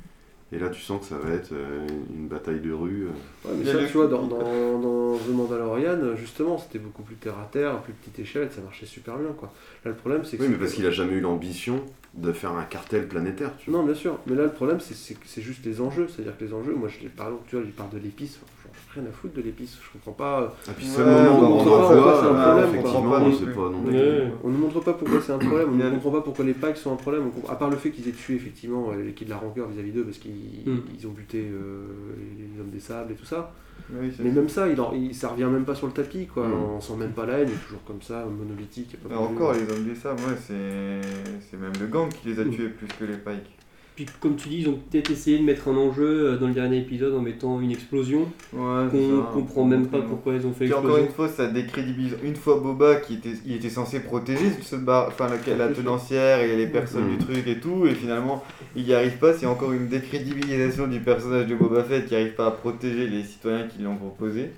Et 0.53 0.59
là, 0.59 0.69
tu 0.69 0.81
sens 0.81 1.01
que 1.01 1.07
ça 1.07 1.19
va 1.19 1.31
être 1.35 1.53
euh, 1.53 1.85
une 2.15 2.29
bataille 2.29 2.61
de 2.61 2.73
rue. 2.73 3.07
euh. 3.09 3.49
Ouais, 3.49 3.55
mais 3.59 3.65
ça, 3.73 3.79
tu 3.87 3.95
vois, 3.95 4.07
dans, 4.07 4.27
dans, 4.27 4.79
dans 4.79 5.17
The 5.19 5.29
Mandalorian, 5.31 6.15
justement, 6.17 6.59
c'était 6.59 6.79
beaucoup 6.79 7.03
plus 7.03 7.17
terre 7.17 7.39
à 7.39 7.49
terre, 7.51 7.73
à 7.75 7.83
plus 7.83 7.93
petite 7.93 8.19
échelle, 8.21 8.51
ça 8.53 8.61
marchait 8.61 8.87
super 8.87 9.17
bien, 9.19 9.33
quoi. 9.33 9.53
Là, 9.85 9.91
le 9.91 9.97
problème, 9.97 10.25
c'est 10.25 10.37
que. 10.37 10.43
Oui, 10.43 10.49
mais 10.51 10.57
parce 10.59 10.73
qu'il 10.75 10.87
a 10.87 10.91
jamais 10.93 11.15
eu 11.15 11.21
l'ambition 11.21 11.83
de 12.15 12.31
faire 12.33 12.53
un 12.53 12.63
cartel 12.65 13.09
planétaire, 13.09 13.51
tu 13.59 13.71
vois. 13.71 13.81
Non, 13.81 13.87
bien 13.87 13.95
sûr, 13.97 14.19
mais 14.27 14.37
là, 14.37 14.45
le 14.45 14.53
problème, 14.53 14.79
c'est- 14.79 14.95
c'est 14.95 15.15
que 15.15 15.27
c'est 15.27 15.43
juste 15.43 15.65
les 15.65 15.81
enjeux. 15.81 16.07
C'est-à-dire 16.09 16.37
que 16.39 16.45
les 16.45 16.53
enjeux, 16.53 16.75
moi, 16.75 16.89
je 16.89 17.03
les 17.03 17.09
parle, 17.09 17.35
tu 17.49 17.57
vois, 17.57 17.65
il 17.65 17.73
parle 17.73 17.91
de 17.91 17.99
l'épice, 17.99 18.39
rien 18.95 19.05
à 19.07 19.13
foutre 19.13 19.35
de 19.35 19.43
l'épice, 19.43 19.79
je 19.83 19.93
comprends 19.93 20.13
pas. 20.13 20.55
Et 20.69 20.73
puis, 20.73 20.87
Ouais, 20.97 21.03
où 21.03 21.07
on 21.07 21.59
on 21.59 21.61
en 21.61 21.65
pas 21.65 21.75
pourquoi 21.75 22.21
c'est 22.21 22.27
un 22.27 22.35
euh, 22.35 22.41
problème, 22.41 24.31
on 24.45 24.49
ne 24.51 24.57
montre 24.57 24.81
pas 24.81 24.93
pourquoi 24.93 25.21
c'est 25.21 25.33
un 25.33 25.39
problème, 25.39 25.69
on 25.73 25.77
ne 25.77 25.91
comprend 25.91 26.11
pas 26.11 26.21
pourquoi 26.21 26.45
les 26.45 26.55
Pikes 26.55 26.77
sont 26.77 26.93
un 26.93 26.97
problème, 26.97 27.31
on 27.45 27.51
à 27.51 27.55
part 27.57 27.71
le 27.71 27.77
fait 27.77 27.91
qu'ils 27.91 28.09
aient 28.09 28.13
tué 28.13 28.35
effectivement 28.37 28.91
euh, 28.93 29.03
l'équipe 29.03 29.27
de 29.27 29.33
la 29.33 29.39
rancœur 29.39 29.69
vis-à-vis 29.69 29.93
d'eux 29.93 30.05
parce 30.05 30.19
qu'ils 30.19 30.33
Mm. 30.67 30.79
ils 30.99 31.07
ont 31.07 31.11
buté 31.11 31.39
euh, 31.53 31.85
les, 32.39 32.61
hommes 32.61 32.71
des 32.71 32.81
sables 32.81 33.13
et 33.13 33.15
tout 33.15 33.25
ça. 33.25 33.53
Oui, 33.93 34.11
Mais 34.21 34.29
ça. 34.29 34.35
même 34.35 34.49
ça, 34.49 34.69
il, 34.69 34.81
en- 34.81 34.93
il- 34.95 35.15
ça 35.15 35.29
revient 35.29 35.45
même 35.45 35.65
pas 35.65 35.75
sur 35.75 35.87
le 35.89 35.93
tapis, 35.93 36.27
quoi. 36.27 36.47
Mm. 36.47 36.53
On 36.77 36.81
sent 36.81 36.97
même 36.97 37.11
pas 37.13 37.27
la 37.27 37.39
haine, 37.41 37.49
il 37.51 37.55
est 37.55 37.65
toujours 37.67 37.83
comme 37.85 38.01
ça, 38.03 38.25
monolithique. 38.25 38.97
pas 39.09 39.17
encore, 39.17 39.53
les 39.53 39.63
hommes 39.71 39.85
des 39.85 39.95
sables, 39.95 40.21
ouais, 40.21 40.37
c'est 40.47 41.57
même 41.59 41.73
le 41.81 41.87
gang 41.87 42.09
qui 42.09 42.29
les 42.29 42.41
a 42.41 42.45
Mm. 42.45 42.51
tués 42.51 42.69
plus 42.69 42.87
que 42.87 43.05
les 43.05 43.17
pikes. 43.19 43.54
Puis 43.97 44.07
comme 44.19 44.35
tu 44.35 44.49
dis, 44.49 44.59
ils 44.63 44.69
ont 44.69 44.77
peut-être 44.91 45.13
essayé 45.13 45.39
de 45.39 45.45
mettre 45.45 45.69
un 45.69 45.77
enjeu 45.77 46.03
euh, 46.33 46.37
dans 46.37 46.49
le 46.49 46.53
dernier 46.53 46.79
épisode 46.79 47.15
en 47.15 47.21
mettant 47.21 47.61
une 47.61 47.71
explosion 47.71 48.23
Ouais, 48.53 48.87
c'est 48.91 48.99
qu'on 48.99 49.23
comprend 49.33 49.65
même 49.65 49.87
pas 49.87 50.01
pourquoi 50.01 50.35
ils 50.35 50.45
ont 50.45 50.53
fait 50.53 50.65
Puis 50.65 50.75
encore 50.75 50.97
l'explosion. 50.97 51.07
une 51.07 51.15
fois, 51.15 51.29
ça 51.29 51.47
décrédibilise. 51.49 52.17
Une 52.25 52.35
fois 52.35 52.59
Boba 52.59 52.97
qui 52.97 53.15
était, 53.15 53.35
il 53.47 53.53
était 53.55 53.71
censé 53.71 54.01
protéger 54.01 54.51
ce 54.63 54.75
bar, 54.75 55.07
enfin 55.09 55.29
la, 55.29 55.57
la 55.57 55.69
tenancière 55.73 56.41
et 56.41 56.57
les 56.57 56.67
personnes 56.67 57.09
du 57.09 57.19
truc 57.19 57.47
et 57.47 57.61
tout, 57.61 57.87
et 57.87 57.95
finalement 57.95 58.43
il 58.75 58.83
n'y 58.85 58.93
arrive 58.95 59.19
pas. 59.19 59.33
C'est 59.33 59.47
encore 59.47 59.73
une 59.73 59.87
décrédibilisation 59.87 60.89
du 60.89 60.99
personnage 60.99 61.47
de 61.47 61.55
Boba 61.55 61.85
Fett 61.85 62.07
qui 62.07 62.15
n'arrive 62.15 62.35
pas 62.35 62.47
à 62.49 62.51
protéger 62.51 63.07
les 63.07 63.23
citoyens 63.23 63.69
qui 63.69 63.81
l'ont 63.83 63.95
proposé. 63.97 64.51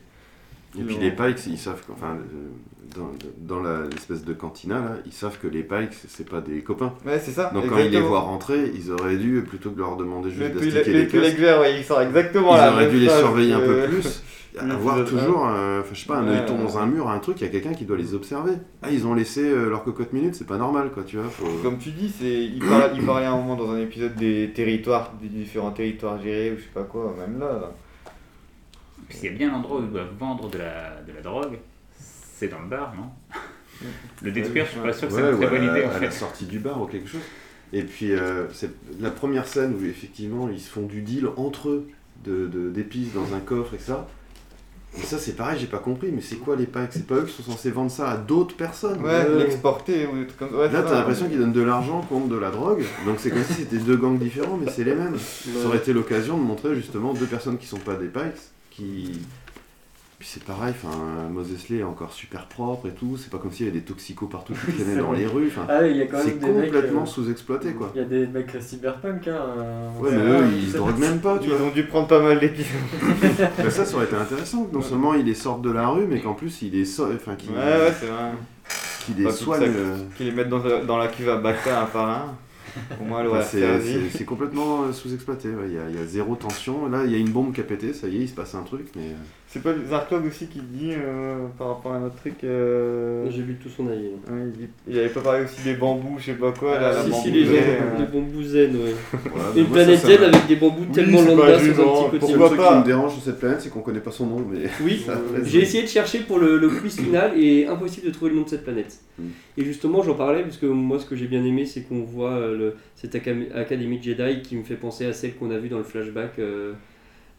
Et 0.79 0.83
puis 0.83 0.97
les 0.99 1.11
Pikes, 1.11 1.47
ils 1.47 1.59
savent, 1.59 1.83
que- 1.87 1.93
enfin, 1.93 2.17
euh, 2.17 2.76
dans, 2.95 3.11
dans 3.61 3.63
l'espèce 3.91 4.25
de 4.25 4.33
cantina, 4.33 4.75
là, 4.77 4.91
ils 5.07 5.13
savent 5.13 5.39
que 5.39 5.47
les 5.49 5.63
Pikes, 5.63 5.95
c'est 6.09 6.29
pas 6.29 6.41
des 6.41 6.61
copains. 6.63 6.93
Ouais, 7.05 7.19
c'est 7.19 7.31
ça. 7.33 7.51
Donc 7.55 7.69
quand 7.69 7.79
ils 7.79 7.91
les 7.91 8.01
voient 8.01 8.21
rentrer, 8.21 8.71
ils 8.75 8.93
auraient 8.93 9.17
dû, 9.17 9.43
plutôt 9.43 9.71
que 9.71 9.79
leur 9.79 9.97
demander 9.97 10.31
juste 10.31 10.53
d'astiquer 10.55 10.93
le 10.93 10.99
les 11.01 11.09
Twi'lek 11.09 11.37
casques, 11.37 11.61
ouais, 11.61 11.79
il 11.79 11.85
sort 11.85 12.01
exactement 12.03 12.57
ils 12.57 12.69
auraient 12.69 12.89
dû 12.89 12.99
les 12.99 13.09
surveiller 13.09 13.53
un 13.55 13.61
peu 13.61 13.87
plus. 13.89 14.23
Avoir 14.59 15.05
toujours, 15.05 15.45
un, 15.47 15.81
enfin, 15.81 15.91
je 15.93 16.01
sais 16.01 16.07
pas, 16.07 16.17
un 16.17 16.27
Ouais, 16.27 16.39
œilleton 16.39 16.57
dans 16.57 16.77
ouais. 16.77 16.81
un 16.81 16.87
mur, 16.87 17.11
un 17.11 17.19
truc, 17.19 17.39
il 17.41 17.45
y 17.45 17.47
a 17.47 17.51
quelqu'un 17.51 17.75
qui 17.75 17.85
doit 17.85 17.99
les 17.99 18.15
observer. 18.15 18.53
Ah, 18.83 18.89
ils 18.91 19.07
ont 19.07 19.13
laissé 19.13 19.43
euh, 19.43 19.69
leur 19.69 19.85
cocotte 19.85 20.15
minute, 20.15 20.35
c'est 20.35 20.47
pas 20.47 20.57
normal, 20.57 20.93
quoi, 20.95 21.03
tu 21.03 21.17
vois. 21.19 21.29
faut- 21.29 21.45
Comme 21.63 21.77
tu 21.77 21.91
dis, 21.91 22.09
c'est 22.09 22.25
il, 22.45 22.55
il 22.95 23.05
parlait 23.05 23.27
à 23.27 23.33
un 23.33 23.37
moment 23.37 23.55
dans 23.57 23.71
un 23.73 23.79
épisode 23.79 24.15
des 24.15 24.53
territoires, 24.55 25.13
des 25.21 25.29
différents 25.29 25.73
territoires 25.73 26.19
gérés 26.23 26.53
ou 26.53 26.57
je 26.57 26.63
sais 26.63 26.71
pas 26.73 26.85
quoi, 26.85 27.15
même 27.19 27.39
là. 27.39 27.47
là. 27.53 27.73
A 29.25 29.29
bien 29.35 29.53
un 29.53 29.57
endroit 29.59 29.81
où 29.81 29.83
ils 29.85 29.91
doivent 29.91 30.15
vendre 30.19 30.49
de 30.49 30.57
la, 30.57 31.03
de 31.07 31.13
la 31.15 31.21
drogue, 31.21 31.59
c'est 32.39 32.49
dans 32.49 32.61
le 32.61 32.69
bar, 32.69 32.95
non 32.97 33.11
Le 34.23 34.31
détruire, 34.33 34.65
je 34.67 34.71
suis 34.73 34.81
pas 34.81 34.93
sûr 34.93 35.09
que 35.09 35.15
c'est 35.15 35.23
Ouais, 35.23 35.31
une 35.33 35.37
très 35.39 35.47
bonne 35.49 35.69
à- 35.69 35.73
idée 35.79 35.85
en 35.87 35.91
à 35.91 35.93
la 36.01 36.11
fait. 36.11 36.11
sortie 36.11 36.45
du 36.47 36.59
bar 36.59 36.81
ou 36.81 36.87
quelque 36.87 37.09
chose. 37.09 37.21
Et 37.73 37.83
puis, 37.83 38.13
euh, 38.13 38.47
c'est 38.53 38.71
la 39.01 39.11
première 39.11 39.47
scène 39.47 39.75
où 39.75 39.85
effectivement 39.85 40.49
ils 40.49 40.61
se 40.61 40.71
font 40.71 40.87
du 40.87 41.03
deal 41.03 41.27
entre 41.37 41.69
eux 41.71 41.89
de- 42.25 42.47
de- 42.47 42.71
d'épices 42.71 43.13
dans 43.13 43.35
un 43.35 43.41
coffre 43.41 43.75
et 43.75 43.79
ça. 43.79 44.07
Et 44.99 45.03
ça, 45.03 45.19
c'est 45.19 45.37
pareil, 45.37 45.59
j'ai 45.61 45.67
pas 45.67 45.79
compris, 45.79 46.11
mais 46.11 46.23
c'est 46.23 46.37
quoi 46.37 46.57
les 46.57 46.65
packs? 46.65 46.93
C'est 46.95 47.07
pas 47.07 47.17
eux 47.17 47.25
qui 47.25 47.33
sont 47.43 47.51
censés 47.53 47.71
vendre 47.71 47.91
ça 47.91 48.09
à 48.09 48.17
d'autres 48.17 48.57
personnes 48.57 49.03
Ouais, 49.03 49.29
l'exporter 49.37 50.07
ou 50.07 50.17
des 50.17 50.27
trucs 50.27 50.39
comme. 50.39 50.55
Ouais, 50.59 50.73
Là, 50.73 50.81
c'est 50.83 50.85
t'as 50.91 50.95
l'impression 51.01 51.29
qu'ils 51.29 51.39
donnent 51.39 51.53
de 51.53 51.61
l'argent 51.61 52.01
contre 52.01 52.29
de 52.29 52.37
la 52.39 52.51
drogue, 52.51 52.83
donc 53.05 53.17
c'est 53.19 53.29
comme 53.31 53.45
si 53.45 53.53
c'était 53.53 53.77
deux 53.77 53.97
gangs 53.99 54.19
différents, 54.19 54.57
mais 54.57 54.71
c'est 54.71 54.85
les 54.85 54.95
mêmes. 54.95 55.19
Ça 55.19 55.67
aurait 55.67 55.77
été 55.79 55.93
l'occasion 55.93 56.39
de 56.39 56.43
montrer 56.45 56.75
justement 56.77 57.13
deux 57.13 57.27
personnes 57.27 57.59
qui 57.59 57.67
sont 57.67 57.77
pas 57.79 57.95
des 57.97 58.07
Pikes, 58.07 58.41
qui. 58.71 59.21
Puis 60.19 60.27
c'est 60.33 60.45
pareil, 60.45 60.73
enfin, 60.75 61.29
Moses 61.31 61.69
Lee 61.69 61.81
est 61.81 61.83
encore 61.83 62.11
super 62.13 62.47
propre 62.47 62.87
et 62.89 62.93
tout, 62.93 63.19
c'est 63.19 63.29
pas 63.31 63.37
comme 63.37 63.53
s'il 63.53 63.67
y 63.67 63.69
avait 63.69 63.79
des 63.81 63.85
toxicos 63.85 64.31
partout 64.31 64.55
qui 64.67 64.73
traînaient 64.73 64.97
dans 65.03 65.13
les 65.13 65.27
rues, 65.27 65.49
enfin, 65.49 65.67
Ah, 65.69 65.81
c'est 66.25 66.41
complètement 66.41 67.03
euh, 67.03 67.07
sous-exploité 67.07 67.75
quoi. 67.75 67.93
Il 67.95 67.99
y 68.01 68.05
a 68.05 68.07
des 68.07 68.27
mecs 68.27 68.51
cyberpunk, 68.59 69.29
hein. 69.29 69.37
euh, 69.59 69.89
Ouais, 70.01 70.11
mais 70.13 70.23
eux, 70.23 70.45
ils 70.57 70.71
se 70.71 70.77
droguent 70.79 70.99
même 71.01 71.19
pas, 71.21 71.39
tu 71.39 71.51
Ils 71.51 71.55
vois. 71.55 71.67
ont 71.67 71.71
dû 71.71 71.85
prendre 71.85 72.09
pas 72.09 72.23
mal 72.23 72.41
d'épisodes. 72.41 72.67
Bah, 73.59 73.71
ça, 73.71 73.85
ça 73.85 73.95
aurait 73.97 74.07
été 74.07 74.17
intéressant, 74.17 74.67
non 74.73 74.81
seulement 74.81 75.13
il 75.13 75.27
les 75.27 75.35
sorte 75.35 75.61
de 75.61 75.71
la 75.71 75.87
rue, 75.89 76.07
mais 76.09 76.21
qu'en 76.21 76.33
plus 76.33 76.63
il 76.63 76.73
les 76.73 76.87
so- 76.87 77.13
enfin, 77.15 77.35
qu'il 77.35 77.51
Ouais, 77.51 77.57
ouais, 77.59 77.93
c'est 78.01 78.07
vrai. 78.07 78.31
qu'il 79.05 79.17
les 79.19 79.25
Pas 79.25 79.31
tout 79.33 79.37
soigne. 79.37 79.61
ça, 79.61 79.67
euh, 79.69 79.97
Qu'ils 80.17 80.27
les 80.27 80.33
mettent 80.33 80.49
dans, 80.49 80.63
dans 80.87 80.97
la 80.97 81.09
cuve 81.09 81.29
à 81.29 81.37
Bacta 81.37 81.83
un 81.83 81.87
par 81.87 82.09
un. 82.09 82.35
Au 83.01 83.05
moins, 83.05 83.21
elle 83.21 83.29
enfin, 83.29 83.37
aurait 83.39 83.81
c'est, 84.11 84.25
complètement 84.27 84.83
euh, 84.83 84.93
sous-exploité, 84.93 85.49
ouais. 85.49 85.65
il 85.69 85.73
y, 85.75 85.79
a, 85.79 85.89
il 85.89 85.97
y 85.97 85.99
a 85.99 86.05
zéro 86.05 86.35
tension. 86.37 86.89
Là, 86.91 87.05
il 87.07 87.11
y 87.11 87.15
a 87.15 87.19
une 87.19 87.31
bombe 87.31 87.55
qui 87.55 87.63
a 87.63 87.65
pété, 87.65 87.95
ça 87.95 88.07
y 88.07 88.17
est, 88.19 88.21
il 88.21 88.29
se 88.29 88.35
passe 88.35 88.55
un 88.55 88.65
truc, 88.65 88.89
mais. 88.95 89.15
Euh, 89.47 89.49
C'est 89.49 89.63
pas 89.63 89.73
Zarkog 89.89 90.27
aussi 90.27 90.47
qui 90.49 90.61
dit 90.61 90.91
euh, 90.93 91.47
par 91.57 91.69
rapport 91.69 91.93
à 91.95 91.99
notre 92.01 92.17
truc. 92.17 92.35
euh, 92.45 93.31
J'ai 93.31 93.43
lu 93.43 93.57
tout 93.63 93.69
son 93.69 93.87
avis. 93.89 94.07
hein. 94.29 94.33
ouais, 94.33 94.41
il, 94.47 94.53
dit- 94.53 94.69
il 94.89 94.99
avait 94.99 95.09
pas 95.09 95.21
parlé 95.21 95.45
aussi 95.45 95.63
des 95.63 95.75
bambous, 95.75 96.17
je 96.19 96.27
sais 96.27 96.33
pas 96.35 96.53
quoi. 96.53 96.79
là, 96.79 96.91
Ah, 96.91 96.95
la 96.95 97.03
si, 97.05 97.07
si, 97.07 97.13
bambou 97.13 97.31
les, 97.35 97.45
zen, 97.47 97.55
gens- 97.55 97.61
euh. 97.61 97.99
les 97.99 98.07
bambous 98.07 98.43
zen, 98.43 98.77
ouais. 98.77 98.95
voilà, 99.35 99.49
Une 99.57 99.67
planète 99.67 99.99
zen 100.01 100.23
avec 100.25 100.47
des 100.47 100.57
bambous 100.57 100.81
Oui, 100.83 100.93
tellement 100.93 101.19
c'est 101.19 101.35
lambda 101.35 101.59
sur 101.59 101.75
gênant, 101.75 102.07
un 102.07 102.09
petit 102.11 102.19
côté. 102.21 102.33
pourquoi 102.35 102.57
pas 102.57 102.73
qui 102.75 102.79
me 102.81 102.85
dérange 102.85 103.13
sur 103.15 103.23
cette 103.23 103.39
planète, 103.39 103.61
c'est 103.61 103.71
qu'on 103.71 103.81
connaît 103.81 104.01
pas 104.01 104.11
son 104.11 104.27
nom, 104.27 104.45
mais. 104.51 104.69
Oui, 104.85 105.05
reste- 105.35 105.47
j'ai 105.47 105.61
essayé 105.63 105.83
de 105.85 105.89
chercher 105.89 106.19
pour 106.21 106.39
le, 106.39 106.59
le 106.59 106.69
quiz 106.69 106.97
final 107.01 107.33
et 107.41 107.67
impossible 107.67 108.07
de 108.09 108.13
trouver 108.13 108.31
le 108.33 108.37
nom 108.39 108.43
de 108.43 108.49
cette 108.49 108.65
planète. 108.65 108.99
Mm. 109.19 109.25
Et 109.59 109.65
justement, 109.65 110.03
j'en 110.03 110.15
parlais 110.15 110.43
parce 110.43 110.57
que 110.59 110.67
moi, 110.67 110.99
ce 110.99 111.07
que 111.07 111.17
j'ai 111.17 111.27
bien 111.29 111.45
aimé, 111.45 111.65
c'est 111.65 111.83
qu'on 111.83 112.03
voit 112.03 112.33
euh, 112.33 112.57
le, 112.59 112.75
cette 112.95 113.15
académie 113.15 113.99
de 113.99 114.03
Jedi 114.03 114.43
qui 114.43 114.57
me 114.57 114.65
fait 114.65 114.75
penser 114.75 115.07
à 115.07 115.13
celle 115.13 115.35
qu'on 115.37 115.51
a 115.51 115.57
vue 115.59 115.69
dans 115.69 115.79
le 115.79 115.85
flashback 115.85 116.33
euh, 116.39 116.73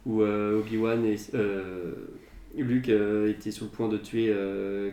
où 0.06 0.22
euh, 0.22 0.58
Obi-Wan 0.58 1.04
et 1.04 1.16
euh, 1.34 1.92
Luke 2.56 2.88
euh, 2.88 3.30
étaient 3.30 3.50
sur 3.50 3.66
le 3.66 3.70
point 3.70 3.88
de 3.88 3.96
tuer 3.98 4.34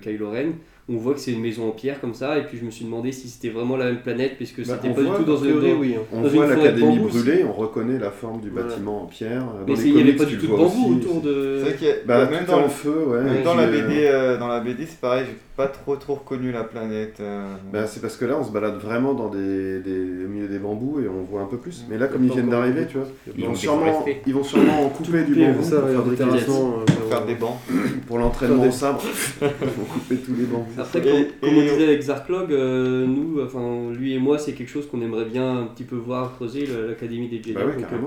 Kylo 0.01 0.31
Ren. 0.31 0.53
On 0.87 0.97
voit 0.97 1.15
que 1.15 1.19
c'est 1.19 1.31
une 1.31 1.41
maison 1.41 1.67
en 1.69 1.71
pierre 1.71 1.99
comme 1.99 2.13
ça, 2.13 2.37
et 2.37 2.43
puis 2.43 2.59
je 2.59 2.63
me 2.63 2.69
suis 2.69 2.85
demandé 2.85 3.11
si 3.11 3.27
c'était 3.27 3.49
vraiment 3.49 3.75
la 3.75 3.85
même 3.85 4.01
planète, 4.03 4.33
puisque 4.37 4.59
Bah, 4.67 4.77
c'était 4.79 4.93
pas 4.93 5.01
du 5.01 5.07
tout 5.17 5.23
dans 5.23 5.37
a 5.37 5.39
priori, 5.39 5.71
une. 5.71 5.77
oui, 5.79 5.95
On 6.13 6.21
dans 6.21 6.27
voit 6.27 6.45
une 6.45 6.51
forêt 6.51 6.55
de 6.57 6.61
l'académie 6.63 6.97
bambous. 6.99 7.09
brûlée, 7.23 7.43
on 7.43 7.53
reconnaît 7.53 7.97
la 7.97 8.11
forme 8.11 8.39
du 8.39 8.51
Voilà. 8.51 8.67
bâtiment 8.67 9.01
en 9.01 9.05
pierre. 9.07 9.45
Dans 9.65 9.73
Mais 9.73 9.79
il 9.79 9.95
n'y 9.95 10.01
avait 10.01 10.13
pas 10.13 10.25
du 10.25 10.37
tout 10.37 10.45
de 10.45 10.51
bambou 10.51 10.65
aussi. 10.65 10.91
autour 11.07 11.21
de. 11.21 11.55
C'est 11.57 11.63
vrai 11.69 11.73
qu'il 11.77 11.87
y 11.87 11.89
a- 11.89 11.93
Bah, 12.05 12.25
même 12.29 12.45
tout 12.45 12.51
dans 12.51 12.61
le- 12.61 12.67
feu, 12.67 13.03
ouais. 13.07 13.23
même 13.23 13.43
dans 13.43 13.55
la 13.55 13.63
euh, 13.63 13.71
BD, 13.71 14.05
euh, 14.05 14.37
dans 14.37 14.47
la 14.47 14.59
BD, 14.59 14.85
c'est 14.85 14.99
pareil, 14.99 15.25
j'ai 15.27 15.37
pas 15.57 15.67
trop 15.69 15.95
trop 15.95 16.13
reconnu 16.15 16.51
la 16.51 16.63
planète. 16.63 17.17
euh. 17.19 17.47
Bah, 17.73 17.87
c'est 17.87 17.99
parce 17.99 18.15
que 18.15 18.25
là, 18.25 18.37
on 18.39 18.43
se 18.43 18.51
balade 18.51 18.75
vraiment 18.77 19.15
dans 19.15 19.29
des, 19.29 19.79
des- 19.79 20.25
au 20.25 20.29
milieu 20.29 20.47
des 20.47 20.59
bambous 20.59 20.99
et 21.03 21.07
on 21.07 21.23
voit 21.23 21.41
un 21.41 21.45
peu 21.47 21.57
plus. 21.57 21.83
Mais 21.89 21.97
là, 21.97 22.05
comme 22.05 22.23
ils 22.25 22.31
viennent 22.31 22.49
d'arriver, 22.51 22.85
tu 22.87 22.97
vois, 22.99 23.07
ils 23.35 23.43
vont, 23.47 23.55
sûrement, 23.55 23.85
vont 23.85 23.97
couper. 24.01 24.21
ils 24.27 24.33
vont 24.35 24.43
sûrement 24.43 24.85
en 24.85 24.89
couper 24.89 25.23
du 25.23 25.33
bambou 25.33 25.53
pour 25.61 25.65
fabriquer 25.65 26.03
des- 26.03 26.09
littéralement, 26.11 26.73
euh, 27.05 27.09
Pour 27.09 27.17
faire 27.17 27.25
des 27.25 27.35
bancs. 27.35 27.57
pour 28.07 28.17
l'entraînement 28.19 28.63
au 28.63 28.65
des- 28.65 28.71
sabre. 28.83 29.01
Couper 29.39 30.17
tous 30.17 30.35
les 30.35 30.45
bambous. 30.45 30.71
Après, 30.77 30.99
Et- 30.99 31.01
comme, 31.03 31.11
et- 31.21 31.27
comme 31.41 31.57
on 31.57 31.61
disait 31.61 31.83
avec 31.83 32.01
Zarklog, 32.01 32.51
euh, 32.51 33.05
nous, 33.05 33.41
enfin 33.41 33.91
lui 33.97 34.13
et 34.13 34.19
moi, 34.19 34.37
c'est 34.37 34.53
quelque 34.53 34.69
chose 34.69 34.87
qu'on 34.89 35.01
aimerait 35.01 35.25
bien 35.25 35.59
un 35.59 35.65
petit 35.67 35.83
peu 35.83 35.95
voir 35.95 36.35
creuser 36.35 36.65
l'Académie 36.67 37.27
des 37.29 37.37
Jedi. 37.37 37.53
Bah 37.53 37.65
ouais, 37.65 37.73
Donc, 37.75 37.83
euh, 37.91 37.97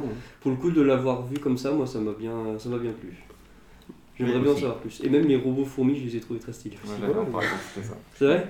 pour 0.41 0.51
le 0.51 0.57
coup, 0.57 0.71
de 0.71 0.83
l'avoir 0.83 1.27
vu 1.27 1.39
comme 1.39 1.59
ça, 1.59 1.71
moi, 1.73 1.87
ça 1.87 1.99
m'a 2.01 2.13
bien, 2.13 2.59
ça 2.59 2.69
m'a 2.69 2.79
bien 2.79 2.93
plu. 2.93 3.11
J'aimerais 4.19 4.41
bien 4.41 4.51
en 4.53 4.57
savoir 4.57 4.77
plus. 4.79 5.01
Et 5.05 5.09
même 5.09 5.27
les 5.27 5.37
robots 5.37 5.65
fourmis, 5.65 5.97
je 6.01 6.05
les 6.05 6.17
ai 6.17 6.21
trouvés 6.21 6.41
très 6.41 6.53
stylés. 6.53 6.77
Ouais. 6.85 7.45
C'est 8.19 8.25
vrai? 8.25 8.47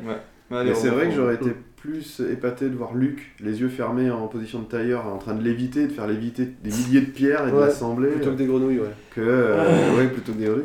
Mais 0.51 0.74
c'est 0.74 0.88
vrai 0.90 1.09
que 1.09 1.14
j'aurais 1.14 1.34
été 1.34 1.51
plus 1.76 2.20
épaté 2.20 2.68
de 2.68 2.74
voir 2.74 2.94
Luke, 2.94 3.20
les 3.40 3.61
yeux 3.61 3.68
fermés 3.68 4.11
en 4.11 4.26
position 4.26 4.59
de 4.61 4.64
tailleur, 4.64 5.07
en 5.07 5.18
train 5.18 5.34
de 5.34 5.42
léviter, 5.44 5.86
de 5.86 5.92
faire 5.92 6.09
léviter 6.09 6.44
des 6.64 6.70
milliers 6.70 7.03
de 7.03 7.07
pierres 7.11 7.46
et 7.46 7.53
de 7.53 7.57
Ouais, 7.57 7.66
l'assembler. 7.66 8.11
Plutôt 8.11 8.30
que 8.32 8.36
des 8.36 8.46
grenouilles, 8.46 8.80
ouais. 8.80 8.88
que 9.14 9.20
euh, 9.20 9.96
ouais, 9.96 10.09
plutôt 10.09 10.32
que 10.32 10.38
des 10.38 10.49
rues, 10.49 10.64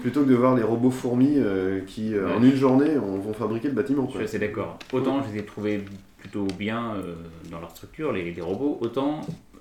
plutôt 0.00 0.22
que 0.24 0.28
de 0.30 0.34
voir 0.34 0.54
les 0.54 0.62
robots 0.62 0.90
fourmis 0.90 1.34
euh, 1.36 1.80
qui 1.86 2.14
euh, 2.14 2.34
en 2.34 2.42
une 2.42 2.56
journée 2.56 2.96
on, 2.96 3.18
vont 3.18 3.34
fabriquer 3.34 3.68
le 3.68 3.74
bâtiment. 3.74 4.06
Je 4.06 4.12
Quoi. 4.12 4.20
suis 4.20 4.24
assez 4.24 4.38
d'accord. 4.38 4.78
Autant 4.92 5.22
je 5.22 5.34
les 5.34 5.40
ai 5.40 5.44
trouvés 5.44 5.84
plutôt 6.18 6.46
bien 6.58 6.94
euh, 6.94 7.14
dans 7.50 7.60
leur 7.60 7.70
structure, 7.70 8.10
les, 8.12 8.32
les 8.32 8.40
robots, 8.42 8.78
autant 8.80 9.20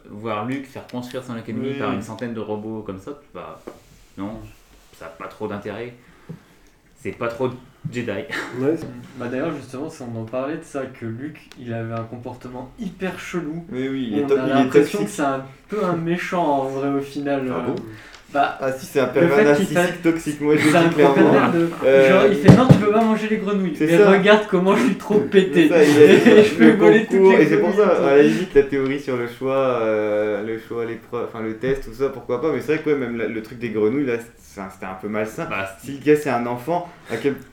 voir 0.10 0.46
Luc 0.46 0.66
faire 0.66 0.88
construire 0.88 1.24
son 1.24 1.34
académie 1.34 1.68
Oui. 1.74 1.80
par 1.80 1.92
une 1.92 2.02
centaine 2.02 2.34
de 2.34 2.40
robots 2.40 2.82
comme 2.86 3.00
ça, 3.00 3.20
bah 3.34 3.62
non, 4.18 4.40
ça 4.98 5.06
n'a 5.06 5.12
pas 5.12 5.28
trop 5.28 5.48
d'intérêt. 5.50 5.94
C'est 7.04 7.12
pas 7.12 7.28
trop 7.28 7.50
Jedi. 7.92 8.12
Ouais, 8.12 8.78
Bah 9.18 9.28
d'ailleurs 9.28 9.54
justement 9.54 9.90
si 9.90 10.04
on 10.04 10.22
en 10.22 10.24
parlait 10.24 10.56
de 10.56 10.64
ça 10.64 10.86
que 10.86 11.06
Luke 11.06 11.50
il 11.60 11.74
avait 11.74 11.94
un 11.94 12.06
comportement 12.06 12.72
hyper 12.80 13.20
chelou. 13.20 13.66
Oui, 13.74 13.90
oui, 13.90 14.08
il 14.10 14.20
est, 14.20 14.24
On 14.24 14.38
a 14.38 14.46
il 14.46 14.50
est 14.50 14.54
l'impression 14.54 15.04
que 15.04 15.10
c'est 15.10 15.22
un 15.22 15.44
peu 15.68 15.84
un 15.84 15.98
méchant 15.98 16.46
en 16.46 16.64
vrai 16.70 16.88
au 16.88 17.02
final. 17.02 17.52
Ah 17.52 17.58
euh. 17.58 17.68
bon 17.68 17.76
Bah, 18.34 18.58
Ah 18.60 18.72
si, 18.72 18.86
c'est 18.86 19.00
un 19.00 19.06
Le 19.08 19.12
pervers 19.12 19.46
narcissique 19.46 20.02
toxique, 20.02 20.42
moi 20.42 20.56
je 20.58 20.76
un 20.76 20.84
dis 20.88 20.96
clairement. 20.96 21.14
pervers 21.14 21.52
de. 21.52 21.70
Euh, 21.86 22.10
Genre, 22.10 22.32
il 22.32 22.38
fait 22.38 22.58
non, 22.58 22.68
tu 22.68 22.78
peux 22.80 22.92
pas 22.92 23.04
manger 23.04 23.28
les 23.30 23.38
grenouilles. 23.38 23.78
Mais 23.80 23.98
ça. 23.98 24.12
regarde 24.12 24.42
comment 24.50 24.76
je 24.76 24.84
suis 24.86 24.96
trop 24.96 25.20
pété. 25.20 25.70
Ça, 25.70 25.84
il 25.84 25.90
a- 26.04 26.44
je 26.44 26.54
peux 26.56 26.66
le 26.66 26.72
voler 26.74 27.02
toutes 27.06 27.18
concours, 27.20 27.32
les 27.38 27.44
et 27.44 27.48
c'est 27.48 27.58
pour 27.58 27.74
ça, 27.76 27.88
à 28.08 28.16
la 28.18 28.24
limite, 28.24 28.54
la 28.56 28.64
théorie 28.64 29.00
sur 29.00 29.18
le 29.18 29.28
choix, 29.28 29.56
euh, 29.56 30.44
le 30.46 30.60
choix, 30.60 30.86
l'épreuve, 30.86 31.28
enfin 31.30 31.44
le 31.44 31.58
test, 31.58 31.84
tout 31.86 31.94
ça, 31.94 32.10
pourquoi 32.10 32.42
pas, 32.42 32.52
mais 32.52 32.60
c'est 32.62 32.74
vrai 32.76 32.84
que 32.84 32.90
ouais, 32.90 32.96
même 32.98 33.18
la- 33.18 33.28
le 33.28 33.42
truc 33.44 33.60
des 33.60 33.70
grenouilles, 33.70 34.06
là, 34.06 34.14
c'était 34.40 34.86
un 34.86 34.98
peu 35.02 35.08
malsain. 35.08 35.48
Bah, 35.50 35.68
Si 35.84 35.94
le 35.94 36.04
gars 36.06 36.16
c'est 36.20 36.30
un 36.30 36.46
enfant, 36.48 36.88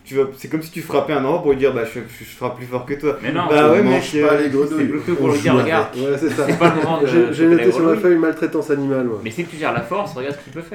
tu 0.05 0.14
vas- 0.16 0.24
c'est 0.37 0.49
comme 0.49 0.62
si 0.62 0.70
tu 0.70 0.81
frappais 0.81 1.12
un 1.12 1.24
enfant 1.24 1.39
pour 1.41 1.51
lui 1.53 1.59
dire 1.59 1.72
bah 1.72 1.83
je, 1.85 2.01
je, 2.01 2.24
je 2.24 2.37
frappe 2.37 2.57
plus 2.57 2.66
fort 2.66 2.85
que 2.87 2.95
toi. 2.95 3.18
Mais 3.22 3.33
non, 3.33 3.43
bah 3.49 3.70
ouais, 3.70 3.83
mec, 3.83 3.93
mange 3.93 4.12
pas 4.22 4.35
euh, 4.35 4.43
les 4.43 4.49
grenouilles. 4.51 4.68
c'est 4.78 4.85
plutôt 4.85 5.14
pour 5.14 5.28
le 5.28 5.39
dire, 5.39 5.55
regarde. 5.55 5.97
Ouais, 5.97 6.16
c'est 6.18 6.31
ça. 6.31 6.45
C'est 6.47 6.59
pas 6.59 6.74
le 6.76 6.83
moment 6.83 7.01
de. 7.03 7.07
J'ai 7.33 7.47
noté 7.47 7.70
sur 7.72 7.81
ma 7.87 7.97
feuille 7.97 8.16
maltraitance 8.18 8.70
animale. 8.70 9.05
moi. 9.05 9.20
Mais 9.24 9.31
si 9.31 9.45
tu 9.45 9.57
gères 9.57 9.72
la 9.72 9.81
force, 9.83 10.14
regarde 10.14 10.37
ce 10.39 10.45
qu'il 10.45 10.53
peut 10.53 10.61
faire. 10.61 10.69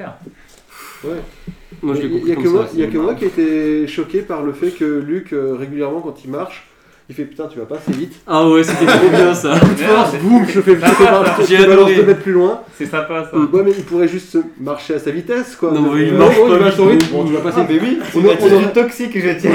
Moi, 1.82 1.94
je 1.94 2.02
l'ai 2.02 2.08
Il 2.08 2.28
y 2.28 2.32
compris 2.32 2.32
a 2.32 2.36
que 2.36 2.48
moi, 2.48 2.66
c'est 2.68 2.74
il 2.74 2.80
y 2.80 2.84
a 2.84 2.86
que 2.86 2.96
moi 2.96 3.06
marrant. 3.06 3.18
qui 3.18 3.24
ai 3.24 3.28
été 3.28 3.86
choqué 3.86 4.22
par 4.22 4.42
le 4.42 4.52
fait 4.52 4.70
que 4.70 4.84
Luc, 4.84 5.32
euh, 5.32 5.54
régulièrement, 5.54 6.00
quand 6.00 6.24
il 6.24 6.30
marche, 6.30 6.65
il 7.08 7.14
fait 7.14 7.24
putain, 7.24 7.46
tu 7.46 7.58
vas 7.58 7.66
pas 7.66 7.76
assez 7.76 7.92
vite. 7.92 8.14
Ah 8.26 8.48
ouais, 8.48 8.64
c'était 8.64 8.86
trop 8.86 9.08
bien 9.10 9.32
ça. 9.34 9.58
Coup 9.60 9.66
de 9.68 9.74
force, 9.80 10.14
boum, 10.20 10.44
je 10.46 10.60
fais, 10.60 10.74
je 10.74 10.80
te 10.80 10.86
fais 10.86 10.86
Sympa, 11.04 11.10
marcher, 11.12 11.26
ça. 11.26 11.36
je 11.38 11.42
te 11.42 11.48
J'ai 11.48 11.56
balance 11.58 11.72
adoré. 11.76 11.94
deux 11.94 12.02
mètres 12.02 12.20
plus 12.22 12.32
loin. 12.32 12.60
C'est 12.76 12.86
sympa 12.86 13.28
ça. 13.30 13.38
Ouais, 13.38 13.62
mais 13.64 13.70
il 13.78 13.84
pourrait 13.84 14.08
juste 14.08 14.36
marcher 14.60 14.94
à 14.94 14.98
sa 14.98 15.10
vitesse, 15.12 15.56
quoi. 15.56 15.70
Non, 15.72 15.80
mais 15.94 16.02
il 16.08 16.14
Euh, 16.14 16.18
marche 16.18 16.34
pas 16.36 16.42
il 16.42 16.48
marche 16.50 16.64
vite. 16.64 16.74
trop 16.74 16.88
vite. 16.88 17.12
Bon, 17.12 17.24
tu 17.24 17.32
vas 17.32 17.40
passer. 17.40 17.60
Mais 17.68 17.78
oui, 17.80 17.98
On 18.14 18.20
c'est 18.20 18.52
aurait- 18.54 18.72
toxique, 18.72 19.12
je 19.14 19.30
tiens. 19.38 19.50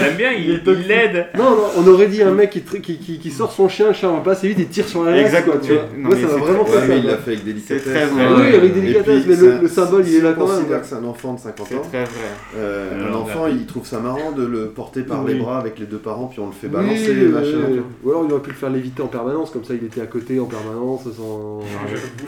J'aime 0.00 0.16
bien, 0.16 0.32
il 0.32 0.60
il 0.66 0.88
l'aide. 0.88 1.26
Non, 1.38 1.44
non, 1.50 1.56
on 1.78 1.86
aurait 1.88 2.08
dit 2.08 2.22
un 2.22 2.32
mec 2.32 2.50
qui, 2.82 3.30
sort 3.30 3.52
son 3.52 3.68
chien, 3.68 3.86
le 3.88 3.92
chien 3.94 4.10
va 4.12 4.18
pas 4.20 4.32
assez 4.32 4.48
vite 4.48 4.58
et 4.60 4.66
tire 4.66 4.86
sur 4.88 5.04
la 5.04 5.12
laisse, 5.12 5.26
Exact, 5.26 5.44
quoi, 5.46 5.58
tu 5.62 5.72
vois. 5.72 5.82
non, 5.96 6.08
Moi, 6.08 6.10
mais 6.16 6.20
ça 6.22 6.26
va 6.26 6.34
c'est 6.34 6.40
vraiment 6.40 6.64
Ouais, 6.64 6.70
ça. 6.88 6.94
il 6.96 7.06
l'a 7.06 7.16
fait 7.16 7.30
avec 7.32 7.44
délicatesse. 7.44 7.82
C'est 7.84 8.34
oui, 8.40 8.54
avec 8.54 8.74
délicatesse, 8.74 9.22
mais 9.26 9.36
le, 9.36 9.58
le 9.62 9.68
symbole, 9.68 10.04
il 10.06 10.16
est 10.16 10.20
là 10.20 10.32
quand 10.36 10.40
même. 10.46 10.48
considère 10.56 10.68
quoi. 10.68 10.78
que 10.80 10.86
c'est 10.86 10.94
un 10.96 11.04
enfant 11.04 11.32
de 11.34 11.40
50 11.40 11.66
C'est 11.70 11.76
ans. 11.76 11.82
très 11.88 12.04
vrai. 12.04 12.10
Euh, 12.56 13.10
un 13.10 13.14
enfant, 13.14 13.46
il 13.46 13.64
trouve 13.66 13.86
ça 13.86 14.00
marrant 14.00 14.32
de 14.32 14.44
le 14.44 14.66
porter 14.68 15.02
par 15.02 15.24
les 15.24 15.34
bras 15.34 15.58
avec 15.58 15.78
les 15.78 15.86
deux 15.86 15.98
parents, 15.98 16.26
puis 16.26 16.40
on 16.40 16.46
le 16.46 16.52
fait 16.52 16.66
Oui, 16.66 16.95
balancer, 16.96 17.24
oui, 17.24 17.28
machin. 17.32 17.66
oui. 17.68 17.74
tu 17.74 17.80
vois. 17.80 17.86
Ou 18.04 18.10
alors 18.10 18.24
il 18.26 18.32
aurait 18.32 18.42
pu 18.42 18.50
le 18.50 18.56
faire 18.56 18.70
léviter 18.70 19.02
en 19.02 19.06
permanence, 19.08 19.50
comme 19.50 19.64
ça 19.64 19.74
il 19.74 19.84
était 19.84 20.00
à 20.00 20.06
côté 20.06 20.40
en 20.40 20.46
permanence 20.46 21.02
sans. 21.16 21.60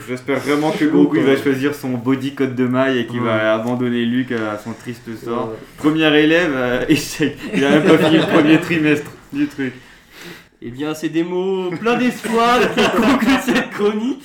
J'espère 0.07 0.39
vraiment 0.39 0.71
que 0.71 0.85
Goku 0.85 1.17
il 1.17 1.23
va 1.23 1.35
choisir 1.37 1.75
son 1.75 1.89
body 1.89 2.35
code 2.35 2.55
de 2.55 2.65
maille 2.65 2.99
et 2.99 3.05
qu'il 3.07 3.21
va 3.21 3.53
abandonner 3.55 4.05
Luke 4.05 4.31
à 4.31 4.57
son 4.57 4.73
triste 4.73 5.03
sort. 5.23 5.49
Ouais. 5.49 5.55
Premier 5.77 6.17
élève, 6.17 6.51
euh, 6.53 6.85
échec. 6.89 7.37
Il 7.53 7.63
a 7.65 7.71
même 7.71 7.83
pas 7.83 7.97
fini 7.97 8.17
le 8.17 8.27
premier 8.27 8.59
trimestre 8.59 9.11
du 9.33 9.47
truc. 9.47 9.73
Eh 10.61 10.71
bien, 10.71 10.93
c'est 10.93 11.07
des 11.07 11.23
mots 11.23 11.69
pleins 11.79 11.95
d'espoir 11.95 12.59
qui 12.75 12.83
concluent 13.01 13.39
cette 13.45 13.69
chronique. 13.69 14.21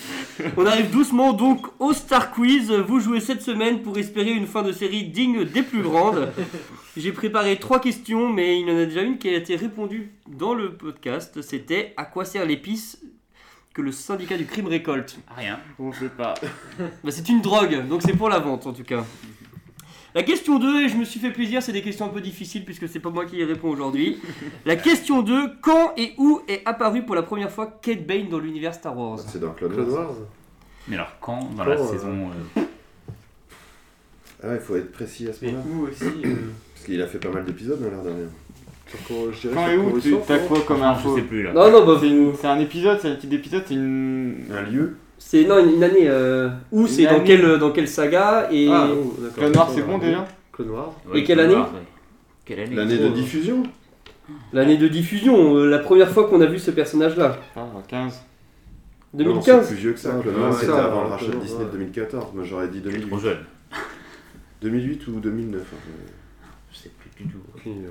On 0.57 0.67
arrive 0.67 0.91
doucement 0.91 1.33
donc 1.33 1.65
au 1.79 1.93
Star 1.93 2.33
Quiz. 2.33 2.73
Vous 2.89 2.99
jouez 2.99 3.21
cette 3.21 3.41
semaine 3.41 3.83
pour 3.83 3.97
espérer 3.99 4.33
une 4.33 4.49
fin 4.49 4.63
de 4.63 4.73
série 4.73 5.05
digne 5.05 5.45
des 5.45 5.63
plus 5.63 5.83
grandes. 5.83 6.31
J'ai 6.97 7.13
préparé 7.13 7.59
trois 7.59 7.81
questions, 7.81 8.33
mais 8.33 8.61
il 8.61 8.69
y 8.69 8.73
en 8.73 8.77
a 8.79 8.85
déjà 8.85 9.03
une 9.03 9.19
qui 9.19 9.29
a 9.29 9.37
été 9.37 9.57
répondue 9.57 10.13
dans 10.29 10.55
le 10.55 10.75
podcast. 10.75 11.43
C'était 11.43 11.93
à 11.97 12.05
quoi 12.05 12.25
sert 12.25 12.47
l'épice 12.47 13.01
que 13.73 13.83
le 13.83 13.91
syndicat 13.91 14.37
du 14.37 14.47
crime 14.47 14.67
récolte 14.69 15.19
Rien. 15.37 15.59
On 15.81 15.93
sait 15.93 16.09
pas. 16.09 16.35
Bah, 16.79 17.11
c'est 17.11 17.29
une 17.29 17.41
drogue, 17.41 17.89
donc 17.89 18.03
c'est 18.03 18.13
pour 18.17 18.29
la 18.29 18.39
vente 18.39 18.67
en 18.67 18.73
tout 18.73 18.85
cas. 18.85 19.05
La 20.15 20.23
question 20.23 20.61
2, 20.61 20.85
et 20.85 20.89
je 20.89 20.97
me 20.97 21.05
suis 21.05 21.19
fait 21.19 21.33
plaisir, 21.33 21.61
c'est 21.61 21.73
des 21.73 21.83
questions 21.83 22.07
un 22.07 22.11
peu 22.11 22.21
difficiles 22.21 22.65
puisque 22.65 22.89
c'est 22.89 23.01
pas 23.01 23.11
moi 23.11 23.27
qui 23.27 23.39
y 23.39 23.45
réponds 23.45 23.71
aujourd'hui. 23.71 24.21
La 24.65 24.77
question 24.77 25.23
2, 25.23 25.55
quand 25.61 25.93
et 25.97 26.15
où 26.19 26.41
est 26.47 26.63
apparu 26.65 27.05
pour 27.05 27.17
la 27.17 27.25
première 27.25 27.51
fois 27.51 27.67
Kate 27.83 28.07
Bane 28.07 28.29
dans 28.29 28.39
l'univers 28.39 28.73
Star 28.75 28.97
Wars 28.97 29.19
C'est 29.19 29.41
dans 29.41 29.51
Clone 29.51 29.75
Wars. 29.77 29.89
Wars. 29.89 30.15
Mais 30.87 30.95
alors 30.95 31.19
quand 31.21 31.41
Dans 31.57 31.65
Quand, 31.65 31.71
la 31.71 31.81
euh, 31.81 31.89
saison. 31.93 32.31
euh, 32.57 32.63
Ah 34.45 34.49
ouais, 34.51 34.55
il 34.55 34.61
faut 34.61 34.77
être 34.77 34.93
précis 34.93 35.27
à 35.29 35.33
ce 35.33 35.45
Mais 35.45 35.51
moment-là. 35.51 35.71
où 35.75 35.89
aussi 35.89 36.05
euh, 36.25 36.37
Parce 36.85 36.93
qu'il 36.93 37.01
a 37.01 37.07
fait 37.07 37.19
pas 37.19 37.31
mal 37.31 37.45
d'épisodes 37.47 37.81
dans 37.81 37.89
l'air 37.89 38.03
dernière. 38.03 38.29
Je 39.33 39.49
Quand 39.49 39.69
et 39.71 39.79
où 39.79 39.99
tu- 39.99 40.15
T'as 40.27 40.39
non 40.39 40.47
quoi 40.49 40.61
comme 40.67 40.81
Je 40.81 40.83
info 40.85 41.17
sais 41.17 41.23
plus 41.23 41.43
là. 41.43 41.55
Non, 41.55 41.71
non, 41.71 41.87
bah, 41.87 41.97
C'est 41.99 42.09
une- 42.09 42.35
c'est 42.39 42.47
un 42.47 42.59
épisode, 42.59 42.99
c'est 43.01 43.09
un 43.09 43.15
petit 43.15 43.35
épisode, 43.35 43.63
c'est 43.67 43.73
une. 43.75 44.45
Un 44.53 44.71
lieu 44.71 44.97
c'est 45.17 45.45
non, 45.45 45.59
une 45.67 45.83
année. 45.83 46.07
euh, 46.09 46.51
où 46.71 46.83
Une 46.83 46.87
c'est 46.89 47.05
dans 47.05 47.13
année. 47.13 47.25
quelle, 47.25 47.59
dans 47.59 47.71
quelle 47.71 47.89
saga 47.89 48.49
et, 48.53 48.69
Ah, 48.71 48.89
oh, 48.93 49.15
d'accord. 49.19 49.35
Clone 49.39 49.53
Noir, 49.53 49.71
c'est 49.75 49.81
bon 49.83 49.97
déjà 49.97 50.27
Clone 50.53 50.71
Wars. 50.71 50.93
Ouais, 51.11 51.21
Et 51.21 51.25
quelle 51.25 51.41
année 51.41 51.55
Wars, 51.55 51.73
ouais. 51.73 51.81
Quelle 52.45 52.61
année 52.61 52.77
L'année 52.77 52.99
de 52.99 53.09
diffusion 53.09 53.63
l'année 54.53 54.77
de 54.77 54.89
diffusion, 54.89 55.57
euh, 55.57 55.67
la 55.71 55.79
première 55.79 56.11
fois 56.11 56.29
qu'on 56.29 56.41
a 56.43 56.47
vu 56.47 56.59
ce 56.59 56.71
personnage-là 56.71 57.39
Ah, 57.57 57.67
15. 57.89 58.23
Non, 59.15 59.19
2015 59.25 59.63
c'est 59.67 59.75
plus 59.75 59.81
vieux 59.83 59.93
que 59.95 59.99
ça. 60.01 60.11
Ah, 60.15 60.21
Clone 60.23 60.35
ouais, 60.35 60.41
Wars, 60.43 60.53
ça, 60.53 60.61
c'était 60.61 60.73
avant 60.73 60.89
le 60.89 60.91
Clone 61.07 61.11
rachat 61.13 61.27
de 61.27 61.33
Wars, 61.33 61.41
Disney 61.43 61.59
ouais. 61.61 61.67
de 61.67 61.71
2014. 61.73 62.35
Moi, 62.35 62.45
j'aurais 62.45 62.69
dit 62.69 62.81
Trop 62.83 62.91
2008. 62.91 63.19
jeune. 63.21 63.39
2008 64.61 65.07
ou 65.09 65.21
2009. 65.21 65.63
hein. 65.63 65.91
Du 67.17 67.25
tout. 67.27 67.39
Euh, 67.67 67.89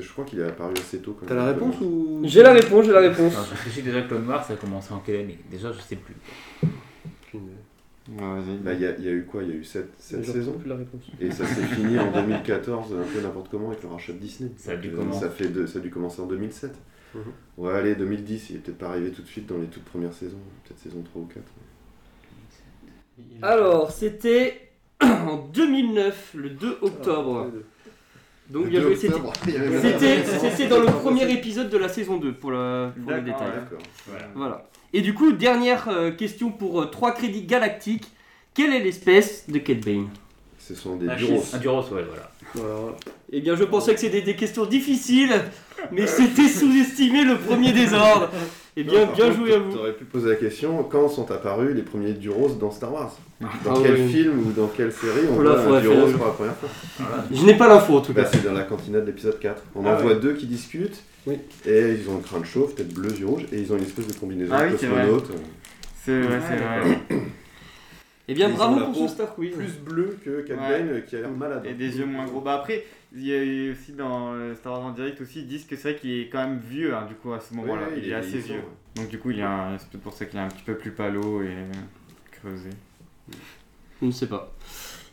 Je 0.00 0.08
crois 0.12 0.24
qu'il 0.24 0.38
est 0.40 0.44
apparu 0.44 0.74
assez 0.74 0.98
tôt. 0.98 1.16
quand 1.18 1.26
T'as 1.26 1.34
la 1.34 1.46
réponse 1.46 1.76
ou 1.80 2.20
J'ai 2.24 2.42
la 2.42 2.52
réponse, 2.52 2.86
j'ai 2.86 2.92
la 2.92 3.00
réponse. 3.00 3.34
Non, 3.34 3.42
je 3.44 3.50
réfléchis 3.50 3.82
déjà 3.82 4.02
Clone 4.02 4.26
Wars, 4.28 4.44
ça 4.44 4.52
a 4.52 4.56
commencé 4.56 4.92
en 4.92 4.98
quelle 5.00 5.20
année? 5.20 5.38
Déjà, 5.50 5.72
je 5.72 5.80
sais 5.80 5.96
plus. 5.96 6.14
Ouais, 7.34 7.40
vas-y. 8.20 8.56
Bah, 8.58 8.72
il 8.72 8.80
y, 8.80 8.86
a- 8.86 8.96
il 8.96 9.04
y 9.04 9.08
a 9.08 9.12
eu 9.12 9.24
quoi? 9.26 9.42
Il 9.42 9.50
y 9.50 9.52
a 9.52 9.56
eu 9.56 9.64
7, 9.64 9.86
Je 10.10 10.16
retrouve 10.16 10.34
saisons? 10.34 10.52
plus 10.58 10.68
la 10.70 10.76
réponse. 10.76 11.02
Et 11.20 11.30
ça 11.30 11.44
s'est 11.46 11.62
fini 11.66 11.98
en 11.98 12.10
2014, 12.10 12.94
un 12.94 13.02
peu 13.12 13.20
n'importe 13.20 13.50
comment, 13.50 13.68
avec 13.68 13.82
le 13.82 13.88
rachat 13.90 14.12
de 14.14 14.18
Disney. 14.18 14.50
Ça 14.56 14.72
a 14.72 14.76
dû 14.76 14.88
Donc, 14.88 14.94
euh, 15.00 15.02
comment 15.02 15.20
ça, 15.20 15.28
fait 15.28 15.48
de- 15.48 15.66
ça 15.66 15.78
a 15.78 15.82
dû 15.82 15.90
commencer 15.90 16.22
en 16.22 16.26
2007. 16.26 16.72
Mhm. 17.14 17.20
Ouais, 17.58 17.72
allez, 17.74 17.94
2010, 17.96 18.48
il 18.50 18.56
est 18.56 18.58
peut-être 18.60 18.78
pas 18.78 18.88
arrivé 18.88 19.10
tout 19.10 19.20
de 19.22 19.26
suite 19.26 19.46
dans 19.46 19.58
les 19.58 19.66
toutes 19.66 19.84
premières 19.84 20.12
saisons, 20.14 20.38
peut-être 20.64 20.78
saison 20.78 21.02
3 21.02 21.22
ou 21.22 21.26
4. 21.26 21.44
Alors, 23.42 23.90
c'était 23.90 24.70
en 25.02 25.36
2009, 25.52 26.34
le 26.34 26.50
2 26.50 26.78
octobre. 26.82 27.50
Donc, 28.50 28.68
bien 28.68 28.80
joué, 28.80 28.96
c'était. 28.96 29.16
C'était 29.82 30.24
c'était 30.24 30.66
dans 30.68 30.80
le 30.80 30.86
premier 30.86 31.30
épisode 31.30 31.68
de 31.68 31.76
la 31.76 31.88
saison 31.88 32.16
2 32.16 32.32
pour 32.32 32.50
le, 32.50 32.90
pour 33.02 33.10
le 33.12 33.20
D'accord, 33.20 33.40
détail. 33.40 33.60
D'accord. 33.60 33.78
Voilà. 34.06 34.24
Voilà. 34.34 34.68
Et 34.92 35.02
du 35.02 35.12
coup, 35.12 35.32
dernière 35.32 35.88
euh, 35.88 36.10
question 36.12 36.50
pour 36.50 36.90
3 36.90 37.12
crédits 37.12 37.42
galactiques. 37.42 38.06
Quelle 38.54 38.72
est 38.72 38.80
l'espèce 38.80 39.44
de 39.48 39.58
Kate 39.58 39.84
Bane? 39.84 40.08
Ce 40.58 40.74
sont 40.74 40.96
des 40.96 41.06
bureaux. 41.14 41.44
Un 41.52 41.58
Duros, 41.58 41.82
ouais, 41.92 42.04
voilà. 42.04 42.30
Voilà. 42.54 42.96
Eh 43.32 43.40
bien, 43.40 43.54
je 43.54 43.64
pensais 43.64 43.94
que 43.94 44.00
c'était 44.00 44.22
des 44.22 44.34
questions 44.34 44.64
difficiles, 44.64 45.34
mais 45.92 46.06
c'était 46.06 46.48
sous-estimé 46.48 47.24
le 47.24 47.36
premier 47.38 47.72
désordre. 47.72 48.30
Eh 48.80 48.84
bien, 48.84 49.06
Non, 49.06 49.12
bien 49.12 49.32
joué 49.32 49.54
à 49.54 49.58
vous. 49.58 49.72
T'aurais 49.72 49.92
pu 49.92 50.04
poser 50.04 50.28
la 50.28 50.36
question 50.36 50.84
quand 50.84 51.08
sont 51.08 51.28
apparus 51.32 51.74
les 51.74 51.82
premiers 51.82 52.12
Duros 52.12 52.50
dans 52.60 52.70
Star 52.70 52.92
Wars? 52.92 53.16
Dans 53.40 53.48
Ah 53.74 53.78
quel 53.82 53.94
oui. 53.94 54.08
film 54.08 54.38
ou 54.46 54.52
dans 54.52 54.68
quelle 54.68 54.92
série 54.92 55.26
on 55.28 55.34
voit 55.34 55.58
un 55.58 55.80
Duros 55.80 56.06
pour 56.12 56.26
la 56.26 56.32
première 56.32 56.54
fois? 56.54 56.68
Je 57.32 57.44
n'ai 57.44 57.54
pas 57.56 57.66
l'info 57.66 57.96
en 57.96 58.00
tout 58.00 58.12
Bah, 58.12 58.22
cas. 58.22 58.28
C'est 58.32 58.44
dans 58.44 58.52
la 58.52 58.62
cantina 58.62 59.00
de 59.00 59.06
l'épisode 59.06 59.38
4. 59.40 59.62
On 59.74 59.84
Ah 59.84 59.94
en 59.94 59.96
ouais. 59.96 60.02
voit 60.02 60.14
deux 60.14 60.34
qui 60.34 60.46
discutent, 60.46 61.02
Oui. 61.26 61.38
et 61.66 61.96
ils 62.00 62.08
ont 62.08 62.18
un 62.18 62.20
crâne 62.20 62.44
chauve, 62.44 62.74
tête 62.74 62.94
bleue, 62.94 63.10
yeux 63.18 63.26
rouges, 63.26 63.46
et 63.52 63.58
ils 63.58 63.72
ont 63.72 63.76
une 63.76 63.82
espèce 63.82 64.06
de 64.06 64.12
combinaison 64.14 64.52
Ah 64.56 64.62
oui, 64.66 64.76
cosmonaute. 64.78 65.30
C'est 66.04 66.20
vrai, 66.20 66.38
c'est 66.48 66.56
vrai. 66.56 66.98
Eh 68.30 68.34
bien, 68.34 68.50
bravo 68.50 68.80
pour 68.92 68.94
ce 69.08 69.14
Star 69.14 69.34
Quiz. 69.34 69.54
Plus 69.54 69.78
bleu 69.78 70.18
que 70.24 70.30
Ouais. 70.30 70.44
Bane, 70.56 71.02
qui 71.06 71.16
a 71.16 71.20
l'air 71.20 71.30
malade. 71.30 71.62
Et 71.64 71.72
des 71.74 71.98
yeux 71.98 72.04
moins 72.06 72.26
gros. 72.26 72.40
Bah 72.40 72.54
après, 72.54 72.84
il 73.14 73.26
y 73.26 73.32
a 73.32 73.42
eu 73.42 73.72
aussi 73.72 73.92
dans 73.92 74.34
euh, 74.34 74.54
Star 74.54 74.74
Wars 74.74 74.82
en 74.84 74.90
direct 74.90 75.20
aussi, 75.22 75.40
ils 75.40 75.46
disent 75.46 75.64
que 75.64 75.76
c'est 75.76 75.92
vrai 75.92 76.00
qu'il 76.00 76.10
est 76.12 76.28
quand 76.28 76.38
même 76.46 76.58
vieux 76.58 76.94
hein, 76.94 77.06
du 77.08 77.14
coup 77.14 77.32
à 77.32 77.40
ce 77.40 77.54
moment-là. 77.54 77.82
Ouais, 77.88 77.94
il, 78.02 78.10
est 78.10 78.14
assez 78.14 78.38
vieux. 78.38 78.56
ouais. 78.56 78.62
Donc 78.96 79.08
du 79.08 79.18
coup, 79.18 79.30
il 79.30 79.38
est 79.38 79.42
un- 79.42 79.76
c'est 79.78 79.88
peut-être 79.88 80.02
pour 80.02 80.12
ça 80.12 80.26
qu'il 80.26 80.38
est 80.38 80.42
un 80.42 80.48
petit 80.48 80.62
peu 80.64 80.74
plus 80.74 80.90
palo 80.90 81.42
et 81.42 81.48
creusé. 82.32 82.70
Je 84.00 84.06
ne 84.06 84.10
sais 84.12 84.26
pas. 84.26 84.52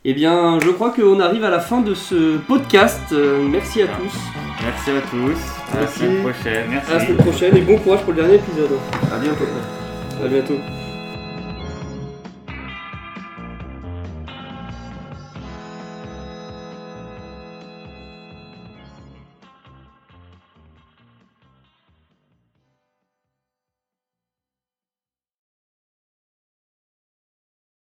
Eh 0.04 0.14
bien, 0.14 0.60
je 0.60 0.70
crois 0.70 0.92
qu'on 0.92 1.20
arrive 1.20 1.44
à 1.46 1.50
la 1.50 1.60
fin 1.60 1.82
de 1.82 1.94
ce 1.94 2.38
podcast. 2.38 3.02
Euh, 3.14 3.48
merci 3.48 3.82
à 3.82 3.88
tous. 3.88 4.14
Merci 4.62 4.92
à 4.92 5.02
tous. 5.02 5.72
À 5.72 5.76
la 5.76 5.80
Merci. 5.82 6.00
semaine 6.00 6.22
prochaine. 6.22 6.70
À 6.88 6.94
la 6.94 7.00
semaine 7.00 7.18
prochaine 7.18 7.58
et 7.58 7.62
bon 7.62 7.78
courage 7.80 8.02
pour 8.04 8.12
le 8.14 8.22
dernier 8.22 8.36
épisode. 8.36 8.72
À 9.12 9.18
bientôt. 9.20 9.46
À 10.24 10.28
bientôt. 10.28 10.75